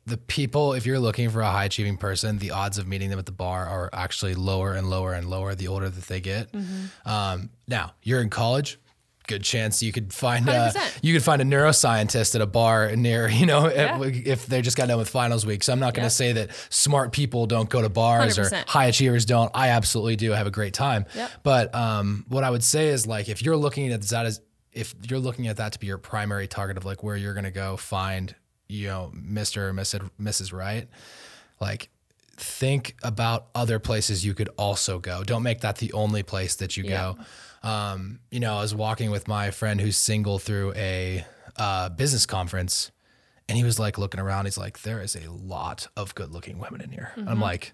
the 0.08 0.18
people, 0.18 0.74
if 0.74 0.86
you're 0.86 1.00
looking 1.00 1.30
for 1.30 1.42
a 1.42 1.52
high 1.52 1.66
achieving 1.66 1.98
person, 1.98 2.38
the 2.40 2.52
odds 2.52 2.78
of 2.78 2.88
meeting 2.88 3.10
them 3.10 3.20
at 3.20 3.26
the 3.26 3.32
bar 3.32 3.66
are 3.68 3.90
actually 3.94 4.36
lower 4.36 4.74
and 4.74 4.90
lower 4.90 5.14
and 5.14 5.30
lower 5.30 5.54
the 5.54 5.68
older 5.68 5.90
that 5.90 6.06
they 6.06 6.22
get. 6.22 6.52
Mm-hmm. 6.52 7.08
Um, 7.10 7.50
now 7.68 7.94
you're 8.04 8.22
in 8.22 8.30
college. 8.30 8.80
Good 9.28 9.44
chance 9.44 9.84
you 9.84 9.92
could 9.92 10.14
find 10.14 10.48
a 10.48 10.72
100%. 10.74 11.00
you 11.02 11.14
could 11.14 11.22
find 11.24 11.42
a 11.42 11.46
neuroscientist 11.46 12.34
at 12.36 12.40
a 12.40 12.46
bar 12.48 12.96
near 12.96 13.28
you 13.42 13.46
know 13.46 13.70
Yeah. 13.70 14.02
if, 14.02 14.46
they 14.46 14.62
just 14.62 14.78
got 14.78 14.88
done 14.88 14.98
with 14.98 15.10
finals 15.10 15.46
week. 15.46 15.64
So 15.64 15.74
I'm 15.74 15.80
not 15.80 15.94
going 15.94 16.04
to 16.08 16.14
Yeah. 16.14 16.32
say 16.32 16.32
that 16.32 16.52
smart 16.70 17.12
people 17.12 17.46
don't 17.46 17.70
go 17.70 17.82
to 17.82 17.90
bars 17.90 18.40
or 18.40 18.44
100%. 18.46 18.70
high 18.70 18.86
achievers 18.86 19.26
don't. 19.26 19.52
I 19.54 19.70
absolutely 19.70 20.16
do. 20.16 20.34
I 20.34 20.38
have 20.38 20.48
a 20.48 20.52
great 20.52 20.74
time. 20.74 21.06
Yep. 21.14 21.32
But 21.44 21.76
um, 21.76 22.26
what 22.30 22.46
I 22.46 22.50
would 22.50 22.64
say 22.64 22.88
is 22.88 23.06
like 23.06 23.28
if 23.28 23.42
you're 23.42 23.58
looking 23.58 23.92
at 23.92 24.02
that 24.04 24.26
as 24.26 24.40
if 24.72 24.96
you're 25.10 25.20
looking 25.20 25.48
at 25.48 25.58
that 25.58 25.74
to 25.74 25.80
be 25.80 25.88
your 25.88 25.98
primary 25.98 26.48
target 26.48 26.78
of 26.78 26.86
like 26.86 27.04
where 27.04 27.18
you're 27.18 27.34
gonna 27.34 27.52
go 27.52 27.76
find 27.76 28.34
you 28.70 28.88
know 28.88 29.12
Mr. 29.16 29.58
or 29.70 29.74
Mrs. 29.74 30.10
Mrs. 30.22 30.54
Right, 30.54 30.88
like 31.60 31.90
think 32.40 32.96
about 33.04 33.48
other 33.56 33.80
places 33.80 34.24
you 34.26 34.34
could 34.34 34.50
also 34.58 35.00
go. 35.00 35.24
Don't 35.24 35.44
make 35.44 35.62
that 35.62 35.78
the 35.78 35.92
only 35.94 36.22
place 36.24 36.56
that 36.58 36.78
you 36.78 36.84
Yeah. 36.84 37.14
go. 37.64 37.68
Um, 37.68 38.20
you 38.30 38.40
know, 38.40 38.58
I 38.58 38.62
was 38.62 38.76
walking 38.76 39.10
with 39.10 39.28
my 39.28 39.50
friend 39.52 39.82
who's 39.82 39.98
single 39.98 40.38
through 40.38 40.74
a 40.76 41.26
uh, 41.56 41.90
business 41.90 42.28
conference, 42.28 42.92
and 43.50 43.58
he 43.58 43.64
was 43.64 43.80
like 43.80 43.98
looking 43.98 44.20
around. 44.20 44.46
He's 44.46 44.58
like, 44.58 44.82
"There 44.84 45.02
is 45.02 45.16
a 45.16 45.28
lot 45.32 45.88
of 45.98 46.14
good-looking 46.14 46.60
women 46.60 46.82
in 46.82 46.92
here." 46.92 47.12
Mm-hmm. 47.18 47.28
I'm 47.30 47.42
like, 47.42 47.74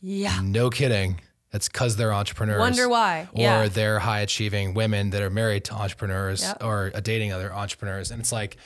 Yeah. 0.00 0.40
no 0.42 0.70
kidding. 0.70 1.20
That's 1.52 1.68
because 1.68 1.96
they're 1.96 2.12
entrepreneurs. 2.12 2.58
Wonder 2.60 2.88
why. 2.88 3.28
Or 3.32 3.40
Yeah. 3.40 3.68
they're 3.68 3.98
high 4.00 4.20
achieving 4.20 4.74
women 4.74 5.10
that 5.10 5.22
are 5.22 5.30
married 5.30 5.64
to 5.66 5.74
entrepreneurs 5.74 6.42
Yep. 6.42 6.62
or 6.64 6.90
dating 6.90 7.32
other 7.32 7.52
entrepreneurs. 7.54 8.10
And 8.10 8.20
it's 8.20 8.32
like 8.32 8.56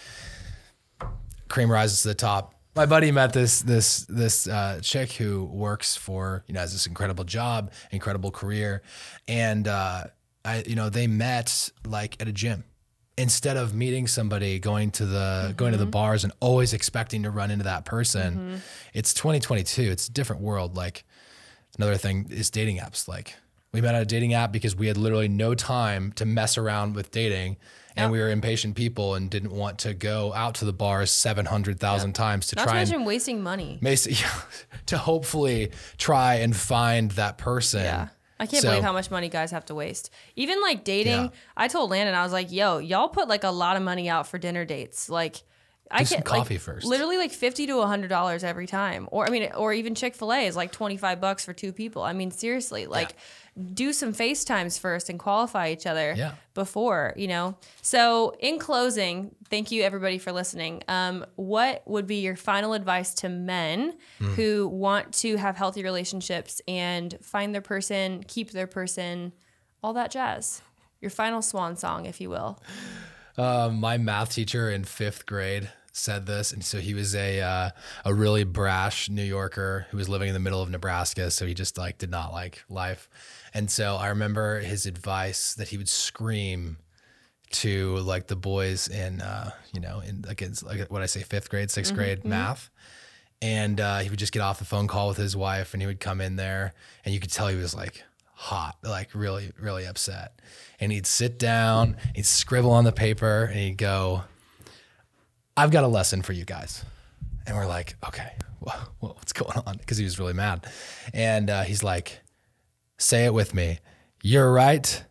cream 1.48 1.70
rises 1.70 2.02
to 2.02 2.08
the 2.08 2.14
top. 2.14 2.54
My 2.76 2.86
buddy 2.86 3.12
met 3.12 3.32
this 3.32 3.60
this 3.60 4.04
this 4.08 4.48
uh, 4.48 4.80
chick 4.82 5.12
who 5.12 5.44
works 5.44 5.96
for 5.96 6.44
you 6.46 6.54
know 6.54 6.60
has 6.60 6.72
this 6.72 6.86
incredible 6.86 7.24
job, 7.24 7.72
incredible 7.92 8.30
career, 8.30 8.82
and 9.28 9.68
uh, 9.68 10.04
I 10.44 10.64
you 10.66 10.74
know 10.74 10.88
they 10.90 11.06
met 11.06 11.70
like 11.86 12.20
at 12.20 12.26
a 12.26 12.32
gym 12.32 12.64
instead 13.16 13.56
of 13.56 13.74
meeting 13.74 14.08
somebody 14.08 14.58
going 14.58 14.90
to 14.90 15.06
the 15.06 15.54
going 15.56 15.70
to 15.70 15.78
the 15.78 15.86
bars 15.86 16.24
and 16.24 16.32
always 16.40 16.72
expecting 16.72 17.22
to 17.22 17.30
run 17.30 17.52
into 17.52 17.64
that 17.64 17.84
person. 17.84 18.60
It's 18.92 19.14
2022. 19.14 19.82
It's 19.82 20.08
a 20.08 20.12
different 20.12 20.42
world. 20.42 20.76
Like 20.76 21.04
Another 21.76 21.96
thing 21.96 22.26
is 22.30 22.50
dating 22.50 22.78
apps. 22.78 23.08
Like 23.08 23.34
we 23.74 23.80
met 23.82 23.94
on 23.94 24.00
a 24.00 24.04
dating 24.06 24.32
app 24.32 24.52
because 24.52 24.74
we 24.74 24.86
had 24.86 24.96
literally 24.96 25.28
no 25.28 25.54
time 25.54 26.12
to 26.12 26.24
mess 26.24 26.56
around 26.56 26.94
with 26.94 27.10
dating. 27.10 27.56
And 27.96 28.04
Yep. 28.06 28.10
we 28.12 28.18
were 28.20 28.30
impatient 28.30 28.74
people 28.76 29.14
and 29.14 29.28
didn't 29.30 29.52
want 29.52 29.78
to 29.80 29.94
go 29.94 30.32
out 30.32 30.54
to 30.56 30.64
the 30.64 30.72
bars 30.72 31.10
700,000 31.12 32.12
times 32.12 32.46
to 32.48 32.56
Not 32.56 32.62
to 32.62 32.68
try 32.70 32.80
and 32.80 33.06
wasting 33.06 33.40
money. 33.42 33.78
to 34.86 34.98
hopefully 34.98 35.70
try 35.98 36.36
and 36.36 36.56
find 36.56 37.10
that 37.12 37.38
person. 37.38 37.82
Yeah. 37.82 38.08
I 38.40 38.46
can't 38.46 38.62
So- 38.62 38.70
believe 38.70 38.82
how 38.82 38.92
much 38.92 39.10
money 39.10 39.28
guys 39.28 39.50
have 39.52 39.64
to 39.66 39.74
waste. 39.74 40.10
Even 40.34 40.60
like 40.60 40.82
dating, 40.84 41.12
Yeah. 41.24 41.28
I 41.56 41.68
told 41.68 41.90
Landon, 41.90 42.14
I 42.14 42.24
was 42.24 42.32
like, 42.32 42.50
yo, 42.50 42.78
y'all 42.78 43.08
put 43.08 43.28
like 43.28 43.44
a 43.44 43.50
lot 43.50 43.76
of 43.76 43.82
money 43.82 44.08
out 44.08 44.26
for 44.26 44.38
dinner 44.38 44.64
dates. 44.64 45.08
Like, 45.08 45.42
I 45.90 46.04
some 46.04 46.18
get 46.20 46.28
like, 46.30 46.38
coffee 46.40 46.58
first. 46.58 46.86
Literally 46.86 47.18
like 47.18 47.30
fifty 47.30 47.66
to 47.66 47.82
hundred 47.82 48.08
dollars 48.08 48.42
every 48.42 48.66
time, 48.66 49.08
or 49.12 49.26
I 49.26 49.30
mean, 49.30 49.50
or 49.54 49.72
even 49.72 49.94
Chick 49.94 50.14
Fil 50.14 50.32
A 50.32 50.46
is 50.46 50.56
like 50.56 50.72
twenty 50.72 50.96
five 50.96 51.20
bucks 51.20 51.44
for 51.44 51.52
two 51.52 51.72
people. 51.72 52.02
I 52.02 52.12
mean, 52.12 52.30
seriously, 52.30 52.86
like 52.86 53.14
do 53.74 53.92
some 53.92 54.12
FaceTimes 54.12 54.80
first 54.80 55.08
and 55.08 55.16
qualify 55.18 55.68
each 55.70 55.86
other 55.86 56.14
Yeah. 56.16 56.32
before 56.54 57.12
you 57.16 57.28
know. 57.28 57.56
So, 57.82 58.34
in 58.40 58.58
closing, 58.58 59.34
thank 59.48 59.70
you 59.70 59.82
everybody 59.82 60.18
for 60.18 60.32
listening. 60.32 60.82
Um, 60.88 61.24
what 61.36 61.82
would 61.86 62.06
be 62.08 62.16
your 62.16 62.34
final 62.34 62.72
advice 62.72 63.14
to 63.16 63.28
men 63.28 63.94
Hmm. 64.18 64.32
who 64.34 64.66
want 64.66 65.12
to 65.18 65.36
have 65.36 65.56
healthy 65.56 65.84
relationships 65.84 66.60
and 66.66 67.16
find 67.22 67.54
their 67.54 67.60
person, 67.62 68.24
keep 68.26 68.50
their 68.50 68.66
person, 68.66 69.32
all 69.82 69.92
that 69.92 70.10
jazz? 70.10 70.62
Your 71.00 71.10
final 71.10 71.42
swan 71.42 71.76
song, 71.76 72.06
if 72.06 72.20
you 72.20 72.30
will. 72.30 72.60
Um, 73.36 73.80
my 73.80 73.98
math 73.98 74.32
teacher 74.32 74.70
in 74.70 74.84
fifth 74.84 75.26
grade 75.26 75.70
said 75.92 76.26
this, 76.26 76.52
and 76.52 76.64
so 76.64 76.78
he 76.78 76.94
was 76.94 77.14
a 77.14 77.40
uh, 77.40 77.70
a 78.04 78.14
really 78.14 78.44
brash 78.44 79.08
New 79.08 79.22
Yorker 79.22 79.86
who 79.90 79.96
was 79.96 80.08
living 80.08 80.28
in 80.28 80.34
the 80.34 80.40
middle 80.40 80.62
of 80.62 80.70
Nebraska, 80.70 81.30
so 81.30 81.46
he 81.46 81.54
just 81.54 81.78
like 81.78 81.98
did 81.98 82.10
not 82.10 82.32
like 82.32 82.64
life, 82.68 83.08
and 83.52 83.70
so 83.70 83.96
I 83.96 84.08
remember 84.08 84.60
his 84.60 84.86
advice 84.86 85.54
that 85.54 85.68
he 85.68 85.76
would 85.76 85.88
scream 85.88 86.78
to 87.50 87.96
like 87.98 88.26
the 88.26 88.36
boys 88.36 88.88
in 88.88 89.20
uh, 89.20 89.50
you 89.72 89.80
know 89.80 90.00
in 90.00 90.24
like 90.26 90.42
it's 90.42 90.62
like 90.62 90.90
what 90.90 91.02
I 91.02 91.06
say 91.06 91.22
fifth 91.22 91.48
grade, 91.50 91.68
6th 91.68 91.94
grade 91.94 92.24
math. 92.24 92.70
And 93.42 93.78
uh, 93.78 93.98
he 93.98 94.08
would 94.08 94.18
just 94.18 94.32
get 94.32 94.40
off 94.40 94.58
the 94.58 94.64
phone 94.64 94.86
call 94.86 95.08
with 95.08 95.18
his 95.18 95.36
wife, 95.36 95.74
and 95.74 95.82
he 95.82 95.86
would 95.86 96.00
come 96.00 96.22
in 96.22 96.36
there, 96.36 96.72
and 97.04 97.12
you 97.12 97.20
could 97.20 97.30
tell 97.30 97.48
he 97.48 97.56
was 97.56 97.74
like 97.74 98.02
hot, 98.44 98.76
like 98.82 99.08
really, 99.14 99.52
really 99.58 99.86
upset. 99.86 100.38
And 100.78 100.92
he'd 100.92 101.06
sit 101.06 101.38
down, 101.38 101.96
he'd 102.14 102.26
scribble 102.26 102.72
on 102.72 102.84
the 102.84 102.92
paper, 102.92 103.44
and 103.44 103.58
he'd 103.58 103.78
go, 103.78 104.24
I've 105.56 105.70
got 105.70 105.82
a 105.82 105.88
lesson 105.88 106.20
for 106.20 106.34
you 106.34 106.44
guys. 106.44 106.84
And 107.46 107.56
we're 107.56 107.66
like, 107.66 107.96
okay, 108.06 108.32
well, 108.60 108.90
what's 109.00 109.32
going 109.32 109.58
on? 109.66 109.78
Because 109.78 109.96
he 109.96 110.04
was 110.04 110.18
really 110.18 110.34
mad. 110.34 110.66
And 111.14 111.48
uh, 111.48 111.62
he's 111.62 111.82
like, 111.82 112.20
say 112.98 113.24
it 113.24 113.32
with 113.32 113.54
me. 113.54 113.78
You're 114.22 114.52
right. 114.52 115.02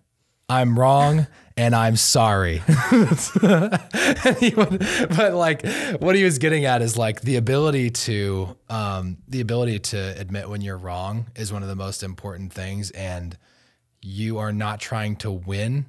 I'm 0.48 0.78
wrong 0.78 1.26
and 1.56 1.76
I'm 1.76 1.96
sorry. 1.96 2.64
would, 2.92 4.80
but 5.10 5.34
like 5.34 5.66
what 6.00 6.16
he 6.16 6.24
was 6.24 6.38
getting 6.40 6.66
at 6.66 6.82
is 6.82 6.98
like 6.98 7.22
the 7.22 7.36
ability 7.36 7.92
to 7.92 8.58
um, 8.70 9.18
the 9.28 9.42
ability 9.42 9.80
to 9.80 10.20
admit 10.20 10.50
when 10.50 10.62
you're 10.62 10.78
wrong 10.78 11.28
is 11.36 11.54
one 11.54 11.64
of 11.64 11.70
the 11.70 11.76
most 11.76 12.04
important 12.04 12.54
things 12.54 12.92
and 12.92 13.38
you 14.02 14.40
are 14.40 14.52
not 14.52 14.80
trying 14.80 15.16
to 15.18 15.32
win 15.32 15.86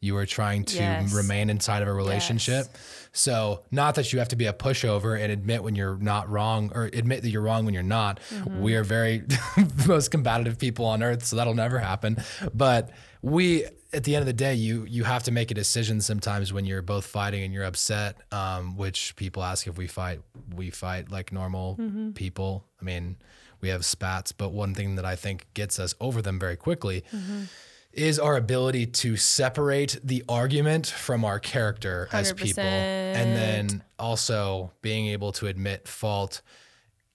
you 0.00 0.16
are 0.16 0.26
trying 0.26 0.64
to 0.64 0.76
yes. 0.76 1.12
remain 1.12 1.50
inside 1.50 1.82
of 1.82 1.88
a 1.88 1.92
relationship. 1.92 2.66
Yes. 2.70 3.08
So, 3.12 3.64
not 3.72 3.96
that 3.96 4.12
you 4.12 4.20
have 4.20 4.28
to 4.28 4.36
be 4.36 4.46
a 4.46 4.52
pushover 4.52 5.20
and 5.20 5.32
admit 5.32 5.64
when 5.64 5.74
you're 5.74 5.96
not 5.96 6.28
wrong 6.28 6.70
or 6.72 6.84
admit 6.84 7.22
that 7.22 7.30
you're 7.30 7.42
wrong 7.42 7.64
when 7.64 7.74
you're 7.74 7.82
not. 7.82 8.20
Mm-hmm. 8.30 8.62
We 8.62 8.76
are 8.76 8.84
very 8.84 9.24
most 9.88 10.12
combative 10.12 10.56
people 10.58 10.84
on 10.84 11.02
earth, 11.02 11.24
so 11.24 11.34
that'll 11.34 11.54
never 11.54 11.80
happen. 11.80 12.22
But 12.54 12.90
we 13.22 13.64
at 13.92 14.04
the 14.04 14.14
end 14.14 14.22
of 14.22 14.26
the 14.26 14.32
day, 14.32 14.54
you 14.54 14.84
you 14.84 15.04
have 15.04 15.22
to 15.24 15.30
make 15.30 15.50
a 15.50 15.54
decision 15.54 16.00
sometimes 16.00 16.52
when 16.52 16.64
you're 16.64 16.82
both 16.82 17.06
fighting 17.06 17.42
and 17.42 17.52
you're 17.52 17.64
upset. 17.64 18.16
Um, 18.32 18.76
which 18.76 19.16
people 19.16 19.42
ask 19.42 19.66
if 19.66 19.76
we 19.78 19.86
fight, 19.86 20.20
we 20.54 20.70
fight 20.70 21.10
like 21.10 21.32
normal 21.32 21.76
mm-hmm. 21.76 22.10
people. 22.10 22.64
I 22.80 22.84
mean, 22.84 23.16
we 23.60 23.68
have 23.68 23.84
spats, 23.84 24.32
but 24.32 24.52
one 24.52 24.74
thing 24.74 24.96
that 24.96 25.04
I 25.04 25.16
think 25.16 25.46
gets 25.54 25.78
us 25.78 25.94
over 26.00 26.22
them 26.22 26.38
very 26.38 26.56
quickly 26.56 27.02
mm-hmm 27.12 27.44
is 27.92 28.18
our 28.18 28.36
ability 28.36 28.86
to 28.86 29.16
separate 29.16 29.98
the 30.04 30.22
argument 30.28 30.86
from 30.86 31.24
our 31.24 31.40
character 31.40 32.08
100%. 32.12 32.14
as 32.14 32.32
people 32.32 32.62
and 32.62 33.36
then 33.36 33.82
also 33.98 34.70
being 34.82 35.08
able 35.08 35.32
to 35.32 35.46
admit 35.46 35.88
fault 35.88 36.42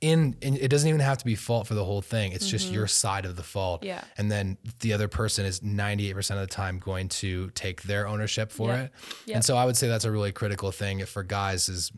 in, 0.03 0.35
in, 0.41 0.57
it 0.57 0.67
doesn't 0.67 0.89
even 0.89 0.99
have 0.99 1.17
to 1.17 1.25
be 1.25 1.33
fault 1.33 1.65
for 1.65 1.75
the 1.75 1.85
whole 1.85 2.01
thing 2.01 2.33
it's 2.33 2.45
mm-hmm. 2.45 2.51
just 2.51 2.71
your 2.71 2.87
side 2.87 3.25
of 3.25 3.37
the 3.37 3.43
fault 3.43 3.83
yeah 3.83 4.03
and 4.17 4.29
then 4.29 4.57
the 4.81 4.91
other 4.91 5.07
person 5.07 5.45
is 5.45 5.61
98% 5.61 6.31
of 6.31 6.39
the 6.41 6.47
time 6.47 6.77
going 6.77 7.07
to 7.07 7.49
take 7.51 7.83
their 7.83 8.05
ownership 8.05 8.51
for 8.51 8.67
yep. 8.69 8.79
it 8.79 8.91
yep. 9.25 9.35
and 9.35 9.45
so 9.45 9.55
i 9.55 9.63
would 9.63 9.77
say 9.77 9.87
that's 9.87 10.03
a 10.03 10.11
really 10.11 10.33
critical 10.33 10.71
thing 10.71 11.05
for 11.05 11.23
guys 11.23 11.69
is 11.69 11.91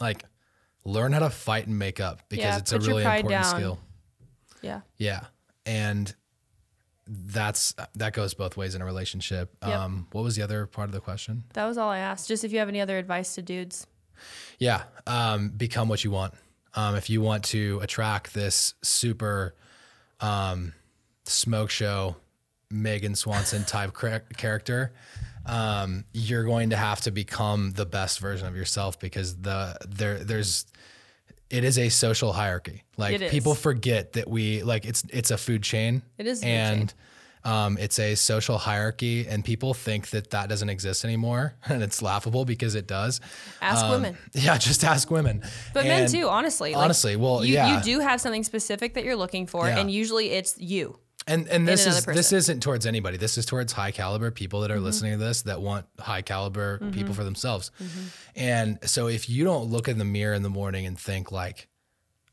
like 0.00 0.22
learn 0.84 1.12
how 1.12 1.18
to 1.18 1.30
fight 1.30 1.66
and 1.66 1.76
make 1.76 1.98
up 1.98 2.22
because 2.28 2.44
yeah, 2.44 2.58
it's 2.58 2.72
a 2.72 2.78
really 2.78 3.02
important 3.02 3.28
down. 3.28 3.44
skill 3.44 3.78
yeah 4.62 4.80
yeah 4.96 5.24
and 5.66 6.14
that's 7.08 7.74
that 7.94 8.12
goes 8.12 8.34
both 8.34 8.56
ways 8.56 8.74
in 8.74 8.82
a 8.82 8.84
relationship. 8.84 9.56
Yep. 9.64 9.78
Um, 9.78 10.06
what 10.10 10.24
was 10.24 10.34
the 10.34 10.42
other 10.42 10.66
part 10.66 10.88
of 10.88 10.92
the 10.92 11.00
question? 11.00 11.44
That 11.54 11.66
was 11.66 11.78
all 11.78 11.88
I 11.88 11.98
asked. 11.98 12.26
Just 12.26 12.42
if 12.42 12.52
you 12.52 12.58
have 12.58 12.68
any 12.68 12.80
other 12.80 12.98
advice 12.98 13.36
to 13.36 13.42
dudes. 13.42 13.86
Yeah, 14.58 14.82
um, 15.06 15.50
become 15.50 15.88
what 15.88 16.02
you 16.02 16.10
want. 16.10 16.34
Um, 16.76 16.94
if 16.94 17.08
you 17.10 17.20
want 17.22 17.44
to 17.46 17.80
attract 17.82 18.34
this 18.34 18.74
super 18.82 19.54
um, 20.20 20.74
smoke 21.24 21.70
show 21.70 22.16
Megan 22.70 23.14
Swanson 23.14 23.64
type 23.64 23.96
character, 24.36 24.92
um, 25.46 26.04
you're 26.12 26.44
going 26.44 26.70
to 26.70 26.76
have 26.76 27.00
to 27.02 27.10
become 27.10 27.72
the 27.72 27.86
best 27.86 28.18
version 28.20 28.46
of 28.46 28.56
yourself 28.56 28.98
because 29.00 29.36
the 29.36 29.76
there 29.88 30.18
there's 30.18 30.66
it 31.48 31.64
is 31.64 31.78
a 31.78 31.88
social 31.88 32.32
hierarchy. 32.32 32.82
Like 32.96 33.30
people 33.30 33.54
forget 33.54 34.14
that 34.14 34.28
we 34.28 34.62
like 34.62 34.84
it's 34.84 35.02
it's 35.10 35.30
a 35.30 35.38
food 35.38 35.62
chain. 35.62 36.02
It 36.18 36.26
is, 36.26 36.42
and 36.42 36.92
um, 37.46 37.78
it's 37.78 37.98
a 38.00 38.16
social 38.16 38.58
hierarchy, 38.58 39.26
and 39.28 39.44
people 39.44 39.72
think 39.72 40.10
that 40.10 40.30
that 40.30 40.48
doesn't 40.48 40.68
exist 40.68 41.04
anymore, 41.04 41.54
and 41.66 41.82
it's 41.82 42.02
laughable 42.02 42.44
because 42.44 42.74
it 42.74 42.86
does. 42.86 43.20
Ask 43.62 43.84
um, 43.84 43.92
women. 43.92 44.18
Yeah, 44.32 44.58
just 44.58 44.84
ask 44.84 45.10
women. 45.10 45.42
But 45.72 45.86
and 45.86 45.88
men 45.88 46.10
too, 46.10 46.28
honestly. 46.28 46.74
Honestly, 46.74 47.14
like, 47.14 47.22
well, 47.22 47.44
you, 47.44 47.54
yeah, 47.54 47.76
you 47.76 47.82
do 47.82 48.00
have 48.00 48.20
something 48.20 48.42
specific 48.42 48.94
that 48.94 49.04
you're 49.04 49.16
looking 49.16 49.46
for, 49.46 49.66
yeah. 49.66 49.78
and 49.78 49.90
usually 49.90 50.30
it's 50.30 50.58
you. 50.58 50.98
And 51.28 51.48
and 51.48 51.66
this 51.66 51.86
is 51.86 52.04
person. 52.04 52.14
this 52.14 52.32
isn't 52.32 52.62
towards 52.62 52.86
anybody. 52.86 53.16
This 53.16 53.38
is 53.38 53.46
towards 53.46 53.72
high 53.72 53.90
caliber 53.90 54.30
people 54.30 54.60
that 54.60 54.70
are 54.70 54.76
mm-hmm. 54.76 54.84
listening 54.84 55.18
to 55.18 55.24
this 55.24 55.42
that 55.42 55.60
want 55.60 55.86
high 55.98 56.22
caliber 56.22 56.78
mm-hmm. 56.78 56.90
people 56.90 57.14
for 57.14 57.24
themselves. 57.24 57.70
Mm-hmm. 57.82 58.06
And 58.36 58.78
so 58.82 59.08
if 59.08 59.28
you 59.28 59.44
don't 59.44 59.64
look 59.70 59.88
in 59.88 59.98
the 59.98 60.04
mirror 60.04 60.34
in 60.34 60.42
the 60.42 60.50
morning 60.50 60.86
and 60.86 60.98
think 60.98 61.32
like 61.32 61.68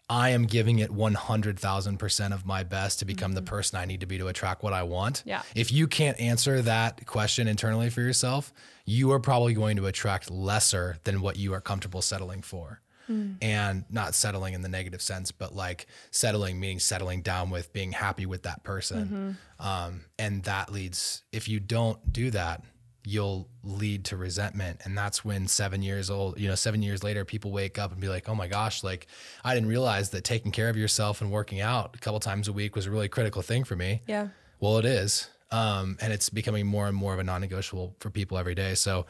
I 0.10 0.30
am 0.30 0.46
giving 0.46 0.80
it 0.80 0.92
100,000% 0.92 2.34
of 2.34 2.46
my 2.46 2.64
best 2.64 3.00
to 3.00 3.06
become 3.06 3.32
mm-hmm. 3.32 3.36
the 3.36 3.42
person 3.44 3.80
I 3.80 3.86
need 3.86 4.02
to 4.02 4.06
be 4.06 4.18
to 4.18 4.28
attract 4.28 4.62
what 4.62 4.74
I 4.74 4.84
want. 4.84 5.24
Yeah. 5.26 5.44
If 5.56 5.72
you 5.72 5.88
can't 5.88 6.20
answer 6.20 6.62
that 6.62 7.06
question 7.06 7.48
internally 7.48 7.90
for 7.90 8.02
yourself, 8.02 8.54
you 8.86 9.12
are 9.12 9.20
probably 9.20 9.54
going 9.54 9.78
to 9.78 9.86
attract 9.86 10.30
lesser 10.30 10.98
than 11.06 11.22
what 11.22 11.38
you 11.38 11.54
are 11.54 11.62
comfortable 11.62 12.02
settling 12.02 12.42
for. 12.42 12.82
Mm. 13.10 13.36
And 13.42 13.84
not 13.90 14.16
settling 14.16 14.54
in 14.54 14.62
the 14.62 14.70
negative 14.70 15.02
sense, 15.02 15.34
but 15.34 15.54
like 15.54 15.88
settling, 16.12 16.58
meaning 16.58 16.80
settling 16.80 17.22
down 17.22 17.50
with 17.50 17.74
being 17.74 17.92
happy 17.92 18.26
with 18.26 18.44
that 18.44 18.64
person. 18.64 19.38
Mm-hmm. 19.60 19.68
Um, 19.68 20.06
and 20.18 20.42
that 20.44 20.72
leads, 20.72 21.24
if 21.34 21.50
you 21.50 21.60
don't 21.60 22.14
do 22.14 22.32
that, 22.32 22.64
you'll 23.06 23.50
lead 23.64 24.06
to 24.06 24.18
resentment. 24.18 24.80
And 24.84 24.98
that's 24.98 25.26
when 25.26 25.48
seven 25.48 25.82
years 25.82 26.10
old 26.10 26.40
you 26.40 26.48
know 26.48 26.56
seven 26.56 26.82
years 26.82 27.04
later 27.04 27.26
people 27.26 27.52
wake 27.52 27.78
up 27.78 27.92
and 27.92 28.00
be 28.00 28.08
like 28.08 28.30
oh 28.30 28.36
my 28.36 28.48
gosh 28.48 28.84
like 28.84 29.08
i 29.44 29.54
didn't 29.54 29.70
realize 29.70 30.10
that 30.12 30.24
taking 30.24 30.52
care 30.52 30.70
of 30.70 30.78
yourself 30.78 31.22
and 31.22 31.32
working 31.32 31.62
out 31.62 31.96
a 31.96 32.00
couple 32.00 32.20
times 32.20 32.48
a 32.48 32.54
week 32.54 32.76
was 32.76 32.86
a 32.86 32.92
really 32.92 33.10
critical 33.10 33.42
thing 33.42 33.64
for 33.64 33.76
me. 33.76 34.02
Yeah. 34.08 34.30
Well 34.60 34.78
it 34.78 34.86
is. 34.86 35.30
Um, 35.52 35.98
and 36.02 36.12
it's 36.12 36.30
becoming 36.30 36.66
more 36.66 36.88
and 36.88 36.98
more 36.98 37.14
of 37.14 37.20
a 37.20 37.24
non-negotiable 37.24 37.96
for 38.00 38.10
people 38.10 38.38
every 38.38 38.56
day. 38.56 38.74
So 38.74 39.06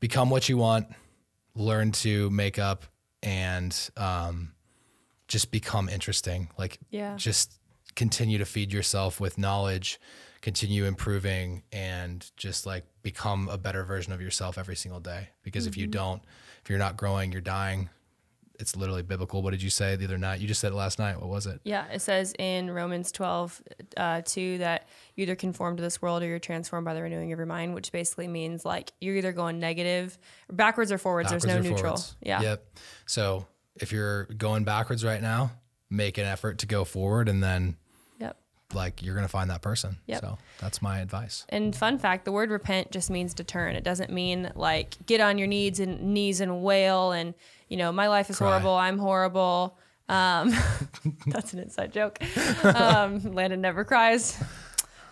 become 0.00 0.28
what 0.28 0.48
you 0.48 0.58
want 0.58 0.88
learn 1.56 1.92
to 1.92 2.30
make 2.30 2.58
up 2.58 2.84
and 3.22 3.90
um, 3.96 4.52
just 5.28 5.50
become 5.50 5.88
interesting. 5.88 6.50
Like 6.58 6.78
yeah. 6.90 7.16
just 7.16 7.58
continue 7.94 8.38
to 8.38 8.44
feed 8.44 8.72
yourself 8.72 9.20
with 9.20 9.38
knowledge 9.38 10.00
continue 10.44 10.84
improving 10.84 11.62
and 11.72 12.30
just 12.36 12.66
like 12.66 12.84
become 13.02 13.48
a 13.48 13.56
better 13.56 13.82
version 13.82 14.12
of 14.12 14.20
yourself 14.20 14.58
every 14.58 14.76
single 14.76 15.00
day. 15.00 15.30
Because 15.42 15.64
mm-hmm. 15.64 15.70
if 15.70 15.76
you 15.78 15.84
mm-hmm. 15.84 15.92
don't, 15.92 16.22
if 16.62 16.68
you're 16.68 16.78
not 16.78 16.98
growing, 16.98 17.32
you're 17.32 17.40
dying. 17.40 17.88
It's 18.60 18.76
literally 18.76 19.02
biblical. 19.02 19.40
What 19.40 19.52
did 19.52 19.62
you 19.62 19.70
say 19.70 19.96
the 19.96 20.04
other 20.04 20.18
night? 20.18 20.40
You 20.40 20.46
just 20.46 20.60
said 20.60 20.72
it 20.72 20.74
last 20.74 20.98
night. 20.98 21.18
What 21.18 21.30
was 21.30 21.46
it? 21.46 21.62
Yeah, 21.64 21.86
it 21.90 22.02
says 22.02 22.34
in 22.38 22.70
Romans 22.70 23.10
12, 23.10 23.62
uh, 23.96 24.20
2 24.22 24.58
that 24.58 24.86
you 25.16 25.22
either 25.22 25.34
conform 25.34 25.78
to 25.78 25.82
this 25.82 26.02
world 26.02 26.22
or 26.22 26.26
you're 26.26 26.38
transformed 26.38 26.84
by 26.84 26.92
the 26.92 27.00
renewing 27.00 27.32
of 27.32 27.38
your 27.38 27.46
mind, 27.46 27.74
which 27.74 27.90
basically 27.90 28.28
means 28.28 28.66
like 28.66 28.92
you're 29.00 29.16
either 29.16 29.32
going 29.32 29.58
negative, 29.58 30.18
backwards 30.52 30.92
or 30.92 30.98
forwards. 30.98 31.28
Backwards 31.28 31.46
There's 31.46 31.64
no 31.64 31.70
neutral. 31.70 31.96
Forwards. 31.96 32.16
Yeah. 32.20 32.42
Yep. 32.42 32.78
So 33.06 33.46
if 33.76 33.92
you're 33.92 34.26
going 34.26 34.64
backwards 34.64 35.06
right 35.06 35.22
now, 35.22 35.52
make 35.88 36.18
an 36.18 36.26
effort 36.26 36.58
to 36.58 36.66
go 36.66 36.84
forward 36.84 37.30
and 37.30 37.42
then 37.42 37.78
like 38.74 39.02
you're 39.02 39.14
going 39.14 39.24
to 39.26 39.30
find 39.30 39.50
that 39.50 39.62
person. 39.62 39.98
Yep. 40.06 40.20
So 40.20 40.38
that's 40.60 40.82
my 40.82 41.00
advice. 41.00 41.44
And 41.48 41.74
fun 41.74 41.98
fact, 41.98 42.24
the 42.24 42.32
word 42.32 42.50
repent 42.50 42.90
just 42.90 43.10
means 43.10 43.34
to 43.34 43.44
turn. 43.44 43.76
It 43.76 43.84
doesn't 43.84 44.10
mean 44.10 44.52
like 44.54 44.96
get 45.06 45.20
on 45.20 45.38
your 45.38 45.46
knees 45.48 45.80
and 45.80 46.00
knees 46.14 46.40
and 46.40 46.62
wail 46.62 47.12
and, 47.12 47.34
you 47.68 47.76
know, 47.76 47.92
my 47.92 48.08
life 48.08 48.30
is 48.30 48.38
Cry. 48.38 48.48
horrible. 48.48 48.74
I'm 48.74 48.98
horrible. 48.98 49.78
Um, 50.08 50.52
that's 51.26 51.52
an 51.52 51.60
inside 51.60 51.92
joke. 51.92 52.18
Um, 52.64 53.20
Landon 53.34 53.60
never 53.60 53.84
cries. 53.84 54.38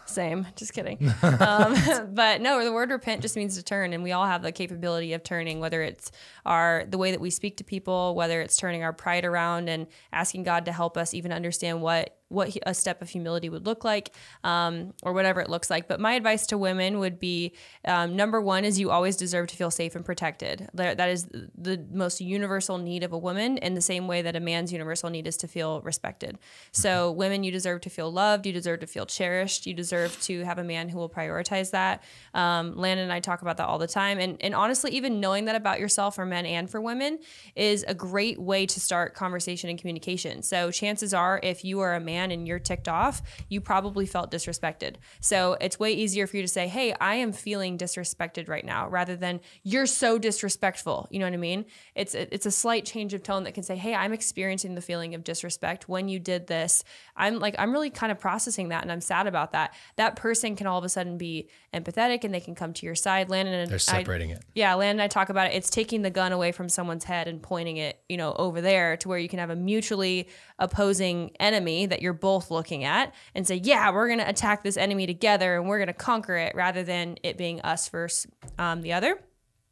Same, 0.04 0.46
just 0.56 0.74
kidding. 0.74 0.98
um, 1.22 1.74
but 2.12 2.40
no, 2.40 2.62
the 2.64 2.72
word 2.72 2.90
repent 2.90 3.22
just 3.22 3.36
means 3.36 3.56
to 3.56 3.62
turn, 3.62 3.92
and 3.92 4.02
we 4.02 4.12
all 4.12 4.26
have 4.26 4.42
the 4.42 4.52
capability 4.52 5.12
of 5.14 5.22
turning, 5.22 5.60
whether 5.60 5.80
it's 5.80 6.10
our 6.44 6.84
the 6.88 6.98
way 6.98 7.12
that 7.12 7.20
we 7.20 7.30
speak 7.30 7.56
to 7.58 7.64
people, 7.64 8.14
whether 8.14 8.42
it's 8.42 8.56
turning 8.56 8.82
our 8.82 8.92
pride 8.92 9.24
around 9.24 9.68
and 9.68 9.86
asking 10.12 10.42
God 10.42 10.66
to 10.66 10.72
help 10.72 10.98
us 10.98 11.14
even 11.14 11.32
understand 11.32 11.80
what 11.80 12.18
what 12.32 12.56
a 12.66 12.74
step 12.74 13.02
of 13.02 13.08
humility 13.08 13.48
would 13.48 13.66
look 13.66 13.84
like, 13.84 14.14
um, 14.44 14.94
or 15.02 15.12
whatever 15.12 15.40
it 15.40 15.50
looks 15.50 15.70
like. 15.70 15.88
But 15.88 16.00
my 16.00 16.14
advice 16.14 16.46
to 16.48 16.58
women 16.58 16.98
would 16.98 17.18
be 17.18 17.52
um, 17.84 18.16
number 18.16 18.40
one 18.40 18.64
is 18.64 18.80
you 18.80 18.90
always 18.90 19.16
deserve 19.16 19.48
to 19.48 19.56
feel 19.56 19.70
safe 19.70 19.94
and 19.94 20.04
protected. 20.04 20.68
That 20.74 21.08
is 21.08 21.26
the 21.26 21.84
most 21.92 22.20
universal 22.20 22.78
need 22.78 23.02
of 23.02 23.12
a 23.12 23.18
woman, 23.18 23.58
in 23.58 23.74
the 23.74 23.80
same 23.80 24.06
way 24.06 24.22
that 24.22 24.36
a 24.36 24.40
man's 24.40 24.72
universal 24.72 25.10
need 25.10 25.26
is 25.26 25.36
to 25.38 25.48
feel 25.48 25.80
respected. 25.82 26.38
So, 26.72 27.10
mm-hmm. 27.10 27.18
women, 27.18 27.44
you 27.44 27.52
deserve 27.52 27.80
to 27.82 27.90
feel 27.90 28.10
loved, 28.10 28.46
you 28.46 28.52
deserve 28.52 28.80
to 28.80 28.86
feel 28.86 29.06
cherished, 29.06 29.66
you 29.66 29.74
deserve 29.74 30.20
to 30.22 30.44
have 30.44 30.58
a 30.58 30.64
man 30.64 30.88
who 30.88 30.98
will 30.98 31.08
prioritize 31.08 31.70
that. 31.72 32.02
Um, 32.34 32.76
Landon 32.76 33.04
and 33.04 33.12
I 33.12 33.20
talk 33.20 33.42
about 33.42 33.56
that 33.58 33.66
all 33.66 33.78
the 33.78 33.86
time. 33.86 34.18
And, 34.18 34.36
and 34.40 34.54
honestly, 34.54 34.92
even 34.92 35.20
knowing 35.20 35.46
that 35.46 35.56
about 35.56 35.80
yourself 35.80 36.14
for 36.14 36.26
men 36.26 36.46
and 36.46 36.70
for 36.70 36.80
women 36.80 37.18
is 37.56 37.84
a 37.86 37.94
great 37.94 38.38
way 38.40 38.66
to 38.66 38.80
start 38.80 39.14
conversation 39.14 39.70
and 39.70 39.78
communication. 39.78 40.42
So, 40.42 40.70
chances 40.70 41.12
are, 41.12 41.40
if 41.42 41.64
you 41.64 41.80
are 41.80 41.94
a 41.94 42.00
man, 42.00 42.21
man 42.22 42.30
and 42.30 42.46
you're 42.46 42.58
ticked 42.58 42.88
off, 42.88 43.22
you 43.48 43.60
probably 43.60 44.06
felt 44.06 44.30
disrespected. 44.30 44.96
So 45.20 45.56
it's 45.60 45.78
way 45.78 45.92
easier 45.92 46.26
for 46.26 46.36
you 46.36 46.42
to 46.42 46.48
say, 46.48 46.68
Hey, 46.68 46.94
I 47.00 47.16
am 47.16 47.32
feeling 47.32 47.76
disrespected 47.78 48.48
right 48.48 48.64
now, 48.64 48.88
rather 48.88 49.16
than 49.16 49.40
you're 49.62 49.86
so 49.86 50.18
disrespectful. 50.18 51.08
You 51.10 51.18
know 51.18 51.26
what 51.26 51.34
I 51.34 51.38
mean? 51.38 51.64
It's 51.94 52.14
it's 52.14 52.46
a 52.46 52.50
slight 52.50 52.84
change 52.84 53.14
of 53.14 53.22
tone 53.22 53.44
that 53.44 53.54
can 53.54 53.62
say, 53.62 53.76
Hey, 53.76 53.94
I'm 53.94 54.12
experiencing 54.12 54.74
the 54.74 54.82
feeling 54.82 55.14
of 55.14 55.24
disrespect 55.24 55.88
when 55.88 56.08
you 56.08 56.18
did 56.18 56.46
this. 56.46 56.84
I'm 57.16 57.38
like, 57.38 57.54
I'm 57.58 57.72
really 57.72 57.90
kind 57.90 58.12
of 58.12 58.18
processing 58.18 58.68
that 58.68 58.82
and 58.82 58.92
I'm 58.92 59.00
sad 59.00 59.26
about 59.26 59.52
that. 59.52 59.74
That 59.96 60.16
person 60.16 60.56
can 60.56 60.66
all 60.66 60.78
of 60.78 60.84
a 60.84 60.88
sudden 60.88 61.18
be 61.18 61.48
empathetic 61.74 62.24
and 62.24 62.32
they 62.32 62.40
can 62.40 62.54
come 62.54 62.72
to 62.74 62.86
your 62.86 62.94
side. 62.94 63.28
Landon 63.28 63.54
and 63.54 63.70
They're 63.70 63.78
separating 63.78 64.30
I, 64.30 64.34
it. 64.34 64.42
Yeah, 64.54 64.74
Landon 64.74 64.92
and 64.92 65.02
I 65.02 65.08
talk 65.08 65.28
about 65.28 65.48
it. 65.48 65.54
It's 65.54 65.70
taking 65.70 66.02
the 66.02 66.10
gun 66.10 66.32
away 66.32 66.52
from 66.52 66.68
someone's 66.68 67.04
head 67.04 67.28
and 67.28 67.42
pointing 67.42 67.78
it, 67.78 67.98
you 68.08 68.16
know, 68.16 68.34
over 68.34 68.60
there 68.60 68.96
to 68.98 69.08
where 69.08 69.18
you 69.18 69.28
can 69.28 69.38
have 69.38 69.50
a 69.50 69.56
mutually 69.56 70.28
opposing 70.58 71.32
enemy 71.40 71.86
that 71.86 72.02
you're 72.02 72.11
both 72.12 72.50
looking 72.50 72.84
at 72.84 73.14
and 73.34 73.46
say, 73.46 73.56
yeah, 73.56 73.90
we're 73.92 74.06
going 74.06 74.18
to 74.18 74.28
attack 74.28 74.62
this 74.62 74.76
enemy 74.76 75.06
together 75.06 75.56
and 75.56 75.68
we're 75.68 75.78
going 75.78 75.86
to 75.88 75.92
conquer 75.92 76.36
it 76.36 76.54
rather 76.54 76.82
than 76.82 77.16
it 77.22 77.36
being 77.38 77.60
us 77.62 77.88
versus 77.88 78.30
um, 78.58 78.82
the 78.82 78.92
other 78.92 79.18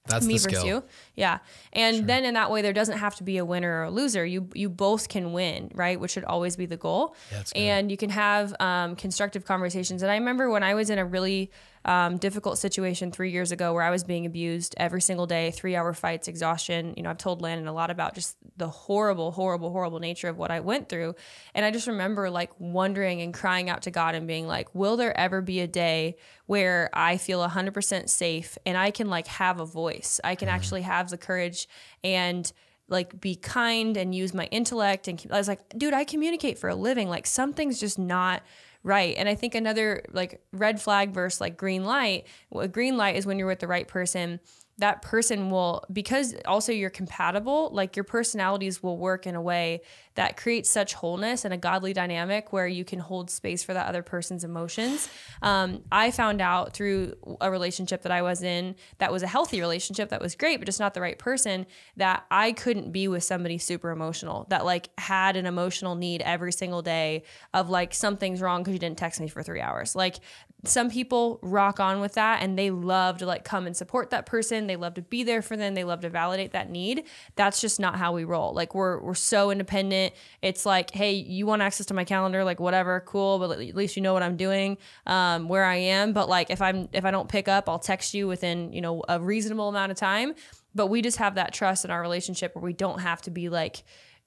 That's 0.06 0.26
me 0.26 0.34
the 0.34 0.38
versus 0.44 0.58
skill. 0.60 0.66
you. 0.66 0.84
Yeah. 1.14 1.38
And 1.72 2.08
then 2.08 2.24
in 2.24 2.34
that 2.34 2.50
way 2.50 2.62
there 2.62 2.72
doesn't 2.72 2.98
have 2.98 3.14
to 3.16 3.22
be 3.22 3.38
a 3.38 3.44
winner 3.44 3.80
or 3.80 3.82
a 3.84 3.90
loser. 3.90 4.24
You 4.24 4.48
you 4.54 4.68
both 4.68 5.08
can 5.08 5.32
win, 5.32 5.70
right? 5.74 5.98
Which 6.00 6.12
should 6.12 6.24
always 6.24 6.56
be 6.56 6.66
the 6.66 6.76
goal. 6.76 7.14
That's 7.30 7.52
good. 7.52 7.60
and 7.60 7.90
you 7.90 7.96
can 7.96 8.10
have 8.10 8.54
um, 8.60 8.96
constructive 8.96 9.44
conversations. 9.44 10.02
And 10.02 10.10
I 10.10 10.16
remember 10.16 10.50
when 10.50 10.62
I 10.62 10.74
was 10.74 10.90
in 10.90 10.98
a 10.98 11.04
really 11.04 11.50
um, 11.84 12.18
difficult 12.18 12.58
situation 12.58 13.10
three 13.10 13.30
years 13.30 13.52
ago 13.52 13.72
where 13.72 13.82
I 13.82 13.90
was 13.90 14.04
being 14.04 14.26
abused 14.26 14.74
every 14.76 15.00
single 15.00 15.26
day, 15.26 15.50
three 15.50 15.74
hour 15.76 15.94
fights, 15.94 16.28
exhaustion. 16.28 16.92
You 16.96 17.02
know, 17.02 17.10
I've 17.10 17.18
told 17.18 17.40
Landon 17.40 17.68
a 17.68 17.72
lot 17.72 17.90
about 17.90 18.14
just 18.14 18.36
the 18.56 18.68
horrible, 18.68 19.32
horrible, 19.32 19.70
horrible 19.70 19.98
nature 19.98 20.28
of 20.28 20.36
what 20.36 20.50
I 20.50 20.60
went 20.60 20.88
through. 20.88 21.14
And 21.54 21.64
I 21.64 21.70
just 21.70 21.86
remember 21.86 22.28
like 22.28 22.50
wondering 22.58 23.22
and 23.22 23.32
crying 23.32 23.70
out 23.70 23.82
to 23.82 23.90
God 23.90 24.14
and 24.14 24.26
being 24.26 24.46
like, 24.46 24.74
will 24.74 24.96
there 24.98 25.16
ever 25.16 25.40
be 25.40 25.60
a 25.60 25.66
day 25.66 26.16
where 26.46 26.90
I 26.92 27.16
feel 27.16 27.46
100% 27.46 28.08
safe 28.10 28.58
and 28.66 28.76
I 28.76 28.90
can 28.90 29.08
like 29.08 29.26
have 29.28 29.58
a 29.58 29.66
voice? 29.66 30.20
I 30.22 30.34
can 30.34 30.48
actually 30.48 30.82
have 30.82 31.08
the 31.08 31.18
courage 31.18 31.66
and 32.04 32.52
like 32.88 33.20
be 33.20 33.36
kind 33.36 33.96
and 33.96 34.14
use 34.14 34.34
my 34.34 34.46
intellect 34.46 35.08
and 35.08 35.24
I 35.30 35.38
was 35.38 35.48
like, 35.48 35.60
dude, 35.78 35.94
I 35.94 36.04
communicate 36.04 36.58
for 36.58 36.68
a 36.68 36.74
living. 36.74 37.08
Like 37.08 37.26
something's 37.26 37.80
just 37.80 37.98
not 37.98 38.42
right. 38.82 39.14
And 39.16 39.28
I 39.28 39.34
think 39.34 39.54
another 39.54 40.02
like 40.12 40.40
red 40.52 40.80
flag 40.80 41.12
versus 41.12 41.40
like 41.40 41.56
green 41.56 41.84
light. 41.84 42.26
A 42.54 42.68
green 42.68 42.96
light 42.96 43.16
is 43.16 43.26
when 43.26 43.38
you're 43.38 43.48
with 43.48 43.60
the 43.60 43.68
right 43.68 43.86
person. 43.86 44.40
That 44.80 45.02
person 45.02 45.50
will 45.50 45.84
because 45.92 46.34
also 46.44 46.72
you're 46.72 46.90
compatible. 46.90 47.70
Like 47.72 47.96
your 47.96 48.04
personalities 48.04 48.82
will 48.82 48.98
work 48.98 49.26
in 49.26 49.34
a 49.34 49.42
way 49.42 49.82
that 50.16 50.36
creates 50.36 50.70
such 50.70 50.94
wholeness 50.94 51.44
and 51.44 51.54
a 51.54 51.56
godly 51.56 51.92
dynamic 51.92 52.52
where 52.52 52.66
you 52.66 52.84
can 52.84 52.98
hold 52.98 53.30
space 53.30 53.62
for 53.62 53.72
that 53.74 53.86
other 53.86 54.02
person's 54.02 54.42
emotions. 54.42 55.08
Um, 55.40 55.82
I 55.92 56.10
found 56.10 56.40
out 56.40 56.74
through 56.74 57.14
a 57.40 57.50
relationship 57.50 58.02
that 58.02 58.12
I 58.12 58.22
was 58.22 58.42
in 58.42 58.74
that 58.98 59.12
was 59.12 59.22
a 59.22 59.26
healthy 59.26 59.60
relationship 59.60 60.10
that 60.10 60.20
was 60.20 60.34
great, 60.34 60.58
but 60.58 60.66
just 60.66 60.80
not 60.80 60.94
the 60.94 61.00
right 61.00 61.18
person. 61.18 61.66
That 61.96 62.26
I 62.30 62.52
couldn't 62.52 62.90
be 62.90 63.06
with 63.06 63.22
somebody 63.22 63.58
super 63.58 63.90
emotional 63.90 64.46
that 64.48 64.64
like 64.64 64.90
had 64.98 65.36
an 65.36 65.46
emotional 65.46 65.94
need 65.94 66.22
every 66.22 66.52
single 66.52 66.82
day 66.82 67.22
of 67.54 67.70
like 67.70 67.94
something's 67.94 68.40
wrong 68.40 68.62
because 68.62 68.72
you 68.72 68.78
didn't 68.80 68.98
text 68.98 69.20
me 69.20 69.28
for 69.28 69.42
three 69.42 69.60
hours. 69.60 69.94
Like 69.94 70.16
some 70.64 70.90
people 70.90 71.38
rock 71.42 71.80
on 71.80 72.00
with 72.00 72.14
that 72.14 72.42
and 72.42 72.58
they 72.58 72.70
love 72.70 73.18
to 73.18 73.26
like 73.26 73.44
come 73.44 73.66
and 73.66 73.76
support 73.76 74.10
that 74.10 74.26
person. 74.26 74.66
They 74.66 74.76
love 74.76 74.94
to 74.94 75.02
be 75.02 75.22
there 75.22 75.42
for 75.42 75.56
them. 75.56 75.74
They 75.74 75.84
love 75.84 76.00
to 76.00 76.10
validate 76.10 76.52
that 76.52 76.70
need. 76.70 77.04
That's 77.36 77.60
just 77.60 77.80
not 77.80 77.96
how 77.96 78.12
we 78.12 78.24
roll. 78.24 78.52
Like 78.52 78.74
we're 78.74 79.00
we're 79.00 79.14
so 79.14 79.50
independent. 79.50 80.14
It's 80.42 80.66
like, 80.66 80.90
hey, 80.90 81.12
you 81.12 81.46
want 81.46 81.62
access 81.62 81.86
to 81.86 81.94
my 81.94 82.04
calendar, 82.04 82.44
like 82.44 82.60
whatever, 82.60 83.00
cool, 83.00 83.38
but 83.38 83.50
at 83.52 83.74
least 83.74 83.96
you 83.96 84.02
know 84.02 84.12
what 84.12 84.22
I'm 84.22 84.36
doing, 84.36 84.76
um, 85.06 85.48
where 85.48 85.64
I 85.64 85.76
am. 85.76 86.12
But 86.12 86.28
like 86.28 86.50
if 86.50 86.60
I'm 86.60 86.88
if 86.92 87.04
I 87.04 87.10
don't 87.10 87.28
pick 87.28 87.48
up, 87.48 87.68
I'll 87.68 87.78
text 87.78 88.12
you 88.12 88.28
within, 88.28 88.72
you 88.72 88.80
know, 88.80 89.02
a 89.08 89.18
reasonable 89.18 89.68
amount 89.68 89.92
of 89.92 89.98
time. 89.98 90.34
But 90.74 90.86
we 90.86 91.02
just 91.02 91.16
have 91.16 91.34
that 91.34 91.52
trust 91.52 91.84
in 91.84 91.90
our 91.90 92.00
relationship 92.00 92.54
where 92.54 92.62
we 92.62 92.72
don't 92.72 93.00
have 93.00 93.22
to 93.22 93.30
be 93.30 93.48
like 93.48 93.82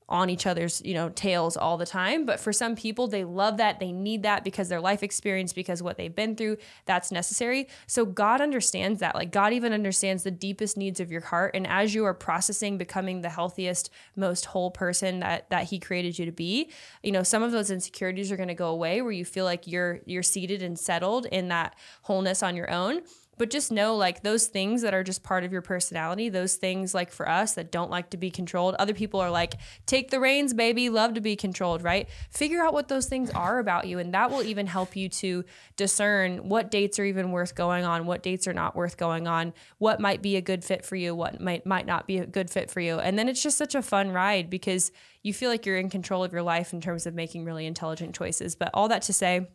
on 0.10 0.30
each 0.30 0.46
other's 0.46 0.82
you 0.84 0.94
know 0.94 1.10
tails 1.10 1.58
all 1.58 1.78
the 1.78 1.86
time. 1.86 2.26
But 2.26 2.40
for 2.40 2.54
some 2.54 2.76
people 2.76 3.08
they 3.08 3.24
love 3.24 3.58
that 3.58 3.80
they 3.80 3.92
need 3.92 4.24
that 4.24 4.44
because 4.44 4.70
their 4.70 4.82
life 4.82 5.04
experience 5.04 5.54
because 5.54 5.82
what 5.82 5.98
they've 5.98 6.14
been 6.14 6.36
through 6.36 6.58
that's 6.86 7.12
necessary. 7.12 7.68
So 7.88 8.06
god 8.06 8.42
understands 8.42 9.00
that. 9.00 9.16
Like 9.16 9.32
god 9.32 9.54
even 9.54 9.74
understands 9.74 10.24
the 10.24 10.32
deepest 10.32 10.78
needs 10.78 11.00
of 11.00 11.12
your 11.12 11.22
heart. 11.22 11.52
And 11.56 11.68
as 11.68 11.94
you 11.96 12.06
are 12.06 12.14
processing 12.14 12.78
becoming 12.78 13.22
the 13.22 13.30
healthiest 13.30 13.90
most 14.16 14.46
whole 14.46 14.72
person 14.72 15.20
that 15.20 15.50
that 15.50 15.66
he 15.66 15.80
created 15.80 16.18
you 16.20 16.26
to 16.26 16.32
be 16.32 16.70
you 17.02 17.12
know 17.12 17.24
some 17.24 17.44
of 17.44 17.52
those 17.52 17.72
insecurities 17.72 18.32
are 18.32 18.38
going 18.38 18.48
to 18.48 18.54
go 18.54 18.70
away 18.70 19.02
where 19.02 19.12
you 19.12 19.26
feel 19.26 19.46
like 19.46 19.68
you're 19.68 20.00
you're 20.06 20.24
seated 20.24 20.62
and 20.62 20.78
settled 20.78 21.26
in 21.28 21.48
that 21.48 21.76
wholeness 22.04 22.44
on 22.44 22.56
your 22.56 22.70
own 22.70 23.02
but 23.38 23.50
just 23.50 23.72
know 23.72 23.96
like 23.96 24.24
those 24.24 24.48
things 24.48 24.82
that 24.82 24.94
are 24.94 25.04
just 25.04 25.24
part 25.24 25.44
of 25.44 25.52
your 25.52 25.62
personality 25.62 26.30
those 26.30 26.56
things 26.56 26.94
like 26.94 27.12
for 27.12 27.28
us 27.28 27.54
that 27.54 27.72
don't 27.72 27.92
like 27.92 28.10
to 28.10 28.18
be 28.18 28.32
controlled 28.32 28.76
other 28.76 28.94
people 28.94 29.20
are 29.20 29.32
like 29.32 29.56
take 29.86 30.12
the 30.12 30.20
reins 30.20 30.54
baby 30.54 30.90
love 30.90 31.14
to 31.14 31.22
be 31.22 31.36
controlled 31.36 31.84
right? 31.84 32.10
Figure 32.30 32.64
out 32.64 32.74
what 32.74 32.88
those 32.88 33.08
things 33.08 33.30
are 33.32 33.60
about 33.60 33.88
you 33.88 34.00
and 34.00 34.14
that 34.14 34.32
will 34.32 34.44
even 34.44 34.68
help 34.68 34.96
you 34.96 35.10
to 35.10 35.44
discern 35.76 36.50
what 36.50 36.72
dates 36.72 37.00
are 37.00 37.06
even 37.06 37.32
worth 37.32 37.56
going 37.56 37.84
on 37.84 38.06
what 38.06 38.24
dates 38.24 38.48
are 38.48 38.54
not 38.54 38.76
worth 38.76 38.98
going 38.98 39.28
on 39.28 39.54
what 39.78 40.00
might 40.00 40.22
be 40.22 40.36
a 40.36 40.42
good 40.42 40.64
fit 40.64 40.86
for 40.86 40.96
you 40.96 41.14
what 41.16 41.40
might 41.42 41.66
might 41.66 41.86
not 41.86 42.08
be 42.08 42.18
a 42.18 42.26
good 42.26 42.50
fit 42.50 42.70
for 42.70 42.82
you. 42.82 43.00
And 43.00 43.18
then 43.18 43.30
it's 43.30 43.42
just 43.42 43.58
such 43.58 43.76
a 43.76 43.82
fun 43.82 44.12
ride 44.12 44.50
because 44.50 44.92
you 45.22 45.34
feel 45.34 45.50
like 45.50 45.66
you're 45.66 45.78
in 45.78 45.90
control 45.90 46.24
of 46.24 46.34
your 46.34 46.42
life 46.42 46.74
in 46.74 46.82
terms 46.82 47.06
of 47.06 47.14
making 47.14 47.46
really 47.46 47.66
intelligent 47.66 48.16
choices. 48.16 48.56
But 48.56 48.70
all 48.74 48.88
that 48.90 49.04
to 49.04 49.14
say 49.14 49.48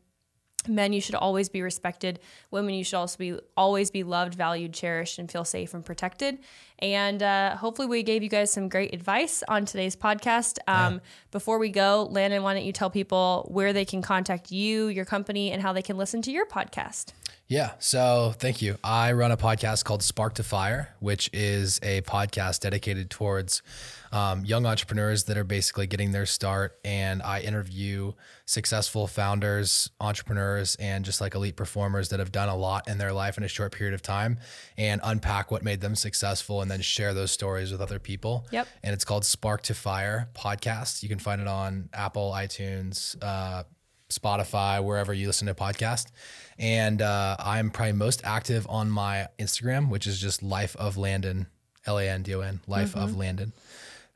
men 0.67 0.93
you 0.93 1.01
should 1.01 1.15
always 1.15 1.49
be 1.49 1.63
respected. 1.63 2.19
Women 2.51 2.75
you 2.75 2.85
should 2.85 2.97
also 2.97 3.17
be 3.17 3.39
always 3.57 3.91
be 3.91 4.03
loved 4.03 4.35
valued 4.35 4.75
cherished 4.75 5.19
and 5.19 5.31
feel 5.31 5.45
safe 5.45 5.73
and 5.75 5.85
protected. 5.85 6.39
And 6.81 7.23
uh, 7.23 7.57
hopefully 7.57 7.89
we 7.89 8.03
gave 8.03 8.23
you 8.23 8.29
guys 8.29 8.53
some 8.53 8.69
great 8.69 8.95
advice 8.95 9.43
on 9.49 9.65
today's 9.65 9.97
podcast. 9.97 10.59
Um, 10.67 11.01
before 11.31 11.59
we 11.59 11.69
go 11.69 12.09
landon 12.11 12.43
why 12.43 12.55
don't 12.55 12.65
you 12.65 12.73
tell 12.73 12.91
people 12.91 13.47
where 13.51 13.73
they 13.73 13.85
can 13.85 14.03
contact 14.03 14.51
you 14.51 14.89
your 14.89 15.05
company 15.05 15.51
and 15.53 15.63
how 15.63 15.73
they 15.73 15.83
can 15.83 15.97
listen 15.97 16.23
to 16.23 16.31
your 16.31 16.47
podcast 16.47 17.13
Yeah. 17.49 17.73
So 17.79 18.35
thank 18.39 18.61
you. 18.61 18.77
I 18.85 19.13
run 19.13 19.33
a 19.33 19.37
podcast 19.39 19.85
called 19.85 20.03
Spark 20.03 20.35
to 20.35 20.43
Fire, 20.43 20.95
which 21.01 21.31
is 21.33 21.81
a 21.83 22.03
podcast 22.03 22.61
dedicated 22.61 23.09
towards 23.09 23.63
um, 24.13 24.45
young 24.45 24.67
entrepreneurs 24.67 25.25
that 25.25 25.39
are 25.39 25.45
basically 25.45 25.87
getting 25.87 26.13
their 26.13 26.27
start. 26.27 26.79
And 26.85 27.23
I 27.23 27.41
interview 27.41 28.13
successful 28.45 29.07
founders, 29.07 29.89
entrepreneurs, 29.99 30.77
and 30.77 31.07
just 31.07 31.23
like 31.23 31.35
elite 31.35 31.57
performers 31.57 32.11
that 32.11 32.19
have 32.19 32.33
done 32.33 32.51
a 32.51 32.57
lot 32.57 32.87
in 32.87 32.99
their 32.99 33.15
life 33.15 33.39
in 33.39 33.45
a 33.45 33.49
short 33.49 33.73
period 33.73 33.95
of 33.95 34.03
time 34.03 34.39
and 34.77 35.01
unpack 35.03 35.51
what 35.51 35.63
made 35.63 35.81
them 35.81 35.95
successful 35.95 36.61
and 36.61 36.71
then 36.71 36.83
share 36.83 37.15
those 37.15 37.31
stories 37.31 37.73
with 37.73 37.81
other 37.81 37.99
people. 37.99 38.47
Yep. 38.51 38.69
And 38.83 38.93
it's 38.93 39.07
called 39.07 39.25
Spark 39.25 39.63
to 39.63 39.75
Fire 39.75 40.29
podcast. 40.35 41.03
You 41.03 41.09
can 41.09 41.19
find 41.19 41.41
it 41.41 41.49
on 41.49 41.89
Apple, 41.95 42.31
iTunes, 42.31 43.17
uh, 43.23 43.63
Spotify, 44.11 44.83
wherever 44.83 45.13
you 45.13 45.27
listen 45.27 45.47
to 45.49 45.55
podcast. 45.55 46.07
And 46.59 47.03
uh, 47.03 47.37
I'm 47.39 47.71
probably 47.71 47.93
most 47.93 48.23
active 48.25 48.67
on 48.69 48.91
my 48.91 49.29
Instagram, 49.39 49.91
which 49.91 50.07
is 50.07 50.21
just 50.21 50.43
Life 50.43 50.75
of 50.77 50.97
Landon, 50.97 51.47
L 51.87 51.99
A 51.99 52.09
N 52.09 52.23
D 52.23 52.35
O 52.35 52.41
N, 52.41 52.61
Life 52.67 52.97
of 52.97 53.17
Landon. 53.17 53.53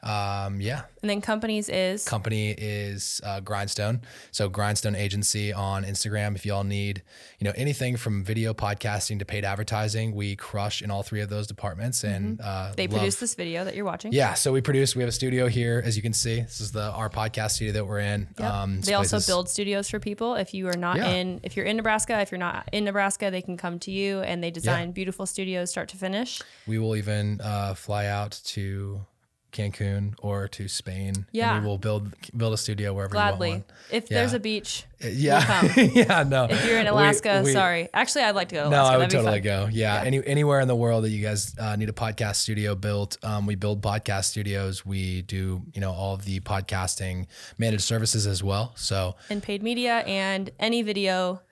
Um, 0.03 0.61
yeah, 0.61 0.83
and 1.01 1.09
then 1.09 1.21
companies 1.21 1.69
is 1.69 2.05
company 2.05 2.51
is 2.59 3.21
uh, 3.25 3.41
Grindstone. 3.41 4.01
So 4.33 4.49
Grindstone 4.49 4.97
Agency 4.97 5.53
on 5.53 5.85
Instagram. 5.85 6.35
If 6.35 6.45
y'all 6.45 6.65
need, 6.65 7.03
you 7.39 7.45
know, 7.45 7.53
anything 7.57 7.97
from 7.97 8.25
video 8.25 8.53
podcasting 8.53 9.21
to 9.21 9.25
paid 9.25 9.45
advertising, 9.45 10.13
we 10.15 10.35
crush 10.35 10.83
in 10.83 10.91
all 10.91 11.05
three 11.05 11.21
of 11.21 11.29
those 11.29 11.47
departments. 11.47 12.03
And 12.03 12.41
uh, 12.41 12.73
they 12.77 12.89
love- 12.89 12.99
produce 12.99 13.17
this 13.17 13.35
video 13.37 13.65
that 13.65 13.77
you're 13.77 13.85
watching 13.85 14.13
Yeah, 14.13 14.35
so 14.35 14.53
we 14.53 14.61
produce. 14.61 14.97
We 14.97 15.03
have 15.03 15.09
a 15.09 15.13
studio 15.13 15.47
here, 15.47 15.81
as 15.85 15.95
you 15.97 16.03
can 16.03 16.13
see. 16.13 16.41
This 16.41 16.61
is 16.61 16.73
the 16.73 16.91
our 16.91 17.09
podcast 17.09 17.53
studio 17.53 17.73
that 17.75 17.87
we're 17.87 18.01
in. 18.01 18.29
Yep. 18.39 18.51
Um, 18.53 18.81
they 18.81 18.95
also 18.95 19.21
build 19.21 19.49
studios 19.49 19.89
for 19.89 20.01
people. 20.01 20.35
If 20.35 20.53
you 20.53 20.67
are 20.69 20.77
not 20.77 20.97
Yeah. 20.97 21.11
in, 21.11 21.41
if 21.45 21.57
you're 21.57 21.67
in 21.67 21.77
Nebraska, 21.77 22.21
if 22.21 22.33
you're 22.33 22.39
not 22.39 22.69
in 22.73 22.85
Nebraska, 22.85 23.31
they 23.31 23.43
can 23.43 23.57
come 23.57 23.79
to 23.81 23.93
you 23.93 24.21
and 24.21 24.43
they 24.43 24.51
design 24.51 24.91
beautiful 24.91 25.27
studios 25.27 25.71
start 25.71 25.89
to 25.91 25.97
finish. 25.97 26.43
We 26.67 26.79
will 26.81 26.97
even 26.97 27.41
uh, 27.41 27.75
fly 27.75 28.07
out 28.07 28.41
to 28.47 29.07
Cancun 29.53 30.15
or 30.21 30.49
to 30.49 30.67
Spain. 30.69 31.27
Yeah. 31.31 31.55
and 31.57 31.65
we 31.65 31.69
will 31.69 31.79
build 31.79 32.15
build 32.37 32.53
a 32.55 32.57
studio 32.57 32.93
wherever 32.95 33.13
Gladly. 33.13 33.49
you 33.49 33.55
want 33.57 33.65
If 33.91 34.11
Yeah. 34.11 34.19
there's 34.19 34.33
a 34.33 34.41
beach. 34.41 34.85
Uh, 35.05 35.09
Yeah, 35.09 35.73
yeah, 35.77 36.23
no. 36.23 36.45
if 36.45 36.65
you're 36.67 36.79
in 36.81 36.87
Alaska, 36.87 37.43
we- 37.45 37.53
sorry. 37.53 37.89
Actually, 37.93 38.25
I'd 38.25 38.35
like 38.35 38.49
to 38.49 38.55
go 38.55 38.65
to 38.65 38.71
No, 38.71 38.85
I 38.85 38.97
would 38.97 39.11
totally 39.11 39.41
go. 39.41 39.69
Yeah, 39.71 40.03
any 40.05 40.25
anywhere 40.27 40.61
in 40.61 40.69
the 40.69 40.77
world 40.77 41.05
that 41.05 41.11
you 41.11 41.23
guys 41.23 41.55
uh, 41.59 41.77
need 41.77 41.89
a 41.89 41.93
podcast 41.93 42.37
studio 42.37 42.75
built, 42.75 43.19
um, 43.23 43.47
we 43.47 43.55
build 43.55 43.83
podcast 43.83 44.25
studios. 44.25 44.87
We 44.87 45.23
do, 45.23 45.63
you 45.75 45.81
know, 45.81 45.93
all 45.93 46.15
of 46.15 46.25
the 46.25 46.41
podcasting 46.41 47.27
managed 47.59 47.83
services 47.85 48.27
as 48.27 48.43
well. 48.43 48.73
So, 48.77 49.17
And 49.31 49.43
paid 49.43 49.63
media 49.63 49.99
and 50.07 50.51
any 50.59 50.83
video 50.83 51.43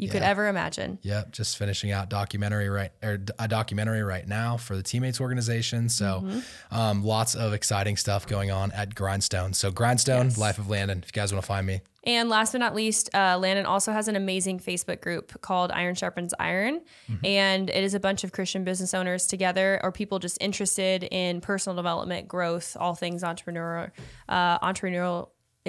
you 0.00 0.08
could 0.08 0.22
ever 0.22 0.48
imagine. 0.48 0.98
Yep, 1.02 1.32
just 1.32 1.58
finishing 1.58 1.90
out 1.92 2.08
documentary 2.08 2.68
right 2.68 2.90
or 3.02 3.18
a 3.38 3.46
documentary 3.48 4.02
right 4.02 4.26
now 4.26 4.56
for 4.56 4.76
the 4.76 4.82
Teammates 4.82 5.20
organization. 5.20 5.88
So, 5.88 6.22
Mm-hmm. 6.24 6.74
um, 6.76 7.04
lots 7.04 7.34
of 7.34 7.52
exciting 7.52 7.96
stuff 7.96 8.26
going 8.26 8.50
on 8.50 8.72
at 8.72 8.94
Grindstone. 8.94 9.52
So, 9.52 9.70
Grindstone, 9.70 10.26
Yes. 10.26 10.38
Life 10.38 10.58
of 10.58 10.68
Landon. 10.68 10.98
If 11.02 11.08
you 11.08 11.12
guys 11.20 11.32
want 11.32 11.42
to 11.42 11.46
find 11.46 11.66
me, 11.66 11.80
And 12.04 12.28
last 12.30 12.52
but 12.52 12.58
not 12.58 12.74
least, 12.74 13.10
uh, 13.14 13.36
Landon 13.38 13.66
also 13.66 13.92
has 13.92 14.08
an 14.08 14.16
amazing 14.16 14.58
Facebook 14.58 15.02
group 15.02 15.40
called 15.42 15.70
Iron 15.70 15.94
Sharpens 15.94 16.32
Iron. 16.40 16.80
And 17.22 17.68
it 17.68 17.84
is 17.84 17.92
a 17.94 18.00
bunch 18.00 18.24
of 18.24 18.32
Christian 18.32 18.64
business 18.64 18.94
owners 18.94 19.26
together 19.26 19.78
or 19.82 19.92
people 19.92 20.18
just 20.18 20.38
interested 20.40 21.02
in 21.04 21.42
personal 21.42 21.76
development, 21.76 22.26
growth, 22.26 22.74
all 22.80 22.94
things 22.94 23.22
entrepreneur, 23.22 23.92
uh, 24.30 24.58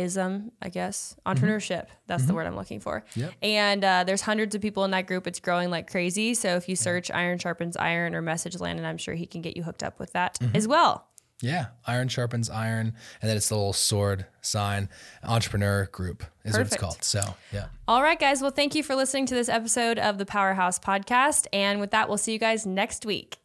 entrepreneurialism, 0.02 0.52
I 0.62 0.70
guess. 0.70 1.16
Mm-hmm. 1.26 1.46
Entrepreneurship. 1.46 1.88
That's 2.08 2.24
the 2.24 2.28
mm-hmm. 2.28 2.36
word 2.36 2.48
I'm 2.48 2.56
looking 2.56 2.80
for. 2.80 3.04
Yep. 3.16 3.34
And 3.42 3.84
uh, 3.84 4.04
there's 4.04 4.22
hundreds 4.22 4.56
of 4.56 4.62
people 4.62 4.84
in 4.86 4.92
that 4.92 5.08
group. 5.08 5.28
It's 5.28 5.40
growing 5.40 5.70
like 5.70 5.90
crazy. 5.90 6.34
So 6.34 6.56
if 6.56 6.68
you 6.68 6.76
search 6.76 7.12
Iron 7.12 7.38
Sharpens 7.38 7.78
Iron 7.78 8.16
or 8.16 8.22
message 8.22 8.60
Landon, 8.60 8.86
I'm 8.86 8.98
sure 8.98 9.16
he 9.16 9.26
can 9.26 9.42
get 9.42 9.58
you 9.58 9.64
hooked 9.64 9.84
up 9.84 10.00
with 10.00 10.14
that 10.14 10.38
mm-hmm. 10.40 10.56
as 10.56 10.68
well. 10.68 11.08
Yeah, 11.44 11.68
iron 11.88 12.08
sharpens 12.08 12.52
iron, 12.52 12.94
and 13.20 13.28
then 13.28 13.36
it's 13.36 13.50
the 13.50 13.56
little 13.56 13.74
sword 13.74 14.28
sign. 14.42 14.90
Entrepreneur 15.24 15.88
group 15.92 16.24
is 16.46 16.54
what 16.54 16.68
it's 16.68 16.78
called. 16.78 17.04
So 17.04 17.20
yeah, 17.52 17.66
All 17.88 18.04
right, 18.04 18.20
guys. 18.20 18.44
Well, 18.44 18.52
thank 18.52 18.76
you 18.76 18.84
for 18.84 18.96
listening 18.96 19.26
to 19.26 19.34
this 19.34 19.50
episode 19.50 19.98
of 19.98 20.20
the 20.20 20.26
Powerhouse 20.28 20.78
Podcast. 20.78 21.48
And 21.52 21.80
with 21.80 21.90
that, 21.92 22.08
we'll 22.08 22.20
see 22.20 22.32
you 22.32 22.38
guys 22.38 22.68
next 22.68 23.08
week. 23.08 23.41